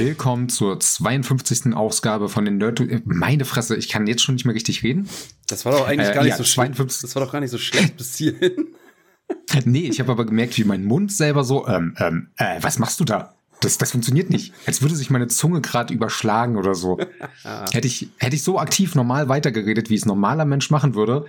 Willkommen 0.00 0.48
zur 0.48 0.80
52. 0.80 1.74
Ausgabe 1.74 2.30
von 2.30 2.46
den 2.46 2.56
Nerd. 2.56 2.82
Meine 3.04 3.44
Fresse, 3.44 3.76
ich 3.76 3.90
kann 3.90 4.06
jetzt 4.06 4.22
schon 4.22 4.34
nicht 4.34 4.46
mehr 4.46 4.54
richtig 4.54 4.82
reden. 4.82 5.06
Das 5.46 5.66
war 5.66 5.72
doch 5.72 5.86
eigentlich 5.86 6.08
äh, 6.08 6.14
gar 6.14 6.22
nicht 6.22 6.30
ja, 6.30 6.36
so 6.38 6.44
schlecht. 6.44 6.78
Das 6.78 7.14
war 7.14 7.22
doch 7.22 7.30
gar 7.30 7.40
nicht 7.40 7.50
so 7.50 7.58
schlecht 7.58 7.98
bis 7.98 8.16
hierhin. 8.16 8.68
nee, 9.66 9.88
ich 9.88 10.00
habe 10.00 10.10
aber 10.10 10.24
gemerkt, 10.24 10.56
wie 10.56 10.64
mein 10.64 10.84
Mund 10.84 11.12
selber 11.12 11.44
so, 11.44 11.68
ähm, 11.68 11.94
ähm, 11.98 12.30
äh, 12.38 12.62
was 12.62 12.78
machst 12.78 12.98
du 13.00 13.04
da? 13.04 13.34
Das, 13.60 13.76
das 13.76 13.90
funktioniert 13.90 14.30
nicht. 14.30 14.54
Als 14.64 14.80
würde 14.80 14.96
sich 14.96 15.10
meine 15.10 15.26
Zunge 15.26 15.60
gerade 15.60 15.92
überschlagen 15.92 16.56
oder 16.56 16.74
so. 16.74 16.98
hätte, 17.70 17.86
ich, 17.86 18.08
hätte 18.16 18.36
ich 18.36 18.42
so 18.42 18.58
aktiv 18.58 18.94
normal 18.94 19.28
weitergeredet, 19.28 19.90
wie 19.90 19.96
es 19.96 20.06
normaler 20.06 20.46
Mensch 20.46 20.70
machen 20.70 20.94
würde, 20.94 21.26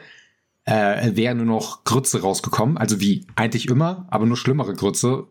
äh, 0.64 1.14
wäre 1.18 1.36
nur 1.36 1.46
noch 1.46 1.84
Grütze 1.84 2.22
rausgekommen. 2.22 2.78
Also 2.78 3.02
wie 3.02 3.28
eigentlich 3.36 3.68
immer, 3.68 4.08
aber 4.10 4.26
nur 4.26 4.38
schlimmere 4.38 4.74
Grütze. 4.76 5.28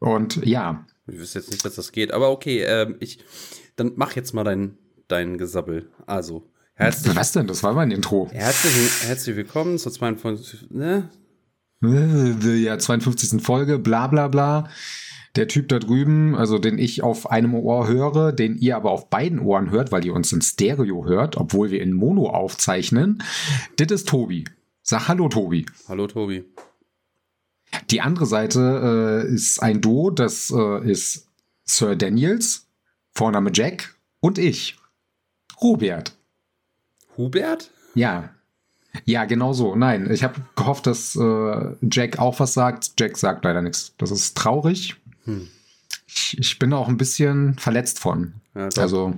Und 0.00 0.44
ja. 0.44 0.84
Ich 1.08 1.18
wüsste 1.18 1.40
jetzt 1.40 1.50
nicht, 1.50 1.64
dass 1.64 1.74
das 1.74 1.92
geht. 1.92 2.12
Aber 2.12 2.30
okay, 2.30 2.62
ähm, 2.62 2.96
ich, 3.00 3.18
dann 3.76 3.92
mach 3.96 4.14
jetzt 4.14 4.34
mal 4.34 4.44
dein, 4.44 4.78
dein 5.08 5.36
Gesabbel. 5.36 5.90
Also, 6.06 6.48
herzlich. 6.74 7.16
Was 7.16 7.32
denn? 7.32 7.48
Das 7.48 7.62
war 7.62 7.72
mein 7.72 7.90
Intro. 7.90 8.28
Herzlich, 8.30 8.74
herzlich 9.02 9.36
willkommen 9.36 9.78
zur 9.78 9.92
52. 9.92 10.70
Ne? 10.70 11.10
Ja, 11.80 12.78
52. 12.78 13.42
Folge, 13.42 13.80
bla 13.80 14.06
bla 14.06 14.28
bla. 14.28 14.68
Der 15.34 15.48
Typ 15.48 15.68
da 15.68 15.78
drüben, 15.78 16.36
also 16.36 16.58
den 16.58 16.78
ich 16.78 17.02
auf 17.02 17.30
einem 17.30 17.54
Ohr 17.54 17.88
höre, 17.88 18.32
den 18.32 18.56
ihr 18.58 18.76
aber 18.76 18.90
auf 18.90 19.08
beiden 19.08 19.40
Ohren 19.40 19.70
hört, 19.70 19.90
weil 19.90 20.04
ihr 20.04 20.14
uns 20.14 20.30
in 20.30 20.42
Stereo 20.42 21.06
hört, 21.06 21.36
obwohl 21.38 21.70
wir 21.70 21.80
in 21.80 21.94
Mono 21.94 22.28
aufzeichnen, 22.28 23.22
das 23.76 23.90
ist 23.90 24.08
Tobi. 24.08 24.44
Sag 24.82 25.08
Hallo, 25.08 25.28
Tobi. 25.28 25.64
Hallo, 25.88 26.06
Tobi. 26.06 26.44
Die 27.90 28.00
andere 28.00 28.26
Seite 28.26 29.24
äh, 29.28 29.34
ist 29.34 29.62
ein 29.62 29.80
Duo, 29.80 30.10
das 30.10 30.50
äh, 30.50 30.90
ist 30.90 31.28
Sir 31.64 31.96
Daniels, 31.96 32.66
Vorname 33.12 33.50
Jack 33.52 33.94
und 34.20 34.38
ich, 34.38 34.76
Robert. 35.60 36.16
Hubert? 37.16 37.70
Ja. 37.94 38.30
Ja, 39.04 39.24
genau 39.24 39.52
so. 39.52 39.74
Nein, 39.74 40.10
ich 40.10 40.22
habe 40.22 40.42
gehofft, 40.54 40.86
dass 40.86 41.16
äh, 41.16 41.76
Jack 41.90 42.18
auch 42.18 42.38
was 42.40 42.54
sagt. 42.54 42.92
Jack 42.98 43.16
sagt 43.16 43.44
leider 43.44 43.62
nichts. 43.62 43.94
Das 43.96 44.10
ist 44.10 44.36
traurig. 44.36 44.96
Hm. 45.24 45.48
Ich, 46.06 46.36
ich, 46.38 46.58
bin 46.58 46.72
auch 46.74 46.88
ein 46.88 46.98
bisschen 46.98 47.54
verletzt 47.58 47.98
von. 47.98 48.34
Ja, 48.54 48.68
also, 48.76 49.14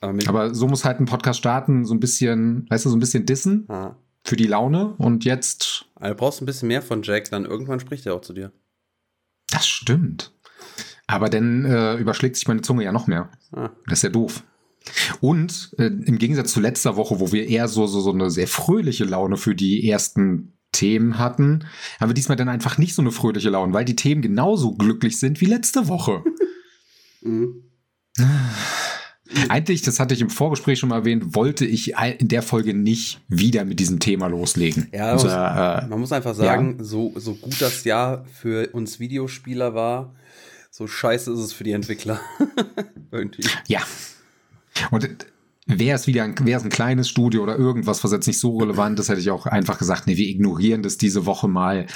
aber, 0.00 0.28
aber, 0.28 0.54
so 0.54 0.66
muss 0.66 0.84
halt 0.84 1.00
ein 1.00 1.06
Podcast 1.06 1.38
starten, 1.38 1.86
so 1.86 1.94
ein 1.94 2.00
bisschen, 2.00 2.66
weißt 2.68 2.84
du, 2.84 2.90
so 2.90 2.96
ein 2.96 3.00
bisschen 3.00 3.24
dissen. 3.24 3.64
Ah 3.68 3.94
für 4.24 4.36
die 4.36 4.46
Laune 4.46 4.94
und 4.96 5.24
jetzt. 5.24 5.86
Also 5.94 6.14
du 6.14 6.18
brauchst 6.18 6.42
ein 6.42 6.46
bisschen 6.46 6.68
mehr 6.68 6.82
von 6.82 7.02
Jack, 7.02 7.30
dann 7.30 7.44
irgendwann 7.44 7.80
spricht 7.80 8.06
er 8.06 8.14
auch 8.14 8.22
zu 8.22 8.32
dir. 8.32 8.52
Das 9.50 9.68
stimmt. 9.68 10.32
Aber 11.06 11.28
dann 11.28 11.64
äh, 11.66 11.96
überschlägt 11.96 12.36
sich 12.36 12.48
meine 12.48 12.62
Zunge 12.62 12.84
ja 12.84 12.92
noch 12.92 13.06
mehr. 13.06 13.30
Ah. 13.52 13.70
Das 13.86 13.98
ist 13.98 14.02
ja 14.04 14.08
doof. 14.08 14.42
Und 15.20 15.74
äh, 15.78 15.86
im 15.86 16.18
Gegensatz 16.18 16.52
zu 16.52 16.60
letzter 16.60 16.96
Woche, 16.96 17.20
wo 17.20 17.32
wir 17.32 17.46
eher 17.46 17.68
so, 17.68 17.86
so, 17.86 18.00
so 18.00 18.12
eine 18.12 18.30
sehr 18.30 18.48
fröhliche 18.48 19.04
Laune 19.04 19.36
für 19.36 19.54
die 19.54 19.88
ersten 19.88 20.58
Themen 20.72 21.18
hatten, 21.18 21.66
haben 22.00 22.10
wir 22.10 22.14
diesmal 22.14 22.36
dann 22.36 22.48
einfach 22.48 22.78
nicht 22.78 22.94
so 22.94 23.02
eine 23.02 23.12
fröhliche 23.12 23.50
Laune, 23.50 23.72
weil 23.72 23.84
die 23.84 23.96
Themen 23.96 24.22
genauso 24.22 24.74
glücklich 24.74 25.18
sind 25.18 25.40
wie 25.40 25.46
letzte 25.46 25.88
Woche. 25.88 26.24
mhm. 27.22 27.64
Eigentlich, 29.48 29.82
das 29.82 30.00
hatte 30.00 30.14
ich 30.14 30.20
im 30.20 30.30
Vorgespräch 30.30 30.78
schon 30.78 30.88
mal 30.88 30.98
erwähnt, 30.98 31.34
wollte 31.34 31.64
ich 31.64 31.94
in 32.18 32.28
der 32.28 32.42
Folge 32.42 32.74
nicht 32.74 33.20
wieder 33.28 33.64
mit 33.64 33.80
diesem 33.80 34.00
Thema 34.00 34.26
loslegen. 34.26 34.88
Ja, 34.92 35.12
also, 35.12 35.26
muss, 35.26 35.34
äh, 35.34 35.86
man 35.88 36.00
muss 36.00 36.12
einfach 36.12 36.34
sagen, 36.34 36.76
ja. 36.78 36.84
so, 36.84 37.12
so 37.16 37.34
gut 37.34 37.60
das 37.60 37.84
Jahr 37.84 38.24
für 38.26 38.68
uns 38.72 39.00
Videospieler 39.00 39.74
war, 39.74 40.14
so 40.70 40.86
scheiße 40.86 41.32
ist 41.32 41.38
es 41.38 41.52
für 41.52 41.64
die 41.64 41.72
Entwickler. 41.72 42.20
ja. 43.68 43.80
Und 44.90 45.08
wäre 45.66 45.96
es 45.96 46.06
wieder 46.06 46.24
ein, 46.24 46.34
wäre 46.44 46.58
es 46.58 46.64
ein 46.64 46.70
kleines 46.70 47.08
Studio 47.08 47.42
oder 47.42 47.56
irgendwas, 47.56 48.02
was 48.04 48.12
jetzt 48.12 48.26
nicht 48.26 48.40
so 48.40 48.58
relevant 48.58 48.98
ist, 48.98 49.08
hätte 49.08 49.20
ich 49.20 49.30
auch 49.30 49.46
einfach 49.46 49.78
gesagt, 49.78 50.06
nee, 50.06 50.16
wir 50.16 50.26
ignorieren 50.26 50.82
das 50.82 50.98
diese 50.98 51.26
Woche 51.26 51.48
mal. 51.48 51.86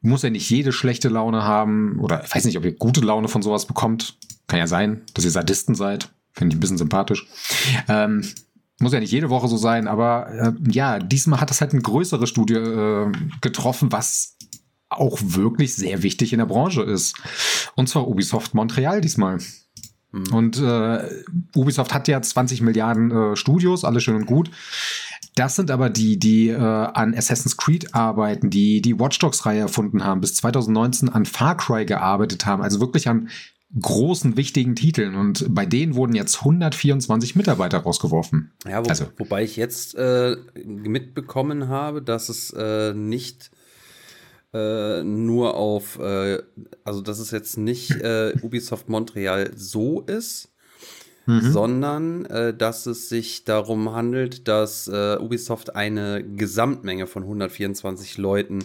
Muss 0.00 0.22
ja 0.22 0.30
nicht 0.30 0.50
jede 0.50 0.72
schlechte 0.72 1.08
Laune 1.08 1.44
haben 1.44 2.00
oder 2.00 2.24
ich 2.24 2.34
weiß 2.34 2.44
nicht, 2.44 2.58
ob 2.58 2.64
ihr 2.64 2.74
gute 2.74 3.00
Laune 3.00 3.28
von 3.28 3.42
sowas 3.42 3.66
bekommt. 3.66 4.18
Kann 4.46 4.58
ja 4.58 4.66
sein, 4.66 5.02
dass 5.14 5.24
ihr 5.24 5.30
Sadisten 5.30 5.74
seid. 5.74 6.10
Finde 6.32 6.54
ich 6.54 6.58
ein 6.58 6.60
bisschen 6.60 6.78
sympathisch. 6.78 7.26
Ähm, 7.88 8.24
muss 8.80 8.92
ja 8.92 9.00
nicht 9.00 9.12
jede 9.12 9.30
Woche 9.30 9.48
so 9.48 9.56
sein, 9.56 9.86
aber 9.86 10.28
äh, 10.28 10.52
ja, 10.70 10.98
diesmal 10.98 11.40
hat 11.40 11.50
das 11.50 11.60
halt 11.60 11.72
ein 11.72 11.82
größeres 11.82 12.28
Studio 12.28 13.06
äh, 13.06 13.12
getroffen, 13.40 13.92
was 13.92 14.36
auch 14.88 15.18
wirklich 15.22 15.74
sehr 15.74 16.02
wichtig 16.02 16.32
in 16.32 16.38
der 16.38 16.46
Branche 16.46 16.82
ist. 16.82 17.16
Und 17.74 17.88
zwar 17.88 18.08
Ubisoft 18.08 18.54
Montreal 18.54 19.00
diesmal. 19.00 19.38
Mhm. 20.10 20.32
Und 20.32 20.58
äh, 20.58 21.08
Ubisoft 21.54 21.94
hat 21.94 22.08
ja 22.08 22.20
20 22.20 22.60
Milliarden 22.60 23.10
äh, 23.10 23.36
Studios, 23.36 23.84
alles 23.84 24.02
schön 24.02 24.16
und 24.16 24.26
gut. 24.26 24.50
Das 25.34 25.56
sind 25.56 25.70
aber 25.70 25.88
die, 25.88 26.18
die 26.18 26.48
äh, 26.48 26.56
an 26.58 27.14
Assassin's 27.14 27.56
Creed 27.56 27.94
arbeiten, 27.94 28.50
die 28.50 28.82
die 28.82 28.98
Watch 28.98 29.18
Dogs-Reihe 29.18 29.60
erfunden 29.60 30.04
haben, 30.04 30.20
bis 30.20 30.34
2019 30.34 31.08
an 31.08 31.24
Far 31.24 31.56
Cry 31.56 31.86
gearbeitet 31.86 32.44
haben, 32.44 32.62
also 32.62 32.80
wirklich 32.80 33.08
an 33.08 33.28
großen, 33.80 34.36
wichtigen 34.36 34.74
Titeln. 34.76 35.14
Und 35.14 35.46
bei 35.54 35.66
denen 35.66 35.94
wurden 35.94 36.14
jetzt 36.14 36.40
124 36.40 37.36
Mitarbeiter 37.36 37.78
rausgeworfen. 37.78 38.52
Ja, 38.68 38.84
wo, 38.84 38.88
also. 38.88 39.06
wobei 39.16 39.44
ich 39.44 39.56
jetzt 39.56 39.94
äh, 39.94 40.36
mitbekommen 40.64 41.68
habe, 41.68 42.02
dass 42.02 42.28
es 42.28 42.50
äh, 42.50 42.92
nicht 42.92 43.50
äh, 44.52 45.02
nur 45.02 45.54
auf, 45.54 45.98
äh, 45.98 46.42
also 46.84 47.00
dass 47.00 47.18
es 47.18 47.30
jetzt 47.30 47.56
nicht 47.56 47.90
äh, 47.90 48.34
Ubisoft 48.42 48.88
Montreal 48.90 49.50
so 49.56 50.02
ist, 50.02 50.52
mhm. 51.24 51.52
sondern 51.52 52.26
äh, 52.26 52.54
dass 52.54 52.84
es 52.84 53.08
sich 53.08 53.44
darum 53.44 53.92
handelt, 53.92 54.48
dass 54.48 54.88
Ubisoft 54.88 55.74
eine 55.74 56.22
Gesamtmenge 56.22 57.06
von 57.06 57.22
124 57.22 58.18
Leuten 58.18 58.64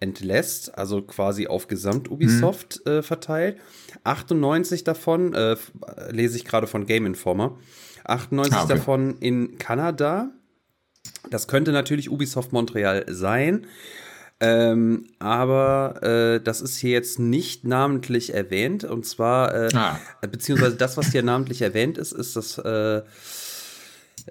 entlässt, 0.00 0.76
also 0.76 1.02
quasi 1.02 1.46
auf 1.46 1.68
Gesamt-Ubisoft 1.68 2.82
mhm. 2.84 2.92
äh, 2.92 3.02
verteilt. 3.02 3.58
98 4.04 4.84
davon, 4.84 5.34
äh, 5.34 5.56
lese 6.10 6.36
ich 6.36 6.44
gerade 6.44 6.66
von 6.66 6.86
Game 6.86 7.06
Informer, 7.06 7.58
98 8.04 8.54
ah, 8.54 8.64
okay. 8.64 8.74
davon 8.74 9.18
in 9.18 9.58
Kanada. 9.58 10.30
Das 11.30 11.48
könnte 11.48 11.72
natürlich 11.72 12.10
Ubisoft 12.10 12.52
Montreal 12.52 13.04
sein. 13.08 13.66
Ähm, 14.40 15.06
aber 15.20 16.02
äh, 16.02 16.40
das 16.40 16.60
ist 16.60 16.76
hier 16.76 16.90
jetzt 16.90 17.18
nicht 17.18 17.64
namentlich 17.64 18.34
erwähnt. 18.34 18.84
Und 18.84 19.06
zwar, 19.06 19.54
äh, 19.54 19.68
ah. 19.74 19.98
beziehungsweise 20.20 20.76
das, 20.76 20.96
was 20.96 21.12
hier 21.12 21.22
namentlich 21.22 21.62
erwähnt 21.62 21.98
ist, 21.98 22.12
ist 22.12 22.36
das 22.36 22.58
äh, 22.58 23.02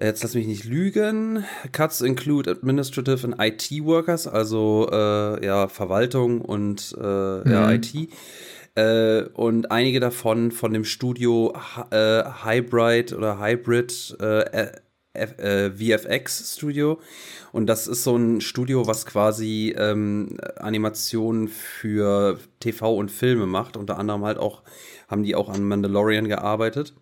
Jetzt 0.00 0.22
lass 0.24 0.34
mich 0.34 0.46
nicht 0.46 0.64
lügen. 0.64 1.44
Cuts 1.70 2.00
include 2.00 2.50
administrative 2.50 3.24
and 3.24 3.36
IT 3.38 3.70
workers, 3.84 4.26
also 4.26 4.88
äh, 4.90 5.44
ja 5.44 5.68
Verwaltung 5.68 6.40
und 6.40 6.96
äh, 7.00 7.04
mhm. 7.04 7.42
ja, 7.46 7.72
IT. 7.72 7.94
Äh, 8.74 9.22
und 9.34 9.70
einige 9.70 10.00
davon 10.00 10.50
von 10.50 10.72
dem 10.72 10.84
Studio 10.84 11.54
äh, 11.90 12.24
Hybrid 12.44 13.12
oder 13.12 13.38
Hybrid 13.38 14.16
äh, 14.20 14.72
äh, 15.14 15.70
VFX 15.70 16.56
Studio. 16.56 16.98
Und 17.52 17.66
das 17.66 17.86
ist 17.86 18.02
so 18.02 18.16
ein 18.16 18.40
Studio, 18.40 18.88
was 18.88 19.06
quasi 19.06 19.74
ähm, 19.78 20.38
Animationen 20.56 21.46
für 21.46 22.40
TV 22.58 22.96
und 22.96 23.12
Filme 23.12 23.46
macht. 23.46 23.76
Unter 23.76 23.96
anderem 23.96 24.24
halt 24.24 24.38
auch, 24.38 24.64
haben 25.06 25.22
die 25.22 25.36
auch 25.36 25.48
an 25.48 25.62
Mandalorian 25.62 26.26
gearbeitet. 26.26 26.94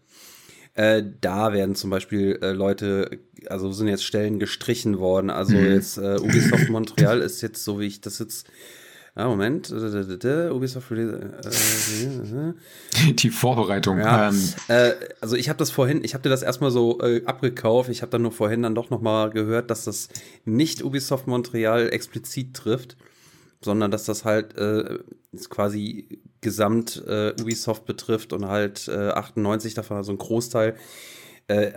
Äh, 0.74 1.02
da 1.20 1.52
werden 1.52 1.74
zum 1.74 1.90
Beispiel 1.90 2.38
äh, 2.40 2.52
Leute, 2.52 3.18
also 3.48 3.70
sind 3.72 3.88
jetzt 3.88 4.04
Stellen 4.04 4.38
gestrichen 4.38 4.98
worden. 4.98 5.28
Also 5.28 5.54
mhm. 5.54 5.66
jetzt 5.66 5.98
äh, 5.98 6.16
Ubisoft 6.18 6.70
Montreal 6.70 7.20
ist 7.20 7.42
jetzt, 7.42 7.62
so 7.62 7.78
wie 7.78 7.86
ich 7.86 8.00
das 8.00 8.18
jetzt. 8.18 8.46
Ja, 9.14 9.28
Moment. 9.28 9.70
Ubisoft 9.70 10.90
äh, 10.92 11.18
Die 13.12 13.28
Vorbereitung. 13.28 13.98
Ja, 13.98 14.30
ähm. 14.30 14.52
Äh, 14.68 14.92
also 15.20 15.36
ich 15.36 15.50
habe 15.50 15.58
das 15.58 15.70
vorhin, 15.70 16.02
ich 16.02 16.14
habe 16.14 16.22
dir 16.22 16.30
das 16.30 16.42
erstmal 16.42 16.70
so 16.70 16.98
äh, 17.02 17.22
abgekauft. 17.26 17.90
Ich 17.90 18.00
habe 18.00 18.10
dann 18.10 18.22
nur 18.22 18.32
vorhin 18.32 18.62
dann 18.62 18.74
doch 18.74 18.88
noch 18.88 19.02
mal 19.02 19.28
gehört, 19.28 19.70
dass 19.70 19.84
das 19.84 20.08
nicht 20.46 20.82
Ubisoft 20.82 21.26
Montreal 21.26 21.90
explizit 21.92 22.54
trifft, 22.54 22.96
sondern 23.60 23.90
dass 23.90 24.04
das 24.04 24.24
halt 24.24 24.56
äh, 24.56 25.00
quasi 25.50 26.22
gesamt 26.42 27.02
äh, 27.06 27.32
Ubisoft 27.40 27.86
betrifft 27.86 28.32
und 28.34 28.46
halt 28.46 28.88
äh, 28.88 29.08
98 29.08 29.74
davon, 29.74 29.96
also 29.96 30.12
ein 30.12 30.18
Großteil 30.18 30.76
äh, 31.48 31.72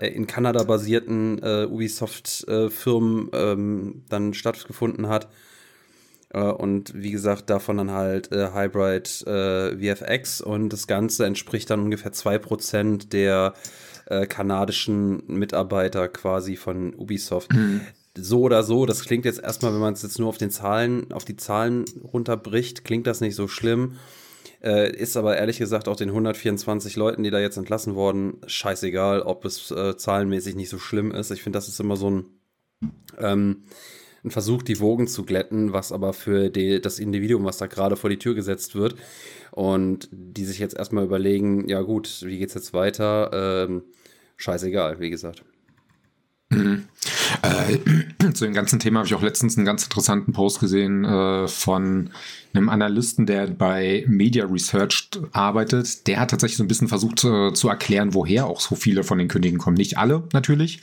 in 0.00 0.26
Kanada 0.26 0.64
basierten 0.64 1.40
äh, 1.42 1.66
Ubisoft-Firmen 1.66 3.30
ähm, 3.32 4.04
dann 4.08 4.34
stattgefunden 4.34 5.08
hat. 5.08 5.28
Äh, 6.30 6.40
und 6.40 6.92
wie 6.94 7.12
gesagt, 7.12 7.50
davon 7.50 7.76
dann 7.76 7.90
halt 7.90 8.32
äh, 8.32 8.52
Hybrid 8.52 9.08
VFX 9.08 10.40
und 10.40 10.72
das 10.72 10.86
Ganze 10.86 11.26
entspricht 11.26 11.70
dann 11.70 11.80
ungefähr 11.80 12.12
2% 12.12 13.08
der 13.10 13.54
kanadischen 14.30 15.22
Mitarbeiter 15.26 16.08
quasi 16.08 16.56
von 16.56 16.94
Ubisoft. 16.94 17.52
Mhm 17.52 17.82
so 18.20 18.40
oder 18.40 18.62
so, 18.62 18.86
das 18.86 19.04
klingt 19.04 19.24
jetzt 19.24 19.40
erstmal, 19.40 19.72
wenn 19.72 19.80
man 19.80 19.94
es 19.94 20.02
jetzt 20.02 20.18
nur 20.18 20.28
auf 20.28 20.38
den 20.38 20.50
Zahlen, 20.50 21.12
auf 21.12 21.24
die 21.24 21.36
Zahlen 21.36 21.84
runterbricht, 22.02 22.84
klingt 22.84 23.06
das 23.06 23.20
nicht 23.20 23.34
so 23.34 23.48
schlimm. 23.48 23.96
Äh, 24.60 24.96
ist 24.96 25.16
aber 25.16 25.36
ehrlich 25.36 25.58
gesagt 25.58 25.86
auch 25.86 25.96
den 25.96 26.08
124 26.08 26.96
Leuten, 26.96 27.22
die 27.22 27.30
da 27.30 27.38
jetzt 27.38 27.56
entlassen 27.56 27.94
wurden, 27.94 28.38
scheißegal, 28.46 29.22
ob 29.22 29.44
es 29.44 29.70
äh, 29.70 29.96
zahlenmäßig 29.96 30.56
nicht 30.56 30.68
so 30.68 30.78
schlimm 30.78 31.12
ist. 31.12 31.30
Ich 31.30 31.42
finde, 31.42 31.58
das 31.58 31.68
ist 31.68 31.78
immer 31.78 31.96
so 31.96 32.10
ein, 32.10 32.24
ähm, 33.18 33.62
ein 34.24 34.30
Versuch, 34.32 34.64
die 34.64 34.80
Wogen 34.80 35.06
zu 35.06 35.24
glätten, 35.24 35.72
was 35.72 35.92
aber 35.92 36.12
für 36.12 36.50
die, 36.50 36.80
das 36.80 36.98
Individuum, 36.98 37.44
was 37.44 37.58
da 37.58 37.66
gerade 37.66 37.96
vor 37.96 38.10
die 38.10 38.18
Tür 38.18 38.34
gesetzt 38.34 38.74
wird, 38.74 38.96
und 39.52 40.08
die 40.10 40.44
sich 40.44 40.58
jetzt 40.58 40.76
erstmal 40.76 41.04
überlegen, 41.04 41.68
ja 41.68 41.80
gut, 41.82 42.22
wie 42.24 42.38
geht's 42.38 42.54
jetzt 42.54 42.74
weiter? 42.74 43.30
Ähm, 43.32 43.84
scheißegal, 44.36 44.98
wie 44.98 45.10
gesagt. 45.10 45.44
Mhm. 46.50 46.84
Äh, 47.42 47.78
zu 48.32 48.44
dem 48.44 48.54
ganzen 48.54 48.78
Thema 48.78 49.00
habe 49.00 49.06
ich 49.06 49.14
auch 49.14 49.22
letztens 49.22 49.56
einen 49.56 49.66
ganz 49.66 49.84
interessanten 49.84 50.32
Post 50.32 50.60
gesehen 50.60 51.04
äh, 51.04 51.46
von 51.48 52.10
einem 52.54 52.68
Analysten, 52.70 53.26
der 53.26 53.48
bei 53.48 54.04
Media 54.08 54.46
Research 54.46 55.10
arbeitet. 55.32 56.06
Der 56.06 56.20
hat 56.20 56.30
tatsächlich 56.30 56.56
so 56.56 56.64
ein 56.64 56.68
bisschen 56.68 56.88
versucht 56.88 57.24
äh, 57.24 57.52
zu 57.52 57.68
erklären, 57.68 58.14
woher 58.14 58.46
auch 58.46 58.60
so 58.60 58.74
viele 58.74 59.04
von 59.04 59.18
den 59.18 59.28
Kündigen 59.28 59.58
kommen. 59.58 59.76
Nicht 59.76 59.98
alle 59.98 60.24
natürlich, 60.32 60.80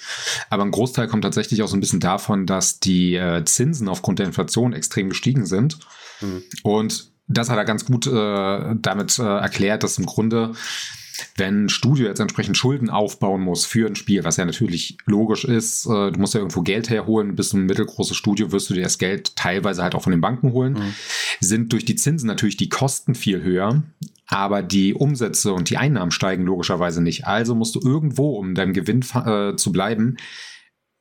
aber 0.49 0.63
ein 0.63 0.71
Großteil 0.71 1.07
kommt 1.07 1.23
tatsächlich 1.23 1.63
auch 1.63 1.67
so 1.67 1.75
ein 1.75 1.81
bisschen 1.81 1.99
davon, 1.99 2.45
dass 2.45 2.79
die 2.79 3.15
äh, 3.15 3.43
Zinsen 3.45 3.87
aufgrund 3.87 4.19
der 4.19 4.27
Inflation 4.27 4.73
extrem 4.73 5.09
gestiegen 5.09 5.45
sind. 5.45 5.79
Mhm. 6.21 6.43
Und 6.63 7.09
das 7.27 7.49
hat 7.49 7.57
er 7.57 7.65
ganz 7.65 7.85
gut 7.85 8.05
äh, 8.05 8.75
damit 8.75 9.17
äh, 9.17 9.23
erklärt, 9.23 9.83
dass 9.83 9.97
im 9.97 10.05
Grunde 10.05 10.53
wenn 11.37 11.65
ein 11.65 11.69
Studio 11.69 12.07
jetzt 12.07 12.19
entsprechend 12.19 12.57
Schulden 12.57 12.89
aufbauen 12.89 13.41
muss 13.41 13.65
für 13.65 13.87
ein 13.87 13.95
Spiel, 13.95 14.23
was 14.23 14.37
ja 14.37 14.45
natürlich 14.45 14.97
logisch 15.05 15.45
ist, 15.45 15.85
äh, 15.85 16.11
du 16.11 16.19
musst 16.19 16.33
ja 16.33 16.39
irgendwo 16.39 16.61
Geld 16.61 16.89
herholen, 16.89 17.35
bist 17.35 17.53
du 17.53 17.57
ein 17.57 17.65
mittelgroßes 17.65 18.15
Studio, 18.15 18.51
wirst 18.51 18.69
du 18.69 18.73
dir 18.73 18.83
das 18.83 18.97
Geld 18.97 19.35
teilweise 19.35 19.83
halt 19.83 19.95
auch 19.95 20.01
von 20.01 20.11
den 20.11 20.21
Banken 20.21 20.51
holen, 20.51 20.73
mhm. 20.73 20.93
sind 21.39 21.73
durch 21.73 21.85
die 21.85 21.95
Zinsen 21.95 22.27
natürlich 22.27 22.57
die 22.57 22.69
Kosten 22.69 23.15
viel 23.15 23.41
höher, 23.41 23.83
aber 24.27 24.61
die 24.61 24.93
Umsätze 24.93 25.53
und 25.53 25.69
die 25.69 25.77
Einnahmen 25.77 26.11
steigen 26.11 26.45
logischerweise 26.45 27.01
nicht. 27.01 27.27
Also 27.27 27.55
musst 27.55 27.75
du 27.75 27.79
irgendwo, 27.83 28.37
um 28.37 28.55
deinem 28.55 28.73
Gewinn 28.73 29.03
äh, 29.13 29.55
zu 29.55 29.71
bleiben, 29.71 30.17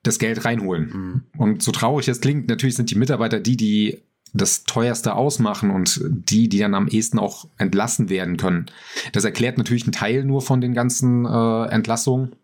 das 0.03 0.19
Geld 0.19 0.45
reinholen. 0.45 0.91
Mhm. 0.93 1.41
Und 1.41 1.63
so 1.63 1.73
traurig 1.73 2.09
es 2.09 2.21
klingt, 2.21 2.49
natürlich 2.49 2.77
sind 2.77 2.91
die 2.91 2.99
Mitarbeiter 2.99 3.41
die, 3.41 3.57
die 3.57 4.03
das 4.35 4.65
teuerste 4.65 5.15
ausmachen 5.15 5.71
und 5.71 6.01
die, 6.05 6.49
die 6.49 6.59
dann 6.59 6.75
am 6.75 6.89
ehesten 6.89 7.19
auch 7.19 7.47
entlassen 7.57 8.11
werden 8.11 8.37
können. 8.37 8.67
Das 9.13 9.25
erklärt 9.25 9.57
natürlich 9.57 9.85
einen 9.85 9.93
Teil 9.93 10.25
nur 10.25 10.43
von 10.43 10.61
den 10.61 10.75
ganzen 10.75 11.25
äh, 11.25 11.65
Entlassungen. 11.67 12.35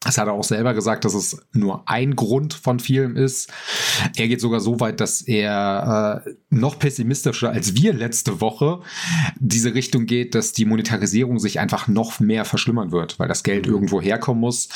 Das 0.00 0.16
hat 0.16 0.28
er 0.28 0.32
auch 0.32 0.44
selber 0.44 0.74
gesagt, 0.74 1.04
dass 1.04 1.14
es 1.14 1.42
nur 1.52 1.82
ein 1.88 2.14
Grund 2.14 2.54
von 2.54 2.78
vielen 2.78 3.16
ist. 3.16 3.52
Er 4.16 4.28
geht 4.28 4.40
sogar 4.40 4.60
so 4.60 4.78
weit, 4.78 5.00
dass 5.00 5.22
er 5.22 6.22
äh, 6.24 6.30
noch 6.50 6.78
pessimistischer 6.78 7.50
als 7.50 7.74
wir 7.74 7.92
letzte 7.92 8.40
Woche 8.40 8.80
diese 9.40 9.74
Richtung 9.74 10.06
geht, 10.06 10.36
dass 10.36 10.52
die 10.52 10.66
Monetarisierung 10.66 11.40
sich 11.40 11.58
einfach 11.58 11.88
noch 11.88 12.20
mehr 12.20 12.44
verschlimmern 12.44 12.92
wird, 12.92 13.18
weil 13.18 13.26
das 13.26 13.42
Geld 13.42 13.66
irgendwo 13.66 14.00
herkommen 14.00 14.40
muss. 14.40 14.68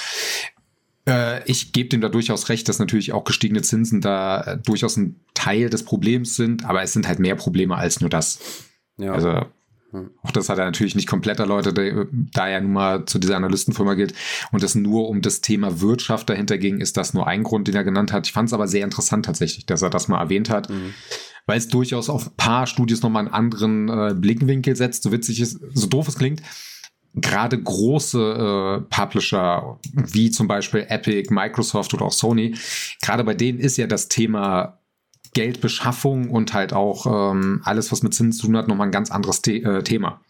Äh, 1.08 1.44
ich 1.50 1.72
gebe 1.72 1.88
dem 1.88 2.00
da 2.00 2.08
durchaus 2.08 2.48
recht, 2.48 2.68
dass 2.68 2.78
natürlich 2.78 3.12
auch 3.12 3.24
gestiegene 3.24 3.62
Zinsen 3.62 4.00
da 4.00 4.42
äh, 4.42 4.58
durchaus 4.58 4.96
ein 4.96 5.16
Teil 5.34 5.70
des 5.70 5.84
Problems 5.84 6.36
sind, 6.36 6.64
aber 6.64 6.82
es 6.82 6.92
sind 6.92 7.08
halt 7.08 7.18
mehr 7.18 7.34
Probleme 7.34 7.76
als 7.76 8.00
nur 8.00 8.10
das. 8.10 8.38
Ja. 8.98 9.12
Also 9.12 9.46
hm. 9.90 10.10
auch 10.22 10.30
das 10.30 10.48
hat 10.48 10.58
er 10.58 10.64
natürlich 10.64 10.94
nicht 10.94 11.08
komplett 11.08 11.40
erläutert, 11.40 11.78
da 12.12 12.48
er 12.48 12.60
nun 12.60 12.72
mal 12.72 13.04
zu 13.06 13.18
dieser 13.18 13.36
Analystenfirma 13.36 13.94
geht 13.94 14.14
und 14.52 14.62
das 14.62 14.74
nur 14.74 15.08
um 15.08 15.22
das 15.22 15.40
Thema 15.40 15.80
Wirtschaft 15.80 16.30
dahinter 16.30 16.58
ging, 16.58 16.80
ist 16.80 16.96
das 16.96 17.14
nur 17.14 17.26
ein 17.26 17.42
Grund, 17.42 17.68
den 17.68 17.74
er 17.74 17.84
genannt 17.84 18.12
hat. 18.12 18.26
Ich 18.26 18.32
fand 18.32 18.48
es 18.48 18.52
aber 18.52 18.68
sehr 18.68 18.84
interessant 18.84 19.26
tatsächlich, 19.26 19.66
dass 19.66 19.82
er 19.82 19.90
das 19.90 20.08
mal 20.08 20.20
erwähnt 20.20 20.50
hat. 20.50 20.70
Mhm 20.70 20.94
weil 21.44 21.58
es 21.58 21.66
durchaus 21.66 22.08
auf 22.08 22.28
ein 22.28 22.36
paar 22.36 22.68
Studios 22.68 23.02
nochmal 23.02 23.24
einen 23.24 23.34
anderen 23.34 23.88
äh, 23.88 24.14
Blickwinkel 24.14 24.76
setzt, 24.76 25.02
so 25.02 25.10
witzig 25.10 25.40
ist, 25.40 25.58
so 25.74 25.88
doof 25.88 26.06
es 26.06 26.16
klingt 26.16 26.40
gerade 27.14 27.60
große 27.60 28.18
äh, 28.18 28.94
Publisher 28.94 29.78
wie 29.92 30.30
zum 30.30 30.48
Beispiel 30.48 30.86
Epic, 30.88 31.32
Microsoft 31.32 31.92
oder 31.94 32.06
auch 32.06 32.12
Sony, 32.12 32.54
gerade 33.02 33.24
bei 33.24 33.34
denen 33.34 33.58
ist 33.58 33.76
ja 33.76 33.86
das 33.86 34.08
Thema 34.08 34.78
Geldbeschaffung 35.34 36.30
und 36.30 36.52
halt 36.52 36.72
auch 36.72 37.32
ähm, 37.32 37.60
alles, 37.64 37.92
was 37.92 38.02
mit 38.02 38.14
Zinsen 38.14 38.38
zu 38.38 38.46
tun 38.46 38.56
hat, 38.56 38.68
nochmal 38.68 38.88
ein 38.88 38.92
ganz 38.92 39.10
anderes 39.10 39.40
The 39.44 39.62
äh, 39.62 39.82
Thema. 39.82 40.20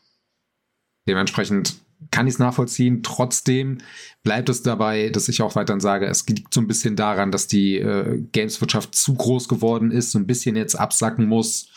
Dementsprechend 1.08 1.74
kann 2.10 2.26
ich 2.26 2.34
es 2.34 2.38
nachvollziehen. 2.38 3.02
Trotzdem 3.02 3.78
bleibt 4.22 4.48
es 4.48 4.62
dabei, 4.62 5.10
dass 5.10 5.28
ich 5.28 5.42
auch 5.42 5.54
weiterhin 5.54 5.80
sage, 5.80 6.06
es 6.06 6.26
liegt 6.28 6.52
so 6.52 6.60
ein 6.60 6.66
bisschen 6.66 6.96
daran, 6.96 7.30
dass 7.30 7.46
die 7.46 7.76
äh, 7.78 8.22
Gameswirtschaft 8.32 8.94
zu 8.94 9.14
groß 9.14 9.48
geworden 9.48 9.90
ist, 9.90 10.12
so 10.12 10.18
ein 10.18 10.26
bisschen 10.26 10.56
jetzt 10.56 10.74
absacken 10.74 11.26
muss. 11.26 11.68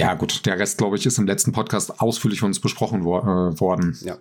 Ja, 0.00 0.14
gut, 0.14 0.46
der 0.46 0.58
Rest, 0.58 0.78
glaube 0.78 0.96
ich, 0.96 1.04
ist 1.04 1.18
im 1.18 1.26
letzten 1.26 1.52
Podcast 1.52 2.00
ausführlich 2.00 2.40
von 2.40 2.48
uns 2.48 2.58
besprochen 2.58 3.04
wo 3.04 3.18
äh, 3.18 3.60
worden. 3.60 3.98
Ja. 4.00 4.16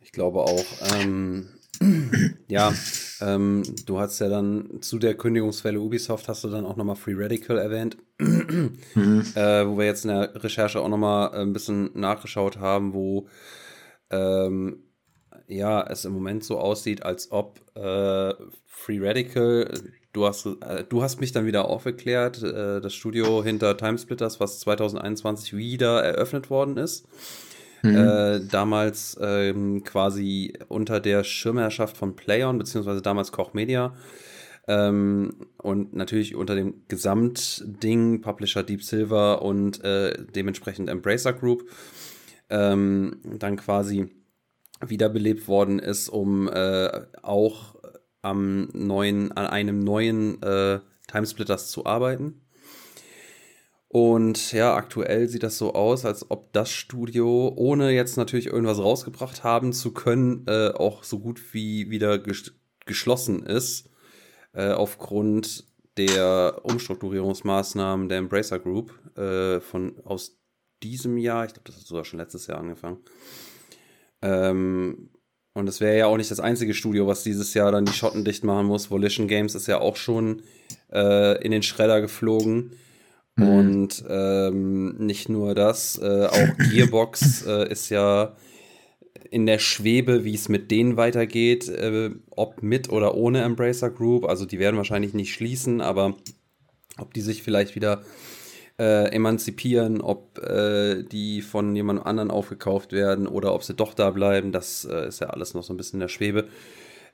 Ich 0.00 0.12
glaube 0.12 0.42
auch. 0.42 0.64
Ähm, 0.94 1.48
ja, 2.46 2.72
ähm, 3.20 3.64
du 3.86 3.98
hast 3.98 4.20
ja 4.20 4.28
dann 4.28 4.82
zu 4.82 5.00
der 5.00 5.16
Kündigungswelle 5.16 5.80
Ubisoft 5.80 6.28
hast 6.28 6.44
du 6.44 6.48
dann 6.48 6.64
auch 6.64 6.76
nochmal 6.76 6.94
Free 6.94 7.14
Radical 7.16 7.58
erwähnt, 7.58 7.96
mhm. 8.18 9.24
äh, 9.34 9.66
wo 9.66 9.76
wir 9.76 9.86
jetzt 9.86 10.04
in 10.04 10.10
der 10.10 10.32
Recherche 10.44 10.80
auch 10.80 10.88
nochmal 10.88 11.32
ein 11.32 11.52
bisschen 11.52 11.90
nachgeschaut 11.94 12.58
haben, 12.58 12.94
wo 12.94 13.26
ähm, 14.10 14.84
ja, 15.48 15.82
es 15.88 16.04
im 16.04 16.12
Moment 16.12 16.44
so 16.44 16.60
aussieht, 16.60 17.02
als 17.02 17.32
ob 17.32 17.58
äh, 17.74 18.32
Free 18.66 19.00
Radical 19.00 19.92
Du 20.12 20.26
hast, 20.26 20.46
äh, 20.46 20.84
du 20.88 21.02
hast 21.02 21.20
mich 21.20 21.32
dann 21.32 21.46
wieder 21.46 21.66
aufgeklärt, 21.66 22.42
äh, 22.42 22.80
das 22.80 22.94
Studio 22.94 23.44
hinter 23.44 23.76
Timesplitters, 23.76 24.40
was 24.40 24.58
2021 24.60 25.56
wieder 25.56 26.02
eröffnet 26.02 26.50
worden 26.50 26.76
ist. 26.76 27.06
Mhm. 27.82 27.96
Äh, 27.96 28.40
damals 28.40 29.16
ähm, 29.20 29.84
quasi 29.84 30.52
unter 30.68 31.00
der 31.00 31.24
Schirmherrschaft 31.24 31.96
von 31.96 32.16
Playon, 32.16 32.58
beziehungsweise 32.58 33.02
damals 33.02 33.32
Koch 33.32 33.54
Media. 33.54 33.94
Ähm, 34.68 35.46
und 35.56 35.94
natürlich 35.94 36.34
unter 36.34 36.54
dem 36.54 36.82
Gesamtding, 36.88 38.20
Publisher 38.20 38.62
Deep 38.62 38.82
Silver 38.82 39.42
und 39.42 39.82
äh, 39.84 40.14
dementsprechend 40.34 40.90
Embracer 40.90 41.32
Group, 41.32 41.68
ähm, 42.50 43.20
dann 43.24 43.56
quasi 43.56 44.10
wiederbelebt 44.84 45.48
worden 45.48 45.78
ist, 45.78 46.08
um 46.08 46.48
äh, 46.48 46.88
auch 47.22 47.76
am 48.22 48.68
neuen, 48.72 49.32
an 49.32 49.46
einem 49.46 49.78
neuen 49.80 50.42
äh, 50.42 50.80
Timesplitters 51.08 51.70
zu 51.70 51.86
arbeiten. 51.86 52.42
Und 53.88 54.52
ja, 54.52 54.76
aktuell 54.76 55.28
sieht 55.28 55.42
das 55.42 55.58
so 55.58 55.74
aus, 55.74 56.04
als 56.04 56.30
ob 56.30 56.52
das 56.52 56.70
Studio, 56.70 57.52
ohne 57.56 57.90
jetzt 57.90 58.16
natürlich 58.16 58.46
irgendwas 58.46 58.78
rausgebracht 58.78 59.42
haben 59.42 59.72
zu 59.72 59.92
können, 59.92 60.44
äh, 60.46 60.68
auch 60.68 61.02
so 61.02 61.18
gut 61.18 61.52
wie 61.52 61.90
wieder 61.90 62.18
ges 62.18 62.52
geschlossen 62.86 63.44
ist, 63.44 63.90
äh, 64.52 64.70
aufgrund 64.70 65.64
der 65.96 66.60
Umstrukturierungsmaßnahmen 66.62 68.08
der 68.08 68.18
Embracer 68.18 68.58
Group 68.58 68.92
äh, 69.18 69.60
von 69.60 69.98
aus 70.04 70.40
diesem 70.82 71.18
Jahr, 71.18 71.44
ich 71.44 71.52
glaube, 71.52 71.66
das 71.66 71.76
hat 71.76 71.86
sogar 71.86 72.04
schon 72.04 72.20
letztes 72.20 72.46
Jahr 72.46 72.58
angefangen. 72.58 72.98
Ähm, 74.22 75.10
und 75.52 75.68
es 75.68 75.80
wäre 75.80 75.98
ja 75.98 76.06
auch 76.06 76.16
nicht 76.16 76.30
das 76.30 76.40
einzige 76.40 76.74
Studio, 76.74 77.06
was 77.06 77.22
dieses 77.22 77.54
Jahr 77.54 77.72
dann 77.72 77.84
die 77.84 77.92
Schotten 77.92 78.24
dicht 78.24 78.44
machen 78.44 78.66
muss. 78.66 78.90
Volition 78.90 79.26
Games 79.26 79.54
ist 79.54 79.66
ja 79.66 79.80
auch 79.80 79.96
schon 79.96 80.42
äh, 80.92 81.42
in 81.44 81.50
den 81.50 81.62
Schredder 81.62 82.00
geflogen. 82.00 82.72
Mhm. 83.36 83.48
Und 83.48 84.04
ähm, 84.08 84.96
nicht 84.98 85.28
nur 85.28 85.54
das, 85.54 85.98
äh, 85.98 86.26
auch 86.26 86.70
Gearbox 86.70 87.42
äh, 87.46 87.70
ist 87.70 87.88
ja 87.90 88.36
in 89.30 89.46
der 89.46 89.58
Schwebe, 89.58 90.24
wie 90.24 90.34
es 90.34 90.48
mit 90.48 90.70
denen 90.70 90.96
weitergeht, 90.96 91.68
äh, 91.68 92.10
ob 92.30 92.62
mit 92.62 92.90
oder 92.90 93.14
ohne 93.14 93.42
Embracer 93.42 93.90
Group. 93.90 94.26
Also 94.26 94.46
die 94.46 94.58
werden 94.58 94.76
wahrscheinlich 94.76 95.14
nicht 95.14 95.32
schließen, 95.32 95.80
aber 95.80 96.16
ob 96.98 97.12
die 97.14 97.20
sich 97.20 97.42
vielleicht 97.42 97.74
wieder 97.74 98.02
äh, 98.80 99.12
emanzipieren, 99.12 100.00
ob 100.00 100.38
äh, 100.38 101.02
die 101.02 101.42
von 101.42 101.76
jemand 101.76 102.06
anderen 102.06 102.30
aufgekauft 102.30 102.92
werden 102.92 103.26
oder 103.26 103.54
ob 103.54 103.62
sie 103.62 103.74
doch 103.74 103.92
da 103.92 104.08
bleiben, 104.10 104.52
das 104.52 104.86
äh, 104.86 105.08
ist 105.08 105.20
ja 105.20 105.28
alles 105.28 105.52
noch 105.52 105.62
so 105.62 105.74
ein 105.74 105.76
bisschen 105.76 105.98
in 105.98 106.00
der 106.00 106.08
Schwebe. 106.08 106.48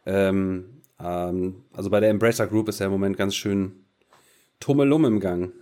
Ähm, 0.06 0.66
ähm, 1.02 1.64
also 1.72 1.90
bei 1.90 1.98
der 1.98 2.10
Embracer 2.10 2.46
Group 2.46 2.68
ist 2.68 2.78
ja 2.78 2.86
im 2.86 2.92
Moment 2.92 3.16
ganz 3.16 3.34
schön 3.34 3.72
Tummelum 4.60 5.06
im 5.06 5.18
Gang. 5.18 5.52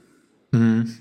Mhm. 0.50 0.94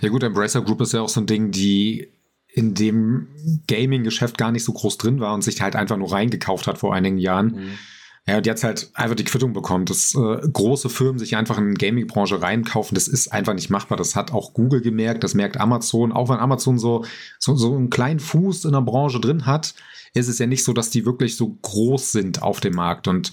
Ja 0.00 0.08
gut, 0.08 0.24
Embracer 0.24 0.62
Group 0.62 0.80
ist 0.80 0.94
ja 0.94 1.00
auch 1.00 1.08
so 1.08 1.20
ein 1.20 1.26
Ding, 1.26 1.52
die 1.52 2.08
in 2.48 2.74
dem 2.74 3.28
Gaming-Geschäft 3.68 4.36
gar 4.36 4.50
nicht 4.50 4.64
so 4.64 4.72
groß 4.72 4.98
drin 4.98 5.20
war 5.20 5.32
und 5.32 5.44
sich 5.44 5.62
halt 5.62 5.76
einfach 5.76 5.96
nur 5.96 6.10
reingekauft 6.10 6.66
hat 6.66 6.78
vor 6.78 6.92
einigen 6.92 7.18
Jahren. 7.18 7.52
Mhm 7.52 7.78
ja, 8.26 8.36
und 8.36 8.46
jetzt 8.46 8.62
halt 8.62 8.90
einfach 8.94 9.16
die 9.16 9.24
Quittung 9.24 9.52
bekommen, 9.52 9.86
dass 9.86 10.14
äh, 10.14 10.48
große 10.52 10.88
Firmen 10.88 11.18
sich 11.18 11.36
einfach 11.36 11.58
in 11.58 11.74
die 11.74 11.86
Gaming-Branche 11.86 12.40
reinkaufen, 12.40 12.94
das 12.94 13.08
ist 13.08 13.32
einfach 13.32 13.54
nicht 13.54 13.70
machbar. 13.70 13.96
Das 13.96 14.14
hat 14.14 14.32
auch 14.32 14.52
Google 14.52 14.82
gemerkt, 14.82 15.24
das 15.24 15.34
merkt 15.34 15.58
Amazon. 15.58 16.12
Auch 16.12 16.28
wenn 16.28 16.38
Amazon 16.38 16.78
so, 16.78 17.04
so, 17.38 17.56
so 17.56 17.74
einen 17.74 17.90
kleinen 17.90 18.20
Fuß 18.20 18.66
in 18.66 18.72
der 18.72 18.82
Branche 18.82 19.20
drin 19.20 19.46
hat, 19.46 19.74
ist 20.14 20.28
es 20.28 20.38
ja 20.38 20.46
nicht 20.46 20.64
so, 20.64 20.72
dass 20.72 20.90
die 20.90 21.06
wirklich 21.06 21.36
so 21.36 21.56
groß 21.62 22.12
sind 22.12 22.42
auf 22.42 22.60
dem 22.60 22.74
Markt. 22.74 23.08
Und 23.08 23.32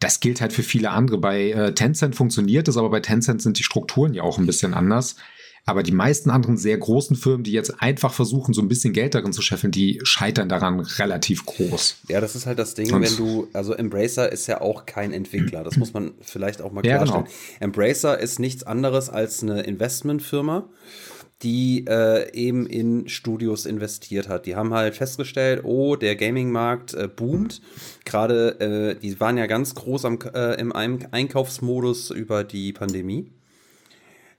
das 0.00 0.20
gilt 0.20 0.40
halt 0.40 0.52
für 0.52 0.62
viele 0.62 0.90
andere. 0.90 1.18
Bei 1.18 1.50
äh, 1.50 1.74
Tencent 1.74 2.16
funktioniert 2.16 2.68
es, 2.68 2.76
aber 2.76 2.90
bei 2.90 3.00
Tencent 3.00 3.40
sind 3.40 3.58
die 3.58 3.64
Strukturen 3.64 4.14
ja 4.14 4.22
auch 4.24 4.38
ein 4.38 4.46
bisschen 4.46 4.74
anders. 4.74 5.16
Aber 5.64 5.82
die 5.82 5.92
meisten 5.92 6.30
anderen 6.30 6.56
sehr 6.56 6.78
großen 6.78 7.16
Firmen, 7.16 7.44
die 7.44 7.52
jetzt 7.52 7.82
einfach 7.82 8.12
versuchen, 8.12 8.54
so 8.54 8.62
ein 8.62 8.68
bisschen 8.68 8.92
Geld 8.92 9.14
darin 9.14 9.32
zu 9.32 9.42
scheffeln, 9.42 9.70
die 9.70 10.00
scheitern 10.02 10.48
daran 10.48 10.80
relativ 10.80 11.44
groß. 11.46 11.98
Ja, 12.08 12.20
das 12.20 12.34
ist 12.34 12.46
halt 12.46 12.58
das 12.58 12.74
Ding, 12.74 12.92
Und 12.92 13.02
wenn 13.02 13.16
du, 13.16 13.48
also 13.52 13.74
Embracer 13.74 14.32
ist 14.32 14.46
ja 14.46 14.60
auch 14.60 14.86
kein 14.86 15.12
Entwickler. 15.12 15.64
Das 15.64 15.76
muss 15.76 15.92
man 15.92 16.12
vielleicht 16.20 16.62
auch 16.62 16.72
mal 16.72 16.82
klarstellen. 16.82 17.24
Ja, 17.24 17.28
genau. 17.28 17.36
Embracer 17.60 18.18
ist 18.18 18.38
nichts 18.38 18.62
anderes 18.62 19.10
als 19.10 19.42
eine 19.42 19.62
Investmentfirma 19.62 20.68
die 21.42 21.84
äh, 21.88 22.32
eben 22.32 22.66
in 22.66 23.08
Studios 23.08 23.64
investiert 23.64 24.28
hat. 24.28 24.46
Die 24.46 24.56
haben 24.56 24.74
halt 24.74 24.96
festgestellt, 24.96 25.62
oh, 25.64 25.94
der 25.94 26.16
Gaming-Markt 26.16 26.94
äh, 26.94 27.08
boomt. 27.08 27.62
Gerade, 28.04 28.60
äh, 28.60 29.00
die 29.00 29.20
waren 29.20 29.38
ja 29.38 29.46
ganz 29.46 29.74
groß 29.74 30.04
am, 30.04 30.18
äh, 30.34 30.60
im 30.60 30.72
Einkaufsmodus 30.72 32.10
über 32.10 32.42
die 32.42 32.72
Pandemie. 32.72 33.30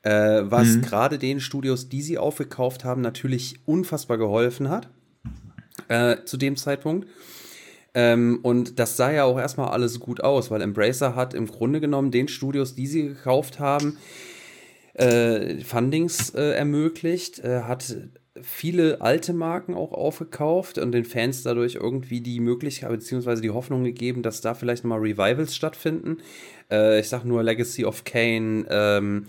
Äh, 0.02 0.44
was 0.44 0.68
mhm. 0.68 0.82
gerade 0.82 1.18
den 1.18 1.40
Studios, 1.40 1.90
die 1.90 2.02
sie 2.02 2.18
aufgekauft 2.18 2.86
haben, 2.86 3.02
natürlich 3.02 3.60
unfassbar 3.66 4.18
geholfen 4.18 4.70
hat. 4.70 4.90
Äh, 5.88 6.24
zu 6.26 6.38
dem 6.38 6.56
Zeitpunkt. 6.56 7.08
Ähm, 7.94 8.40
und 8.44 8.80
das 8.80 8.98
sah 8.98 9.12
ja 9.12 9.24
auch 9.24 9.40
erstmal 9.40 9.70
alles 9.70 10.00
gut 10.00 10.22
aus, 10.22 10.52
weil 10.52 10.62
Embracer 10.62 11.16
hat 11.16 11.34
im 11.34 11.48
Grunde 11.48 11.80
genommen 11.80 12.12
den 12.12 12.28
Studios, 12.28 12.76
die 12.76 12.88
sie 12.88 13.08
gekauft 13.08 13.60
haben, 13.60 13.98
äh, 14.94 15.58
Fundings 15.64 16.30
äh, 16.32 16.52
ermöglicht, 16.52 17.40
äh, 17.40 17.62
hat 17.62 17.96
viele 18.42 19.02
alte 19.02 19.34
Marken 19.34 19.74
auch 19.74 19.92
aufgekauft 19.92 20.78
und 20.78 20.92
den 20.92 21.06
Fans 21.06 21.44
dadurch 21.44 21.76
irgendwie 21.76 22.22
die 22.22 22.40
Möglichkeit 22.40 22.92
bzw. 22.92 23.42
die 23.42 23.50
Hoffnung 23.50 23.84
gegeben, 23.84 24.22
dass 24.22 24.42
da 24.42 24.54
vielleicht 24.54 24.84
nochmal 24.84 25.00
Revivals 25.00 25.56
stattfinden. 25.56 26.18
Äh, 26.72 27.00
ich 27.00 27.10
sag 27.10 27.26
nur 27.26 27.44
Legacy 27.44 27.86
of 27.86 28.04
Kane, 28.04 28.66
ähm, 28.70 29.26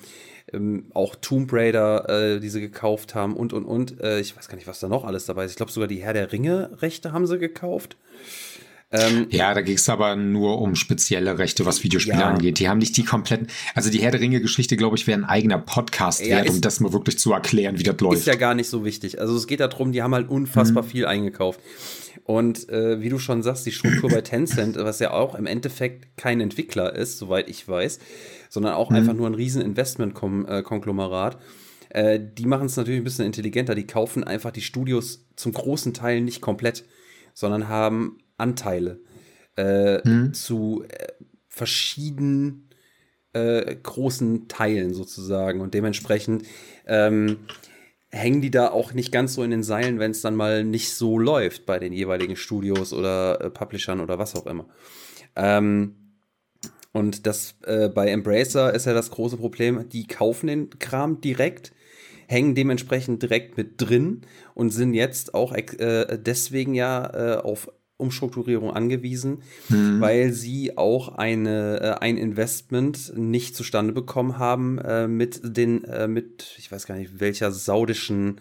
ähm, 0.52 0.86
auch 0.94 1.16
Tomb 1.16 1.52
Raider, 1.52 2.08
äh, 2.08 2.40
die 2.40 2.48
sie 2.48 2.60
gekauft 2.60 3.14
haben 3.14 3.34
und 3.34 3.52
und 3.52 3.64
und. 3.64 4.00
Äh, 4.00 4.20
ich 4.20 4.36
weiß 4.36 4.48
gar 4.48 4.56
nicht, 4.56 4.66
was 4.66 4.80
da 4.80 4.88
noch 4.88 5.04
alles 5.04 5.26
dabei 5.26 5.44
ist. 5.44 5.52
Ich 5.52 5.56
glaube 5.56 5.72
sogar 5.72 5.88
die 5.88 6.02
Herr 6.02 6.12
der 6.12 6.32
Ringe-Rechte 6.32 7.12
haben 7.12 7.26
sie 7.26 7.38
gekauft. 7.38 7.96
Ähm, 8.92 9.28
ja, 9.30 9.54
da 9.54 9.60
ging 9.60 9.76
es 9.76 9.88
aber 9.88 10.16
nur 10.16 10.60
um 10.60 10.74
spezielle 10.74 11.38
Rechte, 11.38 11.64
was 11.64 11.84
Videospiele 11.84 12.18
ja. 12.18 12.28
angeht. 12.28 12.58
Die 12.58 12.68
haben 12.68 12.78
nicht 12.78 12.96
die 12.96 13.04
kompletten, 13.04 13.46
also 13.74 13.88
die 13.88 14.00
Herr 14.00 14.10
der 14.10 14.20
Ringe-Geschichte, 14.20 14.76
glaube 14.76 14.96
ich, 14.96 15.06
wäre 15.06 15.16
ein 15.16 15.24
eigener 15.24 15.58
Podcast 15.58 16.26
ja, 16.26 16.38
wert, 16.38 16.50
um 16.50 16.60
das 16.60 16.80
mal 16.80 16.92
wirklich 16.92 17.16
zu 17.16 17.32
erklären, 17.32 17.78
wie 17.78 17.84
das 17.84 18.00
läuft. 18.00 18.18
Ist 18.18 18.26
ja 18.26 18.34
gar 18.34 18.54
nicht 18.54 18.68
so 18.68 18.84
wichtig. 18.84 19.20
Also 19.20 19.36
es 19.36 19.46
geht 19.46 19.60
darum, 19.60 19.92
die 19.92 20.02
haben 20.02 20.14
halt 20.14 20.28
unfassbar 20.28 20.82
mhm. 20.82 20.88
viel 20.88 21.06
eingekauft. 21.06 21.60
Und 22.24 22.68
äh, 22.68 23.00
wie 23.00 23.08
du 23.08 23.20
schon 23.20 23.42
sagst, 23.44 23.64
die 23.64 23.72
Struktur 23.72 24.10
bei 24.10 24.20
Tencent, 24.22 24.76
was 24.76 24.98
ja 24.98 25.12
auch 25.12 25.36
im 25.36 25.46
Endeffekt 25.46 26.16
kein 26.16 26.40
Entwickler 26.40 26.94
ist, 26.94 27.18
soweit 27.18 27.48
ich 27.48 27.66
weiß, 27.68 28.00
sondern 28.50 28.74
auch 28.74 28.90
mhm. 28.90 28.96
einfach 28.96 29.14
nur 29.14 29.26
ein 29.26 29.34
riesen 29.34 29.62
Investment-Konglomerat. 29.62 31.38
Äh, 31.88 32.20
die 32.20 32.44
machen 32.44 32.66
es 32.66 32.76
natürlich 32.76 33.00
ein 33.00 33.04
bisschen 33.04 33.24
intelligenter. 33.24 33.74
Die 33.74 33.86
kaufen 33.86 34.22
einfach 34.22 34.50
die 34.50 34.60
Studios 34.60 35.26
zum 35.36 35.52
großen 35.52 35.94
Teil 35.94 36.20
nicht 36.20 36.42
komplett, 36.42 36.84
sondern 37.32 37.68
haben 37.68 38.18
Anteile 38.36 39.00
äh, 39.56 40.02
hm. 40.02 40.34
zu 40.34 40.84
äh, 40.88 41.08
verschiedenen 41.48 42.68
äh, 43.32 43.76
großen 43.76 44.48
Teilen 44.48 44.94
sozusagen. 44.94 45.60
Und 45.60 45.74
dementsprechend 45.74 46.44
ähm, 46.86 47.38
hängen 48.10 48.40
die 48.40 48.50
da 48.50 48.70
auch 48.70 48.92
nicht 48.92 49.12
ganz 49.12 49.34
so 49.34 49.42
in 49.42 49.50
den 49.50 49.62
Seilen, 49.62 49.98
wenn 49.98 50.10
es 50.10 50.22
dann 50.22 50.34
mal 50.34 50.64
nicht 50.64 50.90
so 50.94 51.18
läuft 51.18 51.66
bei 51.66 51.78
den 51.78 51.92
jeweiligen 51.92 52.36
Studios 52.36 52.92
oder 52.92 53.40
äh, 53.40 53.50
Publishern 53.50 54.00
oder 54.00 54.18
was 54.18 54.34
auch 54.34 54.46
immer. 54.46 54.66
Ähm, 55.36 55.99
und 56.92 57.26
das 57.26 57.54
äh, 57.64 57.88
bei 57.88 58.08
Embracer 58.08 58.74
ist 58.74 58.86
ja 58.86 58.94
das 58.94 59.10
große 59.10 59.36
Problem, 59.36 59.88
die 59.88 60.06
kaufen 60.06 60.48
den 60.48 60.70
Kram 60.78 61.20
direkt, 61.20 61.72
hängen 62.26 62.54
dementsprechend 62.54 63.22
direkt 63.22 63.56
mit 63.56 63.80
drin 63.80 64.22
und 64.54 64.70
sind 64.70 64.94
jetzt 64.94 65.34
auch 65.34 65.52
äh, 65.52 66.18
deswegen 66.18 66.74
ja 66.74 67.36
äh, 67.36 67.36
auf 67.38 67.70
Umstrukturierung 68.00 68.70
angewiesen, 68.72 69.42
mhm. 69.68 70.00
weil 70.00 70.32
sie 70.32 70.76
auch 70.76 71.16
eine, 71.16 71.80
äh, 71.80 72.04
ein 72.04 72.16
Investment 72.16 73.12
nicht 73.16 73.54
zustande 73.54 73.92
bekommen 73.92 74.38
haben 74.38 74.78
äh, 74.78 75.06
mit 75.06 75.40
den, 75.44 75.84
äh, 75.84 76.08
mit, 76.08 76.54
ich 76.58 76.72
weiß 76.72 76.86
gar 76.86 76.96
nicht, 76.96 77.20
welcher 77.20 77.52
saudischen 77.52 78.40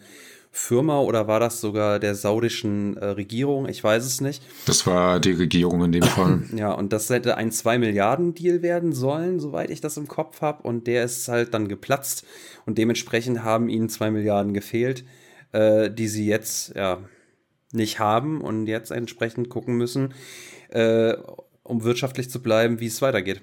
Firma 0.52 1.00
oder 1.00 1.28
war 1.28 1.40
das 1.40 1.62
sogar 1.62 2.00
der 2.00 2.16
saudischen 2.16 2.98
äh, 2.98 3.06
Regierung? 3.06 3.68
Ich 3.68 3.84
weiß 3.84 4.06
es 4.06 4.20
nicht. 4.20 4.44
Das 4.66 4.88
war 4.88 5.20
die 5.20 5.32
Regierung 5.32 5.84
in 5.84 5.92
dem 5.92 6.04
Fall. 6.04 6.44
Ja, 6.56 6.72
und 6.74 6.92
das 6.92 7.10
hätte 7.10 7.38
ein 7.38 7.52
2 7.52 7.78
Milliarden 7.78 8.34
Deal 8.34 8.62
werden 8.62 8.94
sollen, 8.94 9.40
soweit 9.40 9.70
ich 9.70 9.82
das 9.82 9.98
im 9.98 10.08
Kopf 10.08 10.42
habe. 10.42 10.64
Und 10.64 10.88
der 10.88 11.04
ist 11.04 11.28
halt 11.28 11.54
dann 11.54 11.68
geplatzt 11.68 12.26
und 12.66 12.78
dementsprechend 12.78 13.44
haben 13.44 13.70
ihnen 13.70 13.90
2 13.90 14.12
Milliarden 14.12 14.54
gefehlt, 14.54 15.06
äh, 15.52 15.92
die 15.92 16.08
sie 16.08 16.26
jetzt, 16.26 16.76
ja, 16.76 17.00
nicht 17.72 18.00
haben 18.00 18.42
und 18.42 18.66
jetzt 18.66 18.92
entsprechend 18.92 19.50
gucken 19.50 19.76
müssen, 19.76 20.14
äh, 20.70 21.14
um 21.62 21.84
wirtschaftlich 21.84 22.30
zu 22.30 22.42
bleiben, 22.42 22.80
wie 22.80 22.88
es 22.88 23.02
weitergeht. 23.02 23.42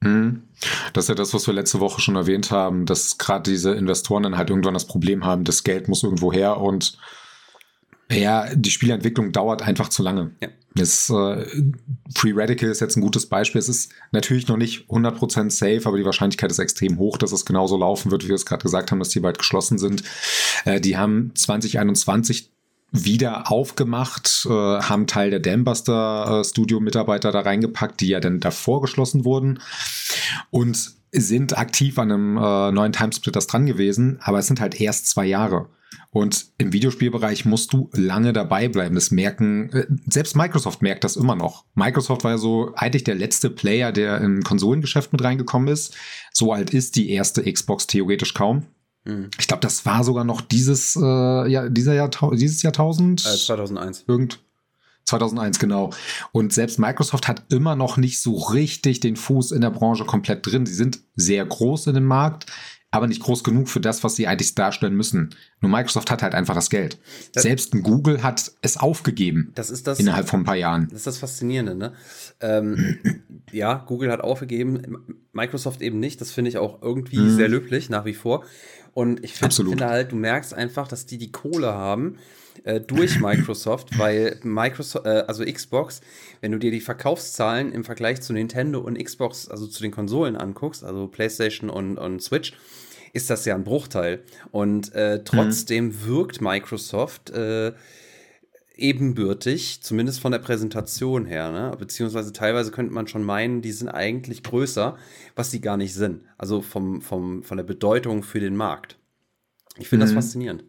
Mhm. 0.00 0.42
Das 0.92 1.04
ist 1.04 1.08
ja 1.08 1.14
das, 1.14 1.34
was 1.34 1.46
wir 1.46 1.54
letzte 1.54 1.80
Woche 1.80 2.00
schon 2.00 2.16
erwähnt 2.16 2.50
haben, 2.50 2.86
dass 2.86 3.18
gerade 3.18 3.50
diese 3.50 3.72
Investoren 3.72 4.22
dann 4.22 4.36
halt 4.36 4.50
irgendwann 4.50 4.74
das 4.74 4.86
Problem 4.86 5.24
haben, 5.24 5.44
das 5.44 5.64
Geld 5.64 5.88
muss 5.88 6.02
irgendwo 6.02 6.32
her 6.32 6.58
und 6.58 6.98
ja, 8.10 8.54
die 8.54 8.70
Spielentwicklung 8.70 9.32
dauert 9.32 9.62
einfach 9.62 9.88
zu 9.88 10.02
lange. 10.02 10.32
Ja. 10.40 10.48
Das, 10.74 11.10
äh, 11.10 11.44
Free 12.14 12.32
Radical 12.34 12.70
ist 12.70 12.80
jetzt 12.80 12.96
ein 12.96 13.00
gutes 13.00 13.26
Beispiel. 13.26 13.58
Es 13.58 13.68
ist 13.68 13.92
natürlich 14.12 14.48
noch 14.48 14.56
nicht 14.56 14.88
100% 14.88 15.50
safe, 15.50 15.82
aber 15.84 15.98
die 15.98 16.04
Wahrscheinlichkeit 16.04 16.50
ist 16.50 16.58
extrem 16.58 16.98
hoch, 16.98 17.18
dass 17.18 17.32
es 17.32 17.44
genauso 17.44 17.76
laufen 17.76 18.10
wird, 18.10 18.24
wie 18.24 18.28
wir 18.28 18.36
es 18.36 18.46
gerade 18.46 18.62
gesagt 18.62 18.90
haben, 18.90 18.98
dass 18.98 19.08
die 19.08 19.20
bald 19.20 19.38
geschlossen 19.38 19.78
sind. 19.78 20.04
Äh, 20.64 20.80
die 20.80 20.96
haben 20.96 21.32
2021 21.34 22.50
wieder 22.90 23.50
aufgemacht, 23.50 24.46
äh, 24.46 24.50
haben 24.50 25.06
Teil 25.06 25.30
der 25.30 25.40
Dambuster 25.40 26.40
äh, 26.40 26.44
Studio-Mitarbeiter 26.44 27.32
da 27.32 27.40
reingepackt, 27.40 28.00
die 28.00 28.08
ja 28.08 28.20
dann 28.20 28.40
davor 28.40 28.80
geschlossen 28.80 29.24
wurden 29.24 29.60
und 30.50 30.92
sind 31.12 31.56
aktiv 31.56 31.98
an 31.98 32.12
einem 32.12 32.36
äh, 32.36 32.72
neuen 32.72 32.92
Timesplitters 32.92 33.46
dran 33.46 33.66
gewesen, 33.66 34.18
aber 34.22 34.38
es 34.38 34.46
sind 34.46 34.60
halt 34.60 34.80
erst 34.80 35.08
zwei 35.08 35.26
Jahre. 35.26 35.68
Und 36.10 36.46
im 36.56 36.72
Videospielbereich 36.72 37.44
musst 37.44 37.72
du 37.72 37.90
lange 37.92 38.32
dabei 38.32 38.68
bleiben. 38.68 38.94
Das 38.94 39.10
merken, 39.10 39.70
äh, 39.70 39.86
selbst 40.06 40.36
Microsoft 40.36 40.82
merkt 40.82 41.04
das 41.04 41.16
immer 41.16 41.36
noch. 41.36 41.64
Microsoft 41.74 42.24
war 42.24 42.32
ja 42.32 42.38
so 42.38 42.72
eigentlich 42.74 43.04
der 43.04 43.14
letzte 43.14 43.50
Player, 43.50 43.92
der 43.92 44.20
im 44.20 44.42
Konsolengeschäft 44.42 45.12
mit 45.12 45.22
reingekommen 45.22 45.68
ist. 45.68 45.94
So 46.32 46.52
alt 46.52 46.70
ist 46.70 46.96
die 46.96 47.10
erste 47.10 47.50
Xbox 47.50 47.86
theoretisch 47.86 48.34
kaum. 48.34 48.66
Mhm. 49.08 49.30
Ich 49.38 49.48
glaube, 49.48 49.60
das 49.60 49.86
war 49.86 50.04
sogar 50.04 50.24
noch 50.24 50.40
dieses, 50.40 50.94
äh, 50.96 51.00
ja, 51.50 51.68
dieser 51.68 51.94
Jahr, 51.94 52.10
dieses 52.32 52.62
Jahrtausend. 52.62 53.26
Äh, 53.26 53.36
2001. 53.36 54.04
Irgend 54.06 54.40
2001, 55.06 55.58
genau. 55.58 55.90
Und 56.32 56.52
selbst 56.52 56.78
Microsoft 56.78 57.28
hat 57.28 57.44
immer 57.50 57.74
noch 57.74 57.96
nicht 57.96 58.20
so 58.20 58.36
richtig 58.36 59.00
den 59.00 59.16
Fuß 59.16 59.52
in 59.52 59.62
der 59.62 59.70
Branche 59.70 60.04
komplett 60.04 60.46
drin. 60.46 60.66
Sie 60.66 60.74
sind 60.74 61.00
sehr 61.16 61.44
groß 61.46 61.86
in 61.86 61.94
dem 61.94 62.04
Markt, 62.04 62.44
aber 62.90 63.06
nicht 63.06 63.22
groß 63.22 63.44
genug 63.44 63.68
für 63.68 63.80
das, 63.80 64.04
was 64.04 64.16
sie 64.16 64.26
eigentlich 64.26 64.54
darstellen 64.54 64.94
müssen. 64.94 65.34
Nur 65.60 65.70
Microsoft 65.70 66.10
hat 66.10 66.22
halt 66.22 66.34
einfach 66.34 66.54
das 66.54 66.70
Geld. 66.70 66.98
Das, 67.32 67.42
Selbst 67.42 67.74
ein 67.74 67.82
Google 67.82 68.22
hat 68.22 68.50
es 68.62 68.76
aufgegeben. 68.76 69.52
Das 69.54 69.70
ist 69.70 69.86
das. 69.86 69.98
Innerhalb 69.98 70.28
von 70.28 70.40
ein 70.40 70.44
paar 70.44 70.56
Jahren. 70.56 70.88
Das 70.88 70.98
ist 70.98 71.06
das 71.06 71.18
Faszinierende, 71.18 71.74
ne? 71.74 71.92
Ähm, 72.40 72.98
ja, 73.52 73.74
Google 73.74 74.10
hat 74.10 74.20
aufgegeben, 74.20 75.18
Microsoft 75.32 75.82
eben 75.82 76.00
nicht. 76.00 76.20
Das 76.20 76.32
finde 76.32 76.50
ich 76.50 76.58
auch 76.58 76.80
irgendwie 76.82 77.18
mhm. 77.18 77.36
sehr 77.36 77.48
löblich 77.48 77.90
nach 77.90 78.04
wie 78.04 78.14
vor. 78.14 78.44
Und 78.94 79.24
ich 79.24 79.34
find, 79.34 79.54
finde 79.54 79.86
halt, 79.86 80.12
du 80.12 80.16
merkst 80.16 80.54
einfach, 80.54 80.88
dass 80.88 81.06
die 81.06 81.18
die 81.18 81.32
Kohle 81.32 81.72
haben 81.72 82.18
äh, 82.64 82.80
durch 82.80 83.20
Microsoft, 83.20 83.98
weil 83.98 84.38
Microsoft, 84.42 85.06
äh, 85.06 85.24
also 85.26 85.44
Xbox, 85.44 86.00
wenn 86.40 86.52
du 86.52 86.58
dir 86.58 86.70
die 86.70 86.80
Verkaufszahlen 86.80 87.72
im 87.72 87.84
Vergleich 87.84 88.20
zu 88.20 88.32
Nintendo 88.32 88.80
und 88.80 89.02
Xbox, 89.02 89.48
also 89.48 89.66
zu 89.66 89.82
den 89.82 89.90
Konsolen 89.90 90.36
anguckst, 90.36 90.84
also 90.84 91.06
PlayStation 91.06 91.70
und, 91.70 91.98
und 91.98 92.22
Switch, 92.22 92.52
ist 93.12 93.30
das 93.30 93.44
ja 93.44 93.54
ein 93.54 93.64
Bruchteil. 93.64 94.22
Und 94.50 94.94
äh, 94.94 95.22
trotzdem 95.24 95.86
mhm. 95.86 96.06
wirkt 96.06 96.40
Microsoft 96.40 97.30
äh, 97.30 97.72
ebenbürtig, 98.78 99.82
zumindest 99.82 100.20
von 100.20 100.32
der 100.32 100.38
Präsentation 100.38 101.26
her, 101.26 101.50
ne? 101.50 101.76
beziehungsweise 101.78 102.32
teilweise 102.32 102.70
könnte 102.70 102.92
man 102.92 103.06
schon 103.06 103.22
meinen, 103.22 103.60
die 103.60 103.72
sind 103.72 103.88
eigentlich 103.88 104.42
größer, 104.42 104.96
was 105.34 105.50
sie 105.50 105.60
gar 105.60 105.76
nicht 105.76 105.94
sind. 105.94 106.22
Also 106.38 106.62
vom, 106.62 107.02
vom, 107.02 107.42
von 107.42 107.56
der 107.56 107.64
Bedeutung 107.64 108.22
für 108.22 108.40
den 108.40 108.56
Markt. 108.56 108.98
Ich 109.76 109.88
finde 109.88 110.06
mhm. 110.06 110.08
das 110.08 110.24
faszinierend. 110.24 110.64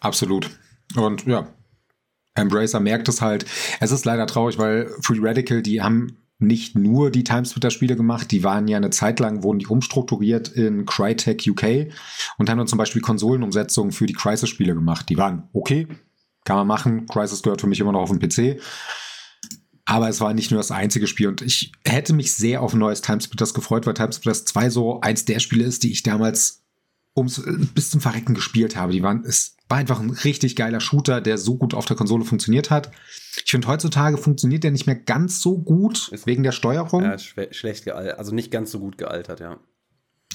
Absolut. 0.00 0.50
Und 0.96 1.26
ja, 1.26 1.48
Embracer 2.34 2.80
merkt 2.80 3.08
es 3.08 3.20
halt. 3.20 3.44
Es 3.80 3.90
ist 3.90 4.04
leider 4.04 4.26
traurig, 4.26 4.58
weil 4.58 4.88
Free 5.00 5.18
Radical, 5.20 5.62
die 5.62 5.82
haben 5.82 6.16
nicht 6.38 6.74
nur 6.74 7.10
die 7.10 7.24
Timesplitter-Spiele 7.24 7.96
gemacht, 7.96 8.30
die 8.30 8.42
waren 8.42 8.66
ja 8.66 8.78
eine 8.78 8.90
Zeit 8.90 9.20
lang, 9.20 9.42
wurden 9.42 9.58
die 9.58 9.66
umstrukturiert 9.66 10.48
in 10.48 10.86
Crytek 10.86 11.46
UK 11.46 11.92
und 12.38 12.48
haben 12.48 12.58
dann 12.58 12.66
zum 12.66 12.78
Beispiel 12.78 13.02
Konsolenumsetzungen 13.02 13.92
für 13.92 14.06
die 14.06 14.14
Crisis-Spiele 14.14 14.74
gemacht. 14.74 15.10
Die 15.10 15.18
waren 15.18 15.48
okay, 15.52 15.86
kann 16.44 16.56
man 16.56 16.66
machen. 16.66 17.06
Crisis 17.06 17.42
gehört 17.42 17.60
für 17.60 17.66
mich 17.66 17.80
immer 17.80 17.92
noch 17.92 18.00
auf 18.00 18.10
dem 18.10 18.18
PC. 18.18 18.60
Aber 19.84 20.08
es 20.08 20.20
war 20.20 20.34
nicht 20.34 20.50
nur 20.50 20.60
das 20.60 20.70
einzige 20.70 21.08
Spiel 21.08 21.26
und 21.26 21.42
ich 21.42 21.72
hätte 21.84 22.12
mich 22.12 22.32
sehr 22.32 22.62
auf 22.62 22.74
ein 22.74 22.78
neues 22.78 23.00
Timesplitters 23.00 23.54
gefreut, 23.54 23.86
weil 23.86 23.94
Timesplitters 23.94 24.44
2 24.44 24.70
so 24.70 25.00
eins 25.00 25.24
der 25.24 25.40
Spiele 25.40 25.64
ist, 25.64 25.82
die 25.82 25.90
ich 25.90 26.04
damals 26.04 26.62
ums 27.16 27.38
äh, 27.38 27.52
bis 27.74 27.90
zum 27.90 28.00
Verrecken 28.00 28.34
gespielt 28.34 28.76
habe. 28.76 28.92
Die 28.92 29.02
waren, 29.02 29.24
es 29.24 29.56
war 29.68 29.78
einfach 29.78 30.00
ein 30.00 30.10
richtig 30.10 30.56
geiler 30.56 30.80
Shooter, 30.80 31.20
der 31.20 31.38
so 31.38 31.56
gut 31.56 31.74
auf 31.74 31.86
der 31.86 31.96
Konsole 31.96 32.24
funktioniert 32.24 32.70
hat. 32.70 32.90
Ich 33.44 33.50
finde, 33.50 33.68
heutzutage 33.68 34.16
funktioniert 34.16 34.64
der 34.64 34.70
nicht 34.70 34.86
mehr 34.86 34.96
ganz 34.96 35.40
so 35.40 35.58
gut 35.58 36.08
ist, 36.12 36.26
wegen 36.26 36.42
der 36.42 36.52
Steuerung. 36.52 37.02
Ja, 37.02 37.18
schlecht 37.18 37.84
gealtert, 37.84 38.18
also 38.18 38.34
nicht 38.34 38.50
ganz 38.50 38.70
so 38.70 38.80
gut 38.80 38.98
gealtert, 38.98 39.40
ja. 39.40 39.58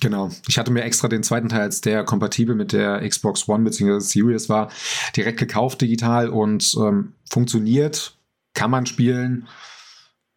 Genau. 0.02 0.30
Ich 0.48 0.58
hatte 0.58 0.72
mir 0.72 0.84
extra 0.84 1.08
den 1.08 1.24
zweiten 1.24 1.50
Teil, 1.50 1.62
als 1.62 1.82
der 1.82 2.04
kompatibel 2.04 2.54
mit 2.56 2.74
der 2.74 3.08
Xbox 3.08 3.48
One 3.48 3.64
bzw. 3.64 4.00
Series 4.00 4.50
war, 4.50 4.70
direkt 5.16 5.40
gekauft 5.40 5.82
digital 5.82 6.30
und 6.30 6.76
ähm, 6.78 7.14
funktioniert, 7.30 8.18
kann 8.54 8.72
man 8.72 8.86
spielen, 8.86 9.48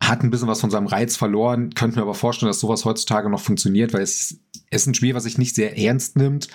hat 0.00 0.22
ein 0.22 0.30
bisschen 0.30 0.48
was 0.48 0.60
von 0.60 0.70
seinem 0.70 0.86
Reiz 0.86 1.16
verloren. 1.16 1.74
Könnte 1.74 1.96
mir 1.96 2.02
aber 2.02 2.14
vorstellen, 2.14 2.48
dass 2.48 2.60
sowas 2.60 2.84
heutzutage 2.84 3.28
noch 3.28 3.40
funktioniert, 3.40 3.92
weil 3.92 4.02
es, 4.02 4.38
es 4.70 4.82
ist 4.82 4.86
ein 4.86 4.94
Spiel, 4.94 5.14
was 5.14 5.24
sich 5.24 5.38
nicht 5.38 5.54
sehr 5.54 5.76
ernst 5.76 6.16
nimmt, 6.16 6.48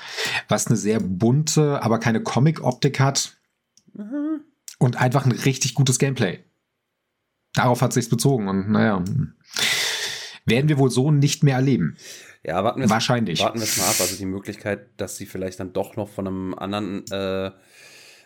was 0.48 0.68
eine 0.68 0.78
sehr 0.78 1.00
bunte, 1.00 1.84
aber 1.84 2.00
keine 2.00 2.24
Comic-Optik 2.24 3.00
hat 3.00 3.38
mhm. 3.94 4.42
und 4.80 4.96
einfach 4.96 5.26
ein 5.26 5.34
richtig 5.34 5.74
gutes 5.74 6.00
Gameplay. 6.00 6.40
Darauf 7.54 7.82
hat 7.82 7.94
sich's 7.94 8.10
bezogen 8.10 8.48
und 8.48 8.72
naja, 8.72 9.04
werden 10.46 10.70
wir 10.70 10.78
wohl 10.78 10.92
so 10.92 11.12
nicht 11.12 11.44
mehr 11.44 11.56
erleben. 11.56 11.98
Ja, 12.44 12.64
warten 12.64 12.82
wir 12.82 12.90
Wahrscheinlich. 12.90 13.42
Warten 13.42 13.60
wir 13.60 13.64
es 13.64 13.78
mal 13.78 13.86
ab. 13.86 13.96
Also 14.00 14.18
die 14.18 14.26
Möglichkeit, 14.26 14.88
dass 14.98 15.16
sie 15.16 15.26
vielleicht 15.26 15.60
dann 15.60 15.74
doch 15.74 15.96
noch 15.96 16.10
von 16.10 16.28
einem 16.28 16.54
anderen, 16.54 17.06
äh, 17.12 17.52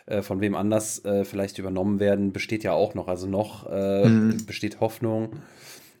äh, 0.06 0.22
von 0.22 0.40
wem 0.40 0.56
anders 0.56 1.04
äh, 1.04 1.24
vielleicht 1.24 1.58
übernommen 1.58 2.00
werden, 2.00 2.32
besteht 2.32 2.64
ja 2.64 2.72
auch 2.72 2.94
noch. 2.94 3.06
Also 3.06 3.28
noch 3.28 3.70
äh, 3.70 4.08
mhm. 4.08 4.46
besteht 4.46 4.80
Hoffnung. 4.80 5.36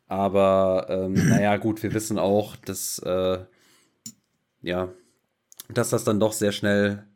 Aber 0.08 0.86
ähm, 0.88 1.12
naja, 1.28 1.56
gut, 1.58 1.82
wir 1.82 1.94
wissen 1.94 2.18
auch, 2.18 2.56
dass 2.56 2.98
äh, 3.00 3.38
ja, 4.62 4.92
dass 5.68 5.90
das 5.90 6.04
dann 6.04 6.18
doch 6.18 6.32
sehr 6.32 6.52
schnell 6.52 7.06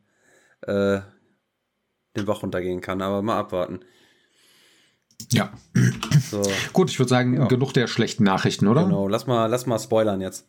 äh, 0.61 1.01
den 2.15 2.25
Bach 2.25 2.43
runtergehen 2.43 2.79
kann. 2.79 3.01
Aber 3.01 3.21
mal 3.21 3.39
abwarten. 3.39 3.81
Ja. 5.31 5.51
So. 6.29 6.43
Gut, 6.73 6.89
ich 6.89 6.99
würde 6.99 7.09
sagen, 7.09 7.35
ja. 7.35 7.45
genug 7.45 7.73
der 7.73 7.87
schlechten 7.87 8.23
Nachrichten, 8.23 8.67
oder? 8.67 8.83
Genau, 8.83 9.07
lass 9.07 9.27
mal, 9.27 9.47
lass 9.47 9.65
mal 9.65 9.79
spoilern 9.79 10.21
jetzt. 10.21 10.45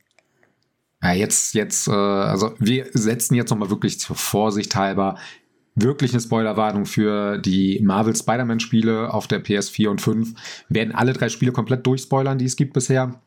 Ja, 1.02 1.12
jetzt, 1.12 1.54
jetzt, 1.54 1.88
äh, 1.88 1.92
also 1.92 2.54
wir 2.59 2.87
setzen 2.92 3.35
jetzt 3.35 3.50
nochmal 3.50 3.71
wirklich 3.71 4.00
zur 4.00 4.16
Vorsicht 4.16 4.75
halber 4.76 5.16
wirklich 5.75 6.12
eine 6.12 6.21
Spoilerwarnung 6.21 6.87
für 6.87 7.38
die 7.38 7.80
Marvel 7.83 8.14
Spider-Man-Spiele 8.14 9.12
auf 9.12 9.26
der 9.26 9.44
PS4 9.44 9.88
und 9.88 10.00
5. 10.00 10.35
Wir 10.68 10.80
werden 10.80 10.94
alle 10.94 11.12
drei 11.12 11.28
Spiele 11.28 11.52
komplett 11.52 11.87
durchspoilern, 11.87 12.38
die 12.38 12.44
es 12.44 12.56
gibt 12.56 12.73
bisher. 12.73 13.21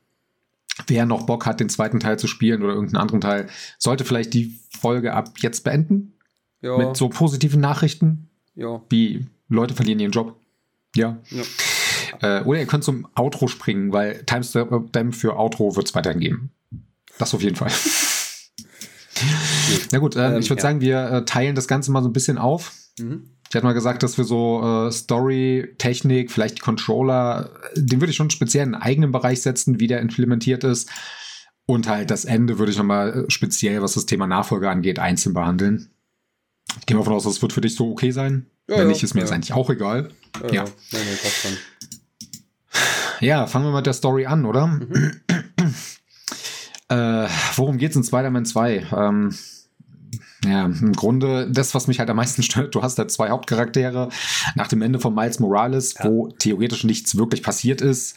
Wer 0.88 1.06
noch 1.06 1.26
Bock 1.26 1.46
hat, 1.46 1.60
den 1.60 1.70
zweiten 1.70 2.00
Teil 2.00 2.20
zu 2.20 2.28
spielen 2.28 2.62
oder 2.62 2.74
irgendeinen 2.74 3.02
anderen 3.02 3.22
Teil, 3.22 3.48
sollte 3.78 4.06
vielleicht 4.06 4.34
die 4.34 4.60
Folge 4.70 5.14
ab 5.14 5.34
jetzt 5.40 5.64
beenden. 5.64 6.14
Ja. 6.62 6.78
Mit 6.78 6.96
so 6.96 7.10
positiven 7.10 7.62
Nachrichten. 7.62 8.30
Ja. 8.56 8.82
Wie 8.90 9.28
Leute 9.50 9.74
verlieren 9.74 10.00
ihren 10.00 10.12
Job. 10.12 10.40
Ja. 10.98 11.18
ja. 11.30 11.44
Äh, 12.22 12.44
oder 12.44 12.60
ihr 12.60 12.66
könnt 12.66 12.84
zum 12.84 13.08
Outro 13.16 13.48
springen, 13.48 13.92
weil 13.92 14.24
Timestamp 14.26 15.16
für 15.16 15.38
Outro 15.38 15.76
wird 15.76 15.88
es 15.88 15.96
weiterhin 15.96 16.20
geben. 16.20 16.52
Das 17.18 17.34
auf 17.34 17.42
jeden 17.42 17.56
Fall. 17.56 17.72
Na 19.92 20.00
gut, 20.00 20.16
äh, 20.16 20.34
ähm, 20.34 20.40
ich 20.40 20.50
würde 20.50 20.62
ja. 20.62 20.68
sagen, 20.68 20.82
wir 20.82 21.12
äh, 21.12 21.26
teilen 21.26 21.56
das 21.56 21.68
Ganze 21.68 21.92
mal 21.92 22.04
so 22.04 22.10
ein 22.10 22.14
bisschen 22.14 22.38
auf. 22.38 22.74
Mhm. 23.00 23.32
Ich 23.50 23.56
hatte 23.56 23.66
mal 23.66 23.74
gesagt, 23.74 24.04
dass 24.04 24.18
wir 24.18 24.26
so 24.26 24.62
äh, 24.88 24.92
Story, 24.92 25.74
Technik, 25.78 26.32
vielleicht 26.32 26.62
Controller, 26.62 27.50
den 27.76 28.02
würde 28.02 28.12
ich 28.12 28.18
schon 28.18 28.30
speziell 28.30 28.68
in 28.68 28.76
einen 28.76 28.84
eigenen 28.84 29.12
Bereich 29.12 29.42
setzen, 29.42 29.80
wie 29.80 29.88
der 29.88 30.02
implementiert 30.02 30.64
ist. 30.64 30.90
Und 31.66 31.88
halt 31.88 32.12
das 32.12 32.26
Ende 32.26 32.60
würde 32.60 32.72
ich 32.72 32.78
nochmal 32.78 33.26
äh, 33.26 33.32
speziell, 33.32 33.82
was 33.82 33.94
das 33.94 34.06
Thema 34.06 34.28
Nachfolge 34.28 34.70
angeht, 34.70 35.00
einzeln 35.00 35.34
behandeln. 35.34 35.90
Ich 36.80 36.86
gehe 36.86 36.96
mal 36.96 37.02
davon 37.02 37.14
aus, 37.14 37.24
das 37.24 37.42
wird 37.42 37.54
für 37.54 37.62
dich 37.62 37.76
so 37.76 37.92
okay 37.92 38.12
sein. 38.12 38.48
Ja, 38.70 38.80
Wenn 38.80 38.88
nicht, 38.88 39.02
ist 39.02 39.14
mir 39.14 39.22
ja. 39.22 39.26
das 39.26 39.32
eigentlich 39.34 39.54
auch 39.54 39.70
egal. 39.70 40.10
Ja. 40.44 40.54
Ja, 40.54 40.66
nee, 40.92 41.00
nee, 41.00 41.58
ja 43.26 43.48
fangen 43.48 43.66
wir 43.66 43.76
mit 43.76 43.86
der 43.86 43.94
Story 43.94 44.26
an, 44.26 44.46
oder? 44.46 44.68
Mhm. 44.68 45.22
Äh, 46.90 47.28
worum 47.56 47.78
geht's 47.78 47.96
in 47.98 48.04
Spider-Man 48.04 48.46
2? 48.46 48.88
Ähm, 48.96 49.36
ja, 50.46 50.66
im 50.66 50.94
Grunde 50.94 51.50
das, 51.52 51.76
was 51.76 51.88
mich 51.88 52.00
halt 52.00 52.10
am 52.10 52.16
meisten 52.16 52.44
stört, 52.44 52.76
du 52.76 52.82
hast 52.82 52.98
halt 52.98 53.12
zwei 53.12 53.30
Hauptcharaktere 53.30 54.10
nach 54.56 54.68
dem 54.68 54.82
Ende 54.82 55.00
von 55.00 55.14
Miles 55.14 55.40
Morales, 55.40 55.96
ja. 55.98 56.06
wo 56.06 56.30
theoretisch 56.30 56.84
nichts 56.84 57.18
wirklich 57.18 57.44
passiert 57.44 57.82
ist, 57.82 58.16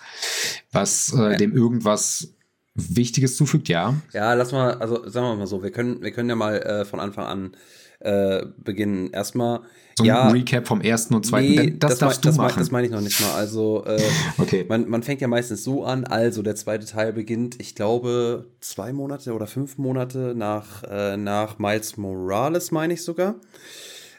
was 0.70 1.12
äh, 1.14 1.36
dem 1.36 1.52
irgendwas 1.52 2.34
Wichtiges 2.74 3.36
zufügt, 3.36 3.68
ja. 3.68 3.94
Ja, 4.12 4.34
lass 4.34 4.52
mal, 4.52 4.74
also 4.74 5.08
sagen 5.08 5.26
wir 5.26 5.36
mal 5.36 5.46
so, 5.46 5.62
wir 5.62 5.72
können, 5.72 6.02
wir 6.02 6.12
können 6.12 6.28
ja 6.28 6.36
mal 6.36 6.56
äh, 6.58 6.84
von 6.84 7.00
Anfang 7.00 7.26
an 7.26 7.56
äh, 8.00 8.46
beginnen. 8.56 9.10
Erstmal. 9.12 9.60
So 10.00 10.06
ja, 10.06 10.22
ein 10.24 10.32
Recap 10.32 10.66
vom 10.66 10.80
ersten 10.80 11.14
und 11.14 11.26
zweiten. 11.26 11.54
Nee, 11.54 11.74
das, 11.78 11.90
das 11.90 11.98
darfst 11.98 12.24
das 12.24 12.36
du 12.36 12.42
machen. 12.42 12.58
das 12.58 12.70
meine 12.70 12.86
ich 12.86 12.92
noch 12.92 13.00
nicht 13.00 13.20
mal. 13.20 13.34
Also, 13.34 13.84
äh, 13.84 14.00
okay. 14.38 14.64
man, 14.68 14.88
man 14.88 15.02
fängt 15.02 15.20
ja 15.20 15.28
meistens 15.28 15.62
so 15.62 15.84
an. 15.84 16.04
Also, 16.04 16.42
der 16.42 16.56
zweite 16.56 16.86
Teil 16.86 17.12
beginnt, 17.12 17.56
ich 17.60 17.74
glaube, 17.74 18.46
zwei 18.60 18.92
Monate 18.92 19.34
oder 19.34 19.46
fünf 19.46 19.78
Monate 19.78 20.34
nach, 20.36 20.82
äh, 20.84 21.16
nach 21.16 21.58
Miles 21.58 21.96
Morales, 21.96 22.70
meine 22.70 22.94
ich 22.94 23.02
sogar. 23.02 23.36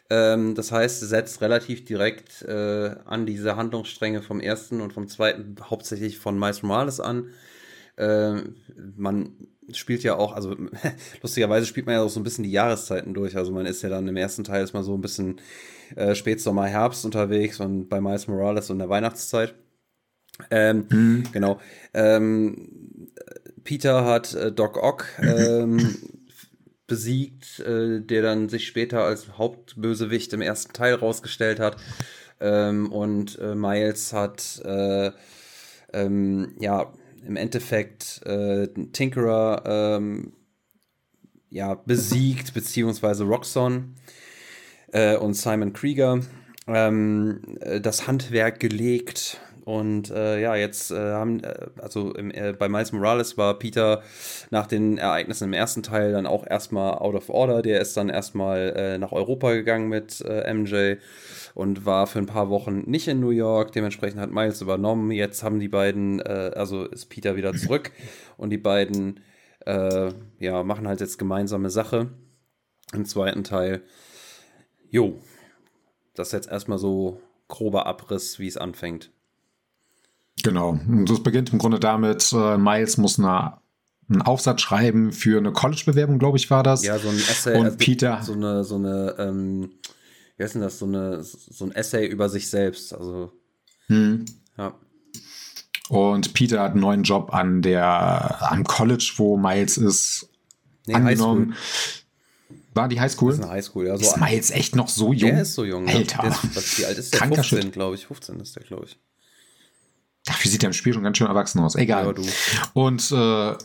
Ähm, 0.10 0.56
das 0.56 0.72
heißt, 0.72 1.00
setzt 1.00 1.42
relativ 1.42 1.86
direkt 1.86 2.42
äh, 2.44 2.96
an 3.06 3.26
diese 3.26 3.56
Handlungsstränge 3.56 4.22
vom 4.22 4.40
ersten 4.40 4.82
und 4.82 4.94
vom 4.94 5.08
zweiten, 5.08 5.56
hauptsächlich 5.64 6.20
von 6.20 6.38
Miles 6.38 6.64
Morales 6.64 7.00
an. 7.00 7.30
Äh, 7.96 8.42
man 8.98 9.32
spielt 9.74 10.04
ja 10.04 10.16
auch, 10.16 10.34
also 10.34 10.56
lustigerweise 11.22 11.66
spielt 11.66 11.86
man 11.86 11.96
ja 11.96 12.02
auch 12.02 12.10
so 12.10 12.20
ein 12.20 12.24
bisschen 12.24 12.44
die 12.44 12.52
Jahreszeiten 12.52 13.14
durch. 13.14 13.36
Also 13.38 13.52
man 13.52 13.66
ist 13.66 13.82
ja 13.82 13.90
dann 13.90 14.08
im 14.08 14.18
ersten 14.18 14.44
Teil 14.44 14.64
ist 14.64 14.74
mal 14.74 14.84
so 14.84 14.96
ein 14.96 15.02
bisschen 15.02 15.40
äh, 15.96 16.16
Spätsommer, 16.16 16.66
Herbst 16.66 17.06
unterwegs 17.06 17.60
und 17.60 17.90
bei 17.90 18.02
Miles 18.02 18.28
Morales 18.28 18.70
in 18.70 18.80
der 18.80 18.90
Weihnachtszeit. 18.90 19.56
Ähm, 20.50 20.88
mhm. 20.90 21.24
Genau. 21.32 21.60
Ähm, 21.94 23.10
Peter 23.64 24.06
hat 24.06 24.34
äh, 24.34 24.52
Doc 24.52 24.82
Ock 24.82 25.06
ähm, 25.22 25.98
besiegt, 26.88 27.60
äh, 27.60 28.02
der 28.02 28.22
dann 28.22 28.50
sich 28.50 28.68
später 28.68 29.04
als 29.04 29.38
Hauptbösewicht 29.38 30.34
im 30.34 30.42
ersten 30.42 30.74
Teil 30.74 30.96
rausgestellt 30.96 31.60
hat. 31.60 31.78
Ähm, 32.40 32.92
und 32.92 33.38
äh, 33.40 33.54
Miles 33.54 34.14
hat 34.14 34.62
äh, 34.66 35.12
ähm, 35.94 36.56
ja 36.60 36.92
im 37.26 37.36
Endeffekt 37.36 38.22
äh, 38.26 38.68
Tinkerer 38.92 39.64
ähm, 39.66 40.34
ja, 41.50 41.76
besiegt, 41.76 42.54
beziehungsweise 42.54 43.26
Roxxon 43.26 43.96
äh, 44.92 45.18
und 45.18 45.34
Simon 45.34 45.74
Krieger 45.74 46.22
ähm, 46.68 47.42
äh, 47.60 47.82
das 47.82 48.08
Handwerk 48.08 48.60
gelegt. 48.60 49.42
Und 49.64 50.10
äh, 50.10 50.42
ja, 50.42 50.56
jetzt 50.56 50.92
äh, 50.92 50.96
haben, 50.96 51.44
äh, 51.44 51.68
also 51.80 52.14
im, 52.14 52.32
äh, 52.32 52.54
bei 52.58 52.68
Miles 52.68 52.92
Morales 52.92 53.38
war 53.38 53.58
Peter 53.60 54.02
nach 54.50 54.68
den 54.68 54.98
Ereignissen 54.98 55.46
im 55.46 55.54
ersten 55.54 55.84
Teil 55.84 56.12
dann 56.12 56.26
auch 56.26 56.46
erstmal 56.48 56.96
out 56.96 57.16
of 57.16 57.30
order. 57.30 57.62
Der 57.62 57.80
ist 57.80 57.96
dann 57.96 58.10
erstmal 58.10 58.74
äh, 58.76 58.98
nach 58.98 59.12
Europa 59.12 59.52
gegangen 59.54 59.90
mit 59.90 60.24
MJ 60.24 60.96
und 61.54 61.86
war 61.86 62.08
für 62.08 62.20
ein 62.20 62.26
paar 62.26 62.50
Wochen 62.50 62.84
nicht 62.90 63.08
in 63.08 63.20
New 63.20 63.30
York. 63.30 63.72
Dementsprechend 63.72 64.20
hat 64.20 64.32
Miles 64.32 64.62
übernommen. 64.62 65.12
Jetzt 65.12 65.44
haben 65.44 65.60
die 65.60 65.68
beiden, 65.68 66.22
also 66.22 66.86
ist 66.86 67.08
Peter 67.08 67.36
wieder 67.36 67.54
zurück 67.54 67.92
und 68.38 68.50
die 68.50 68.58
beiden 68.58 69.20
ja, 69.66 70.64
machen 70.64 70.88
halt 70.88 71.02
jetzt 71.02 71.20
gemeinsame 71.20 71.70
Sache 71.70 72.10
im 72.94 73.06
zweiten 73.06 73.44
Teil. 73.44 73.84
Jo, 74.90 75.22
das 76.16 76.30
ist 76.30 76.34
jetzt 76.34 76.52
erstmal 76.52 76.78
so 76.78 77.22
grober 77.48 77.86
Abriss, 77.86 78.40
wie 78.40 78.48
es 78.48 78.58
anfängt. 78.58 79.12
Genau. 80.44 80.70
Und 80.70 81.10
das 81.10 81.22
beginnt 81.22 81.52
im 81.54 81.60
Grunde 81.60 81.80
damit, 81.80 82.32
äh, 82.34 82.58
Miles 82.58 82.98
muss 82.98 83.20
eine, 83.20 83.58
einen 84.10 84.22
Aufsatz 84.22 84.62
schreiben 84.62 85.12
für 85.12 85.38
eine 85.38 85.52
College-Bewerbung, 85.52 86.20
glaube 86.20 86.38
ich, 86.38 86.50
war 86.50 86.64
das. 86.64 86.84
Ja, 86.84 86.98
so 86.98 87.10
ein 87.10 87.16
Essay. 87.16 87.58
Und 87.58 87.66
also 87.66 87.78
Peter. 87.78 88.22
So 88.24 88.34
eine, 88.34 88.64
so 88.64 88.76
eine 88.76 89.16
ähm, 89.20 89.72
wie 90.42 90.44
heißt 90.44 90.56
denn 90.56 90.64
das, 90.64 90.80
so, 90.80 90.86
eine, 90.86 91.24
so 91.24 91.66
ein 91.66 91.72
Essay 91.72 92.08
über 92.08 92.28
sich 92.28 92.50
selbst. 92.50 92.96
Also, 92.96 93.32
hm. 93.86 94.26
ja. 94.58 94.74
Und 95.88 96.34
Peter 96.34 96.62
hat 96.62 96.72
einen 96.72 96.80
neuen 96.80 97.04
Job 97.04 97.32
an 97.32 97.62
der, 97.62 98.52
am 98.52 98.64
College, 98.64 99.14
wo 99.18 99.38
Miles 99.38 99.78
ist, 99.78 100.30
nee, 100.88 100.96
angenommen. 100.96 101.54
War 102.74 102.88
die 102.88 103.00
Highschool? 103.00 103.32
Das 103.32 103.40
ist 103.40 103.44
eine 103.44 103.54
Highschool, 103.54 103.86
ja. 103.86 103.98
So 103.98 104.06
ist 104.06 104.18
Miles 104.18 104.50
echt 104.50 104.76
noch 104.76 104.88
so 104.88 105.14
jung? 105.14 105.30
Der 105.30 105.42
ist 105.44 105.54
so 105.54 105.64
jung. 105.64 105.88
Alter. 105.88 106.24
Der 106.24 106.32
ist, 106.32 106.56
was, 106.56 106.80
wie 106.80 106.86
alt 106.86 106.98
ist 106.98 107.14
der? 107.14 107.20
Kranker 107.20 107.44
15, 107.44 107.72
glaube 107.72 107.96
ich. 107.96 108.08
15 108.08 108.40
ist 108.40 108.56
der, 108.56 108.64
glaube 108.64 108.86
ich. 108.86 108.98
Dafür 110.26 110.52
sieht 110.52 110.64
er 110.64 110.68
im 110.68 110.74
Spiel 110.74 110.94
schon 110.94 111.04
ganz 111.04 111.18
schön 111.18 111.28
erwachsen 111.28 111.60
aus. 111.60 111.76
Egal. 111.76 112.14
Ja, 112.18 112.70
und 112.74 113.12
äh, 113.12 113.56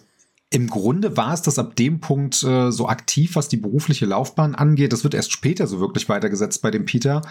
im 0.51 0.69
Grunde 0.69 1.17
war 1.17 1.35
es 1.35 1.43
das 1.43 1.59
ab 1.59 1.77
dem 1.77 2.01
Punkt 2.01 2.43
äh, 2.43 2.71
so 2.71 2.89
aktiv, 2.89 3.37
was 3.37 3.49
die 3.49 3.57
berufliche 3.57 4.07
Laufbahn 4.07 4.55
angeht. 4.55 4.93
Das 4.93 5.05
wird 5.05 5.15
erst 5.15 5.33
später 5.33 5.67
so 5.67 5.81
wirklich 5.81 6.09
weitergesetzt 6.09 6.63
bei 6.63 6.71
dem 6.71 6.85
Peter. 6.85 7.23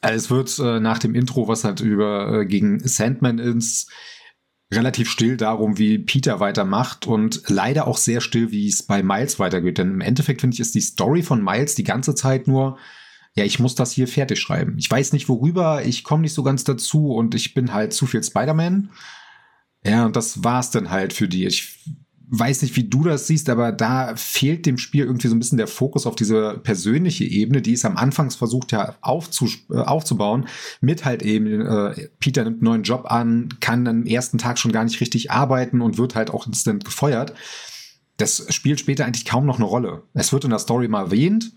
Es 0.00 0.30
wird 0.30 0.58
äh, 0.58 0.80
nach 0.80 0.98
dem 0.98 1.14
Intro, 1.14 1.46
was 1.46 1.62
halt 1.62 1.80
über 1.80 2.40
äh, 2.40 2.46
gegen 2.46 2.80
Sandman 2.80 3.38
ist, 3.38 3.90
relativ 4.72 5.10
still 5.10 5.36
darum, 5.36 5.78
wie 5.78 5.98
Peter 5.98 6.40
weitermacht 6.40 7.06
und 7.06 7.42
leider 7.46 7.86
auch 7.86 7.98
sehr 7.98 8.20
still, 8.20 8.50
wie 8.50 8.66
es 8.66 8.82
bei 8.82 9.02
Miles 9.02 9.38
weitergeht. 9.38 9.78
Denn 9.78 9.90
im 9.90 10.00
Endeffekt 10.00 10.40
finde 10.40 10.54
ich, 10.54 10.60
ist 10.60 10.74
die 10.74 10.80
Story 10.80 11.22
von 11.22 11.44
Miles 11.44 11.74
die 11.74 11.84
ganze 11.84 12.14
Zeit 12.14 12.48
nur, 12.48 12.78
ja, 13.34 13.44
ich 13.44 13.58
muss 13.58 13.74
das 13.74 13.92
hier 13.92 14.08
fertig 14.08 14.40
schreiben. 14.40 14.76
Ich 14.78 14.90
weiß 14.90 15.12
nicht 15.12 15.28
worüber, 15.28 15.84
ich 15.84 16.04
komme 16.04 16.22
nicht 16.22 16.34
so 16.34 16.42
ganz 16.42 16.64
dazu 16.64 17.12
und 17.12 17.34
ich 17.34 17.54
bin 17.54 17.72
halt 17.72 17.92
zu 17.92 18.06
viel 18.06 18.22
Spider-Man. 18.22 18.90
Ja, 19.84 20.06
und 20.06 20.16
das 20.16 20.44
war's 20.44 20.70
dann 20.70 20.90
halt 20.90 21.12
für 21.12 21.28
die. 21.28 21.46
Ich 21.46 21.80
weiß 22.34 22.62
nicht, 22.62 22.76
wie 22.76 22.88
du 22.88 23.04
das 23.04 23.26
siehst, 23.26 23.50
aber 23.50 23.72
da 23.72 24.16
fehlt 24.16 24.64
dem 24.64 24.78
Spiel 24.78 25.04
irgendwie 25.04 25.28
so 25.28 25.34
ein 25.34 25.38
bisschen 25.38 25.58
der 25.58 25.66
Fokus 25.66 26.06
auf 26.06 26.14
diese 26.14 26.58
persönliche 26.62 27.24
Ebene, 27.24 27.60
die 27.60 27.74
es 27.74 27.84
am 27.84 27.98
Anfang 27.98 28.30
versucht 28.30 28.72
ja 28.72 28.96
äh, 29.02 29.76
aufzubauen, 29.76 30.46
mit 30.80 31.04
halt 31.04 31.22
eben, 31.22 31.60
äh, 31.60 32.08
Peter 32.20 32.44
nimmt 32.44 32.56
einen 32.56 32.64
neuen 32.64 32.82
Job 32.84 33.04
an, 33.10 33.50
kann 33.60 33.86
am 33.86 34.06
ersten 34.06 34.38
Tag 34.38 34.58
schon 34.58 34.72
gar 34.72 34.84
nicht 34.84 35.00
richtig 35.00 35.30
arbeiten 35.30 35.82
und 35.82 35.98
wird 35.98 36.14
halt 36.14 36.30
auch 36.30 36.46
instant 36.46 36.86
gefeuert. 36.86 37.34
Das 38.16 38.46
spielt 38.48 38.80
später 38.80 39.04
eigentlich 39.04 39.26
kaum 39.26 39.44
noch 39.44 39.56
eine 39.56 39.66
Rolle. 39.66 40.04
Es 40.14 40.32
wird 40.32 40.44
in 40.44 40.50
der 40.50 40.58
Story 40.58 40.88
mal 40.88 41.04
erwähnt. 41.06 41.52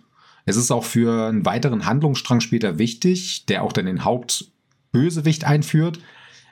Es 0.46 0.58
ist 0.58 0.72
auch 0.72 0.84
für 0.84 1.28
einen 1.28 1.46
weiteren 1.46 1.86
Handlungsstrang 1.86 2.40
später 2.40 2.78
wichtig, 2.78 3.46
der 3.48 3.64
auch 3.64 3.74
dann 3.74 3.88
den 3.88 4.04
Hauptbösewicht 4.04 5.44
einführt. 5.44 6.00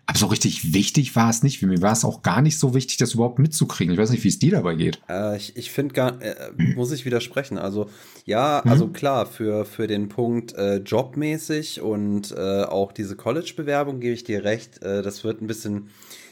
Aber 0.06 0.18
so 0.18 0.26
richtig 0.26 0.74
wichtig 0.74 1.16
war 1.16 1.30
es 1.30 1.44
nicht. 1.44 1.60
Für 1.60 1.68
mich 1.68 1.82
war 1.82 1.94
es 1.94 2.04
auch 2.04 2.24
gar 2.24 2.42
nicht 2.42 2.60
so 2.60 2.74
wichtig, 2.74 2.98
das 2.98 3.14
überhaupt 3.14 3.40
mitzukriegen. 3.40 3.94
Ich 3.94 4.00
weiß 4.00 4.10
nicht, 4.10 4.24
wie 4.26 4.30
es 4.30 4.40
dir 4.40 4.52
dabei 4.52 4.76
geht. 4.76 5.00
Äh, 5.08 5.38
ich 5.38 5.56
ich 5.56 5.72
finde 5.72 5.94
gar, 5.94 6.22
äh, 6.22 6.36
muss 6.76 6.92
ich 6.92 7.06
widersprechen. 7.06 7.58
Also 7.58 7.90
ja, 8.26 8.62
mhm. 8.66 8.72
also 8.72 8.88
klar, 8.88 9.26
für, 9.26 9.64
für 9.64 9.88
den 9.88 10.10
Punkt 10.10 10.54
äh, 10.56 10.78
jobmäßig 10.78 11.80
und 11.82 12.32
äh, 12.32 12.64
auch 12.64 12.92
diese 12.92 13.16
College-Bewerbung 13.16 14.02
gebe 14.02 14.14
ich 14.14 14.26
dir 14.26 14.44
recht. 14.44 14.82
Äh, 14.84 15.04
das 15.04 15.24
wird 15.24 15.42
ein 15.42 15.48
bisschen 15.48 15.90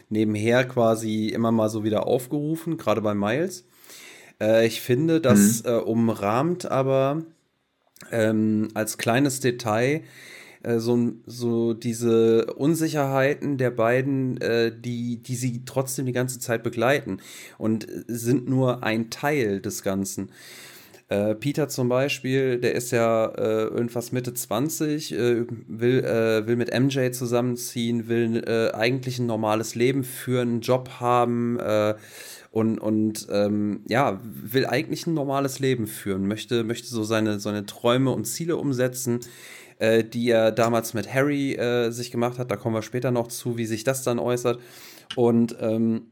nebenher 0.09 0.65
quasi 0.65 1.27
immer 1.27 1.53
mal 1.53 1.69
so 1.69 1.85
wieder 1.85 2.07
aufgerufen, 2.07 2.75
gerade 2.75 3.01
bei 3.01 3.13
Miles. 3.13 3.63
Äh, 4.41 4.67
ich 4.67 4.81
finde, 4.81 5.21
das 5.21 5.63
mhm. 5.63 5.79
umrahmt 5.85 6.69
aber 6.69 7.23
ähm, 8.11 8.69
als 8.73 8.97
kleines 8.97 9.39
Detail 9.39 10.01
äh, 10.63 10.79
so, 10.79 11.13
so 11.25 11.73
diese 11.73 12.53
Unsicherheiten 12.53 13.57
der 13.57 13.71
beiden, 13.71 14.39
äh, 14.41 14.71
die, 14.75 15.17
die 15.17 15.35
sie 15.35 15.63
trotzdem 15.65 16.05
die 16.05 16.11
ganze 16.11 16.39
Zeit 16.39 16.63
begleiten 16.63 17.19
und 17.57 17.87
sind 18.07 18.47
nur 18.47 18.83
ein 18.83 19.09
Teil 19.09 19.61
des 19.61 19.83
Ganzen. 19.83 20.29
Äh, 21.09 21.35
Peter 21.35 21.67
zum 21.67 21.89
Beispiel, 21.89 22.57
der 22.57 22.73
ist 22.73 22.91
ja 22.91 23.25
äh, 23.25 23.63
irgendwas 23.63 24.13
Mitte 24.13 24.33
20, 24.33 25.11
äh, 25.11 25.45
will, 25.67 26.05
äh, 26.05 26.47
will 26.47 26.55
mit 26.55 26.71
MJ 26.73 27.11
zusammenziehen, 27.11 28.07
will 28.07 28.43
äh, 28.47 28.73
eigentlich 28.73 29.19
ein 29.19 29.25
normales 29.25 29.75
Leben 29.75 30.05
führen, 30.05 30.49
einen 30.49 30.61
Job 30.61 30.89
haben 31.01 31.59
äh, 31.59 31.95
und, 32.51 32.77
und 32.77 33.27
ähm, 33.31 33.81
ja, 33.87 34.19
will 34.23 34.67
eigentlich 34.67 35.07
ein 35.07 35.13
normales 35.13 35.59
Leben 35.59 35.87
führen, 35.87 36.27
möchte, 36.27 36.63
möchte 36.63 36.87
so 36.87 37.03
seine, 37.03 37.39
seine 37.39 37.65
Träume 37.65 38.11
und 38.11 38.25
Ziele 38.25 38.57
umsetzen 38.57 39.21
äh, 39.81 40.03
die 40.03 40.29
er 40.29 40.51
damals 40.51 40.93
mit 40.93 41.11
Harry 41.11 41.55
äh, 41.55 41.89
sich 41.89 42.11
gemacht 42.11 42.37
hat. 42.37 42.51
Da 42.51 42.55
kommen 42.55 42.75
wir 42.75 42.83
später 42.83 43.09
noch 43.09 43.27
zu, 43.27 43.57
wie 43.57 43.65
sich 43.65 43.83
das 43.83 44.03
dann 44.03 44.19
äußert. 44.19 44.61
Und 45.15 45.55
ähm, 45.59 46.11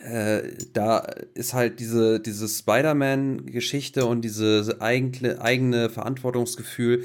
äh, 0.00 0.42
da 0.72 0.98
ist 1.34 1.52
halt 1.52 1.78
diese, 1.78 2.20
diese 2.20 2.48
Spider-Man-Geschichte 2.48 4.06
und 4.06 4.22
diese 4.22 4.76
eigene, 4.80 5.40
eigene 5.40 5.90
Verantwortungsgefühl 5.90 7.04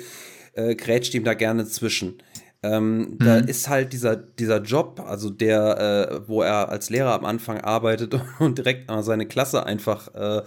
äh, 0.54 0.76
grätscht 0.76 1.14
ihm 1.14 1.26
da 1.26 1.34
gerne 1.34 1.66
zwischen. 1.66 2.22
Ähm, 2.62 2.98
mhm. 2.98 3.18
Da 3.20 3.38
ist 3.38 3.70
halt 3.70 3.94
dieser, 3.94 4.16
dieser 4.16 4.62
Job, 4.62 5.02
also 5.06 5.30
der, 5.30 6.10
äh, 6.12 6.28
wo 6.28 6.42
er 6.42 6.70
als 6.70 6.90
Lehrer 6.90 7.14
am 7.14 7.26
Anfang 7.26 7.62
arbeitet 7.62 8.20
und 8.40 8.58
direkt 8.58 8.92
seine 9.02 9.26
Klasse 9.26 9.66
einfach 9.66 10.14
äh, 10.14 10.42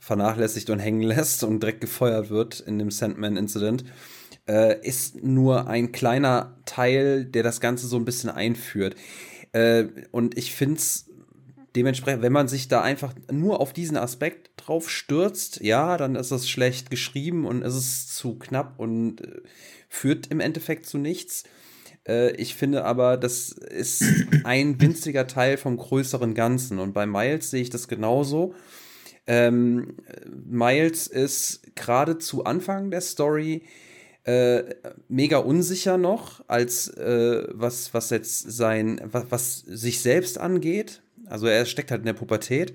vernachlässigt 0.00 0.70
und 0.70 0.78
hängen 0.78 1.02
lässt 1.02 1.44
und 1.44 1.62
direkt 1.62 1.80
gefeuert 1.80 2.30
wird 2.30 2.60
in 2.60 2.78
dem 2.78 2.90
Sandman-Incident 2.90 3.84
äh, 4.48 4.80
ist 4.86 5.22
nur 5.22 5.68
ein 5.68 5.92
kleiner 5.92 6.56
Teil, 6.64 7.24
der 7.24 7.42
das 7.42 7.60
Ganze 7.60 7.86
so 7.86 7.96
ein 7.96 8.04
bisschen 8.04 8.30
einführt. 8.30 8.94
Äh, 9.52 9.86
und 10.12 10.38
ich 10.38 10.52
finde 10.52 10.76
es 10.76 11.10
dementsprechend, 11.74 12.22
wenn 12.22 12.32
man 12.32 12.48
sich 12.48 12.68
da 12.68 12.80
einfach 12.80 13.14
nur 13.30 13.60
auf 13.60 13.72
diesen 13.72 13.96
Aspekt 13.96 14.50
drauf 14.56 14.88
stürzt, 14.88 15.60
ja, 15.60 15.96
dann 15.96 16.16
ist 16.16 16.30
es 16.30 16.48
schlecht 16.48 16.90
geschrieben 16.90 17.44
und 17.44 17.62
ist 17.62 17.74
es 17.74 18.08
zu 18.14 18.38
knapp 18.38 18.78
und 18.78 19.20
äh, 19.20 19.42
führt 19.88 20.28
im 20.28 20.40
Endeffekt 20.40 20.86
zu 20.86 20.98
nichts. 20.98 21.44
Äh, 22.06 22.32
ich 22.36 22.54
finde 22.54 22.84
aber, 22.84 23.16
das 23.16 23.50
ist 23.50 24.04
ein 24.44 24.80
winziger 24.80 25.26
Teil 25.26 25.56
vom 25.56 25.76
größeren 25.76 26.34
Ganzen. 26.34 26.78
Und 26.78 26.92
bei 26.92 27.06
Miles 27.06 27.50
sehe 27.50 27.62
ich 27.62 27.70
das 27.70 27.88
genauso. 27.88 28.54
Ähm, 29.26 29.96
Miles 30.44 31.06
ist 31.06 31.74
gerade 31.74 32.18
zu 32.18 32.44
Anfang 32.44 32.90
der 32.90 33.00
Story 33.00 33.62
äh, 34.26 34.74
mega 35.08 35.38
unsicher 35.38 35.98
noch, 35.98 36.42
als 36.48 36.88
äh, 36.88 37.44
was, 37.52 37.94
was 37.94 38.10
jetzt 38.10 38.50
sein, 38.50 39.00
was, 39.04 39.26
was 39.30 39.58
sich 39.60 40.00
selbst 40.00 40.38
angeht. 40.38 41.00
Also 41.26 41.46
er 41.46 41.64
steckt 41.64 41.90
halt 41.90 42.00
in 42.00 42.06
der 42.06 42.12
Pubertät, 42.12 42.74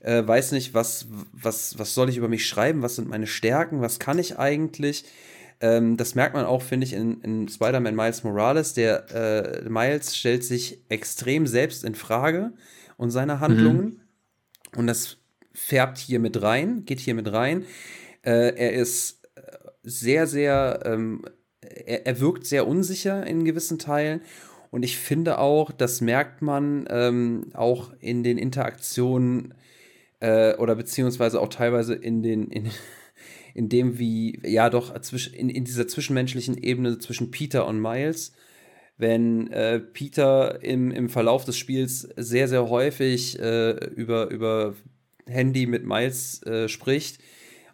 äh, 0.00 0.26
weiß 0.26 0.52
nicht, 0.52 0.74
was, 0.74 1.06
was, 1.32 1.78
was 1.78 1.94
soll 1.94 2.08
ich 2.08 2.16
über 2.16 2.28
mich 2.28 2.46
schreiben, 2.46 2.82
was 2.82 2.96
sind 2.96 3.08
meine 3.08 3.26
Stärken, 3.26 3.80
was 3.80 3.98
kann 3.98 4.18
ich 4.18 4.38
eigentlich. 4.38 5.04
Ähm, 5.60 5.96
das 5.96 6.14
merkt 6.14 6.34
man 6.34 6.44
auch, 6.44 6.62
finde 6.62 6.86
ich, 6.86 6.92
in, 6.92 7.20
in 7.22 7.48
Spider-Man 7.48 7.94
Miles 7.94 8.24
Morales. 8.24 8.74
Der 8.74 9.64
äh, 9.64 9.68
Miles 9.68 10.16
stellt 10.16 10.44
sich 10.44 10.82
extrem 10.88 11.46
selbst 11.46 11.84
in 11.84 11.94
Frage 11.94 12.52
und 12.96 13.10
seine 13.10 13.40
Handlungen. 13.40 13.84
Mhm. 13.84 14.00
Und 14.76 14.86
das 14.86 15.18
färbt 15.52 15.98
hier 15.98 16.20
mit 16.20 16.40
rein, 16.42 16.84
geht 16.84 17.00
hier 17.00 17.14
mit 17.14 17.32
rein. 17.32 17.64
Äh, 18.22 18.54
er 18.56 18.72
ist 18.72 19.18
sehr, 19.82 20.26
sehr, 20.26 20.80
ähm, 20.84 21.24
er, 21.60 22.06
er, 22.06 22.20
wirkt 22.20 22.46
sehr 22.46 22.66
unsicher 22.66 23.26
in 23.26 23.44
gewissen 23.44 23.78
Teilen. 23.78 24.20
Und 24.70 24.84
ich 24.84 24.98
finde 24.98 25.38
auch, 25.38 25.72
das 25.72 26.00
merkt 26.00 26.42
man 26.42 26.86
ähm, 26.90 27.46
auch 27.54 27.92
in 28.00 28.22
den 28.22 28.38
Interaktionen 28.38 29.54
äh, 30.20 30.54
oder 30.56 30.74
beziehungsweise 30.74 31.40
auch 31.40 31.48
teilweise 31.48 31.94
in 31.94 32.22
den, 32.22 32.48
in, 32.48 32.70
in 33.58 33.68
dem, 33.68 33.98
wie, 33.98 34.40
ja 34.44 34.70
doch, 34.70 34.94
in, 35.32 35.50
in 35.50 35.64
dieser 35.64 35.88
zwischenmenschlichen 35.88 36.56
Ebene 36.56 36.98
zwischen 36.98 37.30
Peter 37.30 37.66
und 37.66 37.80
Miles 37.80 38.32
wenn 38.98 39.46
äh, 39.52 39.78
Peter 39.78 40.62
im, 40.62 40.90
im 40.90 41.08
Verlauf 41.08 41.44
des 41.44 41.56
Spiels 41.56 42.08
sehr, 42.16 42.48
sehr 42.48 42.68
häufig 42.68 43.38
äh, 43.38 43.70
über, 43.94 44.28
über 44.28 44.74
Handy 45.26 45.66
mit 45.66 45.86
Miles 45.86 46.42
äh, 46.42 46.68
spricht 46.68 47.22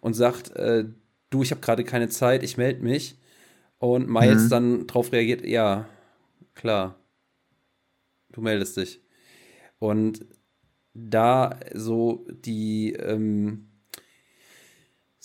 und 0.02 0.12
sagt, 0.12 0.54
äh, 0.56 0.84
du, 1.30 1.42
ich 1.42 1.50
habe 1.50 1.62
gerade 1.62 1.82
keine 1.82 2.10
Zeit, 2.10 2.42
ich 2.42 2.58
melde 2.58 2.82
mich. 2.82 3.18
Und 3.78 4.08
Miles 4.08 4.44
mhm. 4.44 4.48
dann 4.50 4.86
drauf 4.86 5.12
reagiert, 5.12 5.46
ja, 5.46 5.88
klar, 6.54 6.98
du 8.32 8.42
meldest 8.42 8.76
dich. 8.76 9.00
Und 9.78 10.26
da 10.92 11.58
so 11.72 12.26
die 12.28 12.92
ähm, 12.92 13.70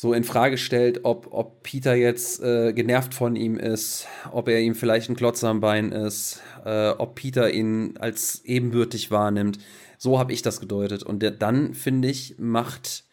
so 0.01 0.13
in 0.13 0.23
Frage 0.23 0.57
stellt, 0.57 1.03
ob, 1.03 1.27
ob 1.33 1.61
Peter 1.61 1.93
jetzt 1.93 2.41
äh, 2.41 2.71
genervt 2.71 3.13
von 3.13 3.35
ihm 3.35 3.57
ist, 3.57 4.07
ob 4.31 4.47
er 4.47 4.61
ihm 4.61 4.73
vielleicht 4.73 5.09
ein 5.09 5.17
Klotz 5.17 5.43
am 5.43 5.59
Bein 5.59 5.91
ist, 5.91 6.41
äh, 6.63 6.91
ob 6.91 7.15
Peter 7.15 7.53
ihn 7.53 7.97
als 7.97 8.45
ebenbürtig 8.45 9.11
wahrnimmt. 9.11 9.59
So 9.97 10.17
habe 10.17 10.31
ich 10.31 10.41
das 10.41 10.61
gedeutet. 10.61 11.03
Und 11.03 11.21
der, 11.21 11.31
dann, 11.31 11.73
finde 11.73 12.07
ich, 12.07 12.35
macht 12.37 13.03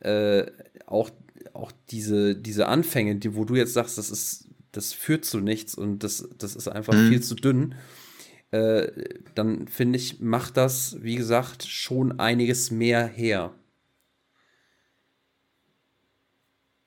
äh, 0.00 0.44
auch 0.84 1.08
auch 1.54 1.72
diese, 1.88 2.36
diese 2.36 2.68
Anfänge, 2.68 3.16
die, 3.16 3.34
wo 3.34 3.46
du 3.46 3.54
jetzt 3.54 3.72
sagst, 3.72 3.96
das 3.96 4.10
ist, 4.10 4.46
das 4.72 4.92
führt 4.92 5.24
zu 5.24 5.40
nichts 5.40 5.74
und 5.74 6.04
das, 6.04 6.28
das 6.36 6.54
ist 6.54 6.68
einfach 6.68 6.92
mhm. 6.92 7.08
viel 7.08 7.22
zu 7.22 7.34
dünn, 7.34 7.74
äh, 8.50 8.88
dann 9.34 9.68
finde 9.68 9.96
ich, 9.96 10.20
macht 10.20 10.58
das, 10.58 10.98
wie 11.00 11.16
gesagt, 11.16 11.64
schon 11.64 12.20
einiges 12.20 12.70
mehr 12.70 13.06
her. 13.06 13.54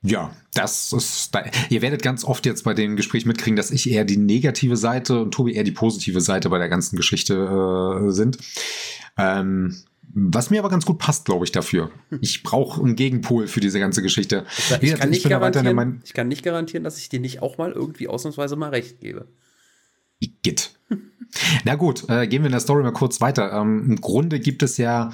Ja, 0.03 0.35
das 0.53 0.93
ist. 0.93 1.33
Da, 1.33 1.43
ihr 1.69 1.81
werdet 1.81 2.01
ganz 2.01 2.23
oft 2.23 2.45
jetzt 2.45 2.63
bei 2.63 2.73
den 2.73 2.95
Gesprächen 2.95 3.27
mitkriegen, 3.27 3.55
dass 3.55 3.69
ich 3.69 3.89
eher 3.89 4.03
die 4.03 4.17
negative 4.17 4.75
Seite 4.75 5.21
und 5.21 5.31
Tobi 5.31 5.53
eher 5.53 5.63
die 5.63 5.71
positive 5.71 6.21
Seite 6.21 6.49
bei 6.49 6.57
der 6.57 6.69
ganzen 6.69 6.95
Geschichte 6.95 7.35
äh, 8.07 8.11
sind. 8.11 8.37
Ähm, 9.17 9.75
was 10.13 10.49
mir 10.49 10.59
aber 10.59 10.69
ganz 10.69 10.85
gut 10.85 10.97
passt, 10.97 11.25
glaube 11.25 11.45
ich, 11.45 11.51
dafür. 11.51 11.91
Ich 12.19 12.43
brauche 12.43 12.81
einen 12.81 12.95
Gegenpol 12.95 13.47
für 13.47 13.59
diese 13.59 13.79
ganze 13.79 14.01
Geschichte. 14.01 14.45
Ich, 14.57 14.91
ich, 14.91 14.99
kann 14.99 15.09
nicht 15.09 15.29
garantieren, 15.29 16.01
ich 16.03 16.13
kann 16.13 16.27
nicht 16.27 16.43
garantieren, 16.43 16.83
dass 16.83 16.97
ich 16.97 17.07
dir 17.07 17.19
nicht 17.19 17.41
auch 17.41 17.57
mal 17.57 17.71
irgendwie 17.71 18.07
ausnahmsweise 18.07 18.55
mal 18.55 18.69
recht 18.69 18.99
gebe. 18.99 19.29
Git. 20.43 20.75
Na 21.63 21.75
gut, 21.75 22.09
äh, 22.09 22.27
gehen 22.27 22.41
wir 22.41 22.47
in 22.47 22.51
der 22.51 22.59
Story 22.59 22.83
mal 22.83 22.91
kurz 22.91 23.21
weiter. 23.21 23.53
Ähm, 23.53 23.85
Im 23.87 24.01
Grunde 24.01 24.39
gibt 24.39 24.63
es 24.63 24.77
ja, 24.77 25.11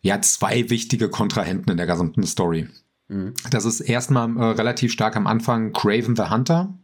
ja 0.00 0.20
zwei 0.22 0.70
wichtige 0.70 1.10
Kontrahenten 1.10 1.70
in 1.70 1.76
der 1.76 1.86
gesamten 1.86 2.22
Story. 2.24 2.68
Mhm. 3.08 3.34
Das 3.50 3.64
ist 3.64 3.80
erstmal 3.80 4.36
äh, 4.36 4.42
relativ 4.56 4.92
stark 4.92 5.16
am 5.16 5.26
Anfang 5.26 5.72
Craven 5.72 6.16
the 6.16 6.24
Hunter. 6.30 6.74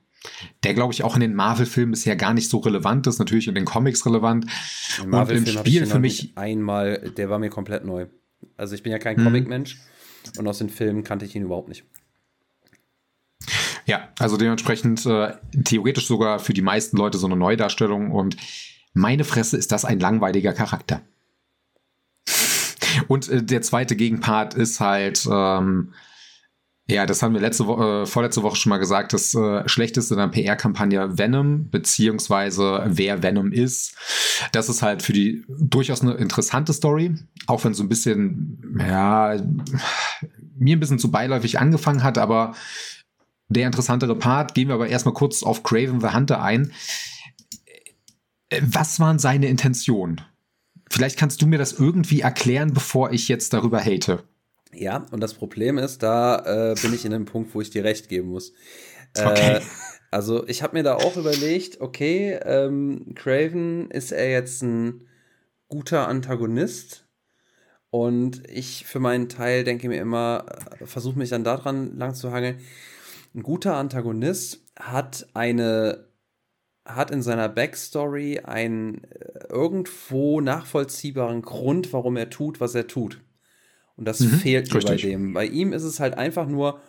der, 0.63 0.75
glaube 0.75 0.93
ich, 0.93 1.03
auch 1.03 1.17
in 1.17 1.21
den 1.21 1.35
Marvel-Filmen 1.35 1.91
bisher 1.91 2.15
gar 2.15 2.33
nicht 2.33 2.49
so 2.49 2.59
relevant 2.59 3.09
ist, 3.09 3.19
natürlich 3.19 3.49
in 3.49 3.57
den 3.57 3.65
Comics 3.65 4.07
relevant. 4.07 4.47
Im 5.03 5.13
und 5.13 5.31
im 5.31 5.47
Spiel 5.47 5.87
für 5.87 5.99
mich. 5.99 6.33
Einmal, 6.37 7.13
der 7.17 7.29
war 7.29 7.41
mir 7.41 7.51
komplett 7.51 7.85
neu. 7.85 8.07
Also 8.57 8.75
ich 8.75 8.83
bin 8.83 8.93
ja 8.93 8.99
kein 8.99 9.19
mhm. 9.19 9.25
Comic-Mensch 9.25 9.79
und 10.39 10.47
aus 10.47 10.59
den 10.59 10.71
Filmen 10.71 11.03
kannte 11.03 11.25
ich 11.25 11.35
ihn 11.35 11.43
überhaupt 11.43 11.69
nicht. 11.69 11.85
Ja, 13.87 14.09
also 14.19 14.37
dementsprechend 14.37 15.05
äh, 15.07 15.35
theoretisch 15.65 16.07
sogar 16.07 16.39
für 16.39 16.53
die 16.53 16.63
meisten 16.63 16.97
Leute 16.97 17.19
so 17.19 17.27
eine 17.27 17.37
Neudarstellung 17.37 18.13
und 18.13 18.37
meine 18.95 19.25
Fresse 19.25 19.57
ist 19.57 19.73
das 19.73 19.85
ein 19.85 19.99
langweiliger 19.99 20.53
Charakter. 20.53 21.03
Und 23.09 23.29
äh, 23.29 23.43
der 23.43 23.63
zweite 23.63 23.97
Gegenpart 23.97 24.55
ist 24.55 24.81
halt, 24.81 25.27
ähm, 25.31 25.95
ja, 26.93 27.07
das 27.07 27.23
haben 27.23 27.33
wir 27.33 27.41
letzte 27.41 27.67
Woche, 27.67 28.03
äh, 28.03 28.07
vorletzte 28.07 28.43
Woche 28.43 28.57
schon 28.57 28.71
mal 28.71 28.79
gesagt, 28.79 29.13
das 29.13 29.35
äh, 29.35 29.67
Schlechteste 29.69 30.15
in 30.15 30.19
der 30.19 30.29
PR-Kampagne 30.29 31.19
Venom, 31.19 31.71
beziehungsweise 31.71 32.85
wer 32.87 33.23
Venom 33.23 33.51
ist. 33.51 33.97
Das 34.53 34.69
ist 34.69 34.83
halt 34.83 35.03
für 35.03 35.13
die 35.13 35.45
durchaus 35.49 36.03
eine 36.03 36.15
interessante 36.15 36.73
Story, 36.73 37.15
auch 37.47 37.65
wenn 37.65 37.75
so 37.75 37.83
ein 37.83 37.89
bisschen, 37.89 38.77
ja, 38.79 39.37
mir 40.57 40.77
ein 40.77 40.81
bisschen 40.81 40.99
zu 40.99 41.11
beiläufig 41.11 41.59
angefangen 41.59 42.03
hat, 42.03 42.19
aber 42.19 42.55
der 43.49 43.67
interessantere 43.67 44.17
Part, 44.17 44.55
gehen 44.55 44.69
wir 44.69 44.75
aber 44.75 44.89
erstmal 44.89 45.15
kurz 45.15 45.43
auf 45.43 45.63
Craven 45.63 46.01
the 46.01 46.09
Hunter 46.09 46.43
ein. 46.43 46.73
Was 48.61 49.01
waren 49.01 49.19
seine 49.19 49.47
Intentionen? 49.47 50.21
Vielleicht 50.91 51.19
kannst 51.19 51.41
du 51.41 51.47
mir 51.47 51.59
das 51.59 51.73
irgendwie 51.73 52.21
erklären, 52.21 52.75
bevor 52.75 53.13
ich 53.13 53.29
jetzt 53.29 53.55
darüber 53.55 53.81
hate. 53.81 54.25
Ja, 54.75 55.07
und 55.11 55.21
das 55.21 55.35
Problem 55.35 55.79
ist, 55.79 56.03
da 56.03 56.73
äh, 56.73 56.75
bin 56.81 56.95
ich 56.95 57.05
in 57.05 57.13
einem 57.13 57.27
Punkt, 57.27 57.55
wo 57.55 57.61
ich 57.61 57.71
dir 57.71 57.85
recht 57.85 58.09
geben 58.09 58.29
muss. 58.29 58.53
Äh, 59.15 59.27
okay. 59.27 59.61
Also 60.11 60.47
ich 60.47 60.63
habe 60.63 60.77
mir 60.77 60.83
da 60.83 60.97
auch 60.97 61.17
überlegt, 61.17 61.81
okay, 61.81 62.39
ähm, 62.45 63.15
Craven 63.15 63.91
ist 63.91 64.13
er 64.13 64.31
jetzt 64.31 64.63
ein 64.63 65.09
guter 65.69 66.07
Antagonist? 66.07 67.07
Und 67.91 68.49
ich 68.49 68.87
für 68.87 69.01
meinen 69.01 69.29
Teil 69.29 69.65
denke 69.65 69.89
mir 69.89 70.01
immer, 70.01 70.47
äh, 70.81 70.87
versuche 70.87 71.19
mich 71.19 71.31
dann 71.31 71.45
daran 71.45 71.99
lang 71.99 72.15
zu 72.15 72.31
hangeln. 72.33 72.59
Ein 73.35 73.43
guter 73.43 73.77
Antagonist 73.77 74.63
hat 74.79 75.27
eine 75.35 76.09
hat 76.85 77.11
in 77.11 77.23
seiner 77.23 77.49
Backstory 77.49 78.41
einen 78.41 79.05
äh, 79.05 79.47
irgendwo 79.49 80.41
nachvollziehbaren 80.41 81.43
Grund, 81.43 81.93
warum 81.93 82.17
er 82.17 82.29
tut, 82.29 82.61
was 82.61 82.75
er 82.75 82.87
tut. 82.87 83.21
Und 83.97 84.07
das 84.07 84.21
mhm, 84.21 84.31
fehlt 84.31 84.73
mir 84.73 84.81
bei 84.81 84.97
dem. 84.97 85.33
Bei 85.35 85.47
ihm 85.47 85.73
ist 85.73 85.85
es 85.85 86.01
halt 86.01 86.15
einfach 86.15 86.49
nur, 86.49 86.81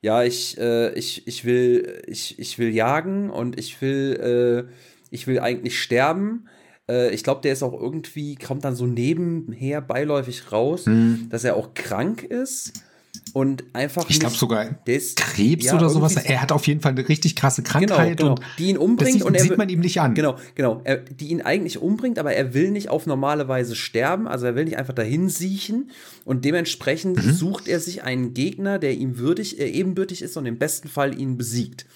ja, 0.00 0.22
ich, 0.22 0.58
äh, 0.58 0.92
ich, 0.94 1.26
ich 1.26 1.44
will, 1.44 2.02
ich, 2.06 2.38
ich 2.38 2.58
will 2.58 2.74
jagen 2.74 3.30
und 3.30 3.58
ich 3.58 3.80
will, 3.80 4.68
äh, 4.68 4.72
ich 5.10 5.26
will 5.26 5.38
eigentlich 5.40 5.80
sterben. 5.80 6.48
Äh, 6.88 7.14
ich 7.14 7.24
glaube, 7.24 7.40
der 7.40 7.52
ist 7.52 7.62
auch 7.62 7.72
irgendwie, 7.72 8.34
kommt 8.34 8.64
dann 8.64 8.76
so 8.76 8.86
nebenher 8.86 9.80
beiläufig 9.80 10.52
raus, 10.52 10.86
mhm. 10.86 11.28
dass 11.30 11.44
er 11.44 11.56
auch 11.56 11.74
krank 11.74 12.22
ist 12.22 12.84
und 13.32 13.64
einfach. 13.72 14.08
Ich 14.08 14.20
glaube 14.20 14.34
sogar 14.34 14.66
des, 14.86 15.14
Krebs 15.14 15.66
ja, 15.66 15.76
oder 15.76 15.88
sowas. 15.88 16.16
Er 16.16 16.40
hat 16.40 16.52
auf 16.52 16.66
jeden 16.66 16.80
Fall 16.80 16.92
eine 16.92 17.08
richtig 17.08 17.36
krasse 17.36 17.62
genau, 17.62 17.72
Krankheit 17.72 18.18
genau, 18.18 18.34
genau. 18.36 18.48
die 18.58 18.70
ihn 18.70 18.78
umbringt 18.78 19.12
sieht, 19.12 19.22
und 19.22 19.34
er 19.34 19.42
sieht 19.42 19.56
man 19.58 19.68
ihm 19.68 19.80
nicht 19.80 20.00
an. 20.00 20.14
Genau, 20.14 20.36
genau, 20.54 20.80
er, 20.84 20.98
die 20.98 21.28
ihn 21.28 21.42
eigentlich 21.42 21.78
umbringt, 21.78 22.18
aber 22.18 22.32
er 22.34 22.54
will 22.54 22.70
nicht 22.70 22.88
auf 22.88 23.06
normale 23.06 23.48
Weise 23.48 23.76
sterben, 23.76 24.26
also 24.26 24.46
er 24.46 24.54
will 24.54 24.64
nicht 24.64 24.78
einfach 24.78 24.94
dahin 24.94 25.28
siechen 25.28 25.90
und 26.24 26.44
dementsprechend 26.44 27.24
mhm. 27.24 27.32
sucht 27.32 27.68
er 27.68 27.80
sich 27.80 28.02
einen 28.02 28.34
Gegner, 28.34 28.78
der 28.78 28.94
ihm 28.94 29.18
würdig, 29.18 29.60
äh, 29.60 29.68
ebenbürtig 29.68 30.22
ist 30.22 30.36
und 30.36 30.46
im 30.46 30.58
besten 30.58 30.88
Fall 30.88 31.18
ihn 31.18 31.36
besiegt. 31.36 31.86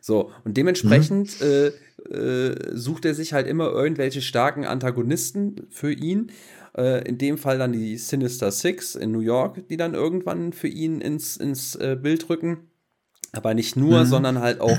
So, 0.00 0.32
und 0.44 0.56
dementsprechend 0.56 1.40
mhm. 1.40 1.46
äh, 1.46 2.14
äh, 2.14 2.76
sucht 2.76 3.06
er 3.06 3.14
sich 3.14 3.32
halt 3.32 3.46
immer 3.46 3.70
irgendwelche 3.70 4.20
starken 4.20 4.66
Antagonisten 4.66 5.66
für 5.70 5.92
ihn 5.92 6.30
äh, 6.76 7.06
in 7.06 7.18
dem 7.18 7.38
Fall 7.38 7.58
dann 7.58 7.72
die 7.72 7.96
Sinister 7.96 8.50
Six 8.50 8.94
in 8.94 9.12
New 9.12 9.20
York, 9.20 9.68
die 9.68 9.76
dann 9.76 9.94
irgendwann 9.94 10.52
für 10.52 10.68
ihn 10.68 11.00
ins, 11.00 11.36
ins 11.36 11.76
äh, 11.76 11.96
Bild 12.00 12.28
rücken. 12.28 12.68
Aber 13.32 13.54
nicht 13.54 13.76
nur, 13.76 14.00
mhm. 14.00 14.06
sondern 14.06 14.40
halt 14.40 14.60
auch, 14.60 14.78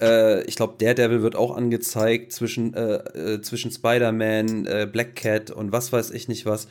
äh, 0.00 0.42
ich 0.44 0.56
glaube, 0.56 0.74
Daredevil 0.78 1.22
wird 1.22 1.36
auch 1.36 1.56
angezeigt 1.56 2.32
zwischen, 2.32 2.74
äh, 2.74 3.34
äh, 3.34 3.40
zwischen 3.40 3.70
Spider-Man, 3.70 4.90
Black 4.92 5.16
Cat 5.16 5.50
und 5.50 5.72
was 5.72 5.92
weiß 5.92 6.10
ich 6.10 6.28
nicht 6.28 6.46
was. 6.46 6.68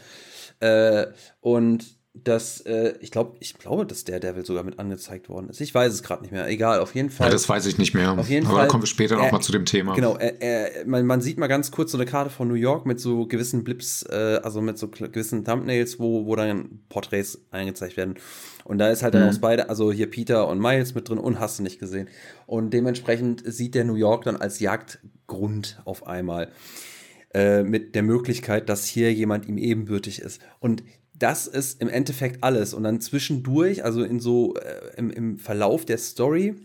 und 1.41 1.94
dass 2.23 2.62
äh, 2.62 2.93
ich 3.01 3.12
glaube, 3.12 3.36
ich 3.39 3.56
glaube, 3.56 3.86
dass 3.86 4.04
der 4.06 4.19
Devil 4.19 4.45
sogar 4.45 4.63
mit 4.63 4.80
angezeigt 4.80 5.28
worden 5.30 5.49
ist. 5.49 5.60
Ich 5.60 5.73
weiß 5.73 5.93
es 5.93 6.01
gerade 6.01 6.21
nicht 6.21 6.32
mehr. 6.32 6.47
Egal, 6.47 6.80
auf 6.80 6.95
jeden 6.95 7.10
Fall. 7.10 7.28
Ja, 7.28 7.32
das 7.32 7.47
weiß 7.49 7.65
ich 7.65 7.78
nicht 7.78 7.93
mehr. 7.93 8.17
Auf 8.17 8.30
jeden 8.30 8.45
Aber 8.45 8.56
Fall. 8.56 8.65
da 8.65 8.71
kommen 8.71 8.84
wir 8.84 8.88
später 8.88 9.17
noch 9.17 9.32
mal 9.32 9.41
zu 9.41 9.51
dem 9.51 9.65
Thema. 9.65 9.95
Genau, 9.95 10.15
er, 10.15 10.41
er, 10.41 10.86
man, 10.86 11.06
man, 11.06 11.21
sieht 11.21 11.38
mal 11.38 11.47
ganz 11.47 11.71
kurz 11.71 11.91
so 11.91 11.97
eine 11.97 12.06
Karte 12.06 12.30
von 12.30 12.47
New 12.47 12.56
York 12.56 12.86
mit 12.86 12.99
so 12.99 13.28
gewissen 13.28 13.63
Blips, 13.63 14.04
äh, 14.04 14.39
also 14.41 14.62
mit 14.62 14.78
so 14.78 14.88
gewissen 14.88 15.43
Thumbnails, 15.43 15.99
wo, 15.99 16.25
wo 16.25 16.36
dann 16.36 16.80
Porträts 16.89 17.39
eingezeigt 17.51 17.97
werden. 17.97 18.15
Und 18.63 18.78
da 18.78 18.89
ist 18.89 19.04
halt 19.04 19.13
mhm. 19.13 19.19
dann 19.19 19.36
auch 19.36 19.39
beide, 19.39 19.69
also 19.69 19.91
hier 19.91 20.10
Peter 20.10 20.47
und 20.47 20.60
Miles 20.60 20.95
mit 20.95 21.10
drin 21.10 21.17
und 21.17 21.39
hast 21.39 21.60
du 21.60 21.63
nicht 21.63 21.80
gesehen. 21.80 22.08
Und 22.45 22.71
dementsprechend 22.71 23.43
sieht 23.45 23.75
der 23.75 23.84
New 23.84 23.95
York 23.95 24.23
dann 24.23 24.38
als 24.38 24.60
Jagdgrund 24.60 25.82
auf 25.86 26.08
einmal 26.08 26.49
äh, 27.34 27.63
mit 27.63 27.93
der 27.93 28.04
Möglichkeit, 28.04 28.69
dass 28.69 28.86
hier 28.86 29.13
jemand 29.13 29.47
ihm 29.47 29.58
ebenbürtig 29.58 30.21
ist. 30.21 30.41
Und 30.60 30.84
das 31.17 31.47
ist 31.47 31.82
im 31.82 31.89
Endeffekt 31.89 32.43
alles. 32.43 32.73
Und 32.73 32.84
dann 32.84 33.01
zwischendurch, 33.01 33.84
also 33.84 34.04
in 34.04 34.19
so 34.19 34.56
äh, 34.56 34.97
im, 34.97 35.10
im 35.10 35.38
Verlauf 35.38 35.86
der 35.86 35.97
Story, 35.97 36.56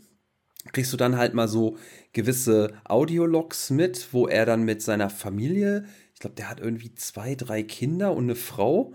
kriegst 0.72 0.92
du 0.92 0.96
dann 0.96 1.16
halt 1.16 1.34
mal 1.34 1.48
so 1.48 1.76
gewisse 2.12 2.74
Audiologs 2.84 3.70
mit, 3.70 4.08
wo 4.12 4.26
er 4.26 4.46
dann 4.46 4.64
mit 4.64 4.82
seiner 4.82 5.10
Familie, 5.10 5.86
ich 6.14 6.20
glaube, 6.20 6.36
der 6.36 6.50
hat 6.50 6.60
irgendwie 6.60 6.94
zwei, 6.94 7.34
drei 7.34 7.62
Kinder 7.62 8.14
und 8.14 8.24
eine 8.24 8.34
Frau, 8.34 8.92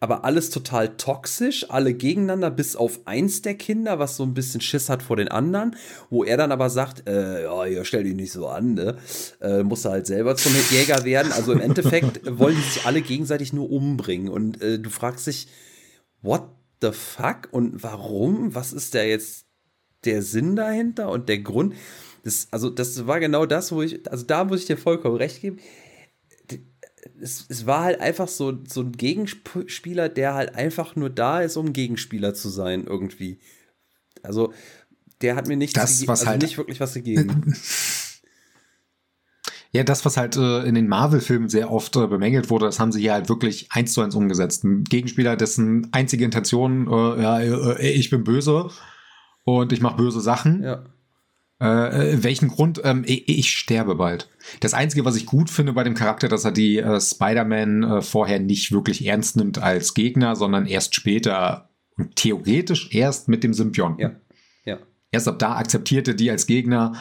aber 0.00 0.24
alles 0.24 0.48
total 0.48 0.96
toxisch, 0.96 1.66
alle 1.68 1.92
gegeneinander, 1.92 2.50
bis 2.50 2.74
auf 2.74 3.00
eins 3.04 3.42
der 3.42 3.54
Kinder, 3.54 3.98
was 3.98 4.16
so 4.16 4.22
ein 4.22 4.32
bisschen 4.32 4.62
Schiss 4.62 4.88
hat 4.88 5.02
vor 5.02 5.16
den 5.16 5.28
anderen, 5.28 5.76
wo 6.08 6.24
er 6.24 6.38
dann 6.38 6.52
aber 6.52 6.70
sagt, 6.70 7.06
äh, 7.06 7.44
ja, 7.44 7.66
ihr 7.66 7.84
stellt 7.84 8.06
ihn 8.06 8.16
nicht 8.16 8.32
so 8.32 8.48
an, 8.48 8.72
ne? 8.74 8.96
Äh, 9.42 9.62
muss 9.62 9.84
er 9.84 9.92
halt 9.92 10.06
selber 10.06 10.36
zum 10.36 10.52
Jäger 10.70 11.04
werden. 11.04 11.32
Also 11.32 11.52
im 11.52 11.60
Endeffekt 11.60 12.22
wollen 12.38 12.56
die 12.56 12.62
sich 12.62 12.86
alle 12.86 13.02
gegenseitig 13.02 13.52
nur 13.52 13.70
umbringen. 13.70 14.30
Und 14.30 14.62
äh, 14.62 14.78
du 14.78 14.88
fragst 14.88 15.26
dich, 15.26 15.48
what 16.22 16.44
the 16.80 16.92
fuck? 16.92 17.48
Und 17.50 17.82
warum? 17.82 18.54
Was 18.54 18.72
ist 18.72 18.94
da 18.94 19.02
jetzt 19.02 19.44
der 20.06 20.22
Sinn 20.22 20.56
dahinter 20.56 21.10
und 21.10 21.28
der 21.28 21.40
Grund? 21.40 21.74
Das, 22.24 22.48
also, 22.50 22.70
das 22.70 23.06
war 23.06 23.20
genau 23.20 23.44
das, 23.44 23.70
wo 23.70 23.82
ich, 23.82 24.10
also 24.10 24.24
da 24.24 24.44
muss 24.44 24.60
ich 24.60 24.66
dir 24.66 24.78
vollkommen 24.78 25.16
recht 25.16 25.42
geben 25.42 25.58
es, 27.20 27.46
es 27.48 27.66
war 27.66 27.84
halt 27.84 28.00
einfach 28.00 28.28
so, 28.28 28.58
so 28.66 28.82
ein 28.82 28.92
Gegenspieler, 28.92 30.08
der 30.08 30.34
halt 30.34 30.54
einfach 30.54 30.96
nur 30.96 31.10
da 31.10 31.40
ist, 31.40 31.56
um 31.56 31.72
Gegenspieler 31.72 32.34
zu 32.34 32.48
sein, 32.48 32.84
irgendwie. 32.86 33.38
Also, 34.22 34.52
der 35.20 35.36
hat 35.36 35.48
mir 35.48 35.56
nicht, 35.56 35.76
das, 35.76 36.06
was 36.06 36.20
also 36.20 36.30
halt 36.30 36.42
nicht 36.42 36.58
wirklich 36.58 36.80
was 36.80 36.94
gegeben. 36.94 37.54
Ja, 39.72 39.84
das, 39.84 40.04
was 40.04 40.16
halt 40.16 40.36
äh, 40.36 40.64
in 40.64 40.74
den 40.74 40.88
Marvel-Filmen 40.88 41.48
sehr 41.48 41.70
oft 41.70 41.94
äh, 41.94 42.08
bemängelt 42.08 42.50
wurde, 42.50 42.66
das 42.66 42.80
haben 42.80 42.90
sie 42.90 43.00
hier 43.00 43.12
halt 43.12 43.28
wirklich 43.28 43.68
eins 43.70 43.92
zu 43.92 44.00
eins 44.00 44.16
umgesetzt. 44.16 44.64
Ein 44.64 44.82
Gegenspieler, 44.82 45.36
dessen 45.36 45.88
einzige 45.92 46.24
Intention, 46.24 46.88
äh, 46.88 47.22
ja, 47.22 47.38
äh, 47.38 47.90
ich 47.90 48.10
bin 48.10 48.24
böse 48.24 48.68
und 49.44 49.72
ich 49.72 49.80
mache 49.80 49.96
böse 49.96 50.20
Sachen. 50.20 50.64
Ja. 50.64 50.86
Äh, 51.60 52.22
welchen 52.22 52.48
Grund? 52.48 52.80
Ähm, 52.84 53.04
ich, 53.06 53.28
ich, 53.28 53.50
sterbe 53.50 53.94
bald. 53.96 54.30
Das 54.60 54.72
Einzige, 54.72 55.04
was 55.04 55.16
ich 55.16 55.26
gut 55.26 55.50
finde 55.50 55.74
bei 55.74 55.84
dem 55.84 55.94
Charakter, 55.94 56.28
dass 56.28 56.46
er 56.46 56.52
die 56.52 56.78
äh, 56.78 56.98
Spider-Man 56.98 57.82
äh, 57.82 58.02
vorher 58.02 58.40
nicht 58.40 58.72
wirklich 58.72 59.06
ernst 59.06 59.36
nimmt 59.36 59.58
als 59.58 59.92
Gegner, 59.92 60.36
sondern 60.36 60.66
erst 60.66 60.94
später 60.94 61.68
und 61.98 62.16
theoretisch 62.16 62.94
erst 62.94 63.28
mit 63.28 63.44
dem 63.44 63.52
Symbion. 63.52 63.98
Ja. 63.98 64.12
ja. 64.64 64.78
Erst 65.10 65.28
ab 65.28 65.38
da 65.38 65.56
akzeptierte 65.56 66.14
die 66.14 66.30
als 66.30 66.46
Gegner. 66.46 66.94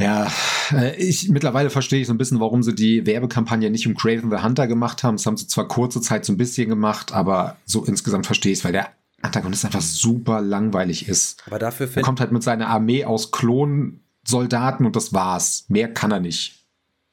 Ja, 0.00 0.32
äh, 0.72 0.96
ich 0.96 1.28
mittlerweile 1.28 1.68
verstehe 1.68 2.00
ich 2.00 2.06
so 2.06 2.14
ein 2.14 2.18
bisschen, 2.18 2.40
warum 2.40 2.62
sie 2.62 2.74
die 2.74 3.04
Werbekampagne 3.04 3.68
nicht 3.68 3.86
um 3.86 3.94
Craven 3.94 4.30
the 4.30 4.42
Hunter 4.42 4.66
gemacht 4.66 5.02
haben. 5.02 5.16
Das 5.16 5.26
haben 5.26 5.36
sie 5.36 5.46
zwar 5.46 5.68
kurze 5.68 6.00
Zeit 6.00 6.24
so 6.24 6.32
ein 6.32 6.38
bisschen 6.38 6.70
gemacht, 6.70 7.12
aber 7.12 7.58
so 7.66 7.84
insgesamt 7.84 8.24
verstehe 8.24 8.52
ich 8.52 8.60
es, 8.60 8.64
weil 8.64 8.72
der 8.72 8.88
Antagonist 9.26 9.64
einfach 9.64 9.82
super 9.82 10.40
langweilig 10.40 11.08
ist. 11.08 11.42
Aber 11.46 11.58
dafür 11.58 11.88
Er 11.94 12.02
kommt 12.02 12.20
halt 12.20 12.32
mit 12.32 12.42
seiner 12.42 12.68
Armee 12.68 13.04
aus 13.04 13.30
Klonsoldaten 13.30 14.86
und 14.86 14.96
das 14.96 15.12
war's. 15.12 15.66
Mehr 15.68 15.92
kann 15.92 16.10
er 16.10 16.20
nicht. 16.20 16.66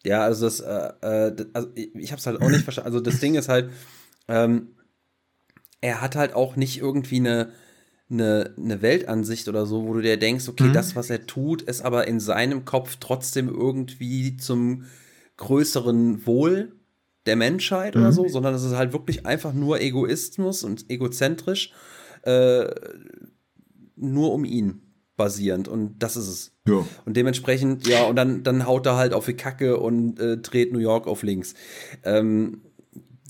Ja, 0.05 0.21
also 0.21 0.45
das, 0.45 0.59
äh, 0.59 0.91
äh 1.01 1.45
also 1.53 1.69
ich 1.73 2.11
hab's 2.11 2.25
halt 2.25 2.41
auch 2.41 2.49
nicht 2.49 2.63
verstanden. 2.63 2.87
Also 2.87 2.99
das 2.99 3.19
Ding 3.19 3.35
ist 3.35 3.49
halt, 3.49 3.71
ähm, 4.27 4.69
er 5.81 6.01
hat 6.01 6.15
halt 6.15 6.33
auch 6.33 6.55
nicht 6.55 6.79
irgendwie 6.79 7.17
eine, 7.17 7.51
eine, 8.09 8.53
eine 8.57 8.81
Weltansicht 8.81 9.47
oder 9.47 9.65
so, 9.65 9.85
wo 9.85 9.93
du 9.93 10.01
dir 10.01 10.17
denkst, 10.17 10.47
okay, 10.47 10.65
mhm. 10.65 10.73
das, 10.73 10.95
was 10.95 11.09
er 11.09 11.25
tut, 11.25 11.61
ist 11.61 11.83
aber 11.83 12.07
in 12.07 12.19
seinem 12.19 12.65
Kopf 12.65 12.97
trotzdem 12.99 13.49
irgendwie 13.49 14.37
zum 14.37 14.85
größeren 15.37 16.25
Wohl 16.25 16.73
der 17.25 17.35
Menschheit 17.35 17.95
mhm. 17.95 18.01
oder 18.01 18.11
so, 18.11 18.27
sondern 18.27 18.53
es 18.53 18.63
ist 18.63 18.75
halt 18.75 18.93
wirklich 18.93 19.25
einfach 19.25 19.53
nur 19.53 19.81
Egoismus 19.81 20.63
und 20.63 20.89
egozentrisch 20.89 21.73
äh, 22.23 22.73
nur 23.95 24.33
um 24.33 24.45
ihn. 24.45 24.81
basierend 25.15 25.67
und 25.67 25.99
das 25.99 26.17
ist 26.17 26.27
es. 26.27 26.51
Ja. 26.67 26.85
Und 27.05 27.15
dementsprechend, 27.15 27.87
ja, 27.87 28.03
und 28.05 28.15
dann, 28.15 28.43
dann 28.43 28.65
haut 28.65 28.85
er 28.85 28.95
halt 28.97 29.13
auf 29.13 29.25
die 29.25 29.35
Kacke 29.35 29.77
und 29.79 30.19
äh, 30.19 30.37
dreht 30.37 30.73
New 30.73 30.79
York 30.79 31.07
auf 31.07 31.23
links. 31.23 31.53
Ähm, 32.03 32.63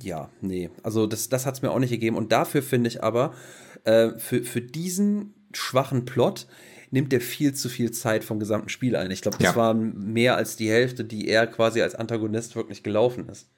ja, 0.02 0.30
nee, 0.42 0.70
also 0.82 1.08
das, 1.08 1.30
das 1.30 1.46
hat 1.46 1.56
es 1.56 1.62
mir 1.62 1.72
auch 1.72 1.80
nicht 1.80 1.90
gegeben. 1.90 2.16
Und 2.16 2.32
dafür 2.32 2.62
finde 2.62 2.88
ich 2.88 3.04
aber, 3.04 3.34
äh, 3.84 4.12
für, 4.18 4.44
für 4.44 4.62
diesen 4.62 5.34
schwachen 5.54 6.06
Plot 6.06 6.48
nimmt 6.92 7.12
er 7.12 7.22
viel 7.22 7.54
zu 7.54 7.70
viel 7.70 7.92
Zeit 7.92 8.24
vom 8.24 8.40
gesamten 8.40 8.70
Spiel 8.70 8.96
ein. 8.96 9.12
Ich 9.12 9.22
glaube, 9.22 9.38
das 9.38 9.48
ja. 9.48 9.56
war 9.56 9.74
mehr 9.74 10.38
als 10.38 10.56
die 10.56 10.70
Hälfte, 10.70 11.04
die 11.04 11.28
er 11.28 11.48
quasi 11.48 11.82
als 11.82 11.96
Antagonist 11.96 12.56
wirklich 12.56 12.84
gelaufen 12.84 13.28
ist. 13.30 13.50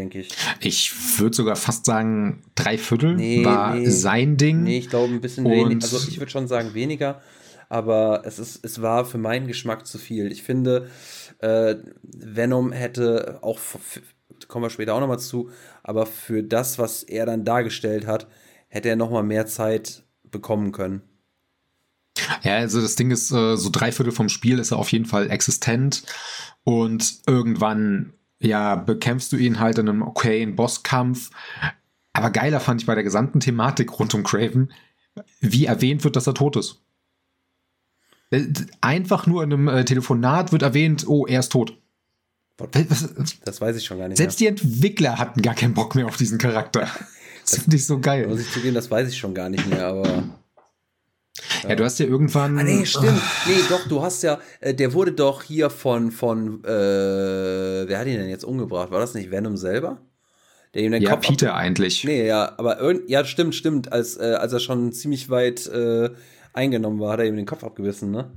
Denke 0.00 0.20
ich. 0.20 0.30
Ich 0.60 1.18
würde 1.18 1.36
sogar 1.36 1.56
fast 1.56 1.84
sagen, 1.84 2.42
drei 2.54 2.78
Viertel 2.78 3.16
nee, 3.16 3.44
war 3.44 3.74
nee. 3.74 3.84
sein 3.84 4.38
Ding. 4.38 4.62
Nee, 4.62 4.78
ich 4.78 4.88
glaube 4.88 5.12
ein 5.12 5.20
bisschen 5.20 5.44
weniger. 5.44 5.82
Also 5.82 6.08
ich 6.08 6.18
würde 6.18 6.32
schon 6.32 6.48
sagen 6.48 6.72
weniger, 6.72 7.20
aber 7.68 8.22
es, 8.24 8.38
ist, 8.38 8.64
es 8.64 8.80
war 8.80 9.04
für 9.04 9.18
meinen 9.18 9.46
Geschmack 9.46 9.86
zu 9.86 9.98
viel. 9.98 10.32
Ich 10.32 10.42
finde, 10.42 10.88
äh, 11.40 11.74
Venom 12.02 12.72
hätte 12.72 13.40
auch, 13.42 13.60
kommen 14.48 14.64
wir 14.64 14.70
später 14.70 14.94
auch 14.94 15.00
nochmal 15.00 15.18
zu, 15.18 15.50
aber 15.82 16.06
für 16.06 16.42
das, 16.42 16.78
was 16.78 17.02
er 17.02 17.26
dann 17.26 17.44
dargestellt 17.44 18.06
hat, 18.06 18.26
hätte 18.68 18.88
er 18.88 18.96
nochmal 18.96 19.22
mehr 19.22 19.44
Zeit 19.44 20.04
bekommen 20.30 20.72
können. 20.72 21.02
Ja, 22.42 22.56
also 22.56 22.80
das 22.80 22.96
Ding 22.96 23.10
ist, 23.10 23.30
äh, 23.32 23.56
so 23.56 23.68
drei 23.70 23.92
Viertel 23.92 24.12
vom 24.12 24.30
Spiel 24.30 24.60
ist 24.60 24.70
er 24.70 24.78
auf 24.78 24.92
jeden 24.92 25.04
Fall 25.04 25.30
existent 25.30 26.04
und 26.64 27.20
irgendwann, 27.26 28.14
ja, 28.40 28.74
bekämpfst 28.74 29.32
du 29.32 29.36
ihn 29.36 29.60
halt 29.60 29.78
in 29.78 29.88
einem 29.88 30.02
okayen 30.02 30.56
Bosskampf. 30.56 31.30
Aber 32.12 32.30
geiler 32.30 32.60
fand 32.60 32.80
ich 32.80 32.86
bei 32.86 32.94
der 32.94 33.04
gesamten 33.04 33.40
Thematik 33.40 33.98
rund 33.98 34.14
um 34.14 34.24
Craven, 34.24 34.72
wie 35.40 35.66
erwähnt 35.66 36.02
wird, 36.04 36.16
dass 36.16 36.26
er 36.26 36.34
tot 36.34 36.56
ist. 36.56 36.82
Äh, 38.30 38.46
einfach 38.80 39.26
nur 39.26 39.42
in 39.42 39.52
einem 39.52 39.68
äh, 39.68 39.84
Telefonat 39.84 40.52
wird 40.52 40.62
erwähnt, 40.62 41.06
oh, 41.06 41.26
er 41.26 41.40
ist 41.40 41.52
tot. 41.52 41.76
Das 43.44 43.60
weiß 43.60 43.76
ich 43.76 43.84
schon 43.84 43.98
gar 43.98 44.08
nicht. 44.08 44.18
Selbst 44.18 44.40
mehr. 44.40 44.52
die 44.52 44.62
Entwickler 44.62 45.18
hatten 45.18 45.42
gar 45.42 45.54
keinen 45.54 45.74
Bock 45.74 45.94
mehr 45.94 46.06
auf 46.06 46.16
diesen 46.16 46.38
Charakter. 46.38 46.88
Das, 47.42 47.52
das 47.52 47.62
finde 47.62 47.76
ich 47.78 47.86
so 47.86 47.98
geil. 47.98 48.28
Muss 48.28 48.40
ich 48.40 48.52
zugeben, 48.52 48.74
das 48.74 48.90
weiß 48.90 49.08
ich 49.08 49.16
schon 49.16 49.34
gar 49.34 49.48
nicht 49.48 49.66
mehr, 49.66 49.86
aber. 49.86 50.24
Ja, 51.68 51.76
du 51.76 51.84
hast 51.84 51.98
ja 51.98 52.06
irgendwann. 52.06 52.58
Ah, 52.58 52.62
nee, 52.62 52.84
stimmt. 52.84 53.22
Nee, 53.46 53.60
doch, 53.68 53.86
du 53.86 54.02
hast 54.02 54.22
ja, 54.22 54.40
äh, 54.60 54.74
der 54.74 54.92
wurde 54.92 55.12
doch 55.12 55.42
hier 55.42 55.70
von, 55.70 56.10
von, 56.10 56.64
äh, 56.64 56.68
wer 56.68 57.98
hat 57.98 58.06
ihn 58.06 58.18
denn 58.18 58.28
jetzt 58.28 58.44
umgebracht? 58.44 58.90
War 58.90 59.00
das 59.00 59.14
nicht 59.14 59.30
Venom 59.30 59.56
selber? 59.56 60.00
Der 60.74 60.82
ihm 60.82 60.92
den 60.92 61.02
ja, 61.02 61.10
Kopf 61.10 61.26
Peter 61.26 61.54
eigentlich. 61.54 62.04
Nee, 62.04 62.26
ja, 62.26 62.54
aber 62.56 62.78
ja, 63.08 63.24
stimmt, 63.24 63.54
stimmt. 63.54 63.92
Als, 63.92 64.16
äh, 64.16 64.34
als 64.38 64.52
er 64.52 64.60
schon 64.60 64.92
ziemlich 64.92 65.30
weit 65.30 65.66
äh, 65.66 66.10
eingenommen 66.52 67.00
war, 67.00 67.12
hat 67.12 67.20
er 67.20 67.26
ihm 67.26 67.36
den 67.36 67.46
Kopf 67.46 67.64
abgebissen, 67.64 68.10
ne? 68.10 68.30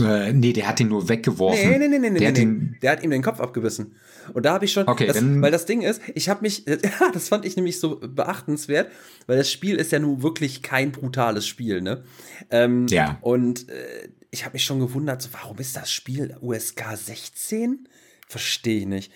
Äh, 0.00 0.32
nee, 0.32 0.52
der 0.52 0.66
hat 0.66 0.80
ihn 0.80 0.88
nur 0.88 1.08
weggeworfen. 1.08 1.70
Nee, 1.70 1.78
nee, 1.78 1.88
nee, 1.88 1.98
nee, 1.98 2.18
der, 2.18 2.32
nee, 2.32 2.40
hat, 2.40 2.48
nee. 2.48 2.78
der 2.82 2.92
hat 2.92 3.04
ihm 3.04 3.10
den 3.10 3.22
Kopf 3.22 3.40
abgebissen. 3.40 3.94
Und 4.32 4.44
da 4.44 4.54
habe 4.54 4.64
ich 4.64 4.72
schon, 4.72 4.88
okay, 4.88 5.06
das, 5.06 5.22
weil 5.22 5.50
das 5.50 5.66
Ding 5.66 5.82
ist, 5.82 6.00
ich 6.14 6.28
habe 6.28 6.42
mich, 6.42 6.64
ja, 6.66 7.10
das 7.12 7.28
fand 7.28 7.44
ich 7.44 7.56
nämlich 7.56 7.78
so 7.78 8.00
beachtenswert, 8.00 8.90
weil 9.26 9.36
das 9.36 9.50
Spiel 9.50 9.76
ist 9.76 9.92
ja 9.92 9.98
nun 9.98 10.22
wirklich 10.22 10.62
kein 10.62 10.92
brutales 10.92 11.46
Spiel, 11.46 11.80
ne? 11.80 12.04
Ähm, 12.50 12.86
ja. 12.88 13.18
Und 13.20 13.68
äh, 13.68 14.08
ich 14.30 14.44
habe 14.44 14.54
mich 14.54 14.64
schon 14.64 14.80
gewundert, 14.80 15.22
so, 15.22 15.28
warum 15.32 15.58
ist 15.58 15.76
das 15.76 15.92
Spiel 15.92 16.36
USK 16.40 16.96
16? 16.96 17.88
Verstehe 18.26 18.80
ich 18.80 18.86
nicht. 18.86 19.12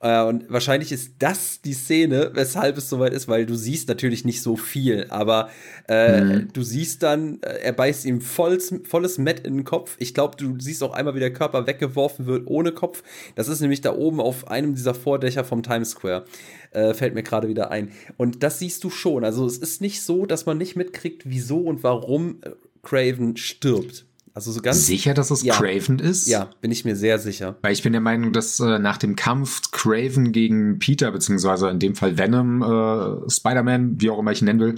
Äh, 0.00 0.22
und 0.22 0.50
wahrscheinlich 0.50 0.92
ist 0.92 1.14
das 1.18 1.60
die 1.60 1.72
Szene, 1.72 2.30
weshalb 2.34 2.78
es 2.78 2.88
soweit 2.88 3.12
ist, 3.12 3.26
weil 3.26 3.46
du 3.46 3.56
siehst 3.56 3.88
natürlich 3.88 4.24
nicht 4.24 4.42
so 4.42 4.56
viel, 4.56 5.06
aber 5.08 5.50
äh, 5.88 6.20
mhm. 6.20 6.48
du 6.52 6.62
siehst 6.62 7.02
dann, 7.02 7.40
äh, 7.42 7.60
er 7.62 7.72
beißt 7.72 8.04
ihm 8.04 8.20
volles, 8.20 8.72
volles 8.84 9.18
Met 9.18 9.40
in 9.40 9.56
den 9.56 9.64
Kopf. 9.64 9.96
Ich 9.98 10.14
glaube, 10.14 10.36
du 10.36 10.58
siehst 10.60 10.82
auch 10.82 10.92
einmal, 10.92 11.14
wie 11.14 11.20
der 11.20 11.32
Körper 11.32 11.66
weggeworfen 11.66 12.26
wird 12.26 12.46
ohne 12.46 12.72
Kopf. 12.72 13.02
Das 13.34 13.48
ist 13.48 13.60
nämlich 13.60 13.80
da 13.80 13.94
oben 13.94 14.20
auf 14.20 14.48
einem 14.48 14.74
dieser 14.74 14.94
Vordächer 14.94 15.44
vom 15.44 15.62
Times 15.62 15.90
Square. 15.90 16.24
Äh, 16.70 16.94
fällt 16.94 17.14
mir 17.14 17.22
gerade 17.22 17.48
wieder 17.48 17.70
ein. 17.70 17.90
Und 18.16 18.42
das 18.42 18.58
siehst 18.60 18.84
du 18.84 18.90
schon. 18.90 19.24
Also 19.24 19.46
es 19.46 19.58
ist 19.58 19.80
nicht 19.80 20.02
so, 20.02 20.26
dass 20.26 20.46
man 20.46 20.58
nicht 20.58 20.76
mitkriegt, 20.76 21.22
wieso 21.24 21.60
und 21.60 21.82
warum 21.82 22.40
äh, 22.42 22.50
Craven 22.82 23.36
stirbt. 23.36 24.07
Also 24.34 24.52
so 24.52 24.60
ganz 24.60 24.86
sicher, 24.86 25.14
dass 25.14 25.30
es 25.30 25.42
ja, 25.42 25.54
Craven 25.54 25.98
ist? 25.98 26.26
Ja, 26.26 26.50
bin 26.60 26.70
ich 26.70 26.84
mir 26.84 26.96
sehr 26.96 27.18
sicher. 27.18 27.56
Weil 27.62 27.72
ich 27.72 27.82
bin 27.82 27.92
der 27.92 28.00
Meinung, 28.00 28.32
dass 28.32 28.60
äh, 28.60 28.78
nach 28.78 28.98
dem 28.98 29.16
Kampf 29.16 29.70
Craven 29.70 30.32
gegen 30.32 30.78
Peter, 30.78 31.10
beziehungsweise 31.10 31.68
in 31.68 31.78
dem 31.78 31.94
Fall 31.94 32.18
Venom, 32.18 32.62
äh, 32.62 33.30
Spider-Man, 33.30 34.00
wie 34.00 34.10
auch 34.10 34.18
immer 34.18 34.32
ich 34.32 34.42
ihn 34.42 34.46
nennen 34.46 34.60
will, 34.60 34.74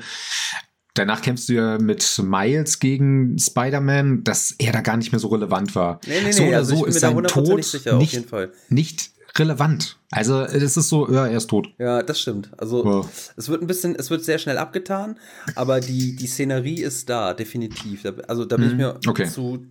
Danach 0.94 1.22
kämpfst 1.22 1.48
du 1.48 1.52
ja 1.54 1.78
mit 1.78 2.20
Miles 2.22 2.80
gegen 2.80 3.38
Spider-Man, 3.38 4.24
dass 4.24 4.54
er 4.58 4.72
da 4.72 4.80
gar 4.80 4.96
nicht 4.96 5.12
mehr 5.12 5.20
so 5.20 5.28
relevant 5.28 5.74
war. 5.76 6.00
Nee, 6.06 6.14
nee, 6.24 6.32
so 6.32 6.42
nee, 6.42 6.48
oder 6.48 6.58
also 6.58 6.76
so 6.76 6.84
ist 6.84 7.00
sein 7.00 7.22
Tod 7.24 7.64
sicher, 7.64 7.96
nicht, 7.96 8.26
nicht 8.70 9.10
relevant. 9.36 9.98
Also 10.10 10.42
es 10.42 10.76
ist 10.76 10.88
so, 10.88 11.10
ja, 11.10 11.26
er 11.26 11.36
ist 11.36 11.48
tot. 11.48 11.68
Ja, 11.78 12.02
das 12.02 12.20
stimmt. 12.20 12.50
Also 12.58 12.84
ja. 12.84 13.08
es 13.36 13.48
wird 13.48 13.62
ein 13.62 13.66
bisschen, 13.66 13.94
es 13.94 14.10
wird 14.10 14.24
sehr 14.24 14.38
schnell 14.38 14.58
abgetan, 14.58 15.18
aber 15.54 15.80
die, 15.80 16.16
die 16.16 16.26
Szenerie 16.26 16.82
ist 16.82 17.08
da, 17.08 17.34
definitiv. 17.34 18.04
Also 18.26 18.44
da 18.44 18.56
bin 18.56 18.66
mhm. 18.66 18.70
ich 18.70 18.76
mir 18.76 19.00
okay. 19.06 19.28
zu 19.28 19.66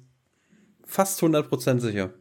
fast 0.86 1.22
100% 1.22 1.80
sicher. 1.80 2.12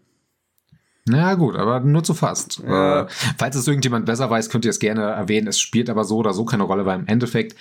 Na 1.10 1.34
gut, 1.34 1.56
aber 1.56 1.80
nur 1.80 2.04
zu 2.04 2.14
fast. 2.14 2.62
Ja. 2.66 3.02
Äh, 3.02 3.06
falls 3.38 3.56
es 3.56 3.66
irgendjemand 3.66 4.06
besser 4.06 4.28
weiß, 4.28 4.50
könnt 4.50 4.64
ihr 4.64 4.70
es 4.70 4.78
gerne 4.78 5.02
erwähnen. 5.02 5.46
Es 5.46 5.58
spielt 5.58 5.88
aber 5.88 6.04
so 6.04 6.18
oder 6.18 6.34
so 6.34 6.44
keine 6.44 6.64
Rolle, 6.64 6.84
weil 6.84 6.98
im 6.98 7.06
Endeffekt 7.06 7.56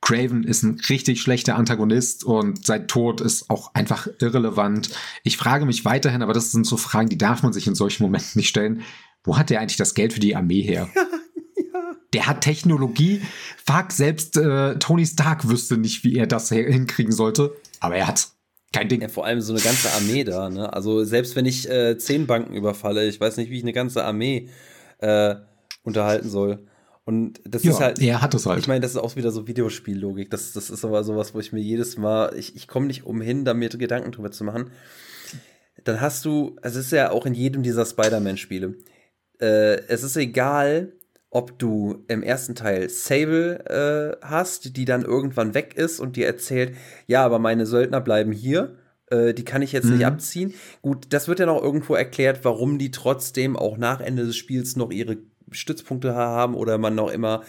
Craven 0.00 0.44
ist 0.44 0.62
ein 0.62 0.80
richtig 0.88 1.20
schlechter 1.22 1.56
Antagonist 1.56 2.24
und 2.24 2.66
sein 2.66 2.88
Tod 2.88 3.20
ist 3.20 3.48
auch 3.50 3.72
einfach 3.74 4.08
irrelevant. 4.20 4.90
Ich 5.22 5.36
frage 5.36 5.64
mich 5.64 5.84
weiterhin, 5.84 6.22
aber 6.22 6.34
das 6.34 6.52
sind 6.52 6.66
so 6.66 6.76
Fragen, 6.76 7.08
die 7.08 7.18
darf 7.18 7.42
man 7.42 7.52
sich 7.52 7.66
in 7.66 7.74
solchen 7.74 8.02
Momenten 8.02 8.32
nicht 8.34 8.48
stellen 8.48 8.82
wo 9.24 9.36
hat 9.36 9.50
der 9.50 9.60
eigentlich 9.60 9.76
das 9.76 9.94
Geld 9.94 10.12
für 10.12 10.20
die 10.20 10.36
Armee 10.36 10.62
her? 10.62 10.88
Ja, 11.74 11.94
Der 12.12 12.26
hat 12.26 12.42
Technologie. 12.42 13.22
Fuck, 13.64 13.92
selbst 13.92 14.36
äh, 14.36 14.78
Tony 14.78 15.06
Stark 15.06 15.48
wüsste 15.48 15.78
nicht, 15.78 16.04
wie 16.04 16.16
er 16.16 16.26
das 16.26 16.50
hinkriegen 16.50 17.12
sollte. 17.12 17.54
Aber 17.80 17.96
er 17.96 18.08
hat 18.08 18.28
kein 18.72 18.88
Ding. 18.88 19.02
Ja, 19.02 19.08
vor 19.08 19.24
allem 19.24 19.40
so 19.40 19.52
eine 19.52 19.62
ganze 19.62 19.90
Armee 19.92 20.24
da. 20.24 20.48
Ne? 20.50 20.72
Also 20.72 21.04
selbst 21.04 21.36
wenn 21.36 21.46
ich 21.46 21.70
äh, 21.70 21.96
zehn 21.98 22.26
Banken 22.26 22.54
überfalle, 22.54 23.06
ich 23.06 23.20
weiß 23.20 23.36
nicht, 23.36 23.50
wie 23.50 23.58
ich 23.58 23.62
eine 23.62 23.72
ganze 23.72 24.04
Armee 24.04 24.48
äh, 24.98 25.36
unterhalten 25.82 26.28
soll. 26.28 26.66
Und 27.04 27.40
das 27.44 27.64
ja, 27.64 27.72
ist 27.72 27.80
halt. 27.80 28.00
Er 28.00 28.22
hat 28.22 28.34
es 28.34 28.46
halt. 28.46 28.60
Ich 28.60 28.68
meine, 28.68 28.80
das 28.80 28.92
ist 28.92 28.96
auch 28.96 29.16
wieder 29.16 29.30
so 29.30 29.46
Videospiellogik. 29.46 30.30
Das, 30.30 30.52
das 30.52 30.70
ist 30.70 30.84
aber 30.84 31.02
sowas, 31.04 31.34
wo 31.34 31.40
ich 31.40 31.52
mir 31.52 31.60
jedes 31.60 31.96
Mal, 31.96 32.34
ich, 32.36 32.54
ich 32.56 32.68
komme 32.68 32.86
nicht 32.86 33.04
umhin, 33.04 33.44
da 33.44 33.54
mir 33.54 33.68
Gedanken 33.68 34.12
drüber 34.12 34.30
zu 34.30 34.44
machen. 34.44 34.70
Dann 35.84 36.00
hast 36.00 36.24
du, 36.24 36.56
also 36.62 36.78
es 36.78 36.86
ist 36.86 36.92
ja 36.92 37.10
auch 37.10 37.26
in 37.26 37.34
jedem 37.34 37.62
dieser 37.62 37.84
Spider-Man-Spiele 37.84 38.76
äh, 39.40 39.76
es 39.88 40.02
ist 40.02 40.16
egal, 40.16 40.92
ob 41.30 41.58
du 41.58 42.04
im 42.08 42.22
ersten 42.22 42.54
Teil 42.54 42.90
Sable 42.90 44.18
äh, 44.20 44.26
hast, 44.26 44.76
die 44.76 44.84
dann 44.84 45.02
irgendwann 45.02 45.54
weg 45.54 45.74
ist 45.76 45.98
und 45.98 46.16
dir 46.16 46.26
erzählt, 46.26 46.76
ja, 47.06 47.24
aber 47.24 47.38
meine 47.38 47.64
Söldner 47.64 48.02
bleiben 48.02 48.32
hier, 48.32 48.76
äh, 49.10 49.32
die 49.32 49.44
kann 49.44 49.62
ich 49.62 49.72
jetzt 49.72 49.86
mhm. 49.86 49.94
nicht 49.94 50.06
abziehen. 50.06 50.54
Gut, 50.82 51.06
das 51.10 51.28
wird 51.28 51.38
ja 51.38 51.46
noch 51.46 51.62
irgendwo 51.62 51.94
erklärt, 51.94 52.40
warum 52.42 52.78
die 52.78 52.90
trotzdem 52.90 53.56
auch 53.56 53.78
nach 53.78 54.00
Ende 54.00 54.26
des 54.26 54.36
Spiels 54.36 54.76
noch 54.76 54.90
ihre 54.90 55.16
Stützpunkte 55.50 56.14
haben 56.14 56.54
oder 56.54 56.76
man 56.76 56.94
noch 56.94 57.10
immer 57.10 57.42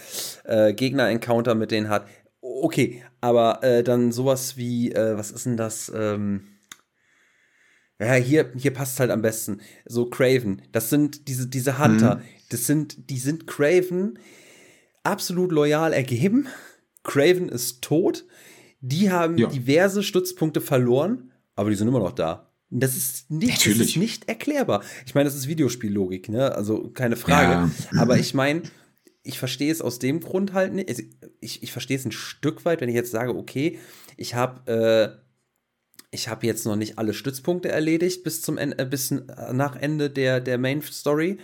äh, 0.46 0.74
Gegner-Encounter 0.74 1.54
mit 1.54 1.72
denen 1.72 1.90
hat. 1.90 2.06
Okay, 2.42 3.04
aber 3.20 3.64
äh, 3.64 3.84
dann 3.84 4.14
sowas 4.14 4.56
wie, 4.56 4.94
äh, 4.94 5.18
was 5.18 5.32
ist 5.32 5.46
denn 5.46 5.58
das? 5.58 5.92
Ähm 5.94 6.53
ja, 8.06 8.14
hier, 8.14 8.52
hier 8.56 8.74
passt 8.74 9.00
halt 9.00 9.12
am 9.12 9.22
besten. 9.22 9.62
So 9.86 10.06
Craven. 10.06 10.62
Das 10.72 10.90
sind 10.90 11.28
diese, 11.28 11.48
diese 11.48 11.80
Hunter. 11.80 12.16
Mhm. 12.16 12.22
Das 12.50 12.66
sind, 12.66 13.10
die 13.10 13.20
sind 13.20 13.48
Craven 13.48 14.20
absolut 15.04 15.52
loyal 15.52 15.94
ergeben. 15.94 16.48
Craven 17.04 17.50
ist 17.50 17.82
tot. 17.82 18.26
Die 18.82 19.12
haben 19.12 19.38
ja. 19.38 19.48
diverse 19.48 20.04
Stützpunkte 20.04 20.62
verloren, 20.62 21.32
aber 21.56 21.70
die 21.70 21.76
sind 21.76 21.88
immer 21.88 22.00
noch 22.00 22.12
da. 22.12 22.52
Das 22.70 22.98
ist 22.98 23.30
nicht, 23.30 23.66
das 23.68 23.78
ist 23.78 23.98
nicht 23.98 24.28
erklärbar. 24.28 24.84
Ich 25.06 25.14
meine, 25.14 25.26
das 25.26 25.36
ist 25.36 25.48
Videospiellogik, 25.48 26.28
ne? 26.30 26.56
Also 26.56 26.90
keine 26.90 27.16
Frage. 27.16 27.72
Ja. 27.94 28.02
Aber 28.02 28.18
ich 28.20 28.34
meine, 28.34 28.64
ich 29.22 29.38
verstehe 29.38 29.72
es 29.72 29.82
aus 29.82 30.00
dem 30.00 30.20
Grund 30.20 30.54
halt 30.54 30.74
nicht. 30.74 30.90
Ich, 31.40 31.62
ich 31.62 31.72
verstehe 31.72 31.98
es 31.98 32.06
ein 32.06 32.12
Stück 32.12 32.66
weit, 32.66 32.82
wenn 32.82 32.90
ich 32.90 32.96
jetzt 32.96 33.12
sage, 33.12 33.36
okay, 33.36 33.80
ich 34.18 34.36
habe 34.36 35.18
äh, 35.20 35.24
ich 36.14 36.28
habe 36.28 36.46
jetzt 36.46 36.66
noch 36.66 36.76
nicht 36.76 37.00
alle 37.00 37.14
Stützpunkte 37.14 37.70
erledigt 37.70 38.24
bis 38.24 38.42
zum 38.42 38.58
Ende, 38.58 38.78
äh, 38.80 38.86
bis 38.86 39.12
nach 39.12 39.76
Ende 39.76 40.10
der, 40.10 40.40
der 40.40 40.58
Main 40.58 40.82
Story, 40.82 41.38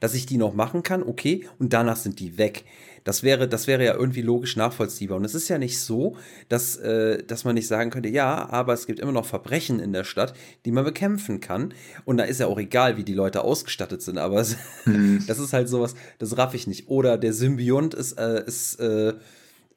dass 0.00 0.14
ich 0.14 0.26
die 0.26 0.36
noch 0.36 0.54
machen 0.54 0.82
kann, 0.82 1.02
okay, 1.02 1.46
und 1.58 1.72
danach 1.72 1.96
sind 1.96 2.20
die 2.20 2.38
weg. 2.38 2.64
Das 3.04 3.24
wäre, 3.24 3.48
das 3.48 3.66
wäre 3.66 3.84
ja 3.84 3.94
irgendwie 3.94 4.22
logisch 4.22 4.56
nachvollziehbar. 4.56 5.16
Und 5.16 5.24
es 5.24 5.34
ist 5.34 5.48
ja 5.48 5.58
nicht 5.58 5.80
so, 5.80 6.16
dass, 6.48 6.76
äh, 6.76 7.24
dass 7.24 7.44
man 7.44 7.56
nicht 7.56 7.66
sagen 7.66 7.90
könnte, 7.90 8.08
ja, 8.08 8.48
aber 8.48 8.74
es 8.74 8.86
gibt 8.86 9.00
immer 9.00 9.10
noch 9.10 9.26
Verbrechen 9.26 9.80
in 9.80 9.92
der 9.92 10.04
Stadt, 10.04 10.34
die 10.64 10.70
man 10.70 10.84
bekämpfen 10.84 11.40
kann. 11.40 11.74
Und 12.04 12.18
da 12.18 12.24
ist 12.24 12.38
ja 12.38 12.46
auch 12.46 12.60
egal, 12.60 12.96
wie 12.96 13.04
die 13.04 13.14
Leute 13.14 13.42
ausgestattet 13.42 14.02
sind. 14.02 14.18
Aber 14.18 14.40
es, 14.40 14.56
mhm. 14.84 15.24
das 15.26 15.40
ist 15.40 15.52
halt 15.52 15.68
sowas, 15.68 15.96
das 16.18 16.38
raff 16.38 16.54
ich 16.54 16.68
nicht. 16.68 16.88
Oder 16.88 17.18
der 17.18 17.32
Symbiont 17.32 17.94
ist, 17.94 18.12
äh, 18.12 18.44
ist, 18.46 18.78
äh, 18.78 19.14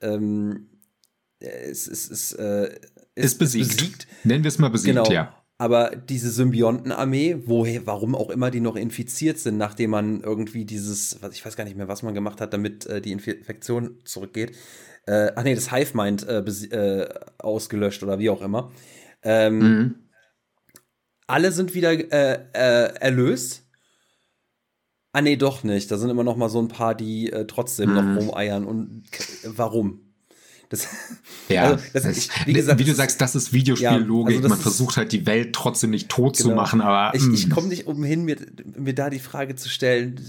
ähm, 0.01 0.67
es 1.39 1.87
ist, 1.87 2.11
ist, 2.11 2.33
äh, 2.33 2.75
ist, 3.15 3.25
ist 3.25 3.37
besiegt. 3.39 3.77
besiegt. 3.77 4.07
Nennen 4.23 4.43
wir 4.43 4.49
es 4.49 4.59
mal 4.59 4.69
besiegt, 4.69 4.95
genau. 4.95 5.11
ja. 5.11 5.33
Aber 5.57 5.95
diese 5.95 6.31
Symbiontenarmee, 6.31 7.43
woher, 7.45 7.87
warum 7.87 8.13
auch 8.13 8.29
immer 8.29 8.51
die 8.51 8.59
noch 8.59 8.75
infiziert 8.75 9.39
sind, 9.39 9.57
nachdem 9.57 9.91
man 9.91 10.19
irgendwie 10.19 10.65
dieses, 10.65 11.21
was 11.21 11.33
ich 11.33 11.45
weiß 11.45 11.55
gar 11.55 11.63
nicht 11.63 11.77
mehr, 11.77 11.87
was 11.87 12.03
man 12.03 12.13
gemacht 12.13 12.41
hat, 12.41 12.51
damit 12.53 12.85
äh, 12.87 13.01
die 13.01 13.13
Infektion 13.13 13.99
zurückgeht. 14.03 14.51
Äh, 15.07 15.31
ach 15.35 15.43
nee, 15.43 15.55
das 15.55 15.71
Hive 15.71 15.95
Mind 15.95 16.27
äh, 16.27 16.39
äh, 16.39 17.09
ausgelöscht 17.37 18.03
oder 18.03 18.19
wie 18.19 18.29
auch 18.29 18.41
immer. 18.41 18.71
Ähm, 19.23 19.59
mhm. 19.59 19.95
Alle 21.25 21.53
sind 21.53 21.73
wieder 21.73 21.91
äh, 21.91 22.39
äh, 22.53 22.93
erlöst. 22.99 23.63
Ah 25.13 25.21
nee, 25.21 25.37
doch 25.37 25.63
nicht. 25.63 25.89
Da 25.89 25.97
sind 25.97 26.09
immer 26.09 26.25
noch 26.25 26.35
mal 26.35 26.49
so 26.49 26.59
ein 26.59 26.67
paar, 26.67 26.95
die 26.95 27.31
trotzdem 27.47 27.91
mhm. 27.91 27.95
noch 27.95 28.21
rumeiern. 28.21 28.65
Und 28.65 29.03
warum? 29.45 30.04
Das, 30.69 30.87
ja, 31.49 31.63
also, 31.63 31.83
das, 31.93 32.05
ich, 32.05 32.29
wie, 32.47 32.53
gesagt, 32.53 32.79
wie, 32.79 32.83
du 32.83 32.93
sagst, 32.93 33.21
das 33.21 33.35
ist 33.35 33.53
Videospiellogik. 33.53 34.35
Ja, 34.35 34.37
also 34.37 34.49
Man 34.49 34.57
versucht 34.57 34.97
halt 34.97 35.11
die 35.11 35.25
Welt 35.25 35.53
trotzdem 35.53 35.91
nicht 35.91 36.09
tot 36.09 36.37
genau. 36.37 36.49
zu 36.49 36.55
machen, 36.55 36.81
aber. 36.81 37.15
Ich, 37.15 37.27
ich 37.27 37.43
hm. 37.43 37.49
komme 37.51 37.67
nicht 37.67 37.87
umhin, 37.87 38.23
mir, 38.25 38.37
mir 38.77 38.93
da 38.93 39.09
die 39.09 39.19
Frage 39.19 39.55
zu 39.55 39.69
stellen, 39.69 40.19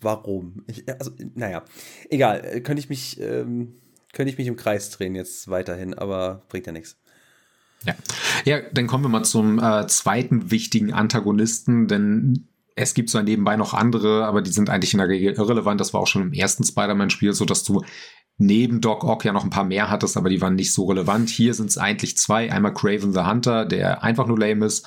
warum? 0.00 0.64
Ich, 0.66 0.88
also, 0.88 1.10
naja, 1.34 1.62
egal. 2.08 2.60
Könnte 2.62 2.80
ich 2.80 2.88
mich, 2.88 3.20
ähm, 3.20 3.74
könnte 4.12 4.32
ich 4.32 4.38
mich 4.38 4.46
im 4.46 4.56
Kreis 4.56 4.90
drehen 4.90 5.14
jetzt 5.14 5.48
weiterhin, 5.48 5.94
aber 5.94 6.42
bringt 6.48 6.66
ja 6.66 6.72
nichts. 6.72 6.96
Ja. 7.86 7.94
ja, 8.44 8.60
dann 8.72 8.86
kommen 8.86 9.04
wir 9.04 9.08
mal 9.08 9.24
zum 9.24 9.58
äh, 9.58 9.86
zweiten 9.86 10.50
wichtigen 10.50 10.92
Antagonisten, 10.92 11.88
denn 11.88 12.46
es 12.76 12.94
gibt 12.94 13.10
zwar 13.10 13.22
nebenbei 13.22 13.56
noch 13.56 13.74
andere, 13.74 14.24
aber 14.26 14.42
die 14.42 14.50
sind 14.50 14.70
eigentlich 14.70 14.92
in 14.92 14.98
der 14.98 15.08
Regel 15.08 15.34
irrelevant. 15.34 15.80
Das 15.80 15.92
war 15.92 16.00
auch 16.00 16.06
schon 16.06 16.22
im 16.22 16.32
ersten 16.32 16.64
Spider-Man-Spiel 16.64 17.32
so, 17.32 17.44
dass 17.44 17.64
du 17.64 17.82
neben 18.40 18.80
Doc 18.80 19.04
Ock 19.04 19.24
ja 19.24 19.32
noch 19.32 19.44
ein 19.44 19.50
paar 19.50 19.64
mehr 19.64 19.90
hattest, 19.90 20.16
aber 20.16 20.30
die 20.30 20.40
waren 20.40 20.54
nicht 20.54 20.72
so 20.72 20.86
relevant. 20.86 21.28
Hier 21.28 21.52
sind 21.52 21.68
es 21.68 21.76
eigentlich 21.76 22.16
zwei. 22.16 22.50
Einmal 22.50 22.72
Craven 22.72 23.12
the 23.12 23.20
Hunter, 23.20 23.66
der 23.66 24.02
einfach 24.02 24.26
nur 24.26 24.38
lame 24.38 24.64
ist. 24.64 24.86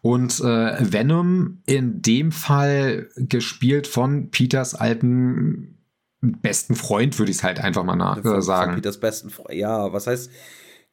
Und 0.00 0.38
äh, 0.40 0.92
Venom, 0.92 1.62
in 1.66 2.02
dem 2.02 2.30
Fall 2.30 3.10
gespielt 3.16 3.88
von 3.88 4.30
Peters 4.30 4.76
alten 4.76 5.78
besten 6.20 6.76
Freund, 6.76 7.18
würde 7.18 7.32
ich 7.32 7.38
es 7.38 7.42
halt 7.42 7.58
einfach 7.58 7.82
mal 7.82 7.96
nach, 7.96 8.24
äh, 8.24 8.40
sagen. 8.40 8.72
Von 8.72 8.80
Peters 8.80 9.00
besten 9.00 9.30
Freund, 9.30 9.54
ja, 9.58 9.92
was 9.92 10.06
heißt 10.06 10.30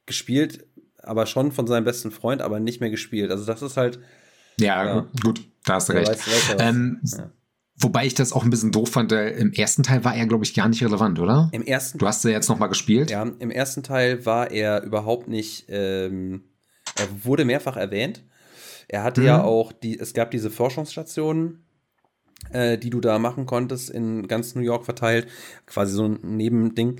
gespielt, 0.07 0.65
aber 1.03 1.27
schon 1.27 1.51
von 1.51 1.67
seinem 1.67 1.83
besten 1.83 2.09
Freund, 2.09 2.41
aber 2.41 2.59
nicht 2.59 2.81
mehr 2.81 2.89
gespielt. 2.89 3.29
Also 3.29 3.45
das 3.45 3.61
ist 3.61 3.77
halt. 3.77 3.99
Ja, 4.59 4.83
ja. 4.83 5.07
gut, 5.23 5.41
da 5.65 5.75
hast 5.75 5.89
du 5.89 5.93
recht. 5.93 6.09
Weiß, 6.09 6.27
weiß 6.27 6.55
ähm, 6.59 6.99
ja. 7.03 7.31
Wobei 7.81 8.05
ich 8.05 8.13
das 8.13 8.33
auch 8.33 8.43
ein 8.43 8.49
bisschen 8.49 8.71
doof 8.71 8.89
fand. 8.89 9.11
Im 9.11 9.53
ersten 9.53 9.83
Teil 9.83 10.03
war 10.03 10.15
er, 10.15 10.25
glaube 10.27 10.43
ich, 10.43 10.53
gar 10.53 10.69
nicht 10.69 10.83
relevant, 10.83 11.19
oder? 11.19 11.49
Im 11.51 11.63
ersten. 11.63 11.97
Du 11.97 12.07
hast 12.07 12.23
ja 12.23 12.31
jetzt 12.31 12.49
noch 12.49 12.59
mal 12.59 12.67
gespielt. 12.67 13.11
Ja, 13.11 13.23
im 13.23 13.51
ersten 13.51 13.83
Teil 13.83 14.25
war 14.25 14.51
er 14.51 14.83
überhaupt 14.83 15.27
nicht. 15.27 15.65
Ähm, 15.69 16.43
er 16.95 17.07
wurde 17.23 17.45
mehrfach 17.45 17.77
erwähnt. 17.77 18.23
Er 18.87 19.03
hatte 19.03 19.21
mhm. 19.21 19.27
ja 19.27 19.43
auch 19.43 19.71
die. 19.71 19.97
Es 19.99 20.13
gab 20.13 20.31
diese 20.31 20.51
Forschungsstationen, 20.51 21.63
äh, 22.51 22.77
die 22.77 22.89
du 22.89 22.99
da 22.99 23.19
machen 23.19 23.45
konntest, 23.45 23.89
in 23.89 24.27
ganz 24.27 24.55
New 24.55 24.61
York 24.61 24.85
verteilt, 24.85 25.27
quasi 25.65 25.93
so 25.93 26.05
ein 26.05 26.19
Nebending 26.21 26.97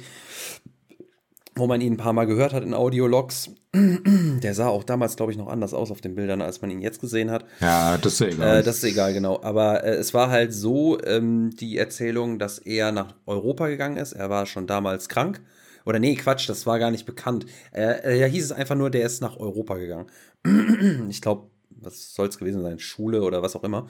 wo 1.55 1.67
man 1.67 1.81
ihn 1.81 1.93
ein 1.93 1.97
paar 1.97 2.13
Mal 2.13 2.25
gehört 2.25 2.53
hat 2.53 2.63
in 2.63 2.73
Audiologs. 2.73 3.51
Der 3.73 4.53
sah 4.53 4.67
auch 4.67 4.83
damals, 4.83 5.15
glaube 5.15 5.31
ich, 5.31 5.37
noch 5.37 5.47
anders 5.47 5.73
aus 5.73 5.91
auf 5.91 6.01
den 6.01 6.15
Bildern, 6.15 6.41
als 6.41 6.61
man 6.61 6.71
ihn 6.71 6.81
jetzt 6.81 7.01
gesehen 7.01 7.31
hat. 7.31 7.45
Ja, 7.59 7.97
das 7.97 8.13
ist 8.13 8.21
egal. 8.21 8.59
Äh, 8.59 8.63
das 8.63 8.77
ist 8.77 8.83
egal, 8.85 9.13
genau. 9.13 9.41
Aber 9.43 9.83
äh, 9.83 9.95
es 9.95 10.13
war 10.13 10.29
halt 10.29 10.53
so 10.53 11.01
ähm, 11.03 11.51
die 11.51 11.77
Erzählung, 11.77 12.39
dass 12.39 12.59
er 12.59 12.91
nach 12.91 13.15
Europa 13.25 13.67
gegangen 13.67 13.97
ist. 13.97 14.13
Er 14.13 14.29
war 14.29 14.45
schon 14.45 14.67
damals 14.67 15.09
krank. 15.09 15.41
Oder 15.85 15.99
nee, 15.99 16.15
Quatsch, 16.15 16.47
das 16.47 16.65
war 16.65 16.79
gar 16.79 16.91
nicht 16.91 17.05
bekannt. 17.05 17.45
Äh, 17.73 18.19
ja, 18.19 18.27
hieß 18.27 18.45
es 18.45 18.51
einfach 18.51 18.75
nur, 18.75 18.89
der 18.89 19.05
ist 19.05 19.21
nach 19.21 19.37
Europa 19.37 19.77
gegangen. 19.77 20.07
ich 21.09 21.21
glaube, 21.21 21.49
was 21.81 22.13
soll 22.13 22.27
es 22.27 22.37
gewesen 22.37 22.61
sein? 22.61 22.79
Schule 22.79 23.23
oder 23.23 23.41
was 23.41 23.55
auch 23.55 23.63
immer. 23.63 23.87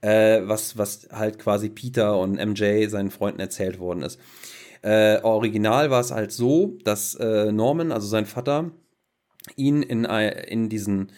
Äh, 0.00 0.42
was, 0.44 0.78
was 0.78 1.08
halt 1.10 1.38
quasi 1.38 1.68
Peter 1.68 2.18
und 2.18 2.34
MJ, 2.34 2.86
seinen 2.88 3.10
Freunden, 3.10 3.40
erzählt 3.40 3.78
worden 3.78 4.02
ist. 4.02 4.20
Äh, 4.82 5.20
original 5.22 5.90
war 5.90 6.00
es 6.00 6.10
halt 6.10 6.32
so, 6.32 6.78
dass 6.84 7.14
äh, 7.14 7.52
Norman, 7.52 7.92
also 7.92 8.06
sein 8.06 8.26
Vater, 8.26 8.70
ihn 9.54 9.82
in, 9.82 10.04
in 10.04 10.68
diesen, 10.68 11.12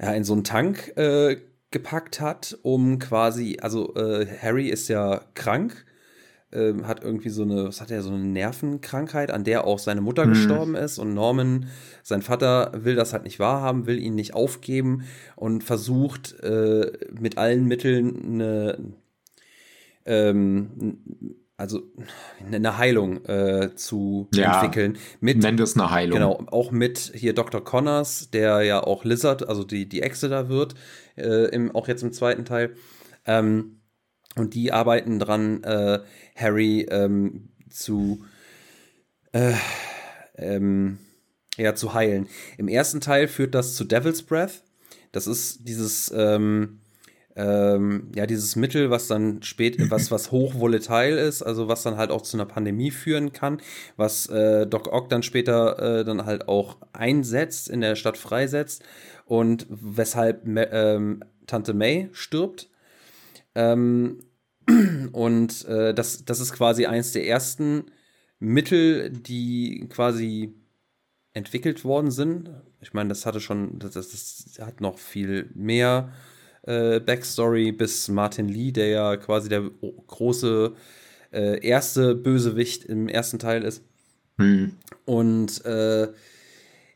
ja, 0.00 0.12
in 0.12 0.24
so 0.24 0.34
einen 0.34 0.44
Tank 0.44 0.96
äh, 0.96 1.36
gepackt 1.70 2.20
hat, 2.20 2.58
um 2.62 2.98
quasi, 2.98 3.58
also 3.60 3.94
äh, 3.96 4.26
Harry 4.40 4.68
ist 4.68 4.88
ja 4.88 5.22
krank, 5.34 5.84
ähm, 6.52 6.86
hat 6.86 7.02
irgendwie 7.02 7.28
so 7.28 7.42
eine, 7.42 7.66
was 7.66 7.80
hat 7.80 7.90
er, 7.90 8.02
so 8.02 8.10
eine 8.10 8.24
Nervenkrankheit, 8.24 9.30
an 9.30 9.44
der 9.44 9.66
auch 9.66 9.78
seine 9.78 10.00
Mutter 10.00 10.26
mhm. 10.26 10.30
gestorben 10.30 10.74
ist 10.74 10.98
und 10.98 11.12
Norman, 11.12 11.66
sein 12.02 12.22
Vater, 12.22 12.72
will 12.84 12.94
das 12.94 13.12
halt 13.12 13.24
nicht 13.24 13.40
wahrhaben, 13.40 13.86
will 13.86 13.98
ihn 13.98 14.14
nicht 14.14 14.34
aufgeben 14.34 15.04
und 15.34 15.64
versucht 15.64 16.38
äh, 16.40 16.92
mit 17.18 17.36
allen 17.36 17.66
Mitteln 17.66 18.40
eine 18.40 18.78
ähm, 20.04 21.36
also 21.56 21.82
eine 22.44 22.76
Heilung 22.76 23.24
äh, 23.24 23.74
zu 23.74 24.28
ja, 24.34 24.60
entwickeln. 24.60 24.98
Mit, 25.20 25.38
nenn 25.38 25.56
das 25.56 25.74
eine 25.74 25.90
Heilung. 25.90 26.18
Genau, 26.18 26.46
auch 26.50 26.70
mit 26.70 27.12
hier 27.14 27.34
Dr. 27.34 27.64
Connors, 27.64 28.30
der 28.30 28.62
ja 28.62 28.82
auch 28.82 29.04
Lizard, 29.04 29.48
also 29.48 29.64
die, 29.64 29.88
die 29.88 30.02
Echse 30.02 30.28
da 30.28 30.48
wird, 30.48 30.74
äh, 31.16 31.48
im, 31.54 31.74
auch 31.74 31.88
jetzt 31.88 32.02
im 32.02 32.12
zweiten 32.12 32.44
Teil. 32.44 32.74
Ähm, 33.24 33.80
und 34.36 34.52
die 34.52 34.70
arbeiten 34.70 35.18
dran, 35.18 35.64
äh, 35.64 36.00
Harry 36.36 36.86
ähm, 36.90 37.48
zu, 37.70 38.22
äh, 39.32 39.54
ähm, 40.36 40.98
ja, 41.56 41.74
zu 41.74 41.94
heilen. 41.94 42.28
Im 42.58 42.68
ersten 42.68 43.00
Teil 43.00 43.28
führt 43.28 43.54
das 43.54 43.74
zu 43.74 43.84
Devil's 43.84 44.22
Breath. 44.22 44.62
Das 45.12 45.26
ist 45.26 45.66
dieses, 45.66 46.12
ähm, 46.14 46.80
ähm, 47.36 48.10
ja, 48.14 48.26
dieses 48.26 48.56
Mittel, 48.56 48.90
was 48.90 49.08
dann 49.08 49.42
spät, 49.42 49.76
was, 49.90 50.10
was 50.10 50.32
hochvolatil 50.32 51.18
ist, 51.18 51.42
also 51.42 51.68
was 51.68 51.82
dann 51.82 51.96
halt 51.96 52.10
auch 52.10 52.22
zu 52.22 52.36
einer 52.36 52.46
Pandemie 52.46 52.90
führen 52.90 53.32
kann, 53.32 53.60
was 53.96 54.26
äh, 54.26 54.66
Doc 54.66 54.92
Ock 54.92 55.10
dann 55.10 55.22
später 55.22 56.00
äh, 56.00 56.04
dann 56.04 56.24
halt 56.24 56.48
auch 56.48 56.78
einsetzt, 56.92 57.68
in 57.68 57.82
der 57.82 57.94
Stadt 57.94 58.16
freisetzt 58.16 58.82
und 59.26 59.66
weshalb 59.68 60.46
ähm, 60.46 61.22
Tante 61.46 61.74
May 61.74 62.08
stirbt. 62.12 62.70
Ähm, 63.54 64.20
und 65.12 65.64
äh, 65.66 65.94
das, 65.94 66.24
das 66.24 66.40
ist 66.40 66.52
quasi 66.54 66.86
eins 66.86 67.12
der 67.12 67.26
ersten 67.26 67.84
Mittel, 68.38 69.10
die 69.10 69.86
quasi 69.88 70.54
entwickelt 71.34 71.84
worden 71.84 72.10
sind. 72.10 72.50
Ich 72.80 72.94
meine, 72.94 73.10
das 73.10 73.26
hatte 73.26 73.40
schon, 73.40 73.78
das, 73.78 73.92
das 73.92 74.58
hat 74.60 74.80
noch 74.80 74.98
viel 74.98 75.50
mehr 75.54 76.12
äh, 76.66 77.00
Backstory 77.00 77.72
bis 77.72 78.08
Martin 78.08 78.48
Lee, 78.48 78.72
der 78.72 78.88
ja 78.88 79.16
quasi 79.16 79.48
der 79.48 79.70
große 80.06 80.74
äh, 81.32 81.66
erste 81.66 82.14
Bösewicht 82.14 82.84
im 82.84 83.08
ersten 83.08 83.38
Teil 83.38 83.62
ist. 83.62 83.82
Hm. 84.38 84.72
Und 85.04 85.64
äh, 85.64 86.08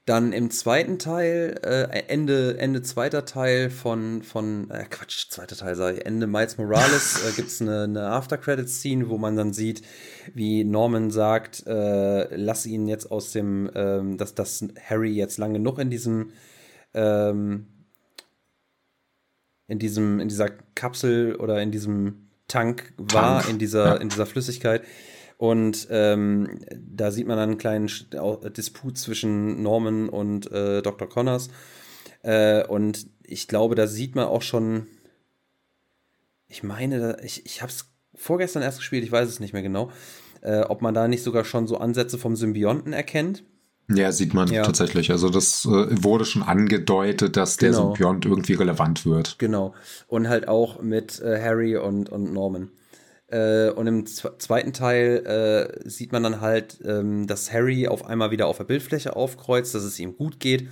dann 0.06 0.32
im 0.32 0.50
zweiten 0.50 0.98
Teil, 0.98 1.60
äh, 1.62 2.02
Ende, 2.08 2.58
Ende 2.58 2.82
zweiter 2.82 3.24
Teil 3.26 3.70
von, 3.70 4.22
von 4.22 4.68
äh, 4.70 4.84
Quatsch, 4.90 5.28
zweiter 5.30 5.56
Teil 5.56 5.76
sei, 5.76 5.98
Ende 5.98 6.26
Miles 6.26 6.58
Morales 6.58 7.22
äh, 7.28 7.32
gibt 7.36 7.48
es 7.48 7.60
eine, 7.60 7.84
eine 7.84 8.06
After-Credit-Scene, 8.08 9.08
wo 9.08 9.18
man 9.18 9.36
dann 9.36 9.52
sieht, 9.52 9.82
wie 10.34 10.64
Norman 10.64 11.10
sagt, 11.10 11.64
äh, 11.66 12.34
lass 12.34 12.66
ihn 12.66 12.88
jetzt 12.88 13.10
aus 13.10 13.32
dem, 13.32 13.70
ähm, 13.74 14.16
dass, 14.16 14.34
dass 14.34 14.64
Harry 14.88 15.12
jetzt 15.12 15.38
lange 15.38 15.54
genug 15.54 15.78
in 15.78 15.90
diesem 15.90 16.30
ähm, 16.92 17.66
in 19.70 19.78
diesem, 19.78 20.18
in 20.18 20.28
dieser 20.28 20.50
Kapsel 20.74 21.36
oder 21.36 21.62
in 21.62 21.70
diesem 21.70 22.26
Tank 22.48 22.92
war, 22.96 23.40
Tank. 23.40 23.50
in 23.50 23.58
dieser, 23.58 23.84
ja. 23.84 23.94
in 23.94 24.08
dieser 24.08 24.26
Flüssigkeit. 24.26 24.82
Und 25.38 25.86
ähm, 25.90 26.58
da 26.76 27.12
sieht 27.12 27.28
man 27.28 27.36
dann 27.36 27.50
einen 27.50 27.58
kleinen 27.58 27.88
Disput 28.56 28.98
zwischen 28.98 29.62
Norman 29.62 30.08
und 30.08 30.50
äh, 30.50 30.82
Dr. 30.82 31.08
Connors. 31.08 31.48
Äh, 32.22 32.66
und 32.66 33.06
ich 33.22 33.46
glaube, 33.46 33.76
da 33.76 33.86
sieht 33.86 34.16
man 34.16 34.26
auch 34.26 34.42
schon, 34.42 34.88
ich 36.48 36.64
meine, 36.64 37.16
ich, 37.22 37.46
ich 37.46 37.62
habe 37.62 37.70
es 37.70 37.86
vorgestern 38.14 38.62
erst 38.62 38.78
gespielt, 38.78 39.04
ich 39.04 39.12
weiß 39.12 39.28
es 39.28 39.38
nicht 39.38 39.52
mehr 39.52 39.62
genau, 39.62 39.92
äh, 40.42 40.62
ob 40.62 40.82
man 40.82 40.94
da 40.94 41.06
nicht 41.06 41.22
sogar 41.22 41.44
schon 41.44 41.68
so 41.68 41.78
Ansätze 41.78 42.18
vom 42.18 42.34
Symbionten 42.34 42.92
erkennt. 42.92 43.44
Ja, 43.92 44.12
sieht 44.12 44.34
man 44.34 44.48
ja. 44.48 44.62
tatsächlich. 44.62 45.10
Also 45.10 45.30
das 45.30 45.64
äh, 45.64 45.68
wurde 45.68 46.24
schon 46.24 46.42
angedeutet, 46.42 47.36
dass 47.36 47.56
der 47.56 47.70
genau. 47.70 47.94
Symbiont 47.94 48.24
irgendwie 48.24 48.54
relevant 48.54 49.04
wird. 49.04 49.38
Genau. 49.38 49.74
Und 50.06 50.28
halt 50.28 50.48
auch 50.48 50.80
mit 50.80 51.20
äh, 51.20 51.42
Harry 51.42 51.76
und, 51.76 52.08
und 52.08 52.32
Norman. 52.32 52.70
Äh, 53.30 53.70
und 53.70 53.86
im 53.86 54.06
zweiten 54.06 54.72
Teil 54.72 55.24
äh, 55.84 55.88
sieht 55.88 56.12
man 56.12 56.22
dann 56.22 56.40
halt, 56.40 56.78
ähm, 56.84 57.26
dass 57.26 57.52
Harry 57.52 57.88
auf 57.88 58.04
einmal 58.06 58.30
wieder 58.30 58.46
auf 58.46 58.58
der 58.58 58.64
Bildfläche 58.64 59.16
aufkreuzt, 59.16 59.74
dass 59.74 59.84
es 59.84 59.98
ihm 59.98 60.16
gut 60.16 60.40
geht. 60.40 60.68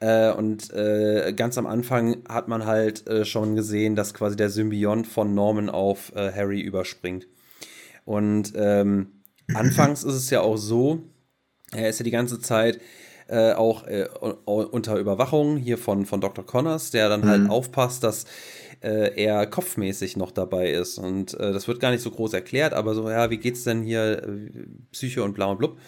Äh, 0.00 0.32
und 0.32 0.72
äh, 0.72 1.32
ganz 1.34 1.58
am 1.58 1.66
Anfang 1.66 2.22
hat 2.28 2.48
man 2.48 2.64
halt 2.64 3.04
schon 3.24 3.54
gesehen, 3.54 3.96
dass 3.96 4.14
quasi 4.14 4.36
der 4.36 4.50
Symbiont 4.50 5.06
von 5.06 5.34
Norman 5.34 5.68
auf 5.68 6.12
Harry 6.14 6.60
überspringt. 6.60 7.26
Und 8.04 8.52
ähm, 8.56 9.08
anfangs 9.54 10.02
ist 10.04 10.14
es 10.14 10.30
ja 10.30 10.40
auch 10.40 10.56
so, 10.56 11.02
er 11.72 11.88
ist 11.88 12.00
ja 12.00 12.04
die 12.04 12.10
ganze 12.10 12.40
Zeit 12.40 12.80
äh, 13.28 13.52
auch 13.52 13.86
äh, 13.86 14.08
unter 14.44 14.96
Überwachung 14.96 15.56
hier 15.56 15.78
von, 15.78 16.04
von 16.04 16.20
Dr. 16.20 16.44
Connors, 16.44 16.90
der 16.90 17.08
dann 17.08 17.24
halt 17.24 17.42
mhm. 17.42 17.48
halt 17.48 17.50
aufpasst, 17.52 18.02
dass 18.02 18.24
äh, 18.82 19.14
er 19.22 19.46
kopfmäßig 19.46 20.16
noch 20.16 20.32
dabei 20.32 20.70
ist. 20.70 20.98
Und 20.98 21.34
äh, 21.34 21.52
das 21.52 21.68
wird 21.68 21.80
gar 21.80 21.90
nicht 21.90 22.02
so 22.02 22.10
groß 22.10 22.32
erklärt, 22.32 22.72
aber 22.72 22.94
so, 22.94 23.08
ja, 23.08 23.30
wie 23.30 23.38
geht's 23.38 23.64
denn 23.64 23.82
hier, 23.82 24.22
äh, 24.22 24.66
Psyche 24.90 25.22
und 25.22 25.34
bla 25.34 25.46
und 25.46 25.58
blub. 25.58 25.78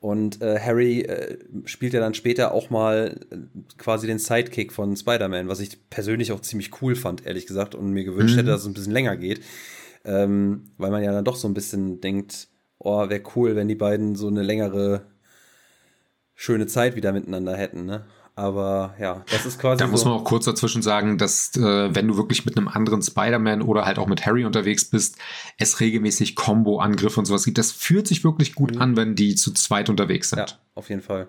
Und 0.00 0.40
äh, 0.42 0.60
Harry 0.60 1.00
äh, 1.00 1.38
spielt 1.64 1.92
ja 1.92 2.00
dann 2.00 2.14
später 2.14 2.52
auch 2.52 2.70
mal 2.70 3.20
äh, 3.30 3.36
quasi 3.78 4.06
den 4.06 4.20
Sidekick 4.20 4.72
von 4.72 4.96
Spider-Man, 4.96 5.48
was 5.48 5.58
ich 5.58 5.90
persönlich 5.90 6.30
auch 6.30 6.40
ziemlich 6.40 6.80
cool 6.80 6.94
fand, 6.94 7.26
ehrlich 7.26 7.46
gesagt, 7.46 7.74
und 7.74 7.90
mir 7.90 8.04
gewünscht 8.04 8.34
mhm. 8.34 8.38
hätte, 8.38 8.50
dass 8.50 8.60
es 8.60 8.66
ein 8.68 8.74
bisschen 8.74 8.92
länger 8.92 9.16
geht. 9.16 9.40
Ähm, 10.04 10.70
weil 10.78 10.92
man 10.92 11.02
ja 11.02 11.12
dann 11.12 11.24
doch 11.24 11.34
so 11.34 11.48
ein 11.48 11.54
bisschen 11.54 12.00
denkt, 12.00 12.48
oh, 12.78 13.08
wäre 13.08 13.22
cool, 13.34 13.56
wenn 13.56 13.66
die 13.66 13.74
beiden 13.74 14.14
so 14.14 14.28
eine 14.28 14.44
längere, 14.44 15.02
schöne 16.38 16.68
Zeit 16.68 16.94
wieder 16.94 17.12
miteinander 17.12 17.56
hätten, 17.56 17.84
ne? 17.84 18.04
Aber 18.36 18.94
ja, 19.00 19.24
das 19.32 19.44
ist 19.44 19.58
quasi. 19.58 19.78
Da 19.78 19.86
so 19.86 19.90
muss 19.90 20.04
man 20.04 20.14
auch 20.14 20.22
kurz 20.22 20.44
dazwischen 20.44 20.80
sagen, 20.80 21.18
dass 21.18 21.50
äh, 21.56 21.92
wenn 21.92 22.06
du 22.06 22.16
wirklich 22.16 22.46
mit 22.46 22.56
einem 22.56 22.68
anderen 22.68 23.02
Spider-Man 23.02 23.60
oder 23.62 23.84
halt 23.84 23.98
auch 23.98 24.06
mit 24.06 24.24
Harry 24.24 24.44
unterwegs 24.44 24.84
bist, 24.84 25.18
es 25.58 25.80
regelmäßig 25.80 26.36
Combo-Angriffe 26.36 27.18
und 27.18 27.26
sowas 27.26 27.44
gibt. 27.44 27.58
Das 27.58 27.72
fühlt 27.72 28.06
sich 28.06 28.22
wirklich 28.22 28.54
gut 28.54 28.76
mhm. 28.76 28.80
an, 28.80 28.96
wenn 28.96 29.16
die 29.16 29.34
zu 29.34 29.52
zweit 29.52 29.90
unterwegs 29.90 30.30
sind. 30.30 30.38
Ja, 30.38 30.46
auf 30.76 30.88
jeden 30.88 31.02
Fall. 31.02 31.26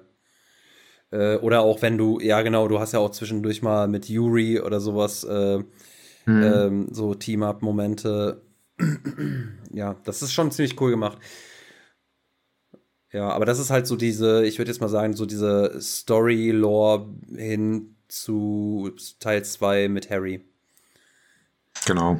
Äh, 1.09 1.37
oder 1.37 1.61
auch 1.61 1.81
wenn 1.81 1.97
du, 1.97 2.19
ja 2.19 2.43
genau, 2.43 2.67
du 2.67 2.79
hast 2.79 2.93
ja 2.93 2.99
auch 2.99 3.09
zwischendurch 3.09 3.63
mal 3.63 3.87
mit 3.87 4.07
Yuri 4.07 4.59
oder 4.59 4.79
sowas 4.79 5.23
äh, 5.23 5.57
mhm. 6.27 6.43
ähm, 6.43 6.87
so 6.91 7.15
Team-Up-Momente. 7.15 8.43
ja, 9.73 9.95
das 10.03 10.21
ist 10.21 10.33
schon 10.33 10.51
ziemlich 10.51 10.79
cool 10.79 10.91
gemacht. 10.91 11.17
Ja, 13.11 13.29
aber 13.29 13.45
das 13.45 13.59
ist 13.59 13.71
halt 13.71 13.87
so 13.87 13.95
diese, 13.95 14.45
ich 14.45 14.59
würde 14.59 14.71
jetzt 14.71 14.81
mal 14.81 14.89
sagen, 14.89 15.13
so 15.13 15.25
diese 15.25 15.79
Story-Lore 15.81 17.07
hin 17.35 17.95
zu 18.07 18.91
Teil 19.19 19.43
2 19.43 19.87
mit 19.89 20.09
Harry. 20.09 20.41
Genau. 21.85 22.19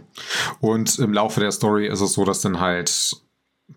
Und 0.62 0.98
im 1.00 1.14
Laufe 1.14 1.40
der 1.40 1.52
Story 1.52 1.88
ist 1.88 2.02
es 2.02 2.14
so, 2.14 2.26
dass 2.26 2.42
dann 2.42 2.60
halt 2.60 3.16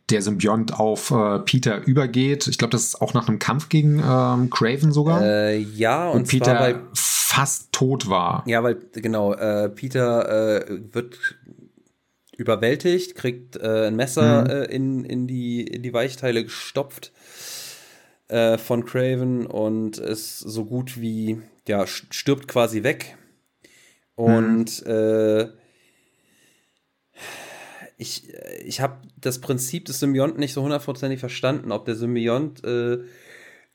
der 0.08 0.22
Symbiont 0.22 0.78
auf 0.78 1.10
äh, 1.10 1.38
Peter 1.40 1.84
übergeht. 1.86 2.46
Ich 2.46 2.56
glaube, 2.56 2.72
das 2.72 2.84
ist 2.84 3.02
auch 3.02 3.14
nach 3.14 3.28
einem 3.28 3.38
Kampf 3.38 3.68
gegen 3.68 3.98
ähm, 3.98 4.48
Craven 4.48 4.92
sogar. 4.92 5.22
Äh, 5.22 5.58
ja, 5.58 6.08
und, 6.08 6.20
und 6.20 6.28
Peter 6.28 6.58
weil, 6.58 6.80
fast 6.94 7.72
tot 7.72 8.08
war. 8.08 8.42
Ja, 8.46 8.62
weil 8.62 8.76
genau, 8.92 9.34
äh, 9.34 9.68
Peter 9.68 10.66
äh, 10.68 10.80
wird 10.92 11.18
überwältigt, 12.36 13.14
kriegt 13.14 13.56
äh, 13.56 13.88
ein 13.88 13.96
Messer 13.96 14.42
mhm. 14.42 14.50
äh, 14.50 14.64
in, 14.64 15.04
in, 15.04 15.26
die, 15.26 15.62
in 15.62 15.82
die 15.82 15.92
Weichteile 15.92 16.44
gestopft 16.44 17.12
äh, 18.28 18.58
von 18.58 18.84
Craven 18.84 19.46
und 19.46 19.98
ist 19.98 20.38
so 20.38 20.64
gut 20.64 21.00
wie, 21.00 21.40
ja, 21.68 21.86
stirbt 21.86 22.48
quasi 22.48 22.82
weg. 22.82 23.16
Und 24.14 24.84
mhm. 24.84 24.92
Äh, 24.92 25.48
ich, 27.98 28.32
ich 28.64 28.80
habe 28.80 28.96
das 29.16 29.40
Prinzip 29.40 29.84
des 29.84 30.00
Symbionten 30.00 30.40
nicht 30.40 30.54
so 30.54 30.62
hundertprozentig 30.62 31.20
verstanden, 31.20 31.70
ob 31.70 31.84
der 31.84 31.94
Symbiont 31.94 32.64
äh, 32.64 32.98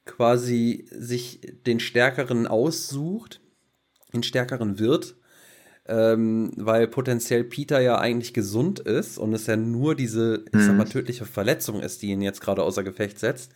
quasi 0.03 0.85
sich 0.91 1.39
den 1.65 1.79
Stärkeren 1.79 2.45
aussucht, 2.45 3.39
den 4.13 4.23
Stärkeren 4.23 4.79
wird 4.79 5.15
ähm, 5.87 6.51
weil 6.57 6.87
potenziell 6.87 7.43
Peter 7.43 7.79
ja 7.79 7.97
eigentlich 7.97 8.33
gesund 8.33 8.79
ist 8.79 9.17
und 9.17 9.33
es 9.33 9.47
ja 9.47 9.55
nur 9.55 9.95
diese, 9.95 10.43
ich 10.53 10.61
sag 10.61 10.75
mal, 10.75 10.85
mhm. 10.85 10.89
tödliche 10.89 11.25
Verletzung 11.25 11.81
ist, 11.81 12.01
die 12.01 12.07
ihn 12.07 12.21
jetzt 12.21 12.41
gerade 12.41 12.63
außer 12.63 12.83
Gefecht 12.83 13.19
setzt. 13.19 13.51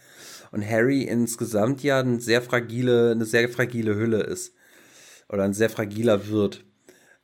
Und 0.51 0.67
Harry 0.67 1.03
insgesamt 1.03 1.84
ja 1.84 1.99
eine 1.99 2.19
sehr 2.19 2.41
fragile, 2.41 3.11
eine 3.11 3.25
sehr 3.25 3.47
fragile 3.49 3.95
Hülle 3.95 4.21
ist. 4.21 4.53
Oder 5.29 5.43
ein 5.43 5.53
sehr 5.53 5.69
fragiler 5.69 6.27
wird. 6.27 6.65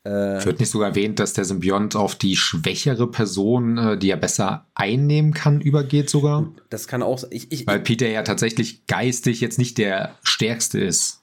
Äh, 0.03 0.45
Wird 0.45 0.59
nicht 0.59 0.69
sogar 0.69 0.89
erwähnt, 0.89 1.19
dass 1.19 1.33
der 1.33 1.43
Symbiont 1.43 1.97
auf 1.97 2.15
die 2.15 2.37
schwächere 2.37 3.11
Person, 3.11 3.77
äh, 3.77 3.97
die 3.97 4.09
er 4.09 4.17
besser 4.17 4.67
einnehmen 4.75 5.33
kann, 5.33 5.59
übergeht 5.59 6.09
sogar? 6.09 6.53
Das 6.69 6.87
kann 6.87 7.03
auch. 7.03 7.23
Ich, 7.29 7.51
ich, 7.51 7.67
Weil 7.67 7.81
Peter 7.81 8.07
ja 8.07 8.23
tatsächlich 8.23 8.87
geistig 8.87 9.41
jetzt 9.41 9.57
nicht 9.57 9.77
der 9.77 10.15
stärkste 10.23 10.79
ist 10.79 11.16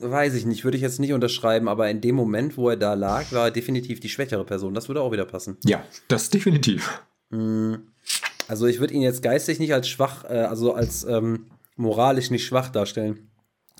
weiß 0.00 0.34
ich 0.34 0.46
nicht, 0.46 0.64
würde 0.64 0.76
ich 0.76 0.82
jetzt 0.82 1.00
nicht 1.00 1.12
unterschreiben, 1.12 1.68
aber 1.68 1.90
in 1.90 2.00
dem 2.00 2.14
Moment, 2.14 2.56
wo 2.56 2.68
er 2.68 2.76
da 2.76 2.94
lag, 2.94 3.30
war 3.32 3.46
er 3.46 3.50
definitiv 3.50 4.00
die 4.00 4.08
schwächere 4.08 4.44
Person. 4.44 4.74
Das 4.74 4.88
würde 4.88 5.02
auch 5.02 5.12
wieder 5.12 5.26
passen. 5.26 5.58
Ja, 5.64 5.84
das 6.08 6.30
definitiv. 6.30 7.02
Mm, 7.30 7.74
also 8.48 8.66
ich 8.66 8.80
würde 8.80 8.94
ihn 8.94 9.02
jetzt 9.02 9.22
geistig 9.22 9.58
nicht 9.58 9.72
als 9.72 9.88
schwach, 9.88 10.24
äh, 10.24 10.38
also 10.38 10.74
als 10.74 11.04
ähm, 11.04 11.46
moralisch 11.76 12.30
nicht 12.30 12.44
schwach 12.44 12.70
darstellen. 12.70 13.29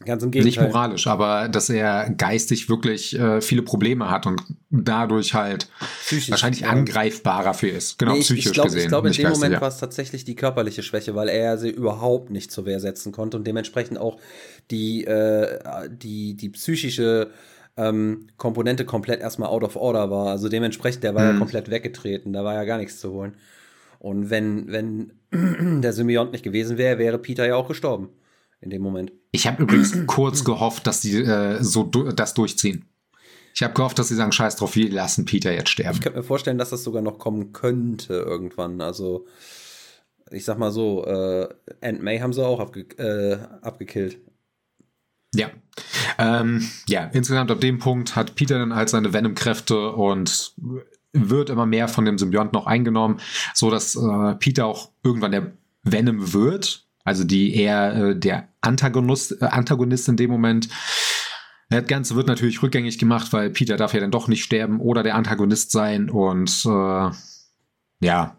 Ganz 0.06 0.22
im 0.22 0.30
Gegenteil. 0.30 0.62
Nicht 0.62 0.72
moralisch, 0.72 1.06
aber 1.06 1.48
dass 1.48 1.68
er 1.68 2.08
geistig 2.10 2.70
wirklich 2.70 3.18
äh, 3.18 3.42
viele 3.42 3.60
Probleme 3.60 4.10
hat 4.10 4.26
und 4.26 4.40
dadurch 4.70 5.34
halt 5.34 5.68
psychisch, 6.00 6.30
wahrscheinlich 6.30 6.62
ja. 6.62 6.70
angreifbarer 6.70 7.52
für 7.52 7.68
ist. 7.68 7.98
Genau, 7.98 8.12
nee, 8.12 8.20
ich, 8.20 8.24
psychisch 8.24 8.46
ich 8.46 8.52
glaub, 8.52 8.66
gesehen. 8.66 8.80
Ich 8.82 8.88
glaube, 8.88 9.08
in 9.08 9.14
dem 9.14 9.28
Moment 9.28 9.54
ja. 9.54 9.60
war 9.60 9.68
es 9.68 9.76
tatsächlich 9.76 10.24
die 10.24 10.36
körperliche 10.36 10.82
Schwäche, 10.82 11.14
weil 11.14 11.28
er 11.28 11.58
sie 11.58 11.68
überhaupt 11.68 12.30
nicht 12.30 12.50
zur 12.50 12.64
Wehr 12.64 12.80
setzen 12.80 13.12
konnte 13.12 13.36
und 13.36 13.46
dementsprechend 13.46 13.98
auch 13.98 14.18
die, 14.70 15.04
äh, 15.04 15.58
die, 15.90 16.34
die 16.34 16.48
psychische 16.48 17.30
ähm, 17.76 18.28
Komponente 18.38 18.86
komplett 18.86 19.20
erstmal 19.20 19.50
out 19.50 19.64
of 19.64 19.76
order 19.76 20.10
war. 20.10 20.28
Also 20.28 20.48
dementsprechend, 20.48 21.04
der 21.04 21.14
war 21.14 21.24
hm. 21.24 21.32
ja 21.32 21.38
komplett 21.38 21.70
weggetreten, 21.70 22.32
da 22.32 22.42
war 22.42 22.54
ja 22.54 22.64
gar 22.64 22.78
nichts 22.78 23.00
zu 23.00 23.12
holen. 23.12 23.34
Und 23.98 24.30
wenn, 24.30 24.72
wenn 24.72 25.12
der 25.82 25.92
Symbiont 25.92 26.32
nicht 26.32 26.42
gewesen 26.42 26.78
wäre, 26.78 26.98
wäre 26.98 27.18
Peter 27.18 27.46
ja 27.46 27.56
auch 27.56 27.68
gestorben 27.68 28.08
in 28.62 28.70
dem 28.70 28.80
Moment. 28.82 29.12
Ich 29.30 29.46
habe 29.46 29.62
übrigens 29.62 29.94
kurz 30.06 30.44
gehofft, 30.44 30.86
dass 30.86 31.00
die 31.00 31.16
äh, 31.16 31.62
so 31.62 31.84
das 31.84 32.34
durchziehen. 32.34 32.86
Ich 33.54 33.62
habe 33.62 33.74
gehofft, 33.74 33.98
dass 33.98 34.08
sie 34.08 34.14
sagen, 34.14 34.32
scheiß 34.32 34.56
drauf, 34.56 34.76
wir 34.76 34.90
lassen 34.90 35.24
Peter 35.24 35.52
jetzt 35.52 35.70
sterben. 35.70 35.96
Ich 35.96 36.02
könnte 36.02 36.18
mir 36.18 36.24
vorstellen, 36.24 36.58
dass 36.58 36.70
das 36.70 36.84
sogar 36.84 37.02
noch 37.02 37.18
kommen 37.18 37.52
könnte 37.52 38.14
irgendwann. 38.14 38.80
Also, 38.80 39.26
ich 40.30 40.44
sag 40.44 40.58
mal 40.58 40.70
so, 40.70 41.04
äh, 41.04 41.48
Aunt 41.80 42.02
May 42.02 42.20
haben 42.20 42.32
sie 42.32 42.44
auch 42.44 42.60
abge 42.60 42.82
äh, 42.98 43.38
abgekillt. 43.62 44.18
Ja. 45.34 45.50
Ähm, 46.18 46.68
ja, 46.88 47.04
insgesamt 47.12 47.50
ab 47.50 47.60
dem 47.60 47.78
Punkt 47.78 48.16
hat 48.16 48.34
Peter 48.34 48.58
dann 48.58 48.74
halt 48.74 48.88
seine 48.88 49.12
Venom-Kräfte 49.12 49.92
und 49.92 50.54
wird 51.12 51.50
immer 51.50 51.66
mehr 51.66 51.88
von 51.88 52.04
dem 52.04 52.18
Symbiont 52.18 52.52
noch 52.52 52.66
eingenommen, 52.66 53.20
so 53.54 53.70
dass 53.70 53.96
äh, 53.96 54.34
Peter 54.36 54.66
auch 54.66 54.90
irgendwann 55.02 55.32
der 55.32 55.52
Venom 55.82 56.32
wird, 56.32 56.86
also 57.04 57.24
die 57.24 57.54
eher 57.54 57.94
äh, 57.94 58.16
der 58.16 58.48
Antagonist, 58.60 59.40
äh, 59.40 59.46
Antagonist 59.46 60.08
in 60.08 60.16
dem 60.16 60.30
Moment. 60.30 60.68
Das 61.68 61.86
Ganze 61.86 62.16
wird 62.16 62.26
natürlich 62.26 62.62
rückgängig 62.62 62.98
gemacht, 62.98 63.32
weil 63.32 63.50
Peter 63.50 63.76
darf 63.76 63.94
ja 63.94 64.00
dann 64.00 64.10
doch 64.10 64.26
nicht 64.26 64.42
sterben 64.42 64.80
oder 64.80 65.02
der 65.02 65.14
Antagonist 65.14 65.70
sein 65.70 66.10
und 66.10 66.64
äh, 66.66 67.10
ja, 68.02 68.36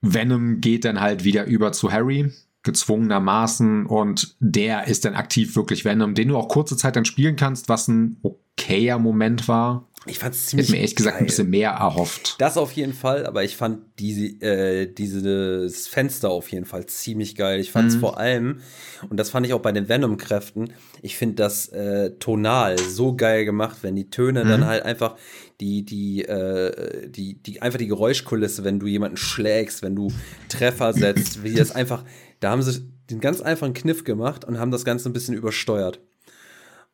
Venom 0.00 0.60
geht 0.60 0.84
dann 0.84 1.00
halt 1.00 1.24
wieder 1.24 1.46
über 1.46 1.72
zu 1.72 1.90
Harry, 1.90 2.30
gezwungenermaßen 2.62 3.86
und 3.86 4.36
der 4.38 4.86
ist 4.86 5.04
dann 5.04 5.14
aktiv 5.14 5.56
wirklich 5.56 5.84
Venom, 5.84 6.14
den 6.14 6.28
du 6.28 6.36
auch 6.36 6.48
kurze 6.48 6.76
Zeit 6.76 6.96
dann 6.96 7.04
spielen 7.04 7.36
kannst, 7.36 7.68
was 7.68 7.88
ein 7.88 8.18
okayer 8.22 8.98
Moment 8.98 9.48
war. 9.48 9.88
Ich 10.06 10.18
fand 10.18 10.34
es 10.34 10.46
ziemlich. 10.46 10.66
Hätte 10.66 10.72
mir 10.72 10.78
ehrlich 10.78 10.96
gesagt 10.96 11.18
ein 11.18 11.26
bisschen 11.26 11.48
mehr 11.48 11.70
erhofft. 11.70 12.36
Das 12.38 12.58
auf 12.58 12.72
jeden 12.72 12.92
Fall, 12.92 13.26
aber 13.26 13.42
ich 13.42 13.56
fand 13.56 13.80
diese, 13.98 14.26
äh, 14.44 14.86
dieses 14.86 15.86
Fenster 15.86 16.30
auf 16.30 16.50
jeden 16.50 16.66
Fall 16.66 16.86
ziemlich 16.86 17.36
geil. 17.36 17.60
Ich 17.60 17.72
fand 17.72 17.88
es 17.88 17.96
mhm. 17.96 18.00
vor 18.00 18.18
allem, 18.18 18.60
und 19.08 19.16
das 19.18 19.30
fand 19.30 19.46
ich 19.46 19.54
auch 19.54 19.60
bei 19.60 19.72
den 19.72 19.88
Venom-Kräften, 19.88 20.72
ich 21.00 21.16
finde 21.16 21.36
das 21.36 21.68
äh, 21.68 22.10
tonal 22.18 22.78
so 22.78 23.16
geil 23.16 23.44
gemacht, 23.44 23.78
wenn 23.82 23.96
die 23.96 24.10
Töne 24.10 24.44
mhm. 24.44 24.48
dann 24.48 24.66
halt 24.66 24.84
einfach 24.84 25.16
die, 25.60 25.84
die, 25.84 26.24
äh, 26.24 27.08
die, 27.08 27.42
die, 27.42 27.62
einfach 27.62 27.78
die 27.78 27.88
Geräuschkulisse, 27.88 28.64
wenn 28.64 28.80
du 28.80 28.86
jemanden 28.86 29.16
schlägst, 29.16 29.82
wenn 29.82 29.96
du 29.96 30.12
Treffer 30.48 30.92
setzt, 30.92 31.42
wie 31.42 31.54
das 31.54 31.70
einfach, 31.74 32.04
da 32.40 32.50
haben 32.50 32.62
sie 32.62 32.90
den 33.10 33.20
ganz 33.20 33.40
einfachen 33.40 33.74
Kniff 33.74 34.04
gemacht 34.04 34.44
und 34.44 34.58
haben 34.58 34.70
das 34.70 34.84
Ganze 34.84 35.08
ein 35.08 35.12
bisschen 35.12 35.34
übersteuert. 35.34 36.00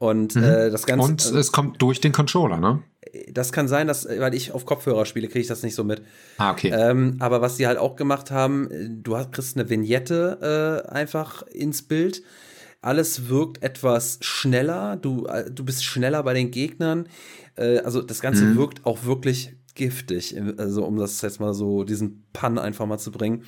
Und 0.01 0.35
mhm. 0.35 0.45
äh, 0.45 0.71
das 0.71 0.87
Ganze. 0.87 1.07
Und 1.07 1.23
es 1.27 1.53
kommt 1.53 1.83
durch 1.83 2.01
den 2.01 2.13
Controller, 2.13 2.57
ne? 2.57 2.83
Das 3.33 3.53
kann 3.53 3.69
sein, 3.69 3.87
dass, 3.87 4.09
weil 4.09 4.35
ich 4.35 4.53
auf 4.53 4.65
Kopfhörer 4.65 5.05
spiele, 5.05 5.29
kriege 5.29 5.41
ich 5.41 5.47
das 5.47 5.63
nicht 5.63 5.75
so 5.75 5.85
mit. 5.85 6.01
Ah, 6.39 6.53
okay. 6.53 6.73
Ähm, 6.75 7.17
aber 7.19 7.43
was 7.43 7.59
sie 7.59 7.67
halt 7.67 7.77
auch 7.77 7.97
gemacht 7.97 8.31
haben, 8.31 9.03
du 9.03 9.19
hast, 9.19 9.31
kriegst 9.31 9.59
eine 9.59 9.69
Vignette 9.69 10.87
äh, 10.89 10.91
einfach 10.91 11.43
ins 11.49 11.83
Bild. 11.83 12.23
Alles 12.81 13.29
wirkt 13.29 13.63
etwas 13.63 14.17
schneller. 14.23 14.97
Du, 14.97 15.27
äh, 15.27 15.51
du 15.51 15.67
bist 15.67 15.85
schneller 15.85 16.23
bei 16.23 16.33
den 16.33 16.51
Gegnern. 16.51 17.07
Äh, 17.57 17.81
also 17.81 18.01
das 18.01 18.23
Ganze 18.23 18.45
mhm. 18.45 18.57
wirkt 18.57 18.87
auch 18.87 19.05
wirklich 19.05 19.55
giftig. 19.75 20.35
Also 20.57 20.87
um 20.87 20.97
das 20.97 21.21
jetzt 21.21 21.41
mal 21.41 21.53
so, 21.53 21.85
diesen 21.85 22.25
Pun 22.33 22.59
einfach 22.59 22.87
mal 22.87 22.99
zu 22.99 23.13
bringen. 23.13 23.45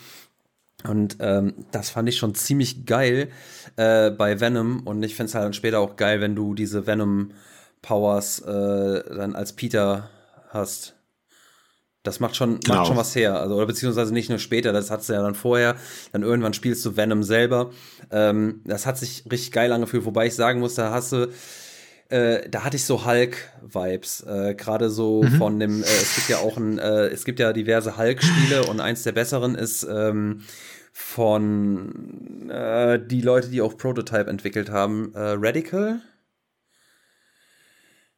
Und 0.89 1.17
ähm, 1.21 1.55
das 1.71 1.91
fand 1.91 2.09
ich 2.09 2.17
schon 2.17 2.35
ziemlich 2.35 2.87
geil 2.87 3.29
äh, 3.77 4.11
bei 4.11 4.41
Venom. 4.41 4.81
Und 4.81 5.03
ich 5.03 5.15
finde 5.15 5.29
es 5.29 5.35
halt 5.35 5.45
dann 5.45 5.53
später 5.53 5.81
auch 5.81 5.97
geil, 5.97 6.21
wenn 6.21 6.35
du 6.35 6.55
diese 6.55 6.87
Venom-Powers 6.87 8.41
äh, 8.41 9.15
dann 9.15 9.35
als 9.35 9.53
Peter 9.55 10.11
hast. 10.51 10.95
Das 12.03 12.19
macht 12.19 12.35
schon, 12.35 12.59
genau. 12.59 12.79
macht 12.79 12.87
schon 12.89 12.97
was 12.97 13.15
her. 13.15 13.39
Also, 13.41 13.55
oder 13.55 13.67
beziehungsweise 13.67 14.13
nicht 14.13 14.29
nur 14.29 14.41
später, 14.41 14.73
das 14.73 14.91
hat 14.91 15.09
du 15.09 15.13
ja 15.13 15.23
dann 15.23 15.37
vorher. 15.37 15.77
Dann 16.11 16.23
irgendwann 16.23 16.53
spielst 16.53 16.85
du 16.85 16.97
Venom 16.97 17.23
selber. 17.23 17.71
Ähm, 18.11 18.61
das 18.65 18.87
hat 18.87 18.99
sich 18.99 19.25
richtig 19.31 19.53
geil 19.53 19.73
angefühlt, 19.73 20.05
wobei 20.05 20.27
ich 20.27 20.35
sagen 20.35 20.59
muss, 20.59 20.75
da 20.75 20.91
hast 20.91 21.13
du, 21.13 21.29
äh, 22.09 22.49
da 22.49 22.65
hatte 22.65 22.77
ich 22.77 22.85
so 22.85 23.07
Hulk-Vibes. 23.07 24.23
Äh, 24.23 24.55
Gerade 24.57 24.91
so 24.91 25.23
mhm. 25.23 25.39
von 25.39 25.61
dem, 25.61 25.83
äh, 25.83 25.87
es 25.87 26.17
gibt 26.17 26.29
ja 26.29 26.39
auch 26.39 26.57
ein, 26.57 26.79
äh, 26.79 27.07
es 27.07 27.25
gibt 27.25 27.39
ja 27.39 27.53
diverse 27.53 27.97
Hulk-Spiele 27.97 28.65
und 28.65 28.81
eins 28.81 29.05
der 29.05 29.13
besseren 29.13 29.55
ist 29.55 29.87
ähm, 29.89 30.43
von 30.93 32.51
äh, 32.51 33.01
die 33.05 33.23
Leute, 33.23 33.49
die 33.49 33.63
auch 33.63 33.77
Prototype 33.77 34.29
entwickelt 34.29 34.71
haben, 34.71 35.13
äh, 35.15 35.35
Radical. 35.39 36.03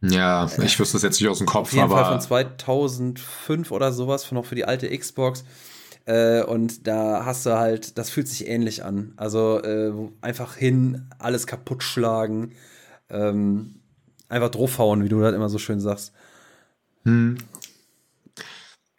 Ja, 0.03 0.51
ich 0.63 0.79
wüsste 0.79 0.97
es 0.97 1.03
jetzt 1.03 1.21
nicht 1.21 1.31
aus 1.31 1.39
dem 1.39 1.47
Kopf, 1.47 1.69
Auf 1.69 1.73
jeden 1.73 1.85
aber. 1.85 1.97
Fall 1.97 2.13
von 2.13 2.21
2005 2.21 3.71
oder 3.71 3.93
sowas, 3.93 4.31
noch 4.33 4.45
für 4.45 4.55
die 4.55 4.65
alte 4.65 4.97
Xbox. 4.97 5.45
Äh, 6.05 6.43
und 6.43 6.87
da 6.87 7.25
hast 7.25 7.47
du 7.47 7.57
halt, 7.57 7.97
das 7.97 8.11
fühlt 8.11 8.29
sich 8.29 8.47
ähnlich 8.47 8.85
an. 8.85 9.15
Also 9.17 9.63
äh, 9.63 9.93
einfach 10.21 10.57
hin, 10.57 11.09
alles 11.19 11.47
kaputt 11.47 11.83
schlagen, 11.83 12.53
ähm, 13.09 13.81
einfach 14.29 14.51
draufhauen, 14.51 15.03
wie 15.03 15.09
du 15.09 15.21
das 15.21 15.35
immer 15.35 15.49
so 15.49 15.59
schön 15.59 15.81
sagst. 15.81 16.13
Hm. 17.05 17.39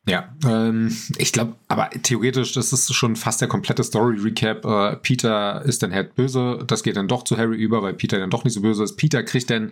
Ja, 0.07 0.35
ähm, 0.45 0.95
ich 1.17 1.31
glaube, 1.31 1.55
aber 1.67 1.89
theoretisch, 1.89 2.53
das 2.53 2.71
ist 2.71 2.93
schon 2.93 3.15
fast 3.15 3.41
der 3.41 3.47
komplette 3.47 3.83
Story-Recap. 3.83 4.63
Äh, 4.63 4.97
Peter 4.97 5.63
ist 5.65 5.81
dann 5.81 5.91
halt 5.91 6.13
böse, 6.13 6.63
das 6.67 6.83
geht 6.83 6.95
dann 6.95 7.07
doch 7.07 7.23
zu 7.23 7.37
Harry 7.37 7.57
über, 7.57 7.81
weil 7.81 7.95
Peter 7.95 8.19
dann 8.19 8.29
doch 8.29 8.43
nicht 8.43 8.53
so 8.53 8.61
böse 8.61 8.83
ist. 8.83 8.97
Peter 8.97 9.23
kriegt 9.23 9.49
dann 9.49 9.71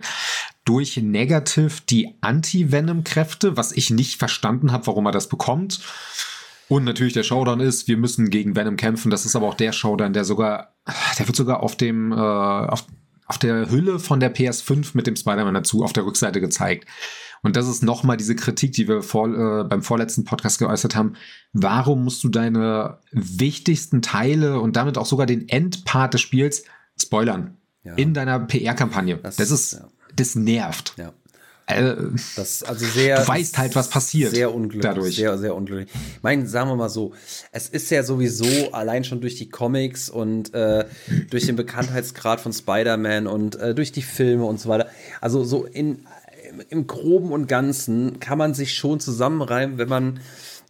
durch 0.64 0.96
Negative 0.96 1.82
die 1.88 2.14
Anti-Venom-Kräfte, 2.20 3.56
was 3.56 3.70
ich 3.70 3.90
nicht 3.90 4.18
verstanden 4.18 4.72
habe, 4.72 4.88
warum 4.88 5.06
er 5.06 5.12
das 5.12 5.28
bekommt. 5.28 5.80
Und 6.68 6.82
natürlich 6.82 7.12
der 7.12 7.22
Showdown 7.22 7.60
ist, 7.60 7.86
wir 7.86 7.96
müssen 7.96 8.30
gegen 8.30 8.56
Venom 8.56 8.76
kämpfen. 8.76 9.10
Das 9.10 9.26
ist 9.26 9.36
aber 9.36 9.46
auch 9.46 9.54
der 9.54 9.70
Showdown, 9.70 10.14
der 10.14 10.24
sogar, 10.24 10.74
der 11.18 11.28
wird 11.28 11.36
sogar 11.36 11.62
auf 11.62 11.76
dem, 11.76 12.10
äh, 12.10 12.16
auf, 12.16 12.86
auf 13.26 13.38
der 13.38 13.70
Hülle 13.70 14.00
von 14.00 14.18
der 14.18 14.34
PS5 14.34 14.90
mit 14.94 15.06
dem 15.06 15.14
Spider-Man 15.14 15.54
dazu 15.54 15.84
auf 15.84 15.92
der 15.92 16.04
Rückseite 16.04 16.40
gezeigt. 16.40 16.88
Und 17.44 17.56
das 17.56 17.68
ist 17.68 17.82
nochmal 17.82 18.16
diese 18.16 18.34
Kritik, 18.34 18.72
die 18.72 18.88
wir 18.88 19.02
vor, 19.02 19.28
äh, 19.28 19.64
beim 19.64 19.82
vorletzten 19.82 20.24
Podcast 20.24 20.58
geäußert 20.58 20.96
haben. 20.96 21.12
Warum 21.52 22.02
musst 22.02 22.24
du 22.24 22.30
deine 22.30 22.98
wichtigsten 23.12 24.00
Teile 24.02 24.58
und 24.60 24.76
damit 24.76 24.96
auch 24.98 25.06
sogar 25.06 25.26
den 25.26 25.48
Endpart 25.48 26.14
des 26.14 26.22
Spiels 26.22 26.64
spoilern? 27.00 27.58
Ja. 27.84 27.94
In 27.94 28.14
deiner 28.14 28.40
PR-Kampagne. 28.40 29.18
Das, 29.22 29.36
das, 29.36 29.50
ist, 29.50 29.72
ja. 29.74 29.88
das 30.16 30.34
nervt. 30.34 30.94
Ja. 30.96 31.12
Äh, 31.66 31.94
das 32.36 32.62
also 32.62 32.86
sehr. 32.86 33.20
Du 33.20 33.28
weißt 33.28 33.58
halt, 33.58 33.74
was 33.74 33.90
passiert. 33.90 34.30
Sehr 34.30 34.54
unglücklich. 34.54 34.82
Dadurch. 34.82 35.16
Sehr, 35.16 35.36
sehr 35.36 35.54
unglücklich. 35.54 35.90
Ich 36.16 36.22
meine, 36.22 36.46
sagen 36.46 36.70
wir 36.70 36.76
mal 36.76 36.88
so, 36.88 37.12
es 37.52 37.68
ist 37.68 37.90
ja 37.90 38.02
sowieso 38.02 38.72
allein 38.72 39.04
schon 39.04 39.20
durch 39.20 39.36
die 39.36 39.50
Comics 39.50 40.08
und 40.08 40.54
äh, 40.54 40.86
durch 41.30 41.44
den 41.44 41.56
Bekanntheitsgrad 41.56 42.40
von 42.40 42.54
Spider-Man 42.54 43.26
und 43.26 43.56
äh, 43.56 43.74
durch 43.74 43.92
die 43.92 44.02
Filme 44.02 44.44
und 44.44 44.60
so 44.60 44.70
weiter. 44.70 44.88
Also 45.20 45.44
so 45.44 45.64
in 45.64 46.06
im 46.68 46.86
Groben 46.86 47.32
und 47.32 47.46
Ganzen 47.46 48.20
kann 48.20 48.38
man 48.38 48.54
sich 48.54 48.74
schon 48.74 49.00
zusammenreimen, 49.00 49.78
wenn 49.78 49.88
man 49.88 50.20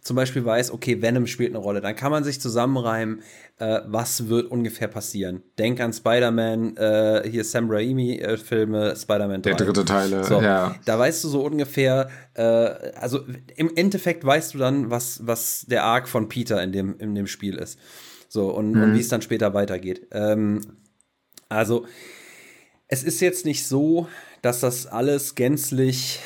zum 0.05 0.15
Beispiel 0.15 0.45
weiß, 0.45 0.69
okay, 0.69 1.01
Venom 1.01 1.25
spielt 1.25 1.49
eine 1.49 1.57
Rolle, 1.57 1.81
dann 1.81 1.95
kann 1.95 2.11
man 2.11 2.23
sich 2.23 2.39
zusammenreimen, 2.39 3.23
äh, 3.57 3.79
was 3.87 4.29
wird 4.29 4.51
ungefähr 4.51 4.87
passieren. 4.87 5.41
Denk 5.57 5.79
an 5.79 5.93
Spider-Man, 5.93 6.77
äh, 6.77 7.27
hier 7.27 7.43
Sam 7.43 7.71
Raimi-Filme, 7.71 8.91
äh, 8.91 8.95
Spider-Man 8.95 9.41
3. 9.41 9.53
Der 9.53 9.65
dritte 9.65 9.83
Teil, 9.83 10.23
so, 10.23 10.41
ja. 10.41 10.75
Da 10.85 10.99
weißt 10.99 11.23
du 11.23 11.29
so 11.29 11.43
ungefähr, 11.43 12.09
äh, 12.35 12.43
also 12.43 13.21
im 13.55 13.75
Endeffekt 13.75 14.23
weißt 14.23 14.53
du 14.53 14.59
dann, 14.59 14.91
was, 14.91 15.25
was 15.25 15.65
der 15.67 15.83
Arc 15.83 16.07
von 16.07 16.29
Peter 16.29 16.61
in 16.61 16.71
dem, 16.71 16.99
in 16.99 17.15
dem 17.15 17.25
Spiel 17.25 17.55
ist. 17.55 17.79
So, 18.29 18.49
und, 18.49 18.73
mhm. 18.73 18.83
und 18.83 18.93
wie 18.93 18.99
es 18.99 19.09
dann 19.09 19.23
später 19.23 19.55
weitergeht. 19.55 20.05
Ähm, 20.11 20.61
also, 21.49 21.87
es 22.87 23.03
ist 23.03 23.21
jetzt 23.21 23.43
nicht 23.45 23.65
so, 23.65 24.07
dass 24.45 24.59
das 24.59 24.85
alles 24.85 25.33
gänzlich 25.33 26.19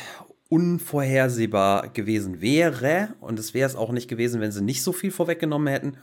unvorhersehbar 0.50 1.88
gewesen 1.88 2.42
wäre. 2.42 3.16
Und 3.22 3.40
es 3.40 3.54
wäre 3.54 3.70
es 3.70 3.78
auch 3.78 3.94
nicht 3.94 4.10
gewesen, 4.10 4.42
wenn 4.42 4.52
sie 4.52 4.62
nicht 4.62 4.84
so 4.84 4.92
viel 4.92 5.12
vorweggenommen 5.12 5.70
hätten. 5.70 5.96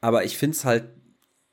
Aber 0.00 0.24
ich 0.24 0.36
finde 0.36 0.56
es 0.56 0.64
halt 0.64 0.88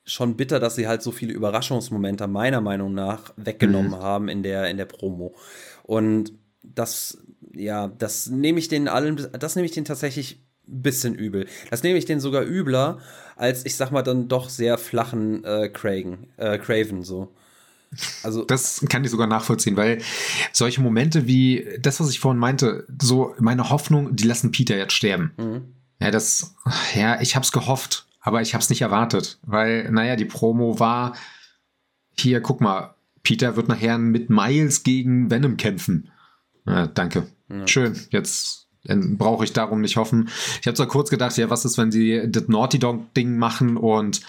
schon 0.04 0.36
bitter, 0.36 0.60
dass 0.60 0.78
sie 0.78 0.88
halt 0.88 1.04
so 1.04 1.12
viele 1.12 1.34
Überraschungsmomente 1.34 2.26
meiner 2.26 2.60
Meinung 2.60 2.96
nach 2.96 3.34
weggenommen 3.36 3.92
mhm. 3.92 4.02
haben 4.02 4.30
in 4.30 4.42
der, 4.42 4.68
in 4.68 4.78
der 4.78 4.86
Promo. 4.86 5.36
Und 5.84 6.34
das, 6.64 7.20
ja, 7.54 7.88
das 7.88 8.32
nehme 8.32 8.58
ich 8.58 8.70
den 8.70 8.88
allen, 8.88 9.28
das 9.38 9.56
nehme 9.56 9.68
ich 9.68 9.74
den 9.74 9.86
tatsächlich 9.86 10.44
ein 10.68 10.82
bisschen 10.82 11.14
übel. 11.14 11.46
Das 11.70 11.84
nehme 11.84 12.00
ich 12.00 12.06
den 12.06 12.20
sogar 12.20 12.44
übler 12.44 12.98
als, 13.36 13.64
ich 13.64 13.76
sag 13.76 13.92
mal, 13.92 14.02
dann 14.02 14.28
doch 14.28 14.50
sehr 14.50 14.80
flachen 14.80 15.44
äh, 15.44 15.70
Cragen, 15.70 16.32
äh, 16.38 16.58
Craven 16.58 17.04
so. 17.04 17.32
Also 18.24 18.44
das 18.44 18.86
kann 18.90 19.04
ich 19.04 19.12
sogar 19.12 19.28
nachvollziehen, 19.28 19.78
weil 19.78 20.02
solche 20.52 20.82
Momente 20.82 21.28
wie 21.28 21.68
das, 21.80 22.00
was 22.00 22.10
ich 22.10 22.20
vorhin 22.20 22.40
meinte, 22.40 22.86
so 23.02 23.34
meine 23.40 23.70
Hoffnung, 23.70 24.16
die 24.16 24.26
lassen 24.26 24.52
Peter 24.52 24.78
jetzt 24.78 24.94
sterben. 24.94 25.32
Mhm. 25.38 25.62
Ja, 26.00 26.12
das, 26.12 26.56
ja, 26.96 27.20
ich 27.22 27.36
hab's 27.36 27.52
gehofft, 27.52 28.06
aber 28.22 28.42
ich 28.42 28.54
hab's 28.54 28.70
nicht 28.70 28.82
erwartet, 28.82 29.40
weil, 29.44 29.90
naja, 29.92 30.16
die 30.16 30.26
Promo 30.26 30.80
war 30.80 31.16
hier, 32.18 32.42
guck 32.42 32.62
mal, 32.62 32.96
Peter 33.24 33.56
wird 33.56 33.68
nachher 33.68 33.98
mit 33.98 34.30
Miles 34.30 34.84
gegen 34.84 35.32
Venom 35.32 35.58
kämpfen. 35.58 36.12
Ja, 36.66 36.88
danke. 36.88 37.28
Ja. 37.50 37.68
Schön. 37.68 38.00
Jetzt 38.10 38.68
brauche 38.86 39.44
ich 39.44 39.54
darum 39.54 39.82
nicht 39.82 39.98
hoffen. 39.98 40.30
Ich 40.62 40.68
habe 40.68 40.76
zwar 40.76 40.88
kurz 40.88 41.10
gedacht, 41.10 41.36
ja, 41.38 41.50
was 41.50 41.66
ist, 41.66 41.78
wenn 41.78 41.92
sie 41.92 42.24
das 42.28 42.48
Naughty 42.48 42.80
Dog 42.80 43.14
Ding 43.16 43.38
machen 43.38 43.76
und 43.76 44.22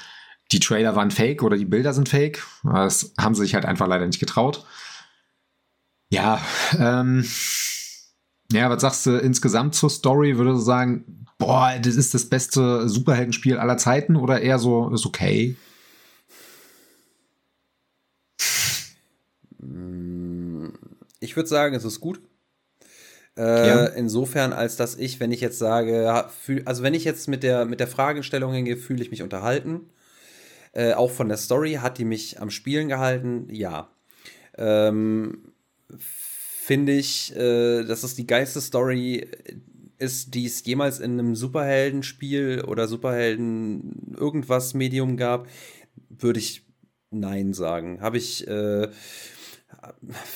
die 0.52 0.60
Trailer 0.60 0.96
waren 0.96 1.10
fake 1.10 1.42
oder 1.42 1.56
die 1.56 1.64
Bilder 1.64 1.92
sind 1.92 2.08
fake. 2.08 2.44
Das 2.64 3.12
haben 3.18 3.34
sie 3.34 3.42
sich 3.42 3.54
halt 3.54 3.66
einfach 3.66 3.86
leider 3.86 4.06
nicht 4.06 4.20
getraut. 4.20 4.64
Ja, 6.10 6.40
ähm, 6.78 7.24
ja, 8.50 8.70
was 8.70 8.80
sagst 8.80 9.04
du 9.06 9.18
insgesamt 9.18 9.74
zur 9.74 9.90
Story? 9.90 10.38
Würde 10.38 10.52
du 10.52 10.58
sagen, 10.58 11.26
boah, 11.36 11.72
das 11.80 11.96
ist 11.96 12.14
das 12.14 12.26
beste 12.26 12.88
Superheldenspiel 12.88 13.58
aller 13.58 13.76
Zeiten 13.76 14.16
oder 14.16 14.40
eher 14.40 14.58
so, 14.58 14.90
ist 14.90 15.04
okay? 15.04 15.56
Ich 21.20 21.36
würde 21.36 21.48
sagen, 21.48 21.74
es 21.74 21.84
ist 21.84 22.00
gut. 22.00 22.20
Äh, 23.36 23.68
ja. 23.68 23.86
Insofern, 23.86 24.52
als 24.52 24.76
dass 24.76 24.96
ich, 24.96 25.20
wenn 25.20 25.30
ich 25.30 25.40
jetzt 25.40 25.58
sage, 25.58 26.26
also 26.64 26.82
wenn 26.82 26.94
ich 26.94 27.04
jetzt 27.04 27.28
mit 27.28 27.42
der, 27.42 27.66
mit 27.66 27.80
der 27.80 27.86
Fragestellung 27.86 28.52
hingehe, 28.52 28.76
fühle 28.76 29.02
ich 29.02 29.10
mich 29.10 29.22
unterhalten. 29.22 29.90
Äh, 30.72 30.92
auch 30.92 31.10
von 31.10 31.28
der 31.28 31.38
Story 31.38 31.74
hat 31.74 31.98
die 31.98 32.04
mich 32.04 32.40
am 32.40 32.50
Spielen 32.50 32.88
gehalten, 32.88 33.48
ja. 33.50 33.90
Ähm, 34.56 35.52
Finde 35.88 36.92
ich, 36.92 37.34
äh, 37.34 37.84
dass 37.84 38.02
es 38.02 38.14
die 38.14 38.26
geilste 38.26 38.60
Story 38.60 39.26
ist, 39.98 40.34
die 40.34 40.46
es 40.46 40.64
jemals 40.64 41.00
in 41.00 41.12
einem 41.12 41.34
Superheldenspiel 41.34 42.64
oder 42.66 42.86
Superhelden 42.88 44.14
irgendwas 44.16 44.74
Medium 44.74 45.16
gab, 45.16 45.48
würde 46.08 46.38
ich 46.38 46.66
Nein 47.10 47.54
sagen. 47.54 48.00
Habe 48.00 48.18
ich, 48.18 48.46
äh, 48.46 48.88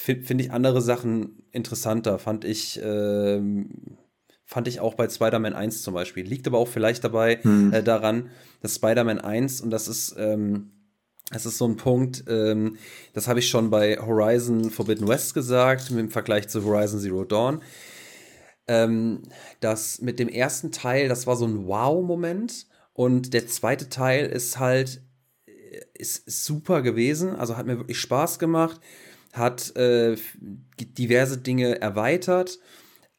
finde 0.00 0.44
ich 0.44 0.50
andere 0.50 0.80
Sachen 0.80 1.42
interessanter. 1.50 2.18
Fand 2.18 2.44
ich, 2.44 2.82
äh, 2.82 3.40
fand 4.52 4.68
ich 4.68 4.80
auch 4.80 4.94
bei 4.94 5.08
Spider-Man 5.08 5.54
1 5.54 5.80
zum 5.80 5.94
Beispiel. 5.94 6.26
Liegt 6.26 6.46
aber 6.46 6.58
auch 6.58 6.68
vielleicht 6.68 7.02
dabei 7.04 7.38
hm. 7.42 7.72
äh, 7.72 7.82
daran, 7.82 8.28
dass 8.60 8.74
Spider-Man 8.74 9.18
1, 9.18 9.62
und 9.62 9.70
das 9.70 9.88
ist, 9.88 10.14
ähm, 10.18 10.72
das 11.30 11.46
ist 11.46 11.56
so 11.56 11.66
ein 11.66 11.76
Punkt, 11.76 12.24
ähm, 12.28 12.76
das 13.14 13.28
habe 13.28 13.38
ich 13.38 13.48
schon 13.48 13.70
bei 13.70 13.96
Horizon 13.96 14.70
Forbidden 14.70 15.08
West 15.08 15.32
gesagt, 15.32 15.90
im 15.90 16.10
Vergleich 16.10 16.48
zu 16.48 16.62
Horizon 16.64 17.00
Zero 17.00 17.24
Dawn. 17.24 17.62
Ähm, 18.68 19.22
das 19.60 20.02
mit 20.02 20.18
dem 20.18 20.28
ersten 20.28 20.70
Teil, 20.70 21.08
das 21.08 21.26
war 21.26 21.36
so 21.36 21.46
ein 21.46 21.66
Wow-Moment. 21.66 22.66
Und 22.92 23.32
der 23.32 23.46
zweite 23.46 23.88
Teil 23.88 24.26
ist 24.26 24.58
halt, 24.58 25.00
äh, 25.46 25.80
ist 25.94 26.30
super 26.44 26.82
gewesen, 26.82 27.34
also 27.34 27.56
hat 27.56 27.64
mir 27.64 27.78
wirklich 27.78 27.98
Spaß 27.98 28.38
gemacht, 28.38 28.82
hat 29.32 29.74
äh, 29.76 30.16
diverse 30.78 31.38
Dinge 31.38 31.80
erweitert 31.80 32.58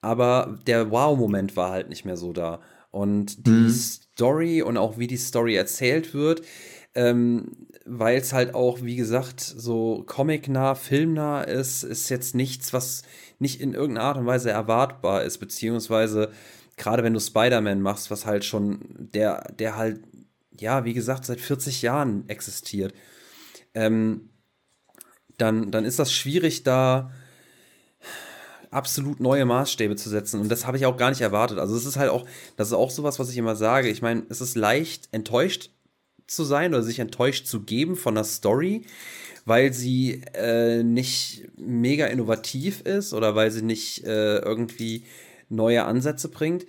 aber 0.03 0.59
der 0.67 0.91
Wow-Moment 0.91 1.55
war 1.55 1.71
halt 1.71 1.89
nicht 1.89 2.05
mehr 2.05 2.17
so 2.17 2.33
da. 2.33 2.59
Und 2.91 3.47
die 3.47 3.51
mhm. 3.51 3.69
Story 3.69 4.61
und 4.61 4.77
auch 4.77 4.97
wie 4.97 5.07
die 5.07 5.17
Story 5.17 5.55
erzählt 5.55 6.13
wird, 6.13 6.43
ähm, 6.93 7.67
weil 7.85 8.17
es 8.17 8.33
halt 8.33 8.53
auch, 8.53 8.81
wie 8.81 8.95
gesagt, 8.95 9.41
so 9.41 10.03
comic-nah, 10.05 10.75
filmnah 10.75 11.41
ist, 11.41 11.83
ist 11.83 12.09
jetzt 12.09 12.35
nichts, 12.35 12.71
was 12.71 13.03
nicht 13.39 13.61
in 13.61 13.73
irgendeiner 13.73 14.07
Art 14.07 14.17
und 14.17 14.25
Weise 14.25 14.51
erwartbar 14.51 15.23
ist, 15.23 15.39
beziehungsweise 15.39 16.31
gerade 16.77 17.03
wenn 17.03 17.13
du 17.13 17.19
Spider-Man 17.19 17.81
machst, 17.81 18.11
was 18.11 18.25
halt 18.25 18.45
schon, 18.45 18.79
der, 19.13 19.51
der 19.57 19.75
halt, 19.75 20.01
ja, 20.59 20.85
wie 20.85 20.93
gesagt, 20.93 21.25
seit 21.25 21.39
40 21.41 21.81
Jahren 21.81 22.29
existiert, 22.29 22.93
ähm, 23.73 24.29
dann, 25.37 25.71
dann 25.71 25.85
ist 25.85 25.99
das 25.99 26.13
schwierig, 26.13 26.63
da 26.63 27.11
absolut 28.73 29.19
neue 29.19 29.45
Maßstäbe 29.45 29.95
zu 29.95 30.09
setzen. 30.09 30.39
Und 30.41 30.49
das 30.49 30.65
habe 30.65 30.77
ich 30.77 30.85
auch 30.85 30.97
gar 30.97 31.09
nicht 31.09 31.21
erwartet. 31.21 31.59
Also 31.59 31.75
es 31.75 31.85
ist 31.85 31.97
halt 31.97 32.09
auch, 32.09 32.25
das 32.57 32.69
ist 32.69 32.73
auch 32.73 32.91
sowas, 32.91 33.19
was 33.19 33.29
ich 33.29 33.37
immer 33.37 33.55
sage. 33.55 33.89
Ich 33.89 34.01
meine, 34.01 34.23
es 34.29 34.41
ist 34.41 34.55
leicht, 34.55 35.09
enttäuscht 35.11 35.69
zu 36.27 36.43
sein 36.43 36.73
oder 36.73 36.83
sich 36.83 36.99
enttäuscht 36.99 37.47
zu 37.47 37.61
geben 37.61 37.95
von 37.95 38.15
der 38.15 38.23
Story, 38.23 38.85
weil 39.45 39.73
sie 39.73 40.21
äh, 40.33 40.83
nicht 40.83 41.47
mega 41.57 42.07
innovativ 42.07 42.81
ist 42.81 43.13
oder 43.13 43.35
weil 43.35 43.51
sie 43.51 43.61
nicht 43.61 44.05
äh, 44.05 44.37
irgendwie 44.37 45.05
neue 45.49 45.85
Ansätze 45.85 46.29
bringt. 46.29 46.65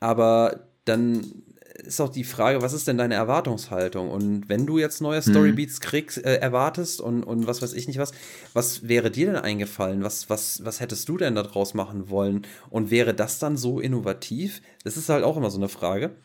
Aber 0.00 0.68
dann 0.84 1.44
ist 1.82 2.00
auch 2.00 2.08
die 2.08 2.24
Frage, 2.24 2.62
was 2.62 2.72
ist 2.72 2.88
denn 2.88 2.98
deine 2.98 3.14
Erwartungshaltung? 3.14 4.10
Und 4.10 4.48
wenn 4.48 4.66
du 4.66 4.78
jetzt 4.78 5.00
neue 5.00 5.22
Storybeats 5.22 5.78
mhm. 5.78 5.82
kriegst, 5.82 6.24
äh, 6.24 6.36
erwartest 6.36 7.00
und, 7.00 7.22
und 7.24 7.46
was 7.46 7.62
weiß 7.62 7.72
ich 7.74 7.88
nicht 7.88 7.98
was, 7.98 8.12
was 8.52 8.88
wäre 8.88 9.10
dir 9.10 9.26
denn 9.26 9.36
eingefallen? 9.36 10.02
Was, 10.02 10.30
was, 10.30 10.64
was 10.64 10.80
hättest 10.80 11.08
du 11.08 11.16
denn 11.16 11.34
daraus 11.34 11.74
machen 11.74 12.08
wollen? 12.08 12.46
Und 12.70 12.90
wäre 12.90 13.14
das 13.14 13.38
dann 13.38 13.56
so 13.56 13.80
innovativ? 13.80 14.62
Das 14.84 14.96
ist 14.96 15.08
halt 15.08 15.24
auch 15.24 15.36
immer 15.36 15.50
so 15.50 15.58
eine 15.58 15.68
Frage. 15.68 16.16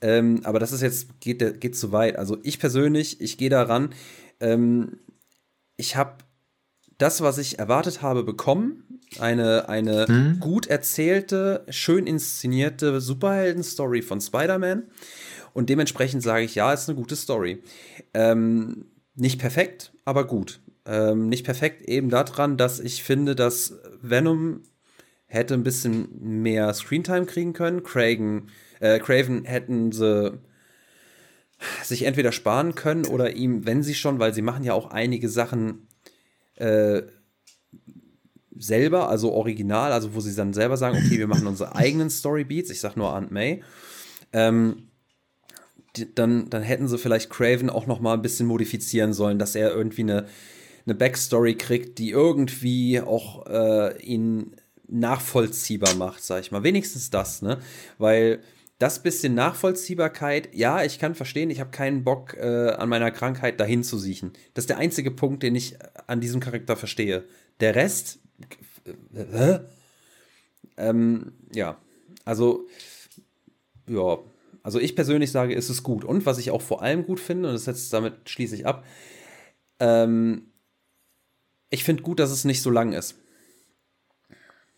Ähm, 0.00 0.40
aber 0.44 0.58
das 0.58 0.72
ist 0.72 0.82
jetzt, 0.82 1.20
geht, 1.20 1.60
geht 1.60 1.76
zu 1.76 1.92
weit. 1.92 2.16
Also 2.16 2.38
ich 2.42 2.58
persönlich, 2.58 3.20
ich 3.20 3.38
gehe 3.38 3.50
daran, 3.50 3.90
ähm, 4.40 4.98
ich 5.76 5.96
habe 5.96 6.16
das, 6.98 7.20
was 7.20 7.38
ich 7.38 7.58
erwartet 7.58 8.02
habe, 8.02 8.24
bekommen. 8.24 8.84
Eine, 9.18 9.68
eine 9.68 10.06
hm? 10.06 10.40
gut 10.40 10.66
erzählte, 10.66 11.64
schön 11.70 12.06
inszenierte 12.06 13.00
Superhelden-Story 13.00 14.02
von 14.02 14.20
Spider-Man. 14.20 14.84
Und 15.54 15.70
dementsprechend 15.70 16.22
sage 16.22 16.44
ich, 16.44 16.54
ja, 16.54 16.72
ist 16.72 16.88
eine 16.88 16.96
gute 16.96 17.16
Story. 17.16 17.62
Ähm, 18.12 18.86
nicht 19.14 19.38
perfekt, 19.40 19.92
aber 20.04 20.26
gut. 20.26 20.60
Ähm, 20.84 21.28
nicht 21.28 21.44
perfekt 21.44 21.82
eben 21.88 22.10
daran, 22.10 22.56
dass 22.56 22.78
ich 22.78 23.02
finde, 23.02 23.34
dass 23.34 23.74
Venom 24.02 24.62
hätte 25.26 25.54
ein 25.54 25.64
bisschen 25.64 26.08
mehr 26.42 26.72
Screentime 26.74 27.26
kriegen 27.26 27.52
können. 27.52 27.82
Cragen, 27.82 28.48
äh, 28.80 28.98
Craven 28.98 29.44
hätten 29.44 29.92
sie 29.92 30.38
sich 31.82 32.02
entweder 32.04 32.32
sparen 32.32 32.74
können 32.74 33.06
oder 33.06 33.32
ihm, 33.34 33.66
wenn 33.66 33.82
sie 33.82 33.94
schon, 33.94 34.18
weil 34.18 34.34
sie 34.34 34.42
machen 34.42 34.62
ja 34.62 34.74
auch 34.74 34.90
einige 34.90 35.28
Sachen 35.28 35.88
äh, 36.56 37.02
selber, 38.58 39.08
also 39.08 39.32
original, 39.32 39.92
also 39.92 40.14
wo 40.14 40.20
sie 40.20 40.34
dann 40.34 40.52
selber 40.52 40.76
sagen, 40.76 40.96
okay, 40.96 41.18
wir 41.18 41.26
machen 41.26 41.46
unsere 41.46 41.74
eigenen 41.74 42.10
Storybeats, 42.10 42.70
ich 42.70 42.80
sag 42.80 42.96
nur 42.96 43.14
Aunt 43.14 43.30
May, 43.30 43.62
ähm, 44.32 44.88
die, 45.96 46.14
dann, 46.14 46.50
dann 46.50 46.62
hätten 46.62 46.88
sie 46.88 46.98
vielleicht 46.98 47.30
Craven 47.30 47.70
auch 47.70 47.86
noch 47.86 48.00
mal 48.00 48.14
ein 48.14 48.22
bisschen 48.22 48.46
modifizieren 48.46 49.12
sollen, 49.12 49.38
dass 49.38 49.54
er 49.54 49.70
irgendwie 49.70 50.02
eine, 50.02 50.26
eine 50.84 50.94
Backstory 50.94 51.54
kriegt, 51.54 51.98
die 51.98 52.10
irgendwie 52.10 53.00
auch 53.00 53.46
äh, 53.46 54.00
ihn 54.02 54.56
nachvollziehbar 54.88 55.94
macht, 55.94 56.22
sag 56.22 56.40
ich 56.40 56.52
mal. 56.52 56.62
Wenigstens 56.62 57.10
das, 57.10 57.42
ne? 57.42 57.58
Weil 57.98 58.40
das 58.78 59.02
bisschen 59.02 59.34
Nachvollziehbarkeit, 59.34 60.54
ja, 60.54 60.84
ich 60.84 60.98
kann 60.98 61.14
verstehen, 61.14 61.50
ich 61.50 61.60
habe 61.60 61.70
keinen 61.70 62.04
Bock, 62.04 62.34
äh, 62.34 62.70
an 62.70 62.88
meiner 62.88 63.10
Krankheit 63.10 63.58
dahin 63.58 63.82
zu 63.82 63.98
siechen. 63.98 64.32
Das 64.54 64.64
ist 64.64 64.70
der 64.70 64.78
einzige 64.78 65.10
Punkt, 65.10 65.42
den 65.42 65.54
ich 65.54 65.76
an 66.06 66.20
diesem 66.20 66.40
Charakter 66.40 66.76
verstehe. 66.76 67.24
Der 67.60 67.74
Rest, 67.74 68.18
äh, 69.14 69.60
ähm, 70.76 71.32
ja, 71.52 71.78
also, 72.24 72.66
ja, 73.88 74.18
also 74.62 74.80
ich 74.80 74.94
persönlich 74.94 75.30
sage, 75.30 75.54
ist 75.54 75.68
es 75.68 75.82
gut. 75.82 76.04
Und 76.04 76.26
was 76.26 76.38
ich 76.38 76.50
auch 76.50 76.62
vor 76.62 76.82
allem 76.82 77.06
gut 77.06 77.20
finde, 77.20 77.48
und 77.48 77.54
das 77.54 77.66
jetzt 77.66 77.92
damit 77.92 78.28
schließe 78.28 78.54
ich 78.54 78.66
ab, 78.66 78.84
ähm, 79.78 80.52
ich 81.70 81.84
finde 81.84 82.02
gut, 82.02 82.18
dass 82.18 82.30
es 82.30 82.44
nicht 82.44 82.62
so 82.62 82.70
lang 82.70 82.92
ist. 82.92 83.16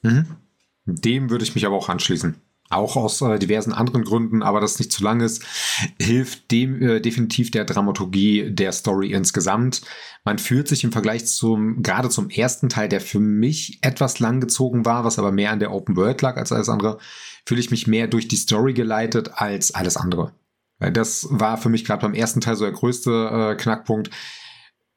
Mhm. 0.02 0.36
Dem 0.86 1.30
würde 1.30 1.44
ich 1.44 1.54
mich 1.54 1.66
aber 1.66 1.76
auch 1.76 1.88
anschließen 1.88 2.40
auch 2.70 2.96
aus 2.96 3.20
äh, 3.22 3.38
diversen 3.38 3.72
anderen 3.72 4.04
Gründen, 4.04 4.42
aber 4.42 4.60
das 4.60 4.78
nicht 4.78 4.92
zu 4.92 5.02
lang 5.02 5.20
ist, 5.20 5.44
hilft 6.00 6.50
dem 6.50 6.82
äh, 6.82 7.00
definitiv 7.00 7.50
der 7.50 7.64
Dramaturgie 7.64 8.50
der 8.50 8.72
Story 8.72 9.12
insgesamt. 9.12 9.82
Man 10.24 10.38
fühlt 10.38 10.68
sich 10.68 10.84
im 10.84 10.92
Vergleich 10.92 11.26
zum, 11.26 11.82
gerade 11.82 12.10
zum 12.10 12.30
ersten 12.30 12.68
Teil, 12.68 12.88
der 12.88 13.00
für 13.00 13.20
mich 13.20 13.78
etwas 13.82 14.18
lang 14.18 14.40
gezogen 14.40 14.84
war, 14.84 15.04
was 15.04 15.18
aber 15.18 15.32
mehr 15.32 15.52
an 15.52 15.60
der 15.60 15.72
Open 15.72 15.96
World 15.96 16.20
lag 16.22 16.36
als 16.36 16.52
alles 16.52 16.68
andere, 16.68 16.98
fühle 17.46 17.60
ich 17.60 17.70
mich 17.70 17.86
mehr 17.86 18.08
durch 18.08 18.28
die 18.28 18.36
Story 18.36 18.74
geleitet 18.74 19.30
als 19.34 19.74
alles 19.74 19.96
andere. 19.96 20.32
Das 20.78 21.26
war 21.30 21.56
für 21.58 21.70
mich 21.70 21.84
gerade 21.84 22.02
beim 22.02 22.14
ersten 22.14 22.40
Teil 22.40 22.56
so 22.56 22.64
der 22.64 22.74
größte 22.74 23.10
äh, 23.10 23.60
Knackpunkt 23.60 24.10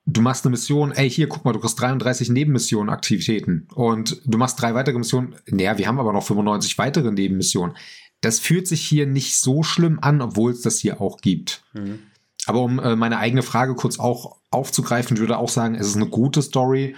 du 0.06 0.22
machst 0.22 0.46
eine 0.46 0.52
Mission, 0.52 0.92
ey, 0.92 1.10
hier, 1.10 1.28
guck 1.28 1.46
mal, 1.46 1.54
du 1.54 1.60
kriegst 1.60 1.80
33 1.80 2.30
Nebenmissionen, 2.30 2.90
Aktivitäten 2.90 3.68
und 3.74 4.22
du 4.26 4.38
machst 4.38 4.62
drei 4.62 4.74
weitere 4.74 4.98
Missionen. 4.98 5.36
Naja, 5.48 5.78
wir 5.78 5.88
haben 5.88 6.00
aber 6.00 6.14
noch 6.14 6.24
95 6.24 6.78
weitere 6.78 7.12
Nebenmissionen. 7.12 7.76
Das 8.22 8.40
fühlt 8.40 8.68
sich 8.68 8.82
hier 8.82 9.08
nicht 9.08 9.38
so 9.38 9.64
schlimm 9.64 10.00
an, 10.02 10.22
obwohl 10.22 10.52
es 10.52 10.62
das 10.62 10.80
hier 10.80 11.02
auch 11.02 11.18
gibt. 11.18 11.64
Mhm. 11.74 12.00
Aber 12.46 12.62
um 12.62 12.80
äh, 12.80 12.96
meine 12.96 13.18
eigene 13.18 13.44
Frage 13.44 13.76
kurz 13.76 14.00
auch 14.00 14.38
aufzugreifen, 14.50 15.18
würde 15.18 15.38
auch 15.38 15.50
sagen, 15.50 15.76
es 15.76 15.88
ist 15.88 15.96
eine 15.96 16.08
gute 16.08 16.42
Story. 16.42 16.96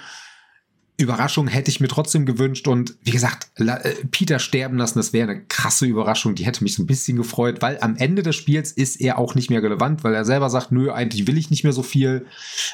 Überraschung 0.97 1.47
hätte 1.47 1.71
ich 1.71 1.79
mir 1.79 1.87
trotzdem 1.87 2.25
gewünscht 2.25 2.67
und 2.67 2.95
wie 3.01 3.11
gesagt, 3.11 3.47
äh, 3.55 3.95
Peter 4.11 4.37
sterben 4.39 4.77
lassen, 4.77 4.99
das 4.99 5.11
wäre 5.11 5.31
eine 5.31 5.43
krasse 5.45 5.85
Überraschung, 5.85 6.35
die 6.35 6.45
hätte 6.45 6.63
mich 6.63 6.75
so 6.75 6.83
ein 6.83 6.87
bisschen 6.87 7.17
gefreut, 7.17 7.61
weil 7.61 7.79
am 7.81 7.95
Ende 7.95 8.21
des 8.21 8.35
Spiels 8.35 8.71
ist 8.71 9.01
er 9.01 9.17
auch 9.17 9.33
nicht 9.33 9.49
mehr 9.49 9.63
relevant, 9.63 10.03
weil 10.03 10.13
er 10.13 10.25
selber 10.25 10.49
sagt, 10.49 10.71
nö, 10.71 10.91
eigentlich 10.91 11.25
will 11.27 11.37
ich 11.37 11.49
nicht 11.49 11.63
mehr 11.63 11.73
so 11.73 11.83
viel. 11.83 12.27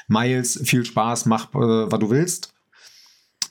Miles, 0.08 0.60
viel 0.66 0.84
Spaß, 0.84 1.28
mach, 1.28 1.50
äh, 1.54 1.92
was 1.92 2.00
du 2.00 2.10
willst. 2.10 2.54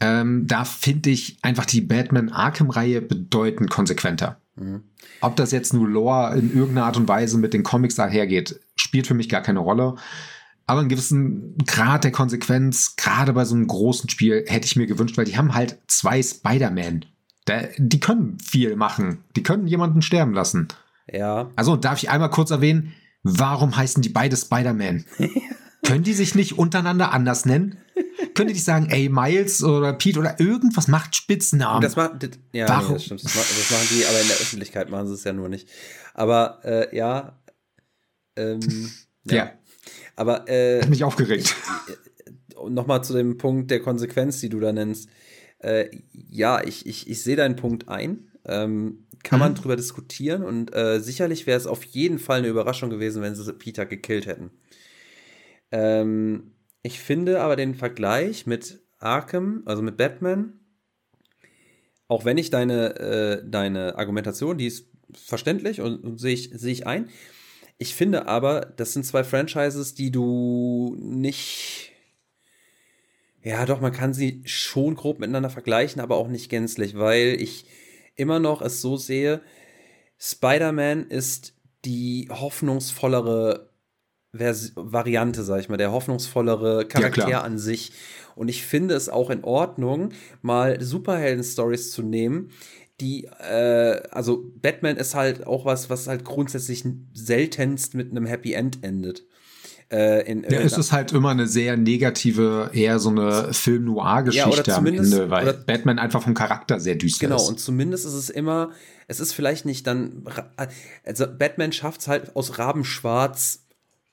Ähm, 0.01 0.47
da 0.47 0.65
finde 0.65 1.11
ich 1.11 1.39
einfach 1.43 1.67
die 1.67 1.81
Batman 1.81 2.29
Arkham-Reihe 2.29 3.01
bedeutend 3.01 3.71
konsequenter. 3.71 4.41
Mhm. 4.57 4.83
Ob 5.21 5.37
das 5.37 5.51
jetzt 5.51 5.73
nur 5.73 5.89
Lore 5.89 6.37
in 6.39 6.55
irgendeiner 6.55 6.87
Art 6.87 6.97
und 6.97 7.09
Weise 7.09 7.39
mit 7.39 7.55
den 7.55 7.63
Comics 7.63 7.97
dahergeht, 7.97 8.61
spielt 8.77 9.07
für 9.07 9.15
mich 9.15 9.29
gar 9.29 9.43
keine 9.43 9.59
Rolle. 9.61 9.97
Aber 10.69 10.81
einen 10.81 10.91
gewissen 10.91 11.57
Grad 11.67 12.05
der 12.05 12.13
Konsequenz, 12.13 12.95
gerade 12.97 13.33
bei 13.33 13.47
so 13.47 13.55
einem 13.55 13.67
großen 13.67 14.11
Spiel, 14.11 14.45
hätte 14.47 14.67
ich 14.67 14.77
mir 14.77 14.87
gewünscht, 14.87 15.17
weil 15.17 15.25
die 15.25 15.39
haben 15.39 15.55
halt 15.55 15.79
zwei 15.87 16.23
Spider-Man. 16.23 17.07
Die 17.79 18.01
können 18.01 18.39
viel 18.39 18.77
machen. 18.77 19.25
Die 19.35 19.43
können 19.43 19.67
jemanden 19.67 20.03
sterben 20.03 20.35
lassen. 20.35 20.69
Ja. 21.11 21.51
Also 21.57 21.77
darf 21.77 22.03
ich 22.03 22.11
einmal 22.11 22.29
kurz 22.29 22.51
erwähnen, 22.51 22.93
warum 23.23 23.75
heißen 23.75 24.03
die 24.03 24.11
beide 24.11 24.37
Spider-Man? 24.37 25.07
können 25.85 26.05
die 26.05 26.13
sich 26.13 26.35
nicht 26.35 26.59
untereinander 26.59 27.13
anders 27.13 27.47
nennen? 27.47 27.79
Können 28.35 28.49
die 28.49 28.55
nicht 28.55 28.65
sagen, 28.65 28.91
ey, 28.91 29.09
Miles 29.09 29.65
oder 29.65 29.95
Pete 29.95 30.19
oder 30.19 30.39
irgendwas 30.39 30.87
macht 30.87 31.17
Spitznamen? 31.17 31.81
Das 31.81 31.97
macht, 31.97 32.23
das, 32.23 32.33
ja, 32.53 32.69
warum? 32.69 32.89
Nee, 32.89 32.93
das 32.93 33.05
stimmt. 33.05 33.25
Das, 33.25 33.33
das, 33.33 33.71
machen 33.71 33.89
die, 33.91 34.05
aber 34.05 34.21
in 34.21 34.29
der 34.29 34.37
Öffentlichkeit 34.37 34.91
machen 34.91 35.07
sie 35.07 35.15
es 35.15 35.25
ja 35.25 35.33
nur 35.33 35.49
nicht. 35.49 35.67
Aber 36.13 36.61
äh, 36.63 36.95
ja, 36.95 37.39
ähm, 38.37 38.91
ja. 39.25 39.35
ja. 39.35 39.58
Aber 40.19 40.49
äh, 40.49 40.85
mich 40.89 41.05
aufgeregt. 41.05 41.55
Äh, 41.87 42.71
Nochmal 42.71 43.05
zu 43.05 43.13
dem 43.13 43.39
Punkt 43.39 43.71
der 43.71 43.79
Konsequenz, 43.79 44.41
die 44.41 44.49
du 44.49 44.59
da 44.59 44.73
nennst. 44.73 45.09
Äh, 45.61 45.91
ja, 46.13 46.61
ich, 46.61 46.87
ich, 46.87 47.09
ich 47.09 47.23
sehe 47.23 47.37
deinen 47.37 47.55
Punkt 47.55 47.89
ein. 47.89 48.33
Ähm, 48.45 49.07
kann 49.23 49.39
mhm. 49.39 49.45
man 49.45 49.55
drüber 49.55 49.77
diskutieren 49.77 50.43
und 50.43 50.75
äh, 50.75 51.01
sicherlich 51.01 51.47
wäre 51.47 51.57
es 51.57 51.69
auf 51.69 51.85
jeden 51.85 52.19
Fall 52.19 52.39
eine 52.39 52.49
Überraschung 52.49 52.91
gewesen, 52.91 53.23
wenn 53.23 53.37
sie 53.37 53.53
Peter 53.53 53.87
gekillt 53.87 54.27
hätten. 54.27 54.51
Ähm, 55.71 56.53
ich 56.83 56.99
finde 56.99 57.41
aber 57.41 57.55
den 57.55 57.77
Vergleich 57.77 58.45
mit 58.45 58.81
Arkham, 58.99 59.63
also 59.67 59.83
mit 59.83 59.97
Batman, 59.97 60.59
auch 62.09 62.25
wenn 62.25 62.39
ich 62.39 62.51
deine, 62.51 62.97
äh, 62.99 63.43
deine 63.49 63.97
Argumentation, 63.97 64.59
die 64.59 64.67
ist 64.67 64.89
verständlich 65.13 65.81
und, 65.81 66.03
und 66.03 66.19
sehe 66.19 66.35
ich, 66.35 66.51
seh 66.55 66.73
ich 66.73 66.87
ein, 66.89 67.09
ich 67.79 67.95
finde 67.95 68.27
aber, 68.27 68.73
das 68.77 68.93
sind 68.93 69.07
zwei 69.07 69.23
Franchises, 69.25 69.95
die 69.95 70.11
du 70.11 70.97
nicht. 70.99 71.93
Ja, 73.43 73.65
doch, 73.67 73.81
man 73.81 73.93
kann 73.93 74.13
sie 74.13 74.43
schon 74.45 74.97
grob 74.97 75.21
miteinander 75.21 75.49
vergleichen, 75.49 76.03
aber 76.03 76.17
auch 76.17 76.29
nicht 76.29 76.49
gänzlich, 76.49 76.99
weil 76.99 77.41
ich 77.41 77.67
immer 78.17 78.41
noch 78.41 78.63
es 78.63 78.81
so 78.81 78.97
sehe, 78.97 79.41
Spider-Man 80.19 81.07
ist 81.07 81.55
die 81.85 82.29
hoffnungsvollere 82.31 83.71
Vers 84.35 84.73
Variante, 84.75 85.43
sag 85.43 85.61
ich 85.61 85.69
mal, 85.69 85.79
der 85.79 85.93
hoffnungsvollere 85.93 86.87
Charakter 86.87 87.29
ja, 87.29 87.41
an 87.43 87.59
sich. 87.59 87.93
Und 88.35 88.49
ich 88.49 88.65
finde 88.65 88.95
es 88.95 89.09
auch 89.09 89.31
in 89.31 89.45
Ordnung, 89.45 90.11
mal 90.43 90.83
Superhelden-Stories 90.83 91.93
zu 91.93 92.03
nehmen, 92.03 92.51
die, 93.01 93.25
äh, 93.25 94.01
also 94.11 94.53
Batman 94.61 94.97
ist 94.97 95.15
halt 95.15 95.47
auch 95.47 95.65
was, 95.65 95.89
was 95.91 96.07
halt 96.07 96.25
grundsätzlich 96.25 96.85
seltenst 97.15 97.95
mit 97.95 98.11
einem 98.11 98.27
Happy 98.27 98.53
End 98.53 98.83
endet. 98.83 99.25
Äh, 99.91 100.31
in, 100.31 100.43
ja, 100.43 100.61
es 100.61 100.77
ist 100.77 100.93
halt 100.93 101.13
immer 101.13 101.31
eine 101.31 101.47
sehr 101.47 101.77
negative, 101.79 102.71
eher 102.75 102.99
so 102.99 103.09
eine 103.09 103.55
Film-Noir-Geschichte 103.55 104.71
ja, 104.71 104.77
am 104.77 104.87
Ende, 104.87 105.31
weil 105.31 105.55
Batman 105.55 105.99
einfach 105.99 106.23
vom 106.23 106.35
Charakter 106.35 106.79
sehr 106.79 106.97
düster 106.97 107.27
genau, 107.27 107.37
ist. 107.37 107.43
Genau, 107.43 107.51
und 107.53 107.59
zumindest 107.59 108.05
ist 108.05 108.13
es 108.13 108.29
immer, 108.29 108.73
es 109.07 109.19
ist 109.19 109.33
vielleicht 109.33 109.65
nicht 109.65 109.87
dann, 109.87 110.25
also 111.05 111.27
Batman 111.27 111.73
schafft 111.73 112.03
es 112.03 112.09
halt 112.09 112.37
aus 112.37 112.59
Rabenschwarz 112.59 113.65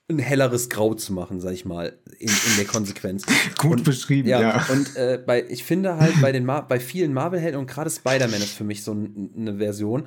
ein 0.08 0.18
helleres 0.20 0.68
Grau 0.68 0.94
zu 0.94 1.12
machen, 1.12 1.40
sag 1.40 1.52
ich 1.52 1.64
mal, 1.64 1.98
in, 2.18 2.28
in 2.28 2.56
der 2.56 2.64
Konsequenz. 2.64 3.24
Gut 3.58 3.78
und, 3.78 3.84
beschrieben, 3.84 4.28
ja. 4.28 4.40
ja. 4.40 4.66
Und 4.70 4.94
äh, 4.96 5.20
bei, 5.24 5.44
ich 5.48 5.64
finde 5.64 5.96
halt 5.96 6.20
bei 6.20 6.30
den 6.30 6.44
Mar 6.44 6.68
bei 6.68 6.78
vielen 6.78 7.12
Marvel-Helden 7.12 7.58
und 7.58 7.66
gerade 7.66 7.90
Spider-Man 7.90 8.40
ist 8.40 8.52
für 8.52 8.64
mich 8.64 8.84
so 8.84 8.92
eine 8.92 9.56
Version, 9.58 10.06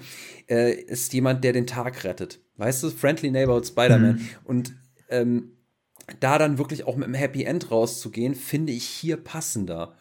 äh, 0.50 0.74
ist 0.74 1.14
jemand, 1.14 1.43
der 1.43 1.52
den 1.52 1.68
Tag 1.68 2.04
rettet. 2.06 2.39
Weißt 2.56 2.82
du, 2.84 2.89
Friendly 2.89 3.30
Neighborhood 3.30 3.68
Spider-Man. 3.68 4.16
Mhm. 4.16 4.30
Und 4.45 4.74
ähm, 5.10 5.52
da 6.20 6.38
dann 6.38 6.58
wirklich 6.58 6.86
auch 6.86 6.95
mit 6.95 7.06
einem 7.06 7.16
Happy 7.16 7.43
End 7.43 7.70
rauszugehen, 7.70 8.36
finde 8.36 8.72
ich 8.72 8.86
hier 8.86 9.18
passender. 9.18 9.95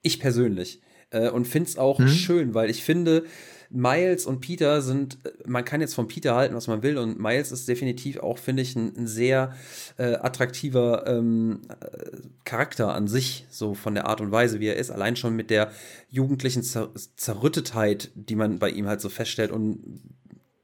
Ich 0.00 0.20
persönlich. 0.20 0.80
Äh, 1.10 1.28
und 1.28 1.46
finde 1.46 1.68
es 1.68 1.76
auch 1.76 1.98
mhm. 1.98 2.08
schön, 2.08 2.54
weil 2.54 2.70
ich 2.70 2.84
finde, 2.84 3.24
Miles 3.70 4.26
und 4.26 4.40
Peter 4.40 4.82
sind, 4.82 5.18
man 5.46 5.64
kann 5.64 5.80
jetzt 5.80 5.94
von 5.94 6.08
Peter 6.08 6.34
halten, 6.34 6.56
was 6.56 6.66
man 6.66 6.82
will, 6.82 6.98
und 6.98 7.20
Miles 7.20 7.52
ist 7.52 7.68
definitiv 7.68 8.18
auch, 8.18 8.38
finde 8.38 8.62
ich, 8.62 8.74
ein, 8.74 8.92
ein 8.96 9.06
sehr 9.06 9.54
äh, 9.96 10.14
attraktiver 10.14 11.06
ähm, 11.06 11.62
äh, 11.68 12.16
Charakter 12.44 12.92
an 12.92 13.06
sich, 13.06 13.46
so 13.48 13.74
von 13.74 13.94
der 13.94 14.06
Art 14.06 14.20
und 14.20 14.32
Weise, 14.32 14.58
wie 14.58 14.66
er 14.66 14.76
ist. 14.76 14.90
Allein 14.90 15.14
schon 15.14 15.36
mit 15.36 15.50
der 15.50 15.70
jugendlichen 16.08 16.64
Zer 16.64 16.90
Zerrüttetheit, 17.16 18.10
die 18.14 18.34
man 18.34 18.58
bei 18.58 18.70
ihm 18.70 18.88
halt 18.88 19.00
so 19.00 19.08
feststellt 19.08 19.52
und 19.52 20.00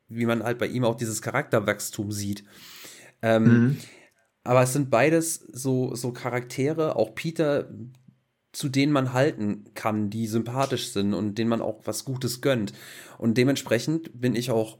wie 0.08 0.26
man 0.26 0.42
halt 0.42 0.58
bei 0.58 0.66
ihm 0.66 0.84
auch 0.84 0.96
dieses 0.96 1.22
Charakterwachstum 1.22 2.10
sieht. 2.10 2.44
Ähm, 3.22 3.44
mhm. 3.44 3.76
Aber 4.42 4.62
es 4.62 4.72
sind 4.72 4.90
beides 4.90 5.34
so, 5.52 5.94
so 5.94 6.12
Charaktere, 6.12 6.96
auch 6.96 7.14
Peter, 7.14 7.68
zu 8.56 8.70
denen 8.70 8.90
man 8.90 9.12
halten 9.12 9.64
kann, 9.74 10.08
die 10.08 10.26
sympathisch 10.26 10.88
sind 10.88 11.12
und 11.12 11.36
denen 11.36 11.50
man 11.50 11.60
auch 11.60 11.82
was 11.84 12.06
Gutes 12.06 12.40
gönnt. 12.40 12.72
Und 13.18 13.36
dementsprechend 13.36 14.18
bin 14.18 14.34
ich 14.34 14.50
auch 14.50 14.78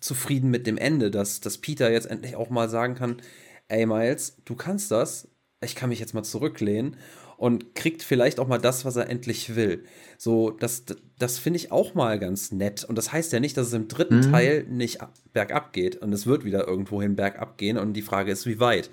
zufrieden 0.00 0.48
mit 0.48 0.66
dem 0.66 0.78
Ende, 0.78 1.10
dass, 1.10 1.40
dass 1.40 1.58
Peter 1.58 1.92
jetzt 1.92 2.10
endlich 2.10 2.34
auch 2.34 2.48
mal 2.48 2.70
sagen 2.70 2.94
kann, 2.94 3.20
ey 3.68 3.84
Miles, 3.84 4.38
du 4.46 4.54
kannst 4.54 4.90
das, 4.90 5.28
ich 5.62 5.74
kann 5.74 5.90
mich 5.90 6.00
jetzt 6.00 6.14
mal 6.14 6.22
zurücklehnen 6.22 6.96
und 7.36 7.74
kriegt 7.74 8.02
vielleicht 8.02 8.40
auch 8.40 8.48
mal 8.48 8.56
das, 8.56 8.86
was 8.86 8.96
er 8.96 9.10
endlich 9.10 9.54
will. 9.54 9.84
So, 10.16 10.50
das, 10.50 10.84
das 11.18 11.38
finde 11.38 11.58
ich 11.58 11.70
auch 11.70 11.92
mal 11.92 12.18
ganz 12.18 12.52
nett. 12.52 12.84
Und 12.84 12.96
das 12.96 13.12
heißt 13.12 13.34
ja 13.34 13.40
nicht, 13.40 13.54
dass 13.58 13.66
es 13.66 13.74
im 13.74 13.88
dritten 13.88 14.20
mhm. 14.20 14.32
Teil 14.32 14.64
nicht 14.66 14.98
bergab 15.34 15.74
geht. 15.74 15.96
Und 15.96 16.14
es 16.14 16.26
wird 16.26 16.46
wieder 16.46 16.66
irgendwohin 16.66 17.16
bergab 17.16 17.58
gehen. 17.58 17.76
Und 17.76 17.92
die 17.92 18.02
Frage 18.02 18.32
ist, 18.32 18.46
wie 18.46 18.60
weit. 18.60 18.88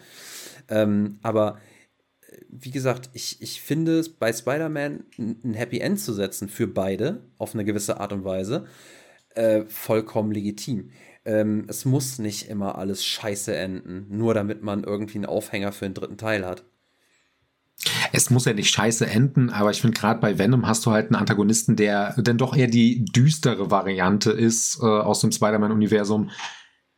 Ähm, 0.68 1.20
aber 1.24 1.60
wie 2.50 2.72
gesagt, 2.72 3.10
ich, 3.14 3.42
ich 3.42 3.62
finde 3.62 4.00
es 4.00 4.10
bei 4.10 4.32
Spider-Man 4.34 5.06
ein 5.18 5.54
Happy 5.54 5.80
End 5.80 6.00
zu 6.00 6.14
setzen 6.14 6.50
für 6.50 6.68
beide 6.68 7.22
auf 7.38 7.54
eine 7.54 7.66
gewisse 7.66 8.00
Art 8.00 8.14
und 8.14 8.24
Weise 8.24 8.66
äh, 9.36 9.64
vollkommen 9.68 10.32
legitim. 10.32 10.92
Ähm, 11.26 11.66
es 11.68 11.86
muss 11.86 12.20
nicht 12.20 12.50
immer 12.50 12.78
alles 12.78 13.06
scheiße 13.06 13.56
enden, 13.56 14.08
nur 14.10 14.34
damit 14.34 14.64
man 14.64 14.84
irgendwie 14.84 15.18
einen 15.18 15.26
Aufhänger 15.26 15.72
für 15.72 15.86
den 15.86 15.94
dritten 15.94 16.18
Teil 16.18 16.46
hat. 16.46 16.64
Es 18.12 18.30
muss 18.30 18.46
ja 18.46 18.54
nicht 18.54 18.72
scheiße 18.72 19.06
enden, 19.06 19.50
aber 19.50 19.70
ich 19.70 19.82
finde 19.82 20.00
gerade 20.00 20.20
bei 20.20 20.40
Venom 20.40 20.66
hast 20.68 20.86
du 20.86 20.92
halt 20.92 21.08
einen 21.08 21.16
Antagonisten, 21.16 21.76
der 21.76 22.16
dann 22.18 22.38
doch 22.38 22.56
eher 22.56 22.68
die 22.68 23.06
düstere 23.06 23.70
Variante 23.70 24.32
ist 24.32 24.80
äh, 24.82 24.86
aus 24.86 25.22
dem 25.22 25.32
Spider-Man-Universum, 25.32 26.32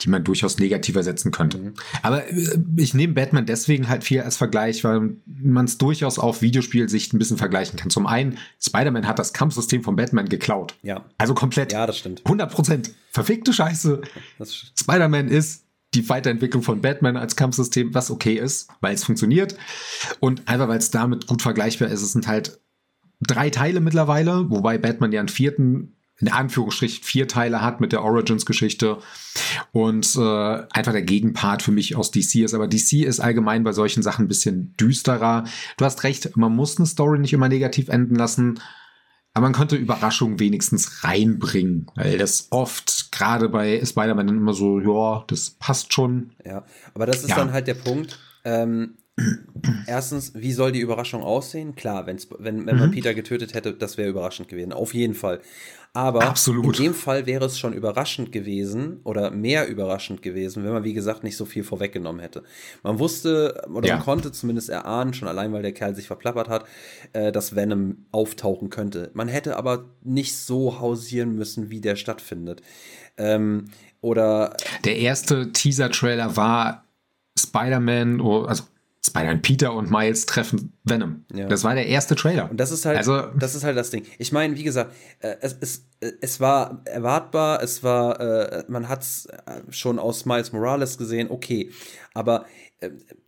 die 0.01 0.09
man 0.09 0.23
durchaus 0.23 0.59
negativer 0.59 1.03
setzen 1.03 1.31
könnte. 1.31 1.57
Mhm. 1.57 1.73
Aber 2.01 2.27
äh, 2.27 2.57
ich 2.77 2.93
nehme 2.93 3.13
Batman 3.13 3.45
deswegen 3.45 3.89
halt 3.89 4.03
viel 4.03 4.21
als 4.21 4.37
Vergleich, 4.37 4.83
weil 4.83 5.17
man 5.25 5.65
es 5.65 5.77
durchaus 5.77 6.19
auf 6.19 6.41
Videospielsicht 6.41 7.13
ein 7.13 7.19
bisschen 7.19 7.37
vergleichen 7.37 7.77
kann. 7.77 7.89
Zum 7.89 8.07
einen, 8.07 8.37
Spider-Man 8.61 9.07
hat 9.07 9.19
das 9.19 9.33
Kampfsystem 9.33 9.83
von 9.83 9.95
Batman 9.95 10.29
geklaut. 10.29 10.75
Ja. 10.83 11.05
Also 11.17 11.33
komplett. 11.33 11.73
Ja, 11.73 11.85
das 11.85 11.97
stimmt. 11.97 12.21
100 12.25 12.51
Prozent. 12.51 12.91
Verfickte 13.11 13.51
Scheiße. 13.51 14.01
Spider-Man 14.75 15.27
ist 15.27 15.65
die 15.95 16.07
Weiterentwicklung 16.07 16.61
von 16.63 16.81
Batman 16.81 17.17
als 17.17 17.35
Kampfsystem, 17.35 17.93
was 17.93 18.11
okay 18.11 18.35
ist, 18.35 18.69
weil 18.79 18.93
es 18.93 19.03
funktioniert. 19.03 19.55
Und 20.19 20.47
einfach, 20.47 20.67
weil 20.67 20.77
es 20.77 20.91
damit 20.91 21.27
gut 21.27 21.41
vergleichbar 21.41 21.89
ist. 21.89 22.01
Es 22.01 22.13
sind 22.13 22.27
halt 22.27 22.59
drei 23.21 23.49
Teile 23.49 23.79
mittlerweile, 23.81 24.49
wobei 24.49 24.77
Batman 24.77 25.11
ja 25.11 25.19
einen 25.19 25.29
vierten 25.29 25.95
in 26.19 26.27
Anführungsstrichen 26.27 27.03
vier 27.03 27.27
Teile 27.27 27.61
hat 27.61 27.79
mit 27.79 27.91
der 27.91 28.03
Origins-Geschichte 28.03 28.97
und 29.71 30.15
äh, 30.15 30.63
einfach 30.71 30.91
der 30.91 31.01
Gegenpart 31.01 31.61
für 31.61 31.71
mich 31.71 31.95
aus 31.95 32.11
DC 32.11 32.35
ist. 32.35 32.53
Aber 32.53 32.67
DC 32.67 33.05
ist 33.05 33.19
allgemein 33.19 33.63
bei 33.63 33.71
solchen 33.71 34.03
Sachen 34.03 34.25
ein 34.25 34.27
bisschen 34.27 34.75
düsterer. 34.77 35.45
Du 35.77 35.85
hast 35.85 36.03
recht, 36.03 36.35
man 36.35 36.55
muss 36.55 36.77
eine 36.77 36.87
Story 36.87 37.19
nicht 37.19 37.33
immer 37.33 37.47
negativ 37.47 37.89
enden 37.89 38.15
lassen, 38.15 38.59
aber 39.33 39.45
man 39.45 39.53
könnte 39.53 39.75
Überraschungen 39.75 40.39
wenigstens 40.39 41.03
reinbringen, 41.03 41.87
weil 41.95 42.17
das 42.17 42.47
oft 42.49 43.11
gerade 43.11 43.47
bei 43.47 43.83
Spider-Man 43.83 44.27
dann 44.27 44.37
immer 44.37 44.53
so, 44.53 44.79
ja, 44.79 45.23
das 45.27 45.51
passt 45.51 45.93
schon. 45.93 46.31
Ja, 46.45 46.65
aber 46.93 47.05
das 47.05 47.21
ist 47.21 47.29
ja. 47.29 47.35
dann 47.35 47.53
halt 47.53 47.67
der 47.67 47.75
Punkt. 47.75 48.19
Ähm, 48.43 48.97
erstens, 49.87 50.33
wie 50.35 50.51
soll 50.51 50.71
die 50.71 50.79
Überraschung 50.79 51.23
aussehen? 51.23 51.75
Klar, 51.75 52.07
wenn, 52.07 52.19
wenn 52.39 52.63
mhm. 52.63 52.79
man 52.79 52.91
Peter 52.91 53.13
getötet 53.13 53.53
hätte, 53.53 53.73
das 53.73 53.97
wäre 53.97 54.09
überraschend 54.09 54.49
gewesen. 54.49 54.73
Auf 54.73 54.93
jeden 54.93 55.13
Fall. 55.13 55.41
Aber 55.93 56.21
Absolut. 56.21 56.77
in 56.77 56.85
dem 56.85 56.93
Fall 56.93 57.25
wäre 57.25 57.45
es 57.45 57.57
schon 57.57 57.73
überraschend 57.73 58.31
gewesen 58.31 58.99
oder 59.03 59.31
mehr 59.31 59.67
überraschend 59.67 60.21
gewesen, 60.21 60.63
wenn 60.63 60.71
man, 60.71 60.83
wie 60.83 60.93
gesagt, 60.93 61.23
nicht 61.23 61.35
so 61.35 61.45
viel 61.45 61.63
vorweggenommen 61.63 62.21
hätte. 62.21 62.43
Man 62.83 62.99
wusste 62.99 63.67
oder 63.73 63.87
ja. 63.87 63.95
man 63.95 64.03
konnte 64.03 64.31
zumindest 64.31 64.69
erahnen, 64.69 65.15
schon 65.15 65.27
allein 65.27 65.51
weil 65.51 65.63
der 65.63 65.71
Kerl 65.71 65.95
sich 65.95 66.05
verplappert 66.05 66.47
hat, 66.47 66.65
äh, 67.13 67.31
dass 67.31 67.55
Venom 67.55 68.05
auftauchen 68.11 68.69
könnte. 68.69 69.09
Man 69.13 69.27
hätte 69.27 69.57
aber 69.57 69.85
nicht 70.03 70.37
so 70.37 70.79
hausieren 70.79 71.33
müssen, 71.35 71.71
wie 71.71 71.81
der 71.81 71.95
stattfindet. 71.95 72.61
Ähm, 73.17 73.65
oder. 74.01 74.55
Der 74.85 74.97
erste 74.97 75.51
Teaser-Trailer 75.51 76.37
war 76.37 76.85
Spider-Man, 77.37 78.21
also 78.21 78.63
Spider-Man 79.05 79.41
Peter 79.41 79.73
und 79.73 79.89
Miles 79.89 80.25
treffen 80.25 80.73
Venom. 80.83 81.23
Ja. 81.33 81.47
Das 81.47 81.63
war 81.63 81.73
der 81.73 81.87
erste 81.87 82.15
Trailer. 82.15 82.49
Und 82.51 82.59
das 82.59 82.71
ist 82.71 82.85
halt, 82.85 82.97
also, 82.97 83.21
das 83.37 83.55
ist 83.55 83.63
halt 83.63 83.77
das 83.77 83.91
Ding. 83.91 84.03
Ich 84.17 84.31
meine, 84.31 84.57
wie 84.57 84.63
gesagt, 84.63 84.93
äh, 85.19 85.35
es, 85.41 85.55
es, 85.61 85.85
äh, 86.01 86.11
es 86.21 86.39
war 86.39 86.81
erwartbar, 86.85 87.63
es 87.63 87.81
war, 87.81 88.19
äh, 88.19 88.63
man 88.67 88.89
hat 88.89 89.01
es 89.01 89.27
schon 89.69 89.99
aus 89.99 90.25
Miles 90.25 90.51
Morales 90.51 90.97
gesehen, 90.97 91.29
okay. 91.29 91.71
Aber 92.13 92.45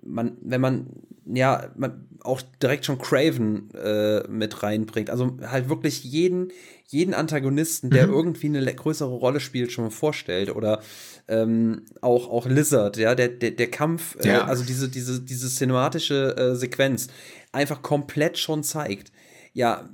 man, 0.01 0.37
wenn 0.41 0.61
man, 0.61 0.87
ja, 1.25 1.71
man 1.75 2.07
auch 2.21 2.41
direkt 2.61 2.85
schon 2.85 2.97
Craven 2.97 3.69
äh, 3.73 4.27
mit 4.27 4.63
reinbringt, 4.63 5.09
also 5.09 5.37
halt 5.45 5.69
wirklich 5.69 6.03
jeden, 6.03 6.51
jeden 6.91 7.13
Antagonisten, 7.13 7.89
der 7.89 8.07
mhm. 8.07 8.13
irgendwie 8.13 8.47
eine 8.47 8.75
größere 8.75 9.09
Rolle 9.09 9.39
spielt, 9.39 9.71
schon 9.71 9.91
vorstellt. 9.91 10.53
Oder 10.53 10.81
ähm, 11.29 11.83
auch, 12.01 12.29
auch 12.29 12.45
Lizard, 12.45 12.97
ja, 12.97 13.15
der, 13.15 13.29
der, 13.29 13.51
der 13.51 13.71
Kampf, 13.71 14.17
äh, 14.23 14.27
ja. 14.27 14.43
also 14.45 14.65
diese, 14.65 14.89
diese, 14.89 15.21
diese 15.21 15.47
cinematische 15.47 16.35
äh, 16.35 16.55
Sequenz 16.55 17.07
einfach 17.53 17.81
komplett 17.81 18.37
schon 18.37 18.63
zeigt. 18.63 19.11
Ja, 19.53 19.89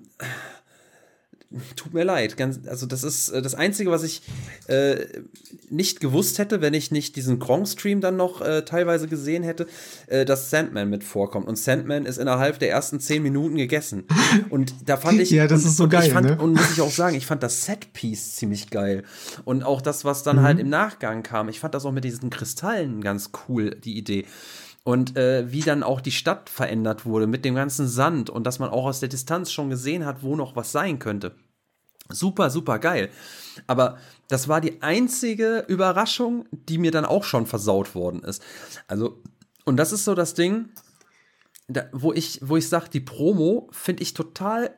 tut 1.75 1.93
mir 1.93 2.03
leid. 2.03 2.37
Ganz, 2.37 2.67
also, 2.67 2.85
das 2.85 3.03
ist 3.03 3.29
äh, 3.29 3.41
das 3.41 3.55
Einzige, 3.55 3.91
was 3.91 4.03
ich 4.03 4.21
äh, 4.67 5.05
nicht 5.69 5.99
gewusst 5.99 6.39
hätte, 6.39 6.61
wenn 6.61 6.73
ich 6.73 6.91
nicht 6.91 7.15
diesen 7.15 7.39
Gronk-Stream 7.39 8.01
dann 8.01 8.17
noch 8.17 8.41
äh, 8.41 8.63
teilweise 8.63 9.07
gesehen 9.07 9.43
hätte, 9.43 9.67
äh, 10.07 10.25
dass 10.25 10.49
Sandman 10.49 10.89
mit 10.89 11.03
vorkommt. 11.03 11.47
Und 11.47 11.57
Sandman 11.57 12.05
ist 12.05 12.17
innerhalb 12.17 12.59
der 12.59 12.69
ersten 12.69 12.99
zehn 12.99 13.23
Minuten 13.23 13.55
gegessen. 13.55 14.05
Und 14.49 14.73
da 14.85 14.97
fand 14.97 15.19
ich. 15.19 15.29
ja, 15.31 15.47
das 15.47 15.63
und, 15.63 15.69
ist 15.69 15.77
so 15.77 15.87
geil. 15.87 16.11
Fand, 16.11 16.27
ne? 16.27 16.37
Und 16.37 16.53
muss 16.53 16.71
ich 16.71 16.81
auch 16.81 16.91
sagen, 16.91 17.15
ich 17.15 17.25
fand 17.25 17.43
das 17.43 17.65
Setpiece 17.65 18.35
ziemlich 18.35 18.69
geil. 18.69 19.03
Und 19.45 19.63
auch 19.63 19.81
das, 19.81 20.05
was 20.05 20.23
dann 20.23 20.37
mhm. 20.37 20.41
halt 20.41 20.59
im 20.59 20.69
Nachgang 20.69 21.23
kam. 21.23 21.49
Ich 21.49 21.59
fand 21.59 21.73
das 21.73 21.85
auch 21.85 21.91
mit 21.91 22.03
diesen 22.03 22.29
Kristallen 22.29 23.01
ganz 23.01 23.31
cool, 23.47 23.71
die 23.83 23.97
Idee 23.97 24.25
und 24.87 25.17
äh, 25.17 25.51
wie 25.51 25.59
dann 25.59 25.83
auch 25.83 25.99
die 25.99 26.13
Stadt 26.13 26.49
verändert 26.49 27.05
wurde 27.05 27.27
mit 27.27 27.43
dem 27.43 27.55
ganzen 27.55 27.89
Sand 27.89 28.29
und 28.29 28.47
dass 28.47 28.57
man 28.57 28.69
auch 28.69 28.85
aus 28.85 29.01
der 29.01 29.09
Distanz 29.09 29.51
schon 29.51 29.69
gesehen 29.69 30.05
hat, 30.05 30.23
wo 30.23 30.37
noch 30.37 30.55
was 30.55 30.71
sein 30.71 30.97
könnte. 30.97 31.35
Super, 32.07 32.49
super 32.49 32.79
geil. 32.79 33.09
Aber 33.67 33.97
das 34.29 34.47
war 34.47 34.61
die 34.61 34.81
einzige 34.81 35.65
Überraschung, 35.67 36.45
die 36.51 36.77
mir 36.77 36.91
dann 36.91 37.03
auch 37.03 37.25
schon 37.25 37.47
versaut 37.47 37.95
worden 37.95 38.23
ist. 38.23 38.41
Also, 38.87 39.21
und 39.65 39.75
das 39.75 39.91
ist 39.91 40.05
so 40.05 40.15
das 40.15 40.35
Ding, 40.35 40.69
da, 41.67 41.89
wo 41.91 42.13
ich, 42.13 42.39
wo 42.41 42.55
ich 42.55 42.69
sage, 42.69 42.87
die 42.89 43.01
Promo 43.01 43.67
finde 43.73 44.03
ich 44.03 44.13
total 44.13 44.73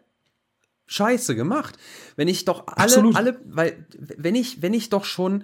scheiße 0.88 1.36
gemacht. 1.36 1.78
Wenn 2.16 2.28
ich 2.28 2.45
doch 2.45 2.66
alle, 2.66 2.78
Absolut. 2.78 3.16
alle, 3.16 3.39
weil, 3.45 3.86
wenn 3.95 4.34
ich, 4.34 4.64
wenn 4.64 4.74
ich 4.74 4.89
doch 4.89 5.05
schon 5.05 5.43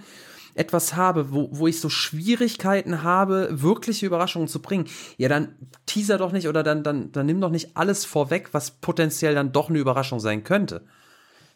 etwas 0.55 0.95
habe, 0.95 1.31
wo, 1.31 1.49
wo 1.51 1.67
ich 1.67 1.79
so 1.79 1.89
Schwierigkeiten 1.89 3.03
habe, 3.03 3.49
wirkliche 3.51 4.05
Überraschungen 4.05 4.47
zu 4.47 4.61
bringen, 4.61 4.85
ja, 5.17 5.29
dann 5.29 5.55
teaser 5.85 6.17
doch 6.17 6.31
nicht 6.31 6.47
oder 6.47 6.63
dann, 6.63 6.83
dann, 6.83 7.11
dann 7.11 7.25
nimm 7.25 7.41
doch 7.41 7.51
nicht 7.51 7.77
alles 7.77 8.05
vorweg, 8.05 8.49
was 8.53 8.71
potenziell 8.71 9.35
dann 9.35 9.51
doch 9.51 9.69
eine 9.69 9.79
Überraschung 9.79 10.19
sein 10.19 10.43
könnte. 10.43 10.81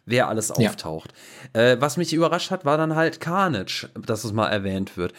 Wer 0.05 0.27
alles 0.27 0.51
auftaucht. 0.51 1.13
Ja. 1.53 1.61
Äh, 1.61 1.81
was 1.81 1.97
mich 1.97 2.13
überrascht 2.13 2.51
hat, 2.51 2.65
war 2.65 2.77
dann 2.77 2.95
halt 2.95 3.19
Carnage, 3.19 3.89
dass 3.93 4.23
es 4.23 4.33
mal 4.33 4.47
erwähnt 4.47 4.97
wird. 4.97 5.13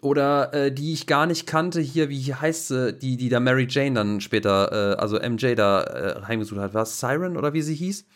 Oder 0.00 0.54
äh, 0.54 0.72
die 0.72 0.94
ich 0.94 1.06
gar 1.06 1.26
nicht 1.26 1.46
kannte, 1.46 1.80
hier, 1.80 2.08
wie 2.08 2.34
heißt 2.34 2.68
sie, 2.68 2.94
die, 2.94 3.18
die 3.18 3.28
da 3.28 3.38
Mary 3.38 3.66
Jane 3.68 3.94
dann 3.94 4.20
später, 4.22 4.94
äh, 4.94 4.96
also 4.96 5.18
MJ 5.18 5.54
da 5.54 5.82
äh, 5.82 6.22
heimgesucht 6.26 6.58
hat. 6.58 6.72
War 6.72 6.84
es 6.84 6.98
Siren 6.98 7.36
oder 7.36 7.52
wie 7.52 7.60
sie 7.60 7.74
hieß? 7.74 8.06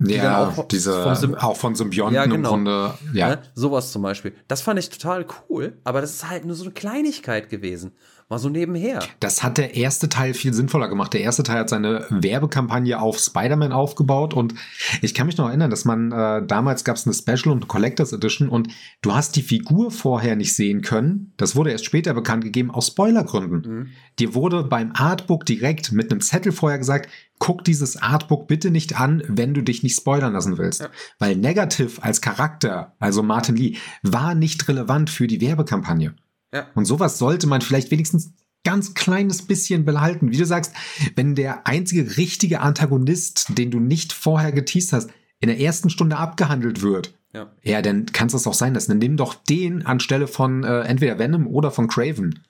Die 0.00 0.14
ja, 0.14 0.48
auch, 0.48 0.68
diese, 0.68 1.04
auch 1.42 1.56
von 1.56 1.74
Symbionten 1.74 2.14
ja, 2.14 2.24
genau. 2.24 2.34
im 2.36 2.42
Grunde. 2.44 2.94
Ja. 3.12 3.30
Ne? 3.30 3.42
Sowas 3.54 3.90
zum 3.90 4.02
Beispiel. 4.02 4.32
Das 4.46 4.60
fand 4.60 4.78
ich 4.78 4.90
total 4.90 5.26
cool, 5.48 5.76
aber 5.82 6.00
das 6.00 6.12
ist 6.12 6.30
halt 6.30 6.44
nur 6.44 6.54
so 6.54 6.64
eine 6.64 6.72
Kleinigkeit 6.72 7.48
gewesen. 7.48 7.92
Mal 8.30 8.38
so 8.38 8.50
nebenher. 8.50 9.02
Das 9.20 9.42
hat 9.42 9.56
der 9.56 9.74
erste 9.74 10.10
Teil 10.10 10.34
viel 10.34 10.52
sinnvoller 10.52 10.88
gemacht. 10.88 11.14
Der 11.14 11.22
erste 11.22 11.42
Teil 11.44 11.60
hat 11.60 11.70
seine 11.70 12.04
Werbekampagne 12.10 13.00
auf 13.00 13.18
Spider-Man 13.18 13.72
aufgebaut 13.72 14.34
und 14.34 14.54
ich 15.00 15.14
kann 15.14 15.26
mich 15.26 15.38
noch 15.38 15.48
erinnern, 15.48 15.70
dass 15.70 15.86
man 15.86 16.12
äh, 16.12 16.46
damals 16.46 16.84
gab 16.84 16.96
es 16.96 17.06
eine 17.06 17.14
Special 17.14 17.54
und 17.54 17.68
Collectors 17.68 18.12
Edition 18.12 18.50
und 18.50 18.68
du 19.00 19.14
hast 19.14 19.34
die 19.36 19.42
Figur 19.42 19.90
vorher 19.90 20.36
nicht 20.36 20.54
sehen 20.54 20.82
können. 20.82 21.32
Das 21.38 21.56
wurde 21.56 21.70
erst 21.70 21.86
später 21.86 22.12
bekannt 22.12 22.44
gegeben 22.44 22.70
aus 22.70 22.88
Spoilergründen. 22.88 23.60
Mhm. 23.60 23.86
Dir 24.18 24.34
wurde 24.34 24.62
beim 24.62 24.92
Artbook 24.92 25.46
direkt 25.46 25.92
mit 25.92 26.10
einem 26.10 26.20
Zettel 26.20 26.52
vorher 26.52 26.78
gesagt, 26.78 27.08
guck 27.38 27.64
dieses 27.64 27.96
Artbook 27.96 28.46
bitte 28.46 28.70
nicht 28.70 29.00
an, 29.00 29.22
wenn 29.26 29.54
du 29.54 29.62
dich 29.62 29.82
nicht 29.82 29.96
spoilern 29.96 30.34
lassen 30.34 30.58
willst. 30.58 30.82
Ja. 30.82 30.88
Weil 31.18 31.34
Negative 31.34 32.02
als 32.02 32.20
Charakter, 32.20 32.94
also 32.98 33.22
Martin 33.22 33.56
Lee, 33.56 33.76
war 34.02 34.34
nicht 34.34 34.68
relevant 34.68 35.08
für 35.08 35.26
die 35.26 35.40
Werbekampagne. 35.40 36.14
Ja. 36.52 36.68
Und 36.74 36.84
sowas 36.84 37.18
sollte 37.18 37.46
man 37.46 37.60
vielleicht 37.60 37.90
wenigstens 37.90 38.32
ganz 38.64 38.94
kleines 38.94 39.42
bisschen 39.42 39.84
behalten. 39.84 40.30
Wie 40.30 40.36
du 40.36 40.44
sagst, 40.44 40.72
wenn 41.14 41.34
der 41.34 41.66
einzige 41.66 42.16
richtige 42.16 42.60
Antagonist, 42.60 43.56
den 43.56 43.70
du 43.70 43.80
nicht 43.80 44.12
vorher 44.12 44.52
geteased 44.52 44.92
hast, 44.92 45.10
in 45.40 45.48
der 45.48 45.60
ersten 45.60 45.90
Stunde 45.90 46.16
abgehandelt 46.16 46.82
wird, 46.82 47.14
ja, 47.32 47.52
ja 47.62 47.82
dann 47.82 48.06
kann 48.06 48.28
es 48.28 48.46
auch 48.46 48.54
sein 48.54 48.74
lassen. 48.74 48.90
Dann 48.90 48.98
nimm 48.98 49.16
doch 49.16 49.34
den 49.34 49.86
anstelle 49.86 50.26
von 50.26 50.64
äh, 50.64 50.80
entweder 50.80 51.18
Venom 51.18 51.46
oder 51.46 51.70
von 51.70 51.88
Craven. 51.88 52.44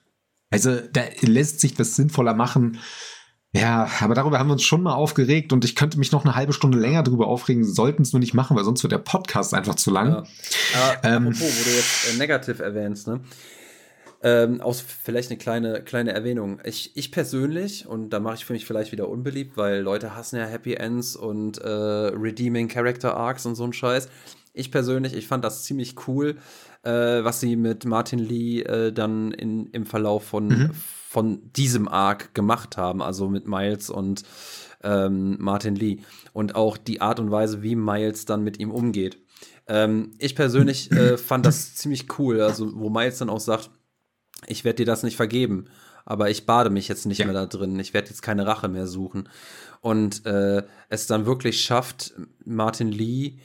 Also 0.49 0.77
da 0.91 1.03
lässt 1.21 1.59
sich 1.59 1.75
das 1.75 1.95
sinnvoller 1.95 2.33
machen. 2.33 2.79
Ja, 3.51 3.89
aber 3.99 4.13
darüber 4.13 4.37
haben 4.37 4.47
wir 4.47 4.53
uns 4.53 4.63
schon 4.63 4.83
mal 4.83 4.93
aufgeregt 4.93 5.53
und 5.53 5.65
ich 5.65 5.75
könnte 5.75 5.97
mich 5.97 6.11
noch 6.11 6.23
eine 6.23 6.35
halbe 6.35 6.53
Stunde 6.53 6.77
länger 6.77 7.01
darüber 7.01 7.27
aufregen, 7.27 7.63
sollten 7.63 8.03
es 8.03 8.13
nur 8.13 8.19
nicht 8.19 8.35
machen, 8.35 8.55
weil 8.55 8.63
sonst 8.63 8.83
wird 8.83 8.91
der 8.91 8.99
Podcast 8.99 9.55
einfach 9.55 9.73
zu 9.75 9.89
lang. 9.89 10.09
Ja. 10.09 10.23
Aber 10.75 11.03
ähm, 11.03 11.27
apropos, 11.27 11.41
wo 11.41 11.63
du 11.63 11.75
jetzt 11.75 12.13
äh, 12.13 12.17
Negative 12.17 12.61
erwähnst, 12.61 13.07
ne? 13.07 13.21
Ähm, 14.21 14.59
aus 14.59 14.81
vielleicht 14.81 15.29
eine 15.29 15.37
kleine, 15.37 15.81
kleine 15.81 16.11
Erwähnung. 16.11 16.59
Ich, 16.65 16.97
ich 16.97 17.11
persönlich, 17.11 17.87
und 17.87 18.09
da 18.09 18.19
mache 18.19 18.35
ich 18.35 18.45
für 18.45 18.51
mich 18.51 18.65
vielleicht 18.65 18.91
wieder 18.91 19.07
unbeliebt, 19.07 19.55
weil 19.55 19.79
Leute 19.79 20.13
hassen 20.15 20.35
ja 20.35 20.45
Happy 20.45 20.73
Ends 20.73 21.15
und 21.15 21.57
äh, 21.59 21.69
Redeeming 21.69 22.67
Character 22.67 23.15
Arcs 23.15 23.45
und 23.45 23.55
so 23.55 23.63
ein 23.63 23.71
Scheiß. 23.71 24.09
Ich 24.53 24.71
persönlich, 24.71 25.13
ich 25.13 25.25
fand 25.27 25.45
das 25.45 25.63
ziemlich 25.63 25.95
cool, 26.07 26.35
äh, 26.83 27.23
was 27.23 27.39
sie 27.39 27.55
mit 27.55 27.85
Martin 27.85 28.19
Lee 28.19 28.61
äh, 28.61 28.91
dann 28.91 29.31
in, 29.31 29.67
im 29.67 29.85
Verlauf 29.85 30.25
von, 30.25 30.47
mhm. 30.47 30.71
von 30.73 31.51
diesem 31.53 31.87
Arc 31.87 32.33
gemacht 32.33 32.75
haben, 32.75 33.01
also 33.01 33.29
mit 33.29 33.47
Miles 33.47 33.89
und 33.89 34.23
ähm, 34.83 35.37
Martin 35.39 35.75
Lee. 35.75 35.99
Und 36.33 36.55
auch 36.55 36.75
die 36.75 36.99
Art 36.99 37.21
und 37.21 37.31
Weise, 37.31 37.61
wie 37.63 37.75
Miles 37.75 38.25
dann 38.25 38.43
mit 38.43 38.59
ihm 38.59 38.71
umgeht. 38.71 39.17
Ähm, 39.67 40.11
ich 40.17 40.35
persönlich 40.35 40.91
äh, 40.91 41.17
fand 41.17 41.45
das 41.45 41.75
ziemlich 41.75 42.19
cool, 42.19 42.41
also 42.41 42.69
wo 42.75 42.89
Miles 42.89 43.19
dann 43.19 43.29
auch 43.29 43.39
sagt, 43.39 43.69
ich 44.47 44.63
werde 44.63 44.77
dir 44.77 44.85
das 44.85 45.03
nicht 45.03 45.17
vergeben, 45.17 45.65
aber 46.05 46.29
ich 46.29 46.45
bade 46.45 46.69
mich 46.69 46.87
jetzt 46.87 47.05
nicht 47.05 47.19
ja. 47.19 47.25
mehr 47.25 47.33
da 47.33 47.45
drin. 47.45 47.79
Ich 47.79 47.93
werde 47.93 48.09
jetzt 48.09 48.21
keine 48.21 48.47
Rache 48.47 48.67
mehr 48.67 48.87
suchen. 48.87 49.29
Und 49.81 50.25
äh, 50.25 50.63
es 50.89 51.07
dann 51.07 51.25
wirklich 51.25 51.61
schafft, 51.61 52.13
Martin 52.45 52.91
Lee 52.91 53.37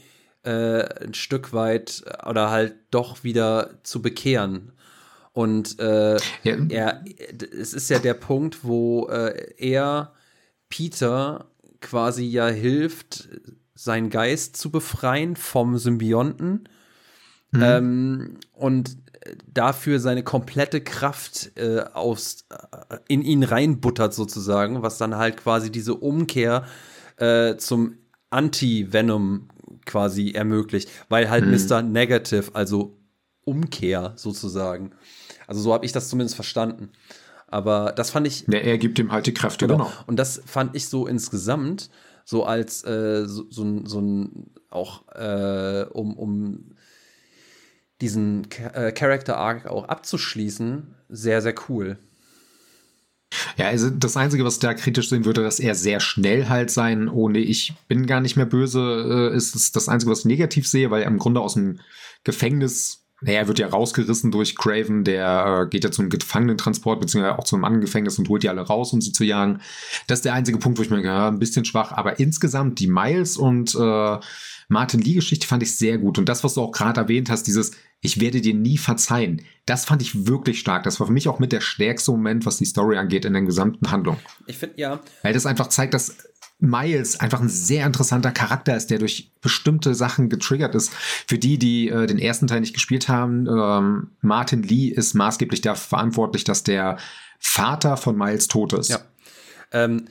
äh, 0.45 1.05
ein 1.05 1.15
Stück 1.15 1.53
weit 1.53 2.05
oder 2.27 2.51
halt 2.51 2.75
doch 2.91 3.25
wieder 3.25 3.71
zu 3.83 4.03
bekehren. 4.03 4.73
Und 5.33 5.81
äh, 5.81 6.17
ja. 6.43 6.57
er, 6.69 7.05
es 7.59 7.75
ist 7.75 7.91
ja 7.91 7.99
der 7.99 8.15
Punkt, 8.15 8.65
wo 8.65 9.09
äh, 9.09 9.55
er 9.59 10.13
Peter 10.69 11.51
quasi 11.81 12.25
ja 12.25 12.47
hilft, 12.49 13.29
seinen 13.75 14.11
Geist 14.11 14.57
zu 14.57 14.71
befreien 14.71 15.37
vom 15.37 15.77
Symbionten. 15.77 16.69
Mhm. 17.51 17.63
Ähm, 17.63 18.37
und 18.53 18.97
dafür 19.53 20.01
seine 20.01 20.23
komplette 20.23 20.81
Kraft 20.81 21.53
äh, 21.57 21.81
aus, 21.93 22.45
äh, 22.51 22.97
in 23.09 23.23
ihn 23.23 23.43
reinbuttert 23.43 24.15
sozusagen, 24.15 24.83
was 24.83 24.99
dann 24.99 25.17
halt 25.17 25.37
quasi 25.37 25.71
diese 25.71 25.95
Umkehr 25.95 26.65
äh, 27.17 27.57
zum 27.57 27.97
Anti-Venom 28.31 29.49
quasi 29.87 30.33
ermöglicht, 30.33 30.91
weil 31.09 31.31
halt 31.31 31.45
hm. 31.45 31.53
Mr. 31.53 31.83
Negative, 31.83 32.55
also 32.55 32.97
Umkehr 33.45 34.13
sozusagen. 34.17 34.93
Also 35.47 35.61
so 35.61 35.73
habe 35.75 35.85
ich 35.85 35.93
das 35.93 36.09
zumindest 36.09 36.35
verstanden. 36.35 36.91
Aber 37.47 37.93
das 37.93 38.11
fand 38.11 38.27
ich. 38.27 38.47
Ja, 38.49 38.59
er 38.59 38.79
gibt 38.79 38.99
ihm 38.99 39.13
halt 39.13 39.27
die 39.27 39.35
Kräfte, 39.35 39.67
genau. 39.67 39.85
genau. 39.85 39.93
Und 40.07 40.17
das 40.17 40.43
fand 40.47 40.75
ich 40.75 40.89
so 40.89 41.07
insgesamt, 41.07 41.91
so 42.25 42.45
als 42.45 42.83
äh, 42.85 43.27
so, 43.27 43.45
so, 43.51 43.87
so 43.87 44.01
ein 44.01 44.51
auch 44.71 45.07
äh, 45.15 45.85
um, 45.93 46.17
um 46.17 46.74
diesen 48.01 48.49
äh, 48.75 48.93
Character 48.93 49.37
Arc 49.37 49.67
auch 49.67 49.89
abzuschließen, 49.89 50.95
sehr, 51.09 51.43
sehr 51.43 51.55
cool. 51.69 51.99
Ja, 53.57 53.67
also 53.67 53.91
das 53.91 54.17
Einzige, 54.17 54.45
was 54.45 54.59
da 54.59 54.75
kritisch 54.75 55.09
sehen 55.09 55.25
würde, 55.25 55.43
dass 55.43 55.61
er 55.61 55.75
sehr 55.75 56.01
schnell 56.01 56.49
halt 56.49 56.71
sein, 56.71 57.09
ohne 57.09 57.39
ich 57.39 57.75
bin 57.89 58.07
gar 58.07 58.21
nicht 58.21 58.37
mehr 58.37 58.47
böse, 58.47 59.31
äh, 59.33 59.37
ist, 59.37 59.55
ist 59.55 59.77
das 59.77 59.89
Einzige, 59.89 60.13
was 60.13 60.21
ich 60.21 60.25
negativ 60.27 60.69
sehe, 60.69 60.91
weil 60.91 61.03
er 61.03 61.09
im 61.09 61.19
Grunde 61.19 61.41
aus 61.41 61.55
dem 61.55 61.81
Gefängnis, 62.23 63.04
naja, 63.25 63.39
er 63.39 63.49
wird 63.49 63.59
ja 63.59 63.69
rausgerissen 63.69 64.31
durch 64.31 64.55
Craven, 64.55 65.03
der 65.03 65.63
äh, 65.63 65.71
geht 65.71 65.83
ja 65.83 65.91
zum 65.91 66.11
Gefangenentransport, 66.11 67.01
beziehungsweise 67.01 67.39
auch 67.39 67.45
zum 67.45 67.65
anderen 67.65 67.81
Gefängnis 67.81 68.19
und 68.19 68.29
holt 68.29 68.43
die 68.43 68.51
alle 68.51 68.61
raus, 68.61 68.93
um 68.93 69.01
sie 69.01 69.13
zu 69.13 69.25
jagen. 69.25 69.61
Das 70.07 70.19
ist 70.19 70.27
der 70.27 70.35
einzige 70.35 70.59
Punkt, 70.59 70.79
wo 70.79 70.83
ich 70.83 70.91
mir 70.91 71.03
ja, 71.03 71.29
ein 71.29 71.39
bisschen 71.39 71.65
schwach, 71.65 71.93
aber 71.93 72.21
insgesamt 72.21 72.81
die 72.81 72.87
Miles 72.87 73.39
und 73.39 73.75
äh, 73.75 74.19
Martin 74.69 75.01
Lee-Geschichte 75.01 75.47
fand 75.47 75.63
ich 75.63 75.77
sehr 75.77 75.99
gut. 75.99 76.19
Und 76.19 76.29
das, 76.29 76.45
was 76.45 76.55
du 76.55 76.63
auch 76.63 76.73
gerade 76.73 77.01
erwähnt 77.01 77.31
hast, 77.31 77.47
dieses 77.47 77.73
Ich 78.03 78.21
werde 78.21 78.43
dir 78.43 78.55
nie 78.55 78.77
verzeihen, 78.77 79.43
das 79.65 79.87
fand 79.87 80.03
ich 80.03 80.27
wirklich 80.27 80.61
stark. 80.61 80.83
Das 80.83 81.01
war 81.01 81.07
für 81.07 81.13
mich 81.13 81.29
auch 81.29 81.39
mit 81.39 81.53
der 81.53 81.63
stärkste 81.63 82.11
Moment, 82.11 82.45
was 82.45 82.59
die 82.59 82.67
Story 82.67 82.99
angeht 82.99 83.25
in 83.25 83.33
der 83.33 83.43
gesamten 83.43 83.91
Handlung. 83.91 84.19
Ich 84.47 84.59
finde, 84.59 84.75
ja. 84.79 85.01
Weil 85.23 85.33
das 85.33 85.47
einfach 85.47 85.69
zeigt, 85.69 85.95
dass 85.95 86.17
Miles 86.59 87.21
einfach 87.21 87.41
ein 87.41 87.49
sehr 87.49 87.85
interessanter 87.85 88.33
Charakter 88.33 88.77
ist, 88.77 88.91
der 88.91 88.99
durch 88.99 89.33
bestimmte 89.41 89.95
Sachen 89.95 90.29
getriggert 90.29 90.75
ist. 90.75 90.93
Für 90.93 91.39
die, 91.39 91.59
die 91.59 91.89
äh, 91.89 92.07
den 92.07 92.19
ersten 92.19 92.47
Teil 92.47 92.61
nicht 92.61 92.75
gespielt 92.75 93.09
haben, 93.09 93.47
ähm, 93.47 94.13
Martin 94.21 94.63
Lee 94.63 94.89
ist 94.89 95.15
maßgeblich 95.15 95.61
dafür 95.61 95.89
verantwortlich, 95.89 96.45
dass 96.45 96.63
der 96.63 96.99
Vater 97.39 97.97
von 97.97 98.17
Miles 98.17 98.49
tot 98.49 98.73
ist. 98.73 98.91
Ja. 98.91 99.01
Ähm, 99.73 100.07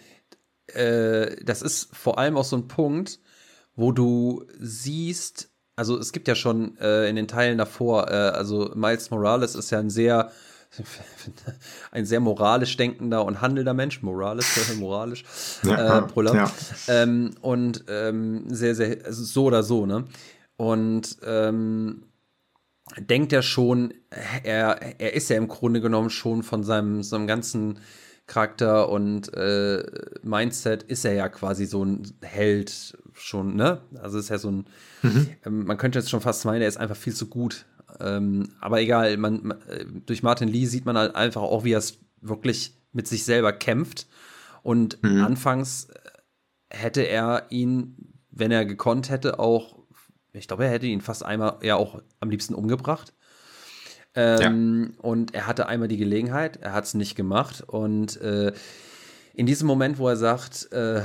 äh, 0.68 1.44
das 1.44 1.62
ist 1.62 1.96
vor 1.96 2.20
allem 2.20 2.38
auch 2.38 2.46
so 2.46 2.58
ein 2.58 2.68
Punkt, 2.68 3.20
wo 3.76 3.92
du 3.92 4.46
siehst, 4.60 5.50
also 5.76 5.98
es 5.98 6.12
gibt 6.12 6.28
ja 6.28 6.36
schon 6.36 6.78
äh, 6.78 7.10
in 7.10 7.16
den 7.16 7.28
Teilen 7.28 7.58
davor, 7.58 8.12
äh, 8.12 8.14
also 8.14 8.72
Miles 8.76 9.10
Morales 9.10 9.56
ist 9.56 9.72
ja 9.72 9.80
ein 9.80 9.90
sehr 9.90 10.32
ein 11.92 12.06
sehr 12.06 12.20
moralisch 12.20 12.76
denkender 12.78 13.26
und 13.26 13.42
handelnder 13.42 13.74
Mensch, 13.74 14.02
Morales, 14.02 14.76
moralisch, 14.80 15.24
ja, 15.64 16.00
äh. 16.00 16.08
Ja. 16.36 16.52
Ähm, 16.88 17.32
und 17.42 17.86
ähm, 17.88 18.46
sehr, 18.48 18.76
sehr, 18.76 19.06
also 19.06 19.24
so 19.24 19.46
oder 19.46 19.64
so, 19.64 19.86
ne? 19.86 20.06
Und 20.58 21.18
ähm, 21.26 22.04
denkt 22.98 23.34
er 23.34 23.42
schon, 23.42 23.94
er, 24.44 25.00
er 25.00 25.14
ist 25.14 25.30
ja 25.30 25.38
im 25.38 25.48
Grunde 25.48 25.82
genommen 25.82 26.10
schon 26.10 26.44
von 26.44 26.64
seinem, 26.64 27.04
seinem 27.04 27.28
ganzen 27.28 27.80
Charakter 28.26 28.90
und 28.90 29.34
äh, 29.34 29.84
Mindset 30.22 30.84
ist 30.84 31.04
er 31.06 31.14
ja 31.14 31.30
quasi 31.30 31.66
so 31.66 31.84
ein 31.84 32.04
Held 32.22 32.98
schon, 33.14 33.56
ne? 33.56 33.82
Also 34.02 34.18
ist 34.18 34.30
ja 34.30 34.38
so 34.38 34.50
ein, 34.50 34.66
mhm. 35.02 35.30
ähm, 35.46 35.66
man 35.66 35.78
könnte 35.78 36.00
jetzt 36.00 36.10
schon 36.10 36.22
fast 36.22 36.46
meinen, 36.46 36.62
er 36.62 36.68
ist 36.68 36.78
einfach 36.78 36.96
viel 36.96 37.14
zu 37.14 37.28
gut. 37.28 37.66
Ähm, 38.00 38.50
aber 38.60 38.82
egal, 38.82 39.18
man, 39.18 39.52
äh, 39.68 39.86
durch 40.06 40.24
Martin 40.24 40.48
Lee 40.48 40.66
sieht 40.66 40.86
man 40.86 40.98
halt 40.98 41.16
einfach 41.16 41.42
auch, 41.42 41.64
wie 41.64 41.74
er 41.74 41.80
es 41.80 42.00
wirklich 42.22 42.76
mit 42.92 43.08
sich 43.08 43.26
selber 43.26 43.54
kämpft. 43.54 44.08
Und 44.62 45.02
mhm. 45.04 45.24
anfangs 45.24 45.86
äh, 45.86 46.00
hätte 46.70 47.02
er 47.02 47.48
ihn, 47.50 48.14
wenn 48.32 48.52
er 48.52 48.66
gekonnt 48.66 49.10
hätte, 49.10 49.40
auch, 49.40 49.80
ich 50.32 50.48
glaube, 50.48 50.66
er 50.66 50.72
hätte 50.72 50.88
ihn 50.88 51.02
fast 51.02 51.24
einmal 51.24 51.58
ja 51.62 51.76
auch 51.76 52.02
am 52.20 52.30
liebsten 52.30 52.56
umgebracht. 52.56 53.14
Ähm, 54.16 54.94
ja. 54.94 55.02
Und 55.02 55.34
er 55.34 55.48
hatte 55.48 55.68
einmal 55.68 55.88
die 55.88 55.98
Gelegenheit, 55.98 56.58
er 56.58 56.74
hat 56.74 56.86
es 56.86 56.94
nicht 56.94 57.16
gemacht. 57.16 57.62
Und 57.62 58.20
äh, 58.22 58.54
in 59.34 59.46
diesem 59.46 59.68
Moment, 59.68 59.98
wo 59.98 60.08
er 60.08 60.18
sagt, 60.18 60.72
äh, 60.72 61.02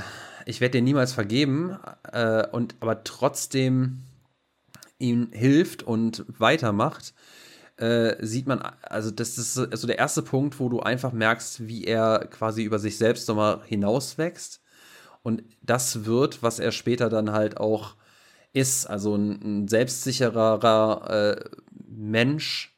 ich 0.46 0.60
werde 0.60 0.78
dir 0.78 0.82
niemals 0.82 1.12
vergeben, 1.12 1.78
äh, 2.12 2.46
und 2.46 2.76
aber 2.80 3.04
trotzdem 3.04 4.02
ihm 4.98 5.30
hilft 5.32 5.82
und 5.82 6.24
weitermacht, 6.28 7.14
äh, 7.76 8.16
sieht 8.24 8.46
man, 8.46 8.60
also 8.82 9.10
das 9.10 9.38
ist 9.38 9.58
also 9.58 9.86
der 9.86 9.98
erste 9.98 10.22
Punkt, 10.22 10.58
wo 10.58 10.68
du 10.68 10.80
einfach 10.80 11.12
merkst, 11.12 11.66
wie 11.68 11.84
er 11.84 12.26
quasi 12.30 12.62
über 12.62 12.78
sich 12.78 12.98
selbst 12.98 13.28
nochmal 13.28 13.60
hinauswächst. 13.64 14.60
Und 15.22 15.42
das 15.62 16.04
wird, 16.04 16.42
was 16.42 16.58
er 16.58 16.72
später 16.72 17.08
dann 17.08 17.32
halt 17.32 17.58
auch 17.58 17.94
ist, 18.52 18.86
also 18.86 19.14
ein, 19.14 19.62
ein 19.62 19.68
selbstsicherer 19.68 21.10
äh, 21.10 21.44
Mensch, 21.86 22.76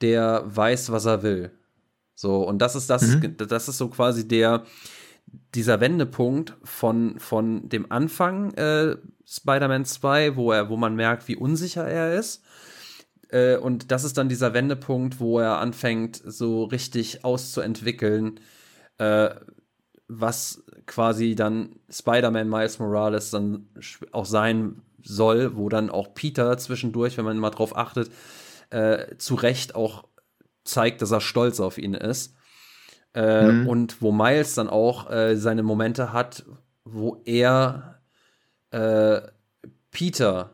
der 0.00 0.44
weiß, 0.46 0.92
was 0.92 1.04
er 1.04 1.22
will. 1.22 1.50
So, 2.14 2.46
und 2.46 2.58
das 2.58 2.76
ist 2.76 2.88
das, 2.88 3.02
mhm. 3.02 3.36
das 3.36 3.68
ist 3.68 3.78
so 3.78 3.88
quasi 3.88 4.26
der, 4.26 4.64
dieser 5.54 5.80
Wendepunkt 5.80 6.54
von, 6.64 7.18
von 7.18 7.68
dem 7.68 7.90
Anfang 7.90 8.52
äh, 8.54 8.96
Spider-Man 9.26 9.84
2, 9.84 10.36
wo 10.36 10.52
er, 10.52 10.68
wo 10.68 10.76
man 10.76 10.94
merkt, 10.94 11.28
wie 11.28 11.36
unsicher 11.36 11.86
er 11.86 12.14
ist. 12.14 12.42
Äh, 13.28 13.56
und 13.56 13.90
das 13.90 14.04
ist 14.04 14.18
dann 14.18 14.28
dieser 14.28 14.54
Wendepunkt, 14.54 15.20
wo 15.20 15.38
er 15.38 15.58
anfängt, 15.58 16.20
so 16.24 16.64
richtig 16.64 17.24
auszuentwickeln, 17.24 18.40
äh, 18.98 19.30
was 20.08 20.64
quasi 20.86 21.34
dann 21.34 21.76
Spider-Man 21.90 22.48
Miles 22.48 22.78
Morales 22.78 23.30
dann 23.30 23.68
auch 24.12 24.26
sein 24.26 24.82
soll, 25.02 25.56
wo 25.56 25.68
dann 25.68 25.90
auch 25.90 26.14
Peter 26.14 26.56
zwischendurch, 26.58 27.16
wenn 27.16 27.24
man 27.24 27.38
mal 27.38 27.50
drauf 27.50 27.76
achtet, 27.76 28.10
äh, 28.70 29.16
zu 29.16 29.34
Recht 29.34 29.74
auch 29.74 30.04
zeigt, 30.64 31.02
dass 31.02 31.10
er 31.10 31.20
stolz 31.20 31.60
auf 31.60 31.78
ihn 31.78 31.94
ist. 31.94 32.34
Äh, 33.14 33.46
mhm. 33.46 33.68
Und 33.68 34.02
wo 34.02 34.12
Miles 34.12 34.54
dann 34.54 34.68
auch 34.68 35.10
äh, 35.10 35.36
seine 35.36 35.62
Momente 35.62 36.12
hat, 36.12 36.44
wo 36.84 37.22
er 37.24 38.00
äh, 38.70 39.20
Peter 39.90 40.50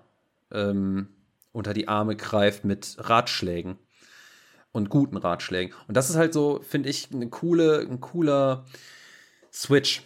ähm, 0.53 1.09
unter 1.53 1.73
die 1.73 1.89
Arme 1.89 2.17
greift 2.17 2.65
mit 2.65 2.97
Ratschlägen 2.99 3.79
und 4.73 4.91
guten 4.91 5.17
Ratschlägen. 5.17 5.75
Und 5.89 5.97
das 5.97 6.11
ist 6.11 6.17
halt 6.17 6.35
so, 6.35 6.61
finde 6.63 6.91
ich, 6.91 7.09
eine 7.13 7.29
coole, 7.29 7.81
ein 7.81 8.01
cooler 8.01 8.67
Switch. 9.53 10.03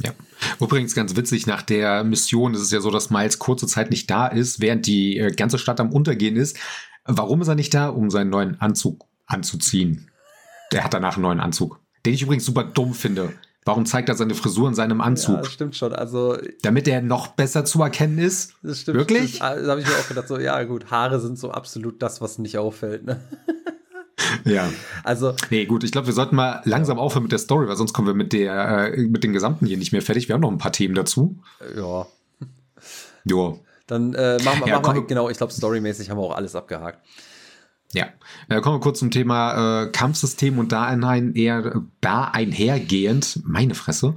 Ja. 0.00 0.12
Übrigens 0.60 0.94
ganz 0.94 1.16
witzig, 1.16 1.46
nach 1.46 1.62
der 1.62 2.04
Mission 2.04 2.54
ist 2.54 2.60
es 2.60 2.70
ja 2.70 2.80
so, 2.80 2.90
dass 2.90 3.10
Miles 3.10 3.38
kurze 3.38 3.66
Zeit 3.66 3.90
nicht 3.90 4.10
da 4.10 4.26
ist, 4.26 4.60
während 4.60 4.86
die 4.86 5.18
äh, 5.18 5.30
ganze 5.30 5.58
Stadt 5.58 5.80
am 5.80 5.92
Untergehen 5.92 6.36
ist. 6.36 6.58
Warum 7.04 7.42
ist 7.42 7.48
er 7.48 7.54
nicht 7.54 7.74
da? 7.74 7.88
Um 7.88 8.10
seinen 8.10 8.30
neuen 8.30 8.60
Anzug 8.60 9.06
anzuziehen. 9.26 10.10
Der 10.74 10.84
hat 10.84 10.94
danach 10.94 11.14
einen 11.14 11.22
neuen 11.22 11.40
Anzug. 11.40 11.80
Den 12.04 12.14
ich 12.14 12.22
übrigens 12.22 12.44
super 12.44 12.64
dumm 12.64 12.92
finde. 12.94 13.32
Warum 13.64 13.86
zeigt 13.86 14.10
er 14.10 14.14
seine 14.14 14.34
Frisur 14.34 14.68
in 14.68 14.74
seinem 14.74 15.00
Anzug? 15.00 15.36
Ja, 15.36 15.40
das 15.40 15.52
stimmt 15.52 15.76
schon. 15.76 15.94
Also, 15.94 16.36
Damit 16.60 16.86
er 16.86 17.00
noch 17.00 17.28
besser 17.28 17.64
zu 17.64 17.82
erkennen 17.82 18.18
ist? 18.18 18.54
Das 18.62 18.80
stimmt. 18.80 18.98
Wirklich? 18.98 19.38
Das, 19.38 19.56
das 19.56 19.68
habe 19.68 19.80
ich 19.80 19.86
mir 19.86 19.94
auch 19.94 20.08
gedacht. 20.08 20.28
So, 20.28 20.38
ja, 20.38 20.62
gut, 20.64 20.90
Haare 20.90 21.18
sind 21.18 21.38
so 21.38 21.50
absolut 21.50 22.02
das, 22.02 22.20
was 22.20 22.38
nicht 22.38 22.58
auffällt. 22.58 23.04
Ne? 23.04 23.20
Ja. 24.44 24.68
Also. 25.04 25.34
Nee, 25.50 25.66
gut, 25.66 25.84
ich 25.84 25.92
glaube, 25.92 26.06
wir 26.06 26.14
sollten 26.14 26.34
mal 26.34 26.60
langsam 26.64 26.98
aufhören 26.98 27.24
mit 27.24 27.32
der 27.32 27.38
Story, 27.38 27.68
weil 27.68 27.76
sonst 27.76 27.92
kommen 27.92 28.08
wir 28.08 28.14
mit 28.14 28.32
der, 28.32 28.92
äh, 28.92 29.02
mit 29.02 29.22
den 29.22 29.32
Gesamten 29.32 29.66
hier 29.66 29.76
nicht 29.76 29.92
mehr 29.92 30.02
fertig. 30.02 30.28
Wir 30.28 30.34
haben 30.34 30.40
noch 30.40 30.50
ein 30.50 30.58
paar 30.58 30.72
Themen 30.72 30.94
dazu. 30.94 31.38
Ja. 31.76 32.06
Jo. 33.24 33.60
Dann 33.86 34.14
äh, 34.14 34.38
machen 34.42 34.60
wir, 34.60 34.68
ja, 34.68 34.80
machen 34.80 34.94
wir 34.94 35.06
genau, 35.06 35.28
ich 35.28 35.36
glaube, 35.36 35.52
storymäßig 35.52 36.10
haben 36.10 36.18
wir 36.18 36.22
auch 36.22 36.36
alles 36.36 36.56
abgehakt. 36.56 36.98
Ja, 37.94 38.08
äh, 38.48 38.60
kommen 38.60 38.76
wir 38.76 38.80
kurz 38.80 38.98
zum 38.98 39.12
Thema 39.12 39.84
äh, 39.84 39.90
Kampfsystem 39.92 40.58
und 40.58 40.72
da, 40.72 40.82
ein, 40.82 41.34
eher, 41.34 41.80
da 42.00 42.24
einhergehend, 42.24 43.40
meine 43.44 43.76
Fresse, 43.76 44.16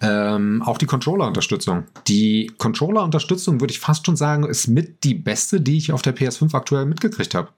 ähm, 0.00 0.62
auch 0.62 0.78
die 0.78 0.86
Controller-Unterstützung. 0.86 1.84
Die 2.08 2.50
Controller-Unterstützung, 2.56 3.60
würde 3.60 3.72
ich 3.72 3.78
fast 3.78 4.06
schon 4.06 4.16
sagen, 4.16 4.44
ist 4.44 4.68
mit 4.68 5.04
die 5.04 5.14
beste, 5.14 5.60
die 5.60 5.76
ich 5.76 5.92
auf 5.92 6.00
der 6.00 6.16
PS5 6.16 6.54
aktuell 6.54 6.86
mitgekriegt 6.86 7.34
habe. 7.34 7.50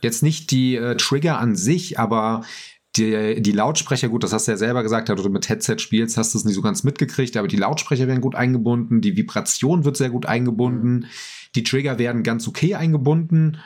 Jetzt 0.00 0.22
nicht 0.22 0.50
die 0.50 0.76
äh, 0.76 0.96
Trigger 0.96 1.38
an 1.38 1.54
sich, 1.54 1.98
aber 1.98 2.42
die, 2.96 3.42
die 3.42 3.52
Lautsprecher, 3.52 4.08
gut, 4.08 4.24
das 4.24 4.32
hast 4.32 4.48
du 4.48 4.52
ja 4.52 4.56
selber 4.56 4.82
gesagt, 4.82 5.10
da 5.10 5.14
du 5.14 5.28
mit 5.28 5.50
Headset 5.50 5.76
spielst, 5.78 6.16
hast 6.16 6.32
du 6.32 6.38
es 6.38 6.46
nicht 6.46 6.54
so 6.54 6.62
ganz 6.62 6.84
mitgekriegt, 6.84 7.36
aber 7.36 7.48
die 7.48 7.58
Lautsprecher 7.58 8.06
werden 8.06 8.22
gut 8.22 8.34
eingebunden, 8.34 9.02
die 9.02 9.14
Vibration 9.14 9.84
wird 9.84 9.98
sehr 9.98 10.08
gut 10.08 10.24
eingebunden, 10.24 11.00
mhm. 11.00 11.04
die 11.54 11.64
Trigger 11.64 11.98
werden 11.98 12.22
ganz 12.22 12.48
okay 12.48 12.76
eingebunden 12.76 13.58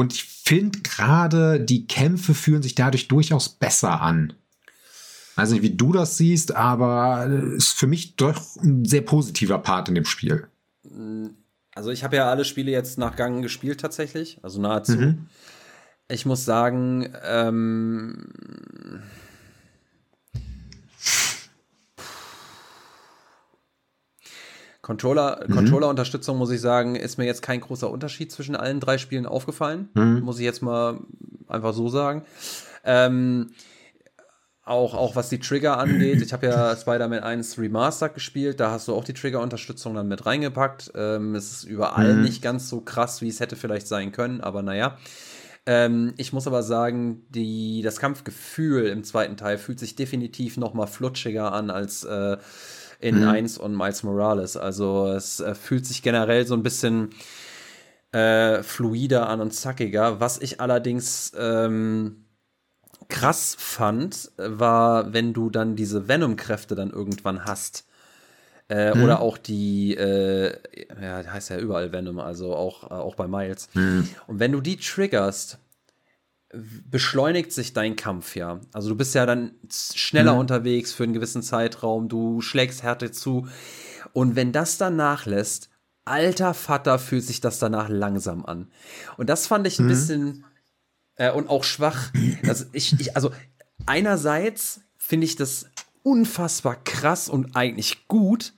und 0.00 0.14
ich 0.14 0.24
finde 0.24 0.80
gerade, 0.80 1.60
die 1.60 1.86
Kämpfe 1.86 2.32
fühlen 2.32 2.62
sich 2.62 2.74
dadurch 2.74 3.06
durchaus 3.06 3.50
besser 3.50 4.00
an. 4.00 4.32
weiß 5.36 5.50
nicht, 5.50 5.60
wie 5.60 5.76
du 5.76 5.92
das 5.92 6.16
siehst, 6.16 6.56
aber 6.56 7.26
ist 7.54 7.74
für 7.74 7.86
mich 7.86 8.16
doch 8.16 8.56
ein 8.56 8.86
sehr 8.86 9.02
positiver 9.02 9.58
Part 9.58 9.90
in 9.90 9.94
dem 9.94 10.06
Spiel. 10.06 10.46
Also 11.74 11.90
ich 11.90 12.02
habe 12.02 12.16
ja 12.16 12.30
alle 12.30 12.46
Spiele 12.46 12.70
jetzt 12.70 12.96
nach 12.96 13.14
Gang 13.14 13.42
gespielt 13.42 13.78
tatsächlich, 13.78 14.38
also 14.42 14.58
nahezu. 14.58 14.96
Mhm. 14.96 15.26
Ich 16.08 16.24
muss 16.24 16.46
sagen, 16.46 17.12
ähm, 17.22 18.26
Controller, 24.90 25.44
mhm. 25.46 25.54
Controller-Unterstützung, 25.54 26.36
muss 26.36 26.50
ich 26.50 26.60
sagen, 26.60 26.96
ist 26.96 27.16
mir 27.16 27.24
jetzt 27.24 27.42
kein 27.42 27.60
großer 27.60 27.88
Unterschied 27.88 28.32
zwischen 28.32 28.56
allen 28.56 28.80
drei 28.80 28.98
Spielen 28.98 29.24
aufgefallen. 29.24 29.88
Mhm. 29.94 30.18
Muss 30.22 30.40
ich 30.40 30.44
jetzt 30.44 30.62
mal 30.62 30.98
einfach 31.46 31.74
so 31.74 31.88
sagen. 31.88 32.24
Ähm, 32.82 33.52
auch, 34.64 34.94
auch 34.94 35.14
was 35.14 35.28
die 35.28 35.38
Trigger 35.38 35.78
angeht. 35.78 36.20
Ich 36.22 36.32
habe 36.32 36.46
ja 36.46 36.74
Spider-Man 36.80 37.20
1 37.20 37.56
Remastered 37.58 38.14
gespielt, 38.14 38.58
da 38.58 38.72
hast 38.72 38.88
du 38.88 38.94
auch 38.96 39.04
die 39.04 39.14
Trigger-Unterstützung 39.14 39.94
dann 39.94 40.08
mit 40.08 40.26
reingepackt. 40.26 40.90
Ähm, 40.96 41.36
es 41.36 41.52
ist 41.52 41.62
überall 41.62 42.14
mhm. 42.14 42.22
nicht 42.22 42.42
ganz 42.42 42.68
so 42.68 42.80
krass, 42.80 43.22
wie 43.22 43.28
es 43.28 43.38
hätte 43.38 43.54
vielleicht 43.54 43.86
sein 43.86 44.10
können, 44.10 44.40
aber 44.40 44.62
naja. 44.62 44.98
Ähm, 45.66 46.14
ich 46.16 46.32
muss 46.32 46.48
aber 46.48 46.64
sagen, 46.64 47.22
die, 47.28 47.82
das 47.82 48.00
Kampfgefühl 48.00 48.86
im 48.86 49.04
zweiten 49.04 49.36
Teil 49.36 49.56
fühlt 49.56 49.78
sich 49.78 49.94
definitiv 49.94 50.56
noch 50.56 50.74
mal 50.74 50.86
flutschiger 50.86 51.52
an 51.52 51.70
als 51.70 52.02
äh, 52.02 52.38
in 53.00 53.20
mhm. 53.20 53.28
1 53.28 53.58
und 53.58 53.76
Miles 53.76 54.02
Morales. 54.02 54.56
Also 54.56 55.08
es 55.08 55.40
äh, 55.40 55.54
fühlt 55.54 55.86
sich 55.86 56.02
generell 56.02 56.46
so 56.46 56.54
ein 56.54 56.62
bisschen 56.62 57.10
äh, 58.12 58.62
fluider 58.62 59.28
an 59.28 59.40
und 59.40 59.52
zackiger. 59.52 60.20
Was 60.20 60.38
ich 60.38 60.60
allerdings 60.60 61.32
ähm, 61.38 62.24
krass 63.08 63.56
fand, 63.58 64.30
war, 64.36 65.12
wenn 65.12 65.32
du 65.32 65.50
dann 65.50 65.76
diese 65.76 66.08
Venom-Kräfte 66.08 66.74
dann 66.74 66.90
irgendwann 66.90 67.44
hast. 67.44 67.86
Äh, 68.68 68.94
mhm. 68.94 69.02
Oder 69.02 69.20
auch 69.20 69.36
die, 69.36 69.96
äh, 69.96 70.54
ja, 71.02 71.24
heißt 71.26 71.50
ja 71.50 71.58
überall 71.58 71.92
Venom, 71.92 72.20
also 72.20 72.54
auch, 72.54 72.84
äh, 72.90 72.94
auch 72.94 73.16
bei 73.16 73.26
Miles. 73.26 73.68
Mhm. 73.74 74.08
Und 74.28 74.38
wenn 74.38 74.52
du 74.52 74.60
die 74.60 74.76
triggerst, 74.76 75.58
beschleunigt 76.52 77.52
sich 77.52 77.72
dein 77.72 77.96
Kampf 77.96 78.34
ja. 78.34 78.60
Also 78.72 78.88
du 78.88 78.96
bist 78.96 79.14
ja 79.14 79.24
dann 79.26 79.52
schneller 79.70 80.34
mhm. 80.34 80.40
unterwegs 80.40 80.92
für 80.92 81.04
einen 81.04 81.12
gewissen 81.12 81.42
Zeitraum, 81.42 82.08
du 82.08 82.40
schlägst 82.40 82.82
Härte 82.82 83.12
zu. 83.12 83.46
Und 84.12 84.34
wenn 84.34 84.52
das 84.52 84.76
dann 84.76 84.96
nachlässt, 84.96 85.70
alter 86.04 86.54
Vater 86.54 86.98
fühlt 86.98 87.24
sich 87.24 87.40
das 87.40 87.58
danach 87.58 87.88
langsam 87.88 88.44
an. 88.44 88.68
Und 89.16 89.28
das 89.28 89.46
fand 89.46 89.66
ich 89.66 89.78
ein 89.78 89.84
mhm. 89.84 89.88
bisschen 89.88 90.44
äh, 91.16 91.30
und 91.30 91.48
auch 91.48 91.64
schwach. 91.64 92.10
Also 92.46 92.64
ich, 92.72 92.98
ich 92.98 93.14
also 93.14 93.30
einerseits 93.86 94.80
finde 94.96 95.26
ich 95.26 95.36
das 95.36 95.66
unfassbar 96.02 96.82
krass 96.82 97.28
und 97.28 97.54
eigentlich 97.54 98.08
gut, 98.08 98.54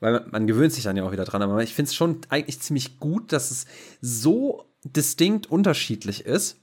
weil 0.00 0.12
man, 0.12 0.30
man, 0.30 0.46
gewöhnt 0.46 0.72
sich 0.72 0.84
dann 0.84 0.96
ja 0.96 1.04
auch 1.04 1.12
wieder 1.12 1.24
dran, 1.24 1.42
aber 1.42 1.62
ich 1.62 1.74
finde 1.74 1.88
es 1.88 1.94
schon 1.94 2.20
eigentlich 2.28 2.60
ziemlich 2.60 2.98
gut, 2.98 3.32
dass 3.32 3.50
es 3.50 3.66
so 4.00 4.66
distinkt 4.84 5.46
unterschiedlich 5.46 6.26
ist. 6.26 6.61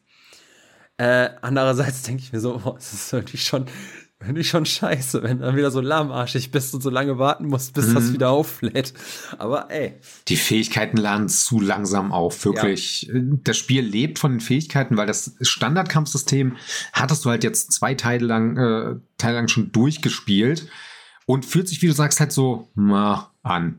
Äh, 0.99 1.29
andererseits 1.41 2.03
denke 2.03 2.23
ich 2.23 2.33
mir 2.33 2.41
so, 2.41 2.57
boah, 2.57 2.75
es 2.77 2.91
ist 2.91 3.13
irgendwie 3.13 3.37
schon, 3.37 3.67
irgendwie 4.19 4.43
schon 4.43 4.65
scheiße, 4.65 5.23
wenn 5.23 5.39
du 5.39 5.45
dann 5.45 5.55
wieder 5.55 5.71
so 5.71 5.79
lahmarschig 5.79 6.51
bist 6.51 6.73
und 6.73 6.81
so 6.81 6.89
lange 6.89 7.17
warten 7.17 7.47
musst, 7.47 7.73
bis 7.73 7.87
mhm. 7.87 7.93
das 7.95 8.11
wieder 8.11 8.31
auflädt. 8.31 8.93
Aber 9.37 9.71
ey. 9.71 9.93
Die 10.27 10.35
Fähigkeiten 10.35 10.97
laden 10.97 11.29
zu 11.29 11.61
langsam 11.61 12.11
auf, 12.11 12.43
wirklich. 12.43 13.03
Ja. 13.03 13.13
Das 13.45 13.55
Spiel 13.55 13.81
lebt 13.81 14.19
von 14.19 14.31
den 14.31 14.39
Fähigkeiten, 14.41 14.97
weil 14.97 15.07
das 15.07 15.37
Standardkampfsystem 15.39 16.57
hattest 16.91 17.23
du 17.23 17.29
halt 17.29 17.45
jetzt 17.45 17.71
zwei 17.71 17.95
Teile 17.95 18.25
lang, 18.25 18.57
äh, 18.57 18.95
Teile 19.17 19.35
lang 19.35 19.47
schon 19.47 19.71
durchgespielt 19.71 20.67
und 21.25 21.45
fühlt 21.45 21.69
sich, 21.69 21.81
wie 21.81 21.87
du 21.87 21.93
sagst, 21.93 22.19
halt 22.19 22.33
so 22.33 22.67
na, 22.75 23.31
an. 23.41 23.77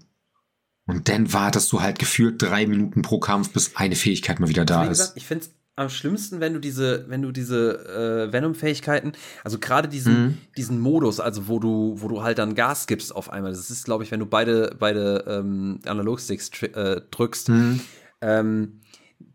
Und 0.86 1.10
dann 1.10 1.34
wartest 1.34 1.70
du 1.70 1.82
halt 1.82 1.98
gefühlt 1.98 2.40
drei 2.40 2.66
Minuten 2.66 3.02
pro 3.02 3.20
Kampf, 3.20 3.50
bis 3.50 3.76
eine 3.76 3.94
Fähigkeit 3.94 4.40
mal 4.40 4.48
wieder 4.48 4.64
da 4.64 4.86
gesagt, 4.86 5.10
ist. 5.10 5.16
Ich 5.18 5.26
finde 5.26 5.44
es 5.44 5.59
am 5.76 5.88
schlimmsten, 5.88 6.40
wenn 6.40 6.52
du 6.52 6.60
diese, 6.60 7.08
wenn 7.08 7.22
du 7.22 7.32
diese 7.32 8.28
äh, 8.28 8.32
Venom-Fähigkeiten, 8.32 9.12
also 9.44 9.58
gerade 9.58 9.88
diesen, 9.88 10.22
mhm. 10.22 10.38
diesen 10.56 10.78
Modus, 10.78 11.20
also 11.20 11.48
wo 11.48 11.58
du, 11.58 11.94
wo 11.96 12.08
du 12.08 12.22
halt 12.22 12.38
dann 12.38 12.54
Gas 12.54 12.86
gibst 12.86 13.14
auf 13.14 13.30
einmal. 13.30 13.52
Das 13.52 13.70
ist, 13.70 13.84
glaube 13.84 14.04
ich, 14.04 14.10
wenn 14.10 14.20
du 14.20 14.26
beide, 14.26 14.76
beide 14.78 15.24
ähm, 15.26 15.80
Analogsticks 15.86 16.50
äh, 16.62 17.00
drückst. 17.10 17.48
Mhm. 17.48 17.80
Ähm, 18.20 18.80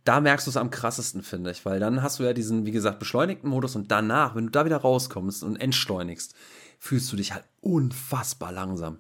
da 0.04 0.22
merkst 0.22 0.46
du 0.46 0.52
es 0.52 0.58
am 0.58 0.70
krassesten, 0.70 1.24
finde 1.24 1.52
ich, 1.52 1.66
weil 1.66 1.80
dann 1.80 2.04
hast 2.04 2.20
du 2.20 2.24
ja 2.24 2.34
diesen, 2.34 2.66
wie 2.66 2.72
gesagt, 2.72 3.00
beschleunigten 3.00 3.50
Modus 3.50 3.76
und 3.76 3.90
danach, 3.92 4.36
wenn 4.36 4.46
du 4.46 4.52
da 4.52 4.66
wieder 4.66 4.78
rauskommst 4.78 5.44
und 5.44 5.56
entschleunigst, 5.56 6.36
fühlst 6.80 7.12
du 7.12 7.16
dich 7.16 7.34
halt 7.34 7.46
unfassbar 7.62 8.52
langsam. 8.52 9.00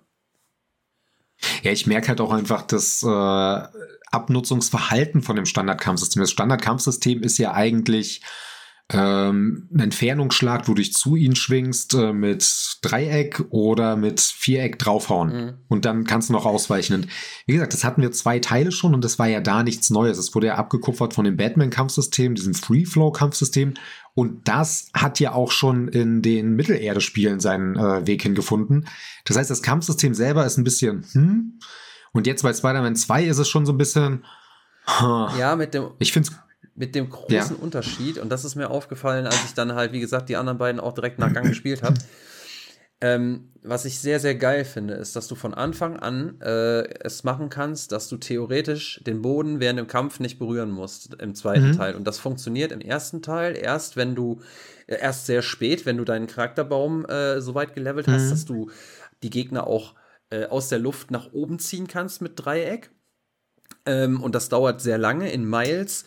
Ja, 1.63 1.71
ich 1.71 1.87
merke 1.87 2.09
halt 2.09 2.21
auch 2.21 2.31
einfach 2.31 2.61
das 2.61 3.03
äh, 3.03 3.61
Abnutzungsverhalten 4.11 5.21
von 5.21 5.35
dem 5.35 5.45
Standardkampfsystem. 5.45 6.21
Das 6.21 6.31
Standardkampfsystem 6.31 7.21
ist 7.23 7.37
ja 7.37 7.53
eigentlich 7.53 8.21
ähm, 8.93 9.67
ein 9.73 9.79
Entfernungsschlag, 9.79 10.67
wo 10.67 10.73
du 10.73 10.81
dich 10.81 10.93
zu 10.93 11.15
ihnen 11.15 11.35
schwingst 11.35 11.95
äh, 11.95 12.13
mit 12.13 12.77
Dreieck 12.83 13.43
oder 13.49 13.95
mit 13.95 14.19
Viereck 14.19 14.77
draufhauen. 14.77 15.29
Mhm. 15.29 15.53
Und 15.67 15.85
dann 15.85 16.03
kannst 16.03 16.29
du 16.29 16.33
noch 16.33 16.45
ausweichen. 16.45 16.93
Und 16.93 17.07
wie 17.47 17.53
gesagt, 17.53 17.73
das 17.73 17.83
hatten 17.83 18.03
wir 18.03 18.11
zwei 18.11 18.37
Teile 18.37 18.71
schon 18.71 18.93
und 18.93 19.03
das 19.03 19.17
war 19.17 19.27
ja 19.27 19.41
da 19.41 19.63
nichts 19.63 19.89
Neues. 19.89 20.19
Es 20.19 20.35
wurde 20.35 20.47
ja 20.47 20.55
abgekupfert 20.55 21.15
von 21.15 21.25
dem 21.25 21.35
Batman-Kampfsystem, 21.35 22.35
diesem 22.35 22.53
Free-Flow-Kampfsystem. 22.53 23.73
Und 24.15 24.47
das 24.47 24.89
hat 24.93 25.19
ja 25.19 25.33
auch 25.33 25.51
schon 25.51 25.89
in 25.89 26.21
den 26.21 26.55
Mittelerde-Spielen 26.55 27.41
seinen 27.41 27.75
äh, 27.75 28.07
Weg 28.07 28.23
hingefunden. 28.23 28.87
Das 29.25 29.35
heißt, 29.37 29.51
das 29.51 29.61
Kampfsystem 29.61 30.13
selber 30.13 30.45
ist 30.45 30.57
ein 30.57 30.63
bisschen, 30.63 31.05
hm. 31.11 31.59
Und 32.13 32.27
jetzt 32.27 32.43
bei 32.43 32.53
Spider-Man 32.53 32.95
2 32.95 33.25
ist 33.25 33.39
es 33.39 33.49
schon 33.49 33.65
so 33.65 33.73
ein 33.73 33.77
bisschen, 33.77 34.23
huh. 34.87 35.27
Ja, 35.37 35.57
mit 35.57 35.73
dem. 35.73 35.89
Ich 35.99 36.13
finde 36.13 36.29
mit 36.75 36.95
dem 36.95 37.09
großen 37.09 37.33
ja. 37.33 37.61
Unterschied, 37.61 38.17
und 38.17 38.29
das 38.29 38.45
ist 38.45 38.55
mir 38.55 38.69
aufgefallen, 38.69 39.25
als 39.25 39.43
ich 39.45 39.53
dann 39.53 39.75
halt, 39.75 39.91
wie 39.91 39.99
gesagt, 39.99 40.29
die 40.29 40.37
anderen 40.37 40.57
beiden 40.57 40.79
auch 40.79 40.93
direkt 40.93 41.19
nach 41.19 41.33
Gang 41.33 41.47
gespielt 41.49 41.83
habe. 41.83 41.95
Ähm, 43.01 43.51
was 43.61 43.83
ich 43.85 43.99
sehr, 43.99 44.19
sehr 44.19 44.35
geil 44.35 44.63
finde, 44.63 44.93
ist, 44.93 45.15
dass 45.15 45.27
du 45.27 45.35
von 45.35 45.53
Anfang 45.53 45.97
an 45.97 46.39
äh, 46.39 46.87
es 47.03 47.23
machen 47.23 47.49
kannst, 47.49 47.91
dass 47.91 48.07
du 48.07 48.17
theoretisch 48.17 49.01
den 49.05 49.21
Boden 49.21 49.59
während 49.59 49.79
dem 49.79 49.87
Kampf 49.87 50.19
nicht 50.19 50.39
berühren 50.39 50.71
musst 50.71 51.15
im 51.15 51.35
zweiten 51.35 51.69
mhm. 51.69 51.77
Teil. 51.77 51.95
Und 51.95 52.05
das 52.05 52.19
funktioniert 52.19 52.71
im 52.71 52.79
ersten 52.79 53.21
Teil 53.21 53.57
erst, 53.57 53.97
wenn 53.97 54.15
du, 54.15 54.41
äh, 54.87 54.97
erst 54.99 55.25
sehr 55.25 55.41
spät, 55.41 55.85
wenn 55.85 55.97
du 55.97 56.05
deinen 56.05 56.27
Charakterbaum 56.27 57.05
äh, 57.05 57.41
so 57.41 57.53
weit 57.53 57.73
gelevelt 57.75 58.07
hast, 58.07 58.25
mhm. 58.25 58.29
dass 58.29 58.45
du 58.45 58.69
die 59.23 59.29
Gegner 59.29 59.67
auch 59.67 59.95
äh, 60.29 60.45
aus 60.45 60.69
der 60.69 60.79
Luft 60.79 61.11
nach 61.11 61.33
oben 61.33 61.59
ziehen 61.59 61.87
kannst 61.87 62.21
mit 62.21 62.33
Dreieck. 62.35 62.91
Ähm, 63.85 64.21
und 64.21 64.35
das 64.35 64.47
dauert 64.47 64.79
sehr 64.79 64.97
lange. 64.97 65.31
In 65.31 65.49
Miles 65.49 66.05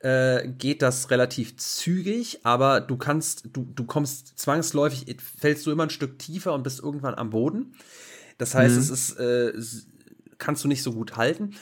äh, 0.00 0.48
geht 0.48 0.82
das 0.82 1.10
relativ 1.10 1.56
zügig, 1.58 2.40
aber 2.42 2.80
du 2.80 2.96
kannst, 2.96 3.48
du, 3.52 3.64
du 3.64 3.84
kommst 3.84 4.38
zwangsläufig, 4.38 5.16
fällst 5.38 5.66
du 5.66 5.70
immer 5.70 5.84
ein 5.84 5.90
Stück 5.90 6.18
tiefer 6.18 6.54
und 6.54 6.62
bist 6.62 6.80
irgendwann 6.80 7.14
am 7.14 7.30
Boden. 7.30 7.74
Das 8.38 8.54
heißt, 8.54 8.74
mhm. 8.74 8.80
es 8.80 8.90
ist, 8.90 9.18
äh, 9.18 9.52
kannst 10.38 10.64
du 10.64 10.68
nicht 10.68 10.82
so 10.82 10.92
gut 10.92 11.16
halten. 11.16 11.54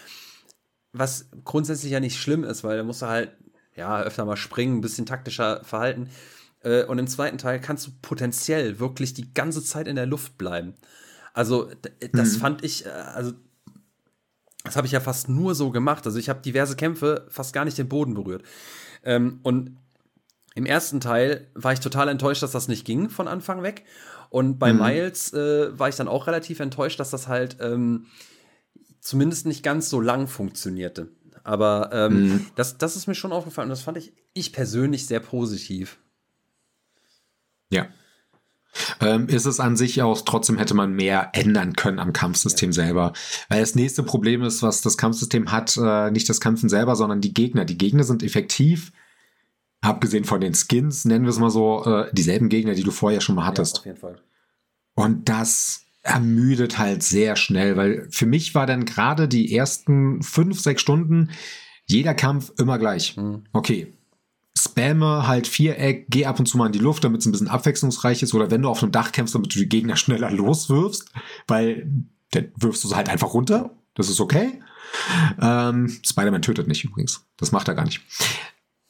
Was 0.92 1.28
grundsätzlich 1.44 1.90
ja 1.90 2.00
nicht 2.00 2.16
schlimm 2.16 2.44
ist, 2.44 2.62
weil 2.62 2.76
da 2.76 2.84
musst 2.84 3.02
du 3.02 3.06
halt, 3.06 3.32
ja, 3.74 4.00
öfter 4.02 4.24
mal 4.24 4.36
springen, 4.36 4.78
ein 4.78 4.82
bisschen 4.82 5.06
taktischer 5.06 5.64
verhalten. 5.64 6.08
Äh, 6.62 6.84
und 6.84 6.98
im 6.98 7.08
zweiten 7.08 7.38
Teil 7.38 7.60
kannst 7.60 7.88
du 7.88 7.90
potenziell 8.02 8.78
wirklich 8.78 9.14
die 9.14 9.34
ganze 9.34 9.64
Zeit 9.64 9.88
in 9.88 9.96
der 9.96 10.06
Luft 10.06 10.38
bleiben. 10.38 10.74
Also, 11.34 11.70
das 12.12 12.34
mhm. 12.34 12.40
fand 12.40 12.64
ich, 12.64 12.86
äh, 12.86 12.90
also 12.90 13.32
das 14.68 14.76
habe 14.76 14.86
ich 14.86 14.92
ja 14.92 15.00
fast 15.00 15.28
nur 15.28 15.54
so 15.54 15.70
gemacht. 15.70 16.06
Also 16.06 16.18
ich 16.18 16.28
habe 16.28 16.40
diverse 16.40 16.76
Kämpfe 16.76 17.26
fast 17.28 17.52
gar 17.52 17.64
nicht 17.64 17.78
den 17.78 17.88
Boden 17.88 18.14
berührt. 18.14 18.42
Ähm, 19.04 19.40
und 19.42 19.76
im 20.54 20.66
ersten 20.66 21.00
Teil 21.00 21.48
war 21.54 21.72
ich 21.72 21.80
total 21.80 22.08
enttäuscht, 22.08 22.42
dass 22.42 22.52
das 22.52 22.68
nicht 22.68 22.84
ging 22.84 23.10
von 23.10 23.28
Anfang 23.28 23.62
weg. 23.62 23.84
Und 24.30 24.58
bei 24.58 24.72
mhm. 24.72 24.80
Miles 24.80 25.32
äh, 25.32 25.78
war 25.78 25.88
ich 25.88 25.96
dann 25.96 26.08
auch 26.08 26.26
relativ 26.26 26.60
enttäuscht, 26.60 27.00
dass 27.00 27.10
das 27.10 27.28
halt 27.28 27.56
ähm, 27.60 28.06
zumindest 29.00 29.46
nicht 29.46 29.62
ganz 29.62 29.88
so 29.88 30.00
lang 30.00 30.26
funktionierte. 30.26 31.08
Aber 31.44 31.90
ähm, 31.92 32.28
mhm. 32.28 32.46
das, 32.56 32.76
das 32.76 32.96
ist 32.96 33.06
mir 33.06 33.14
schon 33.14 33.32
aufgefallen 33.32 33.66
und 33.66 33.70
das 33.70 33.82
fand 33.82 33.96
ich, 33.96 34.12
ich 34.34 34.52
persönlich 34.52 35.06
sehr 35.06 35.20
positiv. 35.20 35.98
Ja, 37.70 37.86
ähm, 39.00 39.28
ist 39.28 39.46
es 39.46 39.60
an 39.60 39.76
sich 39.76 40.02
auch, 40.02 40.20
trotzdem 40.22 40.58
hätte 40.58 40.74
man 40.74 40.92
mehr 40.92 41.30
ändern 41.32 41.74
können 41.74 41.98
am 41.98 42.12
Kampfsystem 42.12 42.72
selber. 42.72 43.12
Weil 43.48 43.60
das 43.60 43.74
nächste 43.74 44.02
Problem 44.02 44.42
ist, 44.42 44.62
was 44.62 44.82
das 44.82 44.96
Kampfsystem 44.96 45.50
hat, 45.50 45.76
äh, 45.76 46.10
nicht 46.10 46.28
das 46.28 46.40
Kämpfen 46.40 46.68
selber, 46.68 46.96
sondern 46.96 47.20
die 47.20 47.34
Gegner. 47.34 47.64
Die 47.64 47.78
Gegner 47.78 48.04
sind 48.04 48.22
effektiv, 48.22 48.92
abgesehen 49.80 50.24
von 50.24 50.40
den 50.40 50.54
Skins, 50.54 51.04
nennen 51.04 51.24
wir 51.24 51.30
es 51.30 51.38
mal 51.38 51.50
so, 51.50 51.84
äh, 51.84 52.12
dieselben 52.12 52.48
Gegner, 52.48 52.74
die 52.74 52.82
du 52.82 52.90
vorher 52.90 53.20
schon 53.20 53.34
mal 53.34 53.46
hattest. 53.46 53.76
Ja, 53.76 53.80
auf 53.80 53.86
jeden 53.86 53.98
Fall. 53.98 54.20
Und 54.94 55.28
das 55.28 55.84
ermüdet 56.02 56.78
halt 56.78 57.02
sehr 57.02 57.36
schnell, 57.36 57.76
weil 57.76 58.08
für 58.10 58.26
mich 58.26 58.54
war 58.54 58.66
dann 58.66 58.84
gerade 58.84 59.28
die 59.28 59.54
ersten 59.54 60.22
fünf, 60.22 60.60
sechs 60.60 60.80
Stunden 60.80 61.30
jeder 61.86 62.14
Kampf 62.14 62.52
immer 62.58 62.78
gleich. 62.78 63.16
Mhm. 63.16 63.44
Okay, 63.52 63.94
spamme 64.58 65.26
halt 65.26 65.46
Viereck, 65.46 66.06
geh 66.08 66.26
ab 66.26 66.38
und 66.38 66.46
zu 66.46 66.58
mal 66.58 66.66
in 66.66 66.72
die 66.72 66.78
Luft, 66.78 67.04
damit 67.04 67.20
es 67.20 67.26
ein 67.26 67.32
bisschen 67.32 67.48
abwechslungsreich 67.48 68.22
ist. 68.22 68.34
Oder 68.34 68.50
wenn 68.50 68.62
du 68.62 68.68
auf 68.68 68.82
einem 68.82 68.92
Dach 68.92 69.12
kämpfst, 69.12 69.34
damit 69.34 69.54
du 69.54 69.58
die 69.58 69.68
Gegner 69.68 69.96
schneller 69.96 70.30
loswirfst, 70.30 71.10
weil 71.46 71.90
dann 72.30 72.48
wirfst 72.56 72.84
du 72.84 72.88
sie 72.88 72.96
halt 72.96 73.08
einfach 73.08 73.32
runter. 73.34 73.70
Das 73.94 74.08
ist 74.08 74.20
okay. 74.20 74.60
Ähm, 75.40 75.88
Spider-Man 76.04 76.42
tötet 76.42 76.68
nicht 76.68 76.84
übrigens. 76.84 77.24
Das 77.36 77.52
macht 77.52 77.68
er 77.68 77.74
gar 77.74 77.84
nicht. 77.84 78.00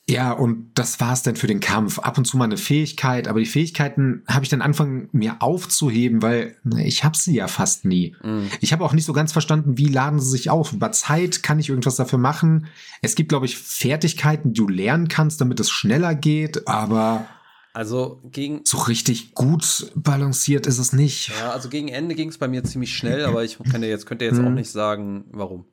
Ja, 0.09 0.33
und 0.33 0.71
das 0.75 1.01
war's 1.01 1.23
dann 1.23 1.37
für 1.37 1.47
den 1.47 1.61
Kampf. 1.61 1.99
Ab 1.99 2.17
und 2.17 2.25
zu 2.25 2.39
mal 2.39 2.45
eine 2.45 2.57
Fähigkeit, 2.57 3.29
aber 3.29 3.41
die 3.41 3.47
Fähigkeiten 3.47 4.23
habe 4.27 4.43
ich 4.43 4.49
dann 4.49 4.63
angefangen 4.63 5.11
mir 5.13 5.37
aufzuheben, 5.41 6.23
weil 6.23 6.57
na, 6.65 6.79
ich 6.79 7.05
habe 7.05 7.17
sie 7.17 7.35
ja 7.35 7.47
fast 7.47 7.85
nie. 7.85 8.17
Mhm. 8.23 8.49
Ich 8.61 8.73
habe 8.73 8.85
auch 8.85 8.95
nicht 8.95 9.05
so 9.05 9.13
ganz 9.13 9.33
verstanden, 9.33 9.77
wie 9.77 9.89
laden 9.89 10.19
sie 10.19 10.31
sich 10.31 10.49
auf. 10.49 10.73
Über 10.73 10.93
Zeit 10.93 11.43
kann 11.43 11.59
ich 11.59 11.69
irgendwas 11.69 11.97
dafür 11.97 12.19
machen. 12.19 12.69
Es 13.03 13.17
gibt, 13.17 13.29
glaube 13.29 13.45
ich, 13.45 13.59
Fertigkeiten, 13.59 14.55
die 14.55 14.61
du 14.61 14.69
lernen 14.69 15.09
kannst, 15.09 15.43
damit 15.43 15.61
es 15.61 15.69
schneller 15.71 16.15
geht, 16.15 16.67
aber 16.67 17.27
also 17.75 18.21
gegen 18.25 18.63
so 18.65 18.79
richtig 18.79 19.35
gut 19.35 19.93
balanciert 19.95 20.67
ist 20.67 20.79
es 20.79 20.95
nicht. 20.95 21.31
Ja, 21.39 21.51
also 21.51 21.69
gegen 21.69 21.89
Ende 21.89 22.15
ging 22.15 22.31
es 22.31 22.39
bei 22.39 22.49
mir 22.49 22.65
ziemlich 22.65 22.95
schnell, 22.97 23.25
aber 23.27 23.45
ich 23.45 23.59
kann 23.71 23.83
jetzt 23.83 24.07
könnte 24.07 24.25
jetzt 24.25 24.39
mhm. 24.39 24.47
auch 24.47 24.53
nicht 24.53 24.71
sagen, 24.71 25.27
warum. 25.33 25.67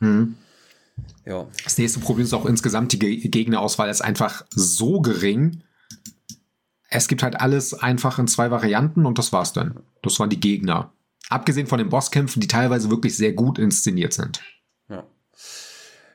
Mhm. 0.00 0.36
Ja. 1.24 1.46
Das 1.64 1.78
nächste 1.78 2.00
Problem 2.00 2.24
ist 2.24 2.32
auch 2.32 2.46
insgesamt 2.46 2.92
die 2.92 2.98
Gegnerauswahl 2.98 3.88
ist 3.88 4.00
einfach 4.00 4.44
so 4.50 5.00
gering. 5.00 5.62
Es 6.88 7.08
gibt 7.08 7.22
halt 7.22 7.40
alles 7.40 7.74
einfach 7.74 8.18
in 8.18 8.26
zwei 8.26 8.50
Varianten 8.50 9.06
und 9.06 9.18
das 9.18 9.32
war's 9.32 9.52
dann. 9.52 9.80
Das 10.02 10.18
waren 10.18 10.30
die 10.30 10.40
Gegner. 10.40 10.92
Abgesehen 11.28 11.68
von 11.68 11.78
den 11.78 11.88
Bosskämpfen, 11.88 12.40
die 12.40 12.48
teilweise 12.48 12.90
wirklich 12.90 13.16
sehr 13.16 13.32
gut 13.32 13.58
inszeniert 13.58 14.12
sind. 14.12 14.40
Ja. 14.88 15.06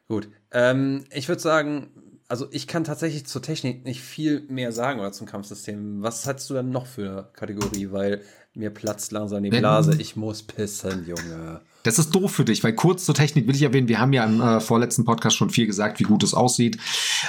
Gut. 0.08 0.28
Ähm, 0.52 1.06
ich 1.12 1.30
würde 1.30 1.42
sagen, 1.42 1.90
also 2.28 2.48
ich 2.52 2.68
kann 2.68 2.84
tatsächlich 2.84 3.26
zur 3.26 3.42
Technik 3.42 3.86
nicht 3.86 4.02
viel 4.02 4.42
mehr 4.50 4.72
sagen 4.72 5.00
oder 5.00 5.12
zum 5.12 5.28
Kampfsystem. 5.28 6.02
Was 6.02 6.26
hast 6.26 6.50
du 6.50 6.56
dann 6.56 6.72
noch 6.72 6.88
für 6.88 7.10
eine 7.10 7.28
Kategorie? 7.34 7.92
Weil 7.92 8.22
mir 8.54 8.72
platzt 8.72 9.12
langsam 9.12 9.44
die 9.44 9.50
Blase. 9.50 9.96
Ich 10.00 10.16
muss 10.16 10.44
pissen, 10.44 11.06
Junge. 11.08 11.62
Das 11.86 12.00
ist 12.00 12.10
doof 12.16 12.32
für 12.32 12.46
dich, 12.46 12.64
weil 12.64 12.74
kurz 12.74 13.06
zur 13.06 13.14
Technik 13.14 13.48
will 13.48 13.56
ich 13.56 13.62
erwähnen, 13.62 13.88
wir 13.88 14.00
haben 14.00 14.12
ja 14.12 14.26
im 14.26 14.42
äh, 14.42 14.60
vorletzten 14.60 15.06
Podcast 15.06 15.38
schon 15.38 15.52
viel 15.52 15.68
gesagt, 15.68 16.00
wie 16.00 16.04
gut 16.04 16.24
es 16.24 16.34
aussieht. 16.34 16.78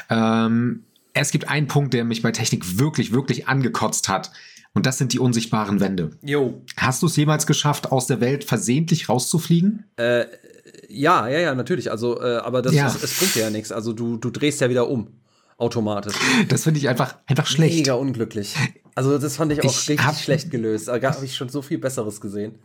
Ähm, 0.09 0.85
es 1.13 1.31
gibt 1.31 1.49
einen 1.49 1.67
Punkt, 1.67 1.93
der 1.93 2.05
mich 2.05 2.23
bei 2.23 2.33
Technik 2.33 2.79
wirklich, 2.79 3.13
wirklich 3.13 3.49
angekotzt 3.49 4.09
hat. 4.09 4.33
Und 4.73 4.87
das 4.87 4.97
sind 4.97 5.13
die 5.13 5.19
unsichtbaren 5.19 5.81
Wände. 5.81 6.11
Jo. 6.23 6.63
Hast 6.77 7.03
du 7.03 7.07
es 7.07 7.17
jemals 7.17 7.47
geschafft, 7.47 7.93
aus 7.93 8.07
der 8.07 8.21
Welt 8.21 8.45
versehentlich 8.45 9.11
rauszufliegen? 9.11 9.85
Äh, 9.97 10.25
ja, 10.89 11.29
ja, 11.29 11.39
ja, 11.39 11.55
natürlich. 11.55 11.91
Also, 11.91 12.21
äh, 12.23 12.37
aber 12.37 12.63
das, 12.63 12.75
ja. 12.75 12.87
Es, 12.87 13.03
es 13.03 13.19
bringt 13.19 13.37
ja 13.37 13.51
nichts. 13.51 13.73
Also 13.73 13.93
du, 13.93 14.17
du 14.17 14.31
drehst 14.31 14.61
ja 14.63 14.71
wieder 14.71 14.89
um. 14.89 15.09
Automatisch. 15.59 16.15
Das 16.49 16.65
finde 16.65 16.81
ich 16.81 16.89
einfach, 16.89 17.17
einfach 17.27 17.47
schlecht. 17.47 17.77
Mega 17.77 17.95
unglücklich. 17.95 18.55
Also, 18.95 19.17
das 19.17 19.37
fand 19.37 19.53
ich 19.53 19.61
auch 19.61 19.65
ich 19.65 19.89
richtig 19.89 20.19
schlecht 20.19 20.51
gelöst. 20.51 20.89
Da 20.89 21.01
habe 21.01 21.25
ich 21.25 21.35
schon 21.35 21.49
so 21.49 21.63
viel 21.63 21.79
Besseres 21.79 22.21
gesehen. 22.21 22.59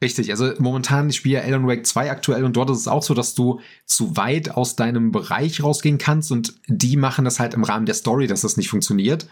Richtig, 0.00 0.30
also 0.30 0.52
momentan, 0.58 1.10
ich 1.10 1.16
spiele 1.16 1.42
Alan 1.42 1.66
Wake 1.66 1.84
2 1.84 2.10
aktuell 2.10 2.44
und 2.44 2.56
dort 2.56 2.70
ist 2.70 2.78
es 2.78 2.88
auch 2.88 3.02
so, 3.02 3.14
dass 3.14 3.34
du 3.34 3.60
zu 3.84 4.16
weit 4.16 4.50
aus 4.50 4.76
deinem 4.76 5.10
Bereich 5.10 5.62
rausgehen 5.62 5.98
kannst 5.98 6.30
und 6.30 6.54
die 6.68 6.96
machen 6.96 7.24
das 7.24 7.40
halt 7.40 7.54
im 7.54 7.64
Rahmen 7.64 7.84
der 7.84 7.96
Story, 7.96 8.28
dass 8.28 8.42
das 8.42 8.56
nicht 8.56 8.68
funktioniert. 8.68 9.26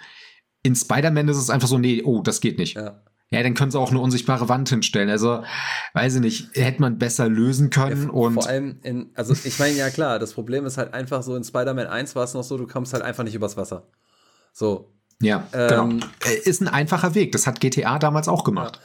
In 0.64 0.74
Spider-Man 0.74 1.28
ist 1.28 1.36
es 1.36 1.51
einfach 1.51 1.68
so, 1.68 1.78
nee, 1.78 2.02
oh, 2.05 2.20
das 2.20 2.40
geht 2.40 2.59
nicht. 2.59 2.74
Ja. 2.74 3.01
Ja, 3.30 3.43
dann 3.43 3.55
können 3.55 3.72
sie 3.72 3.78
auch 3.78 3.90
eine 3.90 3.98
unsichtbare 3.98 4.48
Wand 4.48 4.68
hinstellen. 4.68 5.10
Also, 5.10 5.43
weiß 5.94 6.16
ich 6.16 6.20
nicht, 6.20 6.51
hätte 6.55 6.80
man 6.80 6.98
besser 6.98 7.28
lösen 7.28 7.70
können. 7.70 8.05
Ja, 8.05 8.10
und 8.10 8.34
vor 8.34 8.47
allem 8.47 8.78
in, 8.82 9.10
also 9.14 9.34
ich 9.44 9.59
meine, 9.59 9.76
ja 9.76 9.90
klar, 9.90 10.20
das 10.20 10.32
Problem 10.32 10.64
ist 10.64 10.78
halt 10.78 10.94
einfach 10.94 11.24
so, 11.24 11.34
in 11.34 11.43
Spider-Man 11.43 11.88
1 11.88 12.14
war 12.14 12.22
es 12.22 12.34
noch 12.34 12.44
so, 12.44 12.56
du 12.56 12.68
kommst 12.68 12.93
halt 12.93 13.02
einfach 13.02 13.24
nicht 13.24 13.34
übers 13.34 13.56
Wasser. 13.56 13.88
So. 14.52 14.93
Ja, 15.20 15.47
genau. 15.51 15.82
ähm, 15.82 16.01
genau. 16.20 16.36
Ist 16.44 16.60
ein 16.60 16.68
einfacher 16.68 17.14
Weg. 17.14 17.32
Das 17.32 17.47
hat 17.47 17.60
GTA 17.60 17.98
damals 17.98 18.28
auch 18.28 18.44
gemacht. 18.44 18.80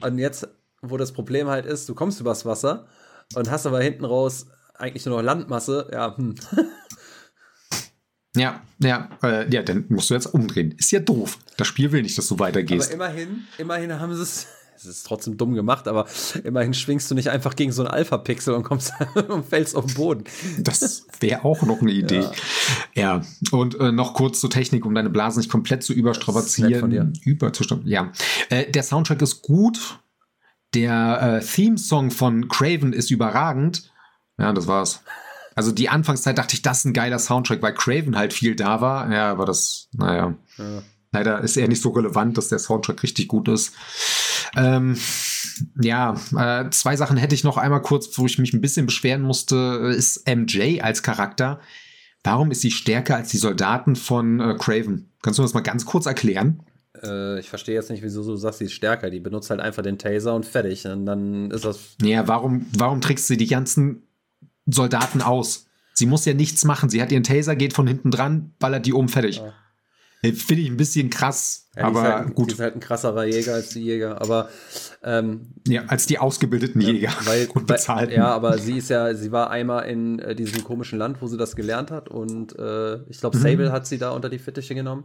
Ja. 0.00 0.08
Und 0.08 0.18
jetzt 0.18 0.46
wo 0.90 0.96
das 0.96 1.12
Problem 1.12 1.48
halt 1.48 1.66
ist, 1.66 1.88
du 1.88 1.94
kommst 1.94 2.20
übers 2.20 2.44
Wasser 2.44 2.86
und 3.34 3.50
hast 3.50 3.66
aber 3.66 3.80
hinten 3.80 4.04
raus 4.04 4.46
eigentlich 4.74 5.06
nur 5.06 5.16
noch 5.16 5.24
Landmasse, 5.24 5.88
ja, 5.92 6.16
hm. 6.16 6.34
Ja, 8.36 8.62
ja, 8.78 9.08
äh, 9.22 9.50
ja, 9.52 9.62
dann 9.62 9.86
musst 9.88 10.10
du 10.10 10.14
jetzt 10.14 10.26
umdrehen. 10.26 10.74
Ist 10.76 10.92
ja 10.92 11.00
doof. 11.00 11.38
Das 11.56 11.66
Spiel 11.66 11.90
will 11.92 12.02
nicht, 12.02 12.18
dass 12.18 12.28
du 12.28 12.38
weitergehst. 12.38 12.92
Aber 12.92 13.06
immerhin, 13.06 13.44
immerhin 13.58 13.98
haben 13.98 14.14
sie 14.14 14.22
es. 14.22 14.46
Es 14.78 14.84
ist 14.84 15.06
trotzdem 15.06 15.38
dumm 15.38 15.54
gemacht, 15.54 15.88
aber 15.88 16.04
immerhin 16.44 16.74
schwingst 16.74 17.10
du 17.10 17.14
nicht 17.14 17.30
einfach 17.30 17.56
gegen 17.56 17.72
so 17.72 17.80
einen 17.80 17.90
Alpha-Pixel 17.90 18.52
und 18.52 18.62
kommst 18.62 18.92
und 19.28 19.46
fällst 19.46 19.74
auf 19.74 19.86
den 19.86 19.94
Boden. 19.94 20.24
Das 20.58 21.06
wäre 21.18 21.46
auch 21.46 21.62
noch 21.62 21.80
eine 21.80 21.92
Idee. 21.92 22.28
Ja, 22.94 23.16
ja. 23.16 23.22
und 23.52 23.80
äh, 23.80 23.90
noch 23.90 24.12
kurz 24.12 24.38
zur 24.38 24.50
Technik, 24.50 24.84
um 24.84 24.94
deine 24.94 25.08
Blasen 25.08 25.38
nicht 25.40 25.50
komplett 25.50 25.82
zu 25.82 25.94
überstrapazieren. 25.94 27.14
Überzustrapazieren. 27.24 27.90
Ja, 27.90 28.12
äh, 28.50 28.70
der 28.70 28.82
Soundtrack 28.82 29.22
ist 29.22 29.40
gut. 29.40 29.98
Der 30.74 31.40
äh, 31.40 31.44
Theme-Song 31.44 32.10
von 32.10 32.48
Craven 32.48 32.92
ist 32.92 33.10
überragend. 33.10 33.90
Ja, 34.38 34.52
das 34.52 34.66
war's. 34.66 35.02
Also 35.54 35.72
die 35.72 35.88
Anfangszeit 35.88 36.36
dachte 36.36 36.54
ich, 36.54 36.62
das 36.62 36.78
ist 36.78 36.84
ein 36.84 36.92
geiler 36.92 37.18
Soundtrack, 37.18 37.62
weil 37.62 37.72
Craven 37.72 38.16
halt 38.16 38.34
viel 38.34 38.54
da 38.54 38.80
war. 38.82 39.10
Ja, 39.10 39.30
aber 39.30 39.46
das, 39.46 39.88
naja. 39.92 40.34
Ja. 40.58 40.82
Leider 41.12 41.40
ist 41.40 41.56
er 41.56 41.66
nicht 41.66 41.80
so 41.80 41.90
relevant, 41.90 42.36
dass 42.36 42.48
der 42.48 42.58
Soundtrack 42.58 43.02
richtig 43.02 43.28
gut 43.28 43.48
ist. 43.48 43.72
Ähm, 44.54 44.98
ja, 45.80 46.14
äh, 46.36 46.68
zwei 46.70 46.96
Sachen 46.96 47.16
hätte 47.16 47.34
ich 47.34 47.42
noch 47.42 47.56
einmal 47.56 47.80
kurz, 47.80 48.18
wo 48.18 48.26
ich 48.26 48.38
mich 48.38 48.52
ein 48.52 48.60
bisschen 48.60 48.84
beschweren 48.84 49.22
musste, 49.22 49.94
ist 49.96 50.28
MJ 50.28 50.82
als 50.82 51.02
Charakter. 51.02 51.60
Warum 52.22 52.50
ist 52.50 52.60
sie 52.60 52.70
stärker 52.70 53.16
als 53.16 53.30
die 53.30 53.38
Soldaten 53.38 53.96
von 53.96 54.40
äh, 54.40 54.56
Craven? 54.58 55.10
Kannst 55.22 55.38
du 55.38 55.42
das 55.42 55.54
mal 55.54 55.60
ganz 55.60 55.86
kurz 55.86 56.04
erklären? 56.04 56.62
Äh, 57.06 57.40
ich 57.40 57.48
verstehe 57.48 57.74
jetzt 57.74 57.90
nicht, 57.90 58.02
wieso 58.02 58.24
du 58.24 58.36
sagst, 58.36 58.58
sie 58.58 58.66
ist 58.66 58.72
stärker. 58.72 59.10
Die 59.10 59.20
benutzt 59.20 59.50
halt 59.50 59.60
einfach 59.60 59.82
den 59.82 59.98
Taser 59.98 60.34
und 60.34 60.46
fertig. 60.46 60.86
Und 60.86 61.06
dann 61.06 61.50
ist 61.50 61.64
das. 61.64 61.96
Ja, 62.02 62.26
warum, 62.28 62.66
warum 62.76 63.00
trickst 63.00 63.26
sie 63.26 63.36
die 63.36 63.46
ganzen 63.46 64.02
Soldaten 64.66 65.22
aus? 65.22 65.66
Sie 65.94 66.06
muss 66.06 66.24
ja 66.24 66.34
nichts 66.34 66.64
machen. 66.64 66.90
Sie 66.90 67.00
hat 67.00 67.10
ihren 67.10 67.22
Taser, 67.22 67.56
geht 67.56 67.72
von 67.72 67.86
hinten 67.86 68.10
dran, 68.10 68.52
ballert 68.58 68.86
die 68.86 68.92
um, 68.92 69.08
fertig. 69.08 69.36
Ja. 69.36 69.54
Finde 70.22 70.62
ich 70.62 70.68
ein 70.68 70.76
bisschen 70.76 71.10
krass, 71.10 71.68
ja, 71.76 71.84
aber 71.84 72.02
halt, 72.02 72.34
gut. 72.34 72.48
Die 72.48 72.54
ist 72.54 72.60
halt 72.60 72.74
ein 72.74 72.80
krasserer 72.80 73.24
Jäger 73.24 73.54
als 73.54 73.68
die 73.68 73.82
Jäger, 73.82 74.20
aber 74.20 74.48
ähm, 75.04 75.52
ja, 75.68 75.84
als 75.86 76.06
die 76.06 76.18
ausgebildeten 76.18 76.80
Jäger 76.80 77.12
weil, 77.24 77.46
und 77.54 77.66
bezahlten. 77.66 78.14
ja, 78.14 78.28
aber 78.28 78.58
sie 78.58 78.78
ist 78.78 78.88
ja, 78.88 79.14
sie 79.14 79.30
war 79.30 79.50
einmal 79.50 79.88
in 79.88 80.18
äh, 80.18 80.34
diesem 80.34 80.64
komischen 80.64 80.98
Land, 80.98 81.20
wo 81.20 81.26
sie 81.26 81.36
das 81.36 81.54
gelernt 81.54 81.90
hat 81.90 82.08
und 82.08 82.58
äh, 82.58 82.96
ich 83.08 83.20
glaube, 83.20 83.36
mhm. 83.36 83.42
Sable 83.42 83.68
mhm. 83.68 83.72
hat 83.72 83.86
sie 83.86 83.98
da 83.98 84.10
unter 84.10 84.30
die 84.30 84.38
Fittiche 84.38 84.74
genommen. 84.74 85.04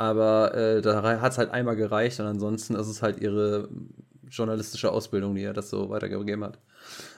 Aber 0.00 0.54
äh, 0.54 0.80
da 0.80 1.02
hat 1.20 1.32
es 1.32 1.36
halt 1.36 1.50
einmal 1.50 1.76
gereicht 1.76 2.20
und 2.20 2.26
ansonsten 2.26 2.74
ist 2.74 2.86
es 2.86 3.02
halt 3.02 3.20
ihre 3.20 3.68
journalistische 4.30 4.90
Ausbildung, 4.90 5.34
die 5.34 5.42
er 5.42 5.52
das 5.52 5.68
so 5.68 5.90
weitergegeben 5.90 6.42
hat. 6.42 6.58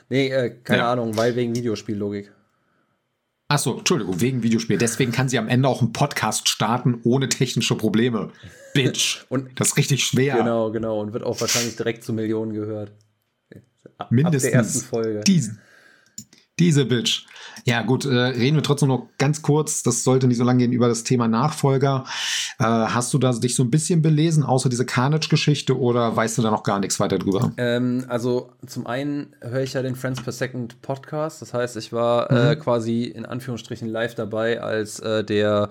Nee, 0.09 0.31
äh, 0.31 0.51
keine 0.51 0.81
ja. 0.81 0.91
Ahnung, 0.91 1.17
weil 1.17 1.37
wegen 1.37 1.55
Videospiellogik. 1.55 2.33
Achso, 3.47 3.79
Entschuldigung, 3.79 4.21
wegen 4.21 4.43
Videospiel. 4.43 4.79
Deswegen 4.79 5.13
kann 5.13 5.29
sie 5.29 5.39
am 5.39 5.47
Ende 5.47 5.69
auch 5.69 5.81
einen 5.81 5.93
Podcast 5.93 6.49
starten 6.49 7.01
ohne 7.05 7.29
technische 7.29 7.77
Probleme. 7.77 8.33
Bitch. 8.75 9.27
und 9.29 9.61
das 9.61 9.69
ist 9.69 9.77
richtig 9.77 10.05
schwer. 10.05 10.39
Genau, 10.39 10.73
genau. 10.73 11.01
Und 11.01 11.13
wird 11.13 11.23
auch 11.23 11.41
wahrscheinlich 11.41 11.77
direkt 11.77 12.03
zu 12.03 12.13
Millionen 12.13 12.53
gehört. 12.53 12.91
Ab, 13.97 14.11
Mindestens. 14.11 14.45
Ab 14.47 14.51
der 14.51 14.59
ersten 14.59 14.81
Folge. 14.81 15.21
Diesen. 15.21 15.61
Diese 16.59 16.85
Bitch. 16.85 17.27
Ja, 17.65 17.83
gut, 17.83 18.05
äh, 18.05 18.15
reden 18.15 18.57
wir 18.57 18.63
trotzdem 18.63 18.89
noch 18.89 19.09
ganz 19.19 19.43
kurz, 19.43 19.83
das 19.83 20.05
sollte 20.05 20.27
nicht 20.27 20.39
so 20.39 20.45
lange 20.45 20.59
gehen, 20.59 20.73
über 20.73 20.89
das 20.89 21.05
Thema 21.05 21.29
Nachfolger. 21.29 22.05
Äh, 22.59 22.65
hast 22.65 23.13
du 23.15 23.19
da 23.19 23.33
dich 23.33 23.55
so 23.55 23.63
ein 23.63 23.71
bisschen 23.71 24.03
belesen, 24.03 24.43
außer 24.43 24.69
diese 24.69 24.85
Carnage-Geschichte, 24.85 25.79
oder 25.79 26.15
weißt 26.17 26.39
du 26.39 26.43
da 26.43 26.51
noch 26.51 26.63
gar 26.63 26.81
nichts 26.81 26.99
weiter 27.01 27.19
drüber? 27.19 27.53
Ähm, 27.57 28.05
also, 28.09 28.51
zum 28.67 28.87
einen 28.87 29.35
höre 29.41 29.63
ich 29.63 29.75
ja 29.75 29.83
den 29.83 29.95
Friends 29.95 30.23
Per 30.23 30.33
Second 30.33 30.83
Podcast. 30.83 31.43
Das 31.43 31.55
heißt, 31.55 31.77
ich 31.77 31.93
war 31.93 32.31
äh, 32.31 32.35
mhm. 32.35 32.51
äh, 32.51 32.57
quasi 32.57 33.05
in 33.05 33.27
Anführungsstrichen 33.27 33.89
live 33.89 34.15
dabei, 34.15 34.61
als 34.61 34.99
äh, 35.01 35.25
der, 35.25 35.71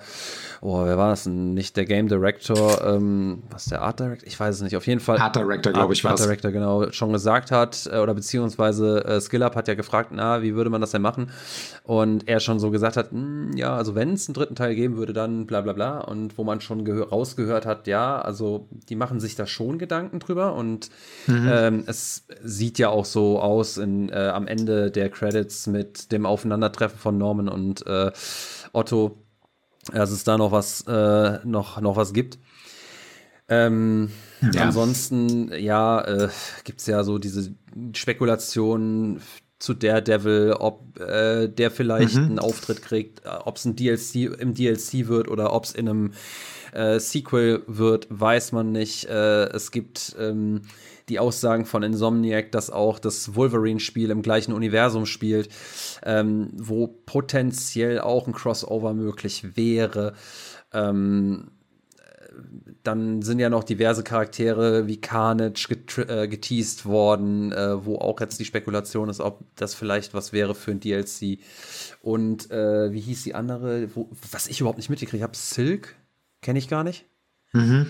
oh, 0.61 0.85
wer 0.85 0.97
war 0.97 1.09
das 1.09 1.23
denn? 1.23 1.53
Nicht 1.53 1.77
der 1.77 1.85
Game 1.85 2.07
Director, 2.07 2.85
ähm, 2.85 3.43
was 3.49 3.65
der 3.65 3.81
Art 3.81 3.99
Director? 3.99 4.27
Ich 4.27 4.39
weiß 4.39 4.55
es 4.55 4.61
nicht. 4.61 4.75
Auf 4.75 4.87
jeden 4.87 4.99
Fall. 5.01 5.17
Art 5.17 5.35
Director, 5.35 5.73
glaube 5.73 5.93
ich, 5.93 6.03
war 6.03 6.11
Art 6.11 6.19
Director, 6.19 6.51
genau, 6.51 6.91
schon 6.91 7.11
gesagt 7.13 7.51
hat, 7.51 7.89
äh, 7.91 7.97
oder 7.97 8.13
beziehungsweise 8.13 9.03
äh, 9.05 9.21
SkillUp 9.21 9.55
hat 9.55 9.67
ja 9.67 9.73
gefragt, 9.73 10.11
na, 10.13 10.41
wie 10.41 10.55
würde 10.55 10.69
man 10.69 10.81
das 10.81 10.91
denn 10.91 11.01
machen? 11.01 11.31
Und 11.83 12.27
er 12.27 12.39
schon 12.39 12.59
so 12.59 12.71
gesagt 12.71 12.97
hat, 12.97 13.11
hm, 13.11 13.51
ja, 13.55 13.75
also 13.75 13.95
wenn 13.95 14.13
es 14.13 14.27
einen 14.27 14.33
dritten 14.33 14.55
Teil 14.55 14.75
geben 14.75 14.97
würde, 14.97 15.13
dann 15.13 15.45
bla 15.45 15.61
bla 15.61 15.73
bla. 15.73 15.99
Und 15.99 16.37
wo 16.37 16.43
man 16.43 16.61
schon 16.61 16.87
rausgehört 16.87 17.65
hat, 17.65 17.87
ja, 17.87 18.21
also 18.21 18.67
die 18.89 18.95
machen 18.95 19.19
sich 19.19 19.35
da 19.35 19.45
schon 19.45 19.77
Gedanken 19.79 20.19
drüber. 20.19 20.55
Und 20.55 20.89
mhm. 21.27 21.49
ähm, 21.51 21.83
es 21.87 22.25
sieht 22.43 22.79
ja 22.79 22.89
auch 22.89 23.05
so 23.05 23.39
aus 23.39 23.77
in, 23.77 24.09
äh, 24.09 24.31
am 24.33 24.47
Ende 24.47 24.91
der 24.91 25.09
Credits 25.09 25.67
mit 25.67 26.11
dem 26.11 26.25
Aufeinandertreffen 26.25 26.99
von 26.99 27.17
Norman 27.17 27.49
und 27.49 27.85
äh, 27.87 28.11
Otto, 28.73 29.17
dass 29.91 30.11
es 30.11 30.23
da 30.23 30.37
noch 30.37 30.51
was, 30.51 30.81
äh, 30.87 31.39
noch, 31.43 31.81
noch 31.81 31.95
was 31.95 32.13
gibt. 32.13 32.37
Ähm, 33.51 34.11
ja. 34.53 34.63
Ansonsten, 34.63 35.51
ja, 35.53 36.01
äh, 36.01 36.29
gibt 36.63 36.79
es 36.79 36.87
ja 36.87 37.03
so 37.03 37.17
diese 37.17 37.53
Spekulationen, 37.93 39.21
zu 39.61 39.75
Daredevil, 39.75 40.55
ob 40.59 40.99
äh, 40.99 41.47
der 41.47 41.69
vielleicht 41.69 42.15
mhm. 42.15 42.25
einen 42.25 42.39
Auftritt 42.39 42.81
kriegt, 42.81 43.23
äh, 43.25 43.29
ob 43.29 43.57
es 43.57 43.65
ein 43.65 43.75
DLC 43.75 44.39
im 44.39 44.55
DLC 44.55 45.07
wird 45.07 45.29
oder 45.29 45.53
ob 45.53 45.65
es 45.65 45.71
in 45.73 45.87
einem 45.87 46.13
äh, 46.73 46.99
Sequel 46.99 47.63
wird, 47.67 48.07
weiß 48.09 48.53
man 48.53 48.71
nicht. 48.71 49.05
Äh, 49.05 49.45
es 49.49 49.71
gibt 49.71 50.15
ähm, 50.19 50.63
die 51.09 51.19
Aussagen 51.19 51.65
von 51.65 51.83
Insomniac, 51.83 52.51
dass 52.51 52.71
auch 52.71 52.97
das 52.97 53.35
Wolverine-Spiel 53.35 54.09
im 54.09 54.23
gleichen 54.23 54.53
Universum 54.53 55.05
spielt, 55.05 55.49
ähm, 56.03 56.49
wo 56.53 56.87
potenziell 56.87 58.01
auch 58.01 58.25
ein 58.25 58.33
Crossover 58.33 58.93
möglich 58.95 59.55
wäre. 59.55 60.13
Ähm, 60.73 61.51
dann 62.83 63.21
sind 63.21 63.39
ja 63.39 63.49
noch 63.49 63.63
diverse 63.63 64.03
Charaktere 64.03 64.87
wie 64.87 64.97
Carnage 64.97 65.67
äh, 66.07 66.27
geteased 66.27 66.85
worden, 66.85 67.51
äh, 67.51 67.85
wo 67.85 67.97
auch 67.97 68.19
jetzt 68.19 68.39
die 68.39 68.45
Spekulation 68.45 69.09
ist, 69.09 69.19
ob 69.19 69.43
das 69.55 69.75
vielleicht 69.75 70.13
was 70.13 70.33
wäre 70.33 70.55
für 70.55 70.71
ein 70.71 70.79
DLC. 70.79 71.39
Und 72.01 72.49
äh, 72.49 72.91
wie 72.91 73.01
hieß 73.01 73.23
die 73.23 73.35
andere, 73.35 73.89
wo, 73.95 74.09
was 74.31 74.47
ich 74.47 74.59
überhaupt 74.59 74.77
nicht 74.77 74.89
mitgekriegt 74.89 75.23
habe, 75.23 75.35
Silk, 75.35 75.95
kenne 76.41 76.59
ich 76.59 76.67
gar 76.67 76.83
nicht. 76.83 77.05
Mhm. 77.53 77.87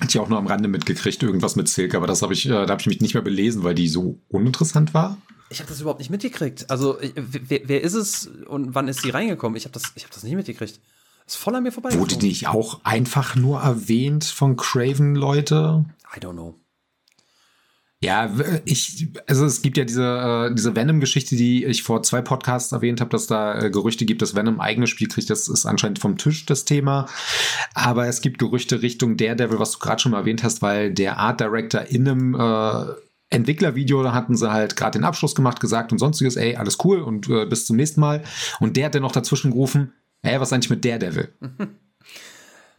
Hatte 0.00 0.10
ich 0.10 0.18
auch 0.18 0.28
nur 0.28 0.38
am 0.38 0.46
Rande 0.46 0.68
mitgekriegt, 0.68 1.22
irgendwas 1.22 1.56
mit 1.56 1.68
Silk, 1.68 1.94
aber 1.94 2.06
das 2.06 2.22
habe 2.22 2.34
ich, 2.34 2.46
äh, 2.46 2.50
da 2.50 2.68
habe 2.68 2.80
ich 2.80 2.86
mich 2.86 3.00
nicht 3.00 3.14
mehr 3.14 3.22
belesen, 3.22 3.62
weil 3.62 3.74
die 3.74 3.88
so 3.88 4.20
uninteressant 4.28 4.94
war. 4.94 5.18
Ich 5.48 5.60
habe 5.60 5.68
das 5.68 5.80
überhaupt 5.80 6.00
nicht 6.00 6.10
mitgekriegt. 6.10 6.70
Also, 6.70 6.98
wer, 7.14 7.60
wer, 7.64 7.82
ist 7.82 7.94
es 7.94 8.26
und 8.26 8.74
wann 8.74 8.88
ist 8.88 9.02
sie 9.02 9.10
reingekommen? 9.10 9.56
Ich 9.56 9.64
habe 9.64 9.72
das, 9.72 9.84
hab 9.84 10.10
das 10.10 10.24
nicht 10.24 10.34
mitgekriegt. 10.34 10.80
Ist 11.26 11.36
voll 11.36 11.56
an 11.56 11.64
mir 11.64 11.72
vorbei. 11.72 11.92
Wurde 11.98 12.16
die 12.16 12.28
nicht 12.28 12.46
auch 12.46 12.80
einfach 12.84 13.34
nur 13.34 13.60
erwähnt 13.60 14.24
von 14.24 14.56
Craven, 14.56 15.16
Leute? 15.16 15.84
I 16.16 16.20
don't 16.20 16.32
know. 16.32 16.54
Ja, 18.00 18.30
ich, 18.66 19.08
also 19.26 19.46
es 19.46 19.62
gibt 19.62 19.78
ja 19.78 19.84
diese, 19.84 20.04
äh, 20.04 20.54
diese 20.54 20.76
Venom-Geschichte, 20.76 21.34
die 21.34 21.64
ich 21.64 21.82
vor 21.82 22.02
zwei 22.02 22.20
Podcasts 22.20 22.70
erwähnt 22.70 23.00
habe, 23.00 23.10
dass 23.10 23.26
da 23.26 23.58
äh, 23.58 23.70
Gerüchte 23.70 24.04
gibt, 24.04 24.20
dass 24.20 24.36
Venom 24.36 24.60
ein 24.60 24.60
eigenes 24.60 24.90
Spiel 24.90 25.08
kriegt. 25.08 25.30
Das 25.30 25.48
ist 25.48 25.64
anscheinend 25.64 25.98
vom 25.98 26.18
Tisch 26.18 26.44
das 26.46 26.66
Thema. 26.66 27.06
Aber 27.74 28.06
es 28.06 28.20
gibt 28.20 28.38
Gerüchte 28.38 28.82
Richtung 28.82 29.16
Daredevil, 29.16 29.58
was 29.58 29.72
du 29.72 29.78
gerade 29.78 30.00
schon 30.00 30.12
mal 30.12 30.18
erwähnt 30.18 30.44
hast, 30.44 30.60
weil 30.60 30.92
der 30.92 31.16
Art 31.16 31.40
Director 31.40 31.80
in 31.82 32.06
einem 32.06 32.34
äh, 32.34 32.92
Entwicklervideo, 33.30 34.02
da 34.02 34.12
hatten 34.12 34.36
sie 34.36 34.52
halt 34.52 34.76
gerade 34.76 34.98
den 34.98 35.04
Abschluss 35.04 35.34
gemacht, 35.34 35.58
gesagt 35.58 35.90
und 35.90 35.98
sonstiges, 35.98 36.36
ey, 36.36 36.54
alles 36.54 36.78
cool 36.84 37.00
und 37.00 37.28
äh, 37.28 37.46
bis 37.46 37.66
zum 37.66 37.76
nächsten 37.76 38.00
Mal. 38.00 38.22
Und 38.60 38.76
der 38.76 38.86
hat 38.86 38.94
dann 38.94 39.02
noch 39.02 39.10
dazwischen 39.12 39.50
gerufen, 39.50 39.94
hä, 40.26 40.38
was 40.38 40.48
ist 40.48 40.52
eigentlich 40.52 40.70
mit 40.70 40.84
Daredevil? 40.84 41.28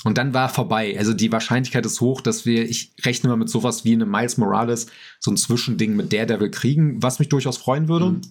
Und 0.03 0.17
dann 0.17 0.33
war 0.33 0.47
vorbei. 0.47 0.95
Also 0.97 1.13
die 1.13 1.31
Wahrscheinlichkeit 1.31 1.85
ist 1.85 2.01
hoch, 2.01 2.21
dass 2.21 2.45
wir, 2.45 2.69
ich 2.69 2.93
rechne 3.03 3.29
mal 3.29 3.35
mit 3.35 3.49
sowas 3.49 3.83
wie 3.83 3.93
einem 3.93 4.09
Miles 4.09 4.37
Morales, 4.37 4.87
so 5.19 5.31
ein 5.31 5.37
Zwischending 5.37 5.95
mit 5.95 6.13
Daredevil 6.13 6.51
kriegen, 6.51 7.01
was 7.01 7.19
mich 7.19 7.29
durchaus 7.29 7.57
freuen 7.57 7.87
würde. 7.87 8.11
Mhm. 8.11 8.21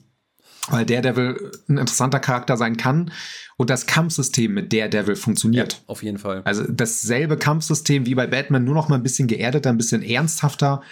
Weil 0.69 0.87
Daredevil 0.87 1.53
ein 1.69 1.79
interessanter 1.79 2.19
Charakter 2.19 2.57
sein 2.57 2.77
kann 2.77 3.13
und 3.57 3.71
das 3.71 3.87
Kampfsystem 3.87 4.53
mit 4.53 4.73
Daredevil 4.73 5.17
funktioniert. 5.17 5.75
Ja, 5.75 5.79
auf 5.87 6.03
jeden 6.03 6.19
Fall. 6.19 6.43
Also 6.45 6.65
dasselbe 6.69 7.37
Kampfsystem 7.37 8.05
wie 8.07 8.15
bei 8.15 8.27
Batman, 8.27 8.65
nur 8.65 8.75
noch 8.75 8.89
mal 8.89 8.97
ein 8.97 9.03
bisschen 9.03 9.29
geerdeter, 9.29 9.71
ein 9.71 9.77
bisschen 9.77 10.03
ernsthafter. 10.03 10.83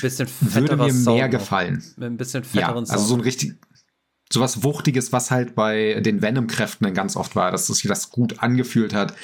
Bisschen 0.00 0.28
würde 0.40 0.76
mir 0.76 0.84
mehr 0.84 0.92
Sound 0.92 1.30
gefallen. 1.30 1.82
Mit 1.96 2.06
ein 2.06 2.16
bisschen 2.16 2.44
fetteren 2.44 2.84
ja, 2.86 2.92
Also 2.92 3.04
so 3.04 3.14
ein 3.14 3.20
richtig, 3.20 3.56
sowas 4.32 4.62
Wuchtiges, 4.62 5.12
was 5.12 5.30
halt 5.30 5.54
bei 5.54 6.00
den 6.00 6.22
Venom-Kräften 6.22 6.84
dann 6.84 6.94
ganz 6.94 7.16
oft 7.16 7.36
war, 7.36 7.50
dass 7.50 7.66
sich 7.66 7.82
das 7.82 8.10
gut 8.10 8.40
angefühlt 8.40 8.94
hat. 8.94 9.14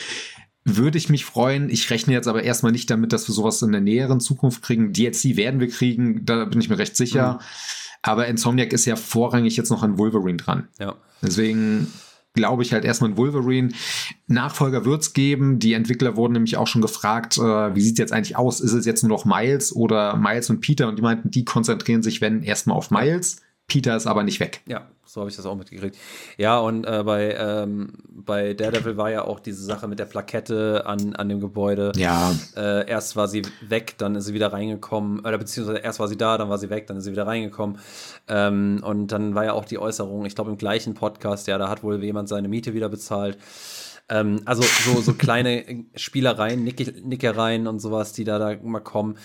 Würde 0.64 0.96
ich 0.96 1.10
mich 1.10 1.26
freuen. 1.26 1.68
Ich 1.68 1.90
rechne 1.90 2.14
jetzt 2.14 2.26
aber 2.26 2.42
erstmal 2.42 2.72
nicht 2.72 2.88
damit, 2.90 3.12
dass 3.12 3.28
wir 3.28 3.34
sowas 3.34 3.60
in 3.60 3.72
der 3.72 3.82
näheren 3.82 4.20
Zukunft 4.20 4.62
kriegen. 4.62 4.94
DLC 4.94 5.36
werden 5.36 5.60
wir 5.60 5.68
kriegen, 5.68 6.24
da 6.24 6.46
bin 6.46 6.60
ich 6.60 6.70
mir 6.70 6.78
recht 6.78 6.96
sicher. 6.96 7.34
Mhm. 7.34 7.38
Aber 8.02 8.26
Insomniac 8.26 8.72
ist 8.72 8.84
ja 8.86 8.96
vorrangig 8.96 9.56
jetzt 9.56 9.70
noch 9.70 9.82
an 9.82 9.98
Wolverine 9.98 10.36
dran. 10.38 10.68
Ja. 10.78 10.94
Deswegen 11.22 11.92
glaube 12.34 12.62
ich 12.62 12.72
halt 12.72 12.84
erstmal 12.84 13.10
in 13.10 13.16
Wolverine. 13.16 13.70
Nachfolger 14.26 14.84
wird 14.84 15.02
es 15.02 15.12
geben. 15.12 15.58
Die 15.58 15.72
Entwickler 15.72 16.16
wurden 16.16 16.34
nämlich 16.34 16.56
auch 16.56 16.66
schon 16.66 16.82
gefragt, 16.82 17.38
äh, 17.38 17.74
wie 17.74 17.80
sieht 17.80 17.94
es 17.94 17.98
jetzt 17.98 18.12
eigentlich 18.12 18.36
aus? 18.36 18.60
Ist 18.60 18.72
es 18.72 18.84
jetzt 18.84 19.02
nur 19.02 19.16
noch 19.16 19.24
Miles 19.24 19.74
oder 19.74 20.16
Miles 20.16 20.50
und 20.50 20.60
Peter? 20.60 20.88
Und 20.88 20.96
die 20.96 21.02
meinten, 21.02 21.30
die 21.30 21.44
konzentrieren 21.44 22.02
sich, 22.02 22.20
wenn, 22.20 22.42
erstmal 22.42 22.76
auf 22.76 22.90
Miles. 22.90 23.40
Peter 23.66 23.96
ist 23.96 24.06
aber 24.06 24.22
nicht 24.22 24.40
weg. 24.40 24.60
Ja, 24.66 24.88
so 25.06 25.22
habe 25.22 25.30
ich 25.30 25.36
das 25.36 25.46
auch 25.46 25.54
mitgekriegt. 25.54 25.96
Ja, 26.36 26.58
und 26.58 26.84
äh, 26.84 27.02
bei, 27.02 27.34
ähm, 27.34 27.94
bei 28.08 28.52
Daredevil 28.52 28.98
war 28.98 29.10
ja 29.10 29.24
auch 29.24 29.40
diese 29.40 29.64
Sache 29.64 29.88
mit 29.88 29.98
der 29.98 30.04
Plakette 30.04 30.84
an, 30.86 31.14
an 31.16 31.30
dem 31.30 31.40
Gebäude. 31.40 31.92
Ja. 31.96 32.34
Äh, 32.56 32.86
erst 32.88 33.16
war 33.16 33.26
sie 33.26 33.42
weg, 33.62 33.94
dann 33.96 34.16
ist 34.16 34.26
sie 34.26 34.34
wieder 34.34 34.52
reingekommen, 34.52 35.20
oder 35.20 35.38
beziehungsweise 35.38 35.78
erst 35.78 35.98
war 35.98 36.08
sie 36.08 36.18
da, 36.18 36.36
dann 36.36 36.50
war 36.50 36.58
sie 36.58 36.68
weg, 36.68 36.86
dann 36.88 36.98
ist 36.98 37.04
sie 37.04 37.12
wieder 37.12 37.26
reingekommen. 37.26 37.78
Ähm, 38.28 38.82
und 38.84 39.08
dann 39.08 39.34
war 39.34 39.44
ja 39.46 39.52
auch 39.54 39.64
die 39.64 39.78
Äußerung, 39.78 40.26
ich 40.26 40.34
glaube 40.34 40.50
im 40.50 40.58
gleichen 40.58 40.92
Podcast, 40.92 41.46
ja, 41.46 41.56
da 41.56 41.70
hat 41.70 41.82
wohl 41.82 42.02
jemand 42.04 42.28
seine 42.28 42.48
Miete 42.48 42.74
wieder 42.74 42.90
bezahlt. 42.90 43.38
Ähm, 44.10 44.42
also 44.44 44.62
so, 44.62 45.00
so 45.00 45.14
kleine 45.14 45.86
Spielereien, 45.94 46.64
Nickereien 46.64 47.66
und 47.66 47.78
sowas, 47.78 48.12
die 48.12 48.24
da, 48.24 48.38
da 48.38 48.56
mal 48.62 48.80
kommen 48.80 49.16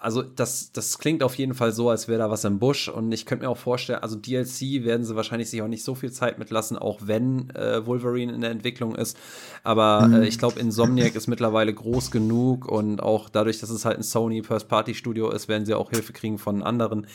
also 0.00 0.22
das, 0.22 0.72
das 0.72 0.98
klingt 0.98 1.22
auf 1.22 1.34
jeden 1.36 1.54
Fall 1.54 1.72
so, 1.72 1.90
als 1.90 2.08
wäre 2.08 2.18
da 2.18 2.30
was 2.30 2.44
im 2.44 2.58
Busch 2.58 2.88
und 2.88 3.12
ich 3.12 3.26
könnte 3.26 3.44
mir 3.44 3.50
auch 3.50 3.58
vorstellen, 3.58 4.02
also 4.02 4.16
DLC 4.16 4.84
werden 4.84 5.04
sie 5.04 5.14
wahrscheinlich 5.14 5.50
sich 5.50 5.62
auch 5.62 5.68
nicht 5.68 5.84
so 5.84 5.94
viel 5.94 6.10
Zeit 6.10 6.38
mitlassen, 6.38 6.78
auch 6.78 7.00
wenn 7.02 7.50
äh, 7.50 7.84
Wolverine 7.86 8.32
in 8.32 8.40
der 8.40 8.50
Entwicklung 8.50 8.94
ist. 8.94 9.16
Aber 9.62 10.08
mhm. 10.08 10.14
äh, 10.14 10.26
ich 10.26 10.38
glaube, 10.38 10.58
Insomniac 10.58 11.14
ist 11.14 11.26
mittlerweile 11.26 11.72
groß 11.72 12.10
genug 12.10 12.66
und 12.66 13.02
auch 13.02 13.28
dadurch, 13.28 13.60
dass 13.60 13.70
es 13.70 13.84
halt 13.84 13.98
ein 13.98 14.02
Sony 14.02 14.42
First 14.42 14.68
Party 14.68 14.94
Studio 14.94 15.30
ist, 15.30 15.48
werden 15.48 15.66
sie 15.66 15.74
auch 15.74 15.90
Hilfe 15.90 16.12
kriegen 16.12 16.38
von 16.38 16.62
anderen. 16.62 17.06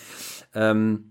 Ähm, 0.54 1.10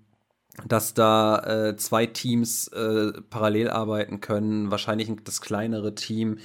dass 0.69 0.93
da 0.93 1.70
äh, 1.70 1.77
zwei 1.77 2.05
Teams 2.05 2.69
äh, 2.69 3.12
parallel 3.31 3.70
arbeiten 3.70 4.20
können. 4.20 4.70
Wahrscheinlich 4.70 5.10
das 5.24 5.40
kleinere 5.40 5.94
Team 5.94 6.39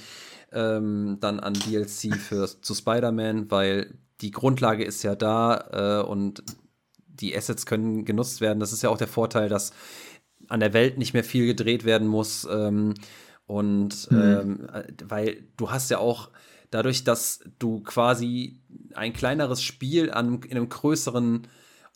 ähm, 0.50 1.18
dann 1.20 1.40
an 1.40 1.52
DLC 1.52 2.14
für, 2.16 2.46
zu 2.46 2.74
Spider-Man, 2.74 3.50
weil 3.50 3.98
die 4.20 4.30
Grundlage 4.30 4.84
ist 4.84 5.02
ja 5.02 5.14
da 5.14 6.02
äh, 6.02 6.06
und 6.06 6.42
die 7.06 7.36
Assets 7.36 7.66
können 7.66 8.04
genutzt 8.04 8.40
werden. 8.40 8.60
Das 8.60 8.72
ist 8.72 8.82
ja 8.82 8.90
auch 8.90 8.98
der 8.98 9.08
Vorteil, 9.08 9.48
dass 9.48 9.72
an 10.48 10.60
der 10.60 10.72
Welt 10.72 10.98
nicht 10.98 11.14
mehr 11.14 11.24
viel 11.24 11.46
gedreht 11.46 11.84
werden 11.84 12.08
muss. 12.08 12.46
Ähm, 12.50 12.94
und 13.46 14.10
mhm. 14.10 14.18
ähm, 14.20 14.68
weil 15.06 15.44
du 15.56 15.70
hast 15.70 15.90
ja 15.90 15.98
auch 15.98 16.30
dadurch, 16.70 17.04
dass 17.04 17.40
du 17.58 17.80
quasi 17.80 18.60
ein 18.94 19.12
kleineres 19.12 19.62
Spiel 19.62 20.10
an, 20.10 20.42
in 20.42 20.56
einem 20.56 20.68
größeren 20.68 21.46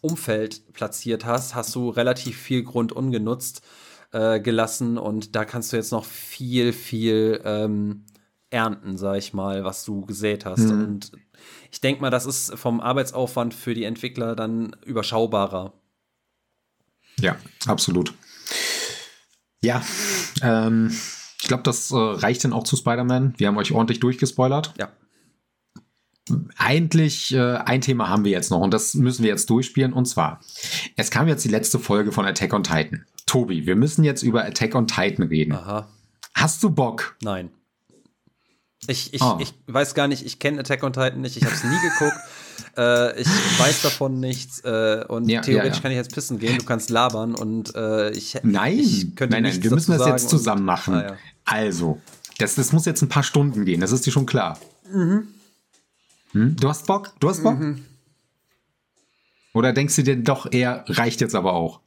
Umfeld 0.00 0.72
platziert 0.72 1.24
hast, 1.24 1.54
hast 1.54 1.74
du 1.74 1.90
relativ 1.90 2.36
viel 2.36 2.62
Grund 2.62 2.92
ungenutzt 2.92 3.62
äh, 4.12 4.40
gelassen 4.40 4.98
und 4.98 5.36
da 5.36 5.44
kannst 5.44 5.72
du 5.72 5.76
jetzt 5.76 5.92
noch 5.92 6.04
viel, 6.04 6.72
viel 6.72 7.40
ähm, 7.44 8.04
ernten, 8.52 8.96
sag 8.96 9.18
ich 9.18 9.32
mal, 9.32 9.64
was 9.64 9.84
du 9.84 10.04
gesät 10.06 10.44
hast. 10.44 10.60
Mhm. 10.60 10.84
Und 10.84 11.12
ich 11.70 11.80
denke 11.80 12.00
mal, 12.00 12.10
das 12.10 12.26
ist 12.26 12.54
vom 12.58 12.80
Arbeitsaufwand 12.80 13.54
für 13.54 13.74
die 13.74 13.84
Entwickler 13.84 14.36
dann 14.36 14.76
überschaubarer. 14.84 15.72
Ja, 17.20 17.36
absolut. 17.66 18.14
Ja, 19.62 19.82
ähm, 20.42 20.90
ich 21.40 21.48
glaube, 21.48 21.62
das 21.62 21.90
äh, 21.90 21.96
reicht 21.96 22.44
dann 22.44 22.52
auch 22.52 22.64
zu 22.64 22.76
Spider-Man. 22.76 23.34
Wir 23.36 23.48
haben 23.48 23.58
euch 23.58 23.72
ordentlich 23.72 24.00
durchgespoilert. 24.00 24.74
Ja 24.78 24.90
eigentlich 26.56 27.34
äh, 27.34 27.56
ein 27.56 27.80
Thema 27.80 28.08
haben 28.08 28.24
wir 28.24 28.30
jetzt 28.30 28.50
noch 28.50 28.60
und 28.60 28.72
das 28.72 28.94
müssen 28.94 29.22
wir 29.22 29.30
jetzt 29.30 29.50
durchspielen 29.50 29.92
und 29.92 30.06
zwar, 30.06 30.40
es 30.96 31.10
kam 31.10 31.28
jetzt 31.28 31.44
die 31.44 31.48
letzte 31.48 31.78
Folge 31.78 32.12
von 32.12 32.24
Attack 32.24 32.52
on 32.52 32.62
Titan. 32.62 33.06
Tobi, 33.26 33.66
wir 33.66 33.76
müssen 33.76 34.04
jetzt 34.04 34.22
über 34.22 34.44
Attack 34.44 34.74
on 34.74 34.86
Titan 34.86 35.26
reden. 35.26 35.52
Aha. 35.52 35.88
Hast 36.34 36.62
du 36.62 36.70
Bock? 36.70 37.16
Nein. 37.22 37.50
Ich, 38.88 39.14
ich, 39.14 39.22
oh. 39.22 39.38
ich 39.40 39.54
weiß 39.68 39.94
gar 39.94 40.08
nicht, 40.08 40.26
ich 40.26 40.40
kenne 40.40 40.60
Attack 40.60 40.82
on 40.82 40.92
Titan 40.92 41.20
nicht, 41.20 41.36
ich 41.36 41.44
habe 41.44 41.54
es 41.54 41.62
nie 41.62 41.70
geguckt. 41.70 42.16
äh, 42.76 43.20
ich 43.20 43.28
weiß 43.28 43.82
davon 43.82 44.18
nichts 44.18 44.60
äh, 44.64 45.04
und 45.06 45.28
ja, 45.28 45.40
theoretisch 45.40 45.68
ja, 45.68 45.76
ja. 45.76 45.82
kann 45.82 45.90
ich 45.92 45.96
jetzt 45.96 46.12
pissen 46.12 46.38
gehen, 46.38 46.58
du 46.58 46.64
kannst 46.64 46.90
labern 46.90 47.34
und 47.34 47.74
äh, 47.76 48.10
ich 48.10 48.38
Nein, 48.42 48.78
ich 48.78 49.14
könnte 49.14 49.34
nein, 49.34 49.44
nein, 49.44 49.62
wir 49.62 49.70
müssen 49.70 49.96
das 49.96 50.06
jetzt 50.06 50.28
zusammen 50.28 50.64
machen. 50.64 50.94
Ah, 50.94 51.16
also, 51.44 52.00
das, 52.38 52.56
das 52.56 52.72
muss 52.72 52.84
jetzt 52.84 53.02
ein 53.02 53.08
paar 53.08 53.22
Stunden 53.22 53.64
gehen, 53.64 53.80
das 53.80 53.92
ist 53.92 54.04
dir 54.04 54.10
schon 54.10 54.26
klar. 54.26 54.58
Mhm. 54.92 55.28
Hm? 56.32 56.56
Du 56.56 56.68
hast 56.68 56.86
Bock? 56.86 57.12
Du 57.20 57.28
hast 57.28 57.42
Bock? 57.42 57.58
Mhm. 57.58 57.84
Oder 59.54 59.72
denkst 59.72 59.96
du 59.96 60.02
dir 60.02 60.16
doch 60.16 60.50
eher, 60.50 60.84
reicht 60.88 61.20
jetzt 61.20 61.34
aber 61.34 61.52
auch? 61.52 61.80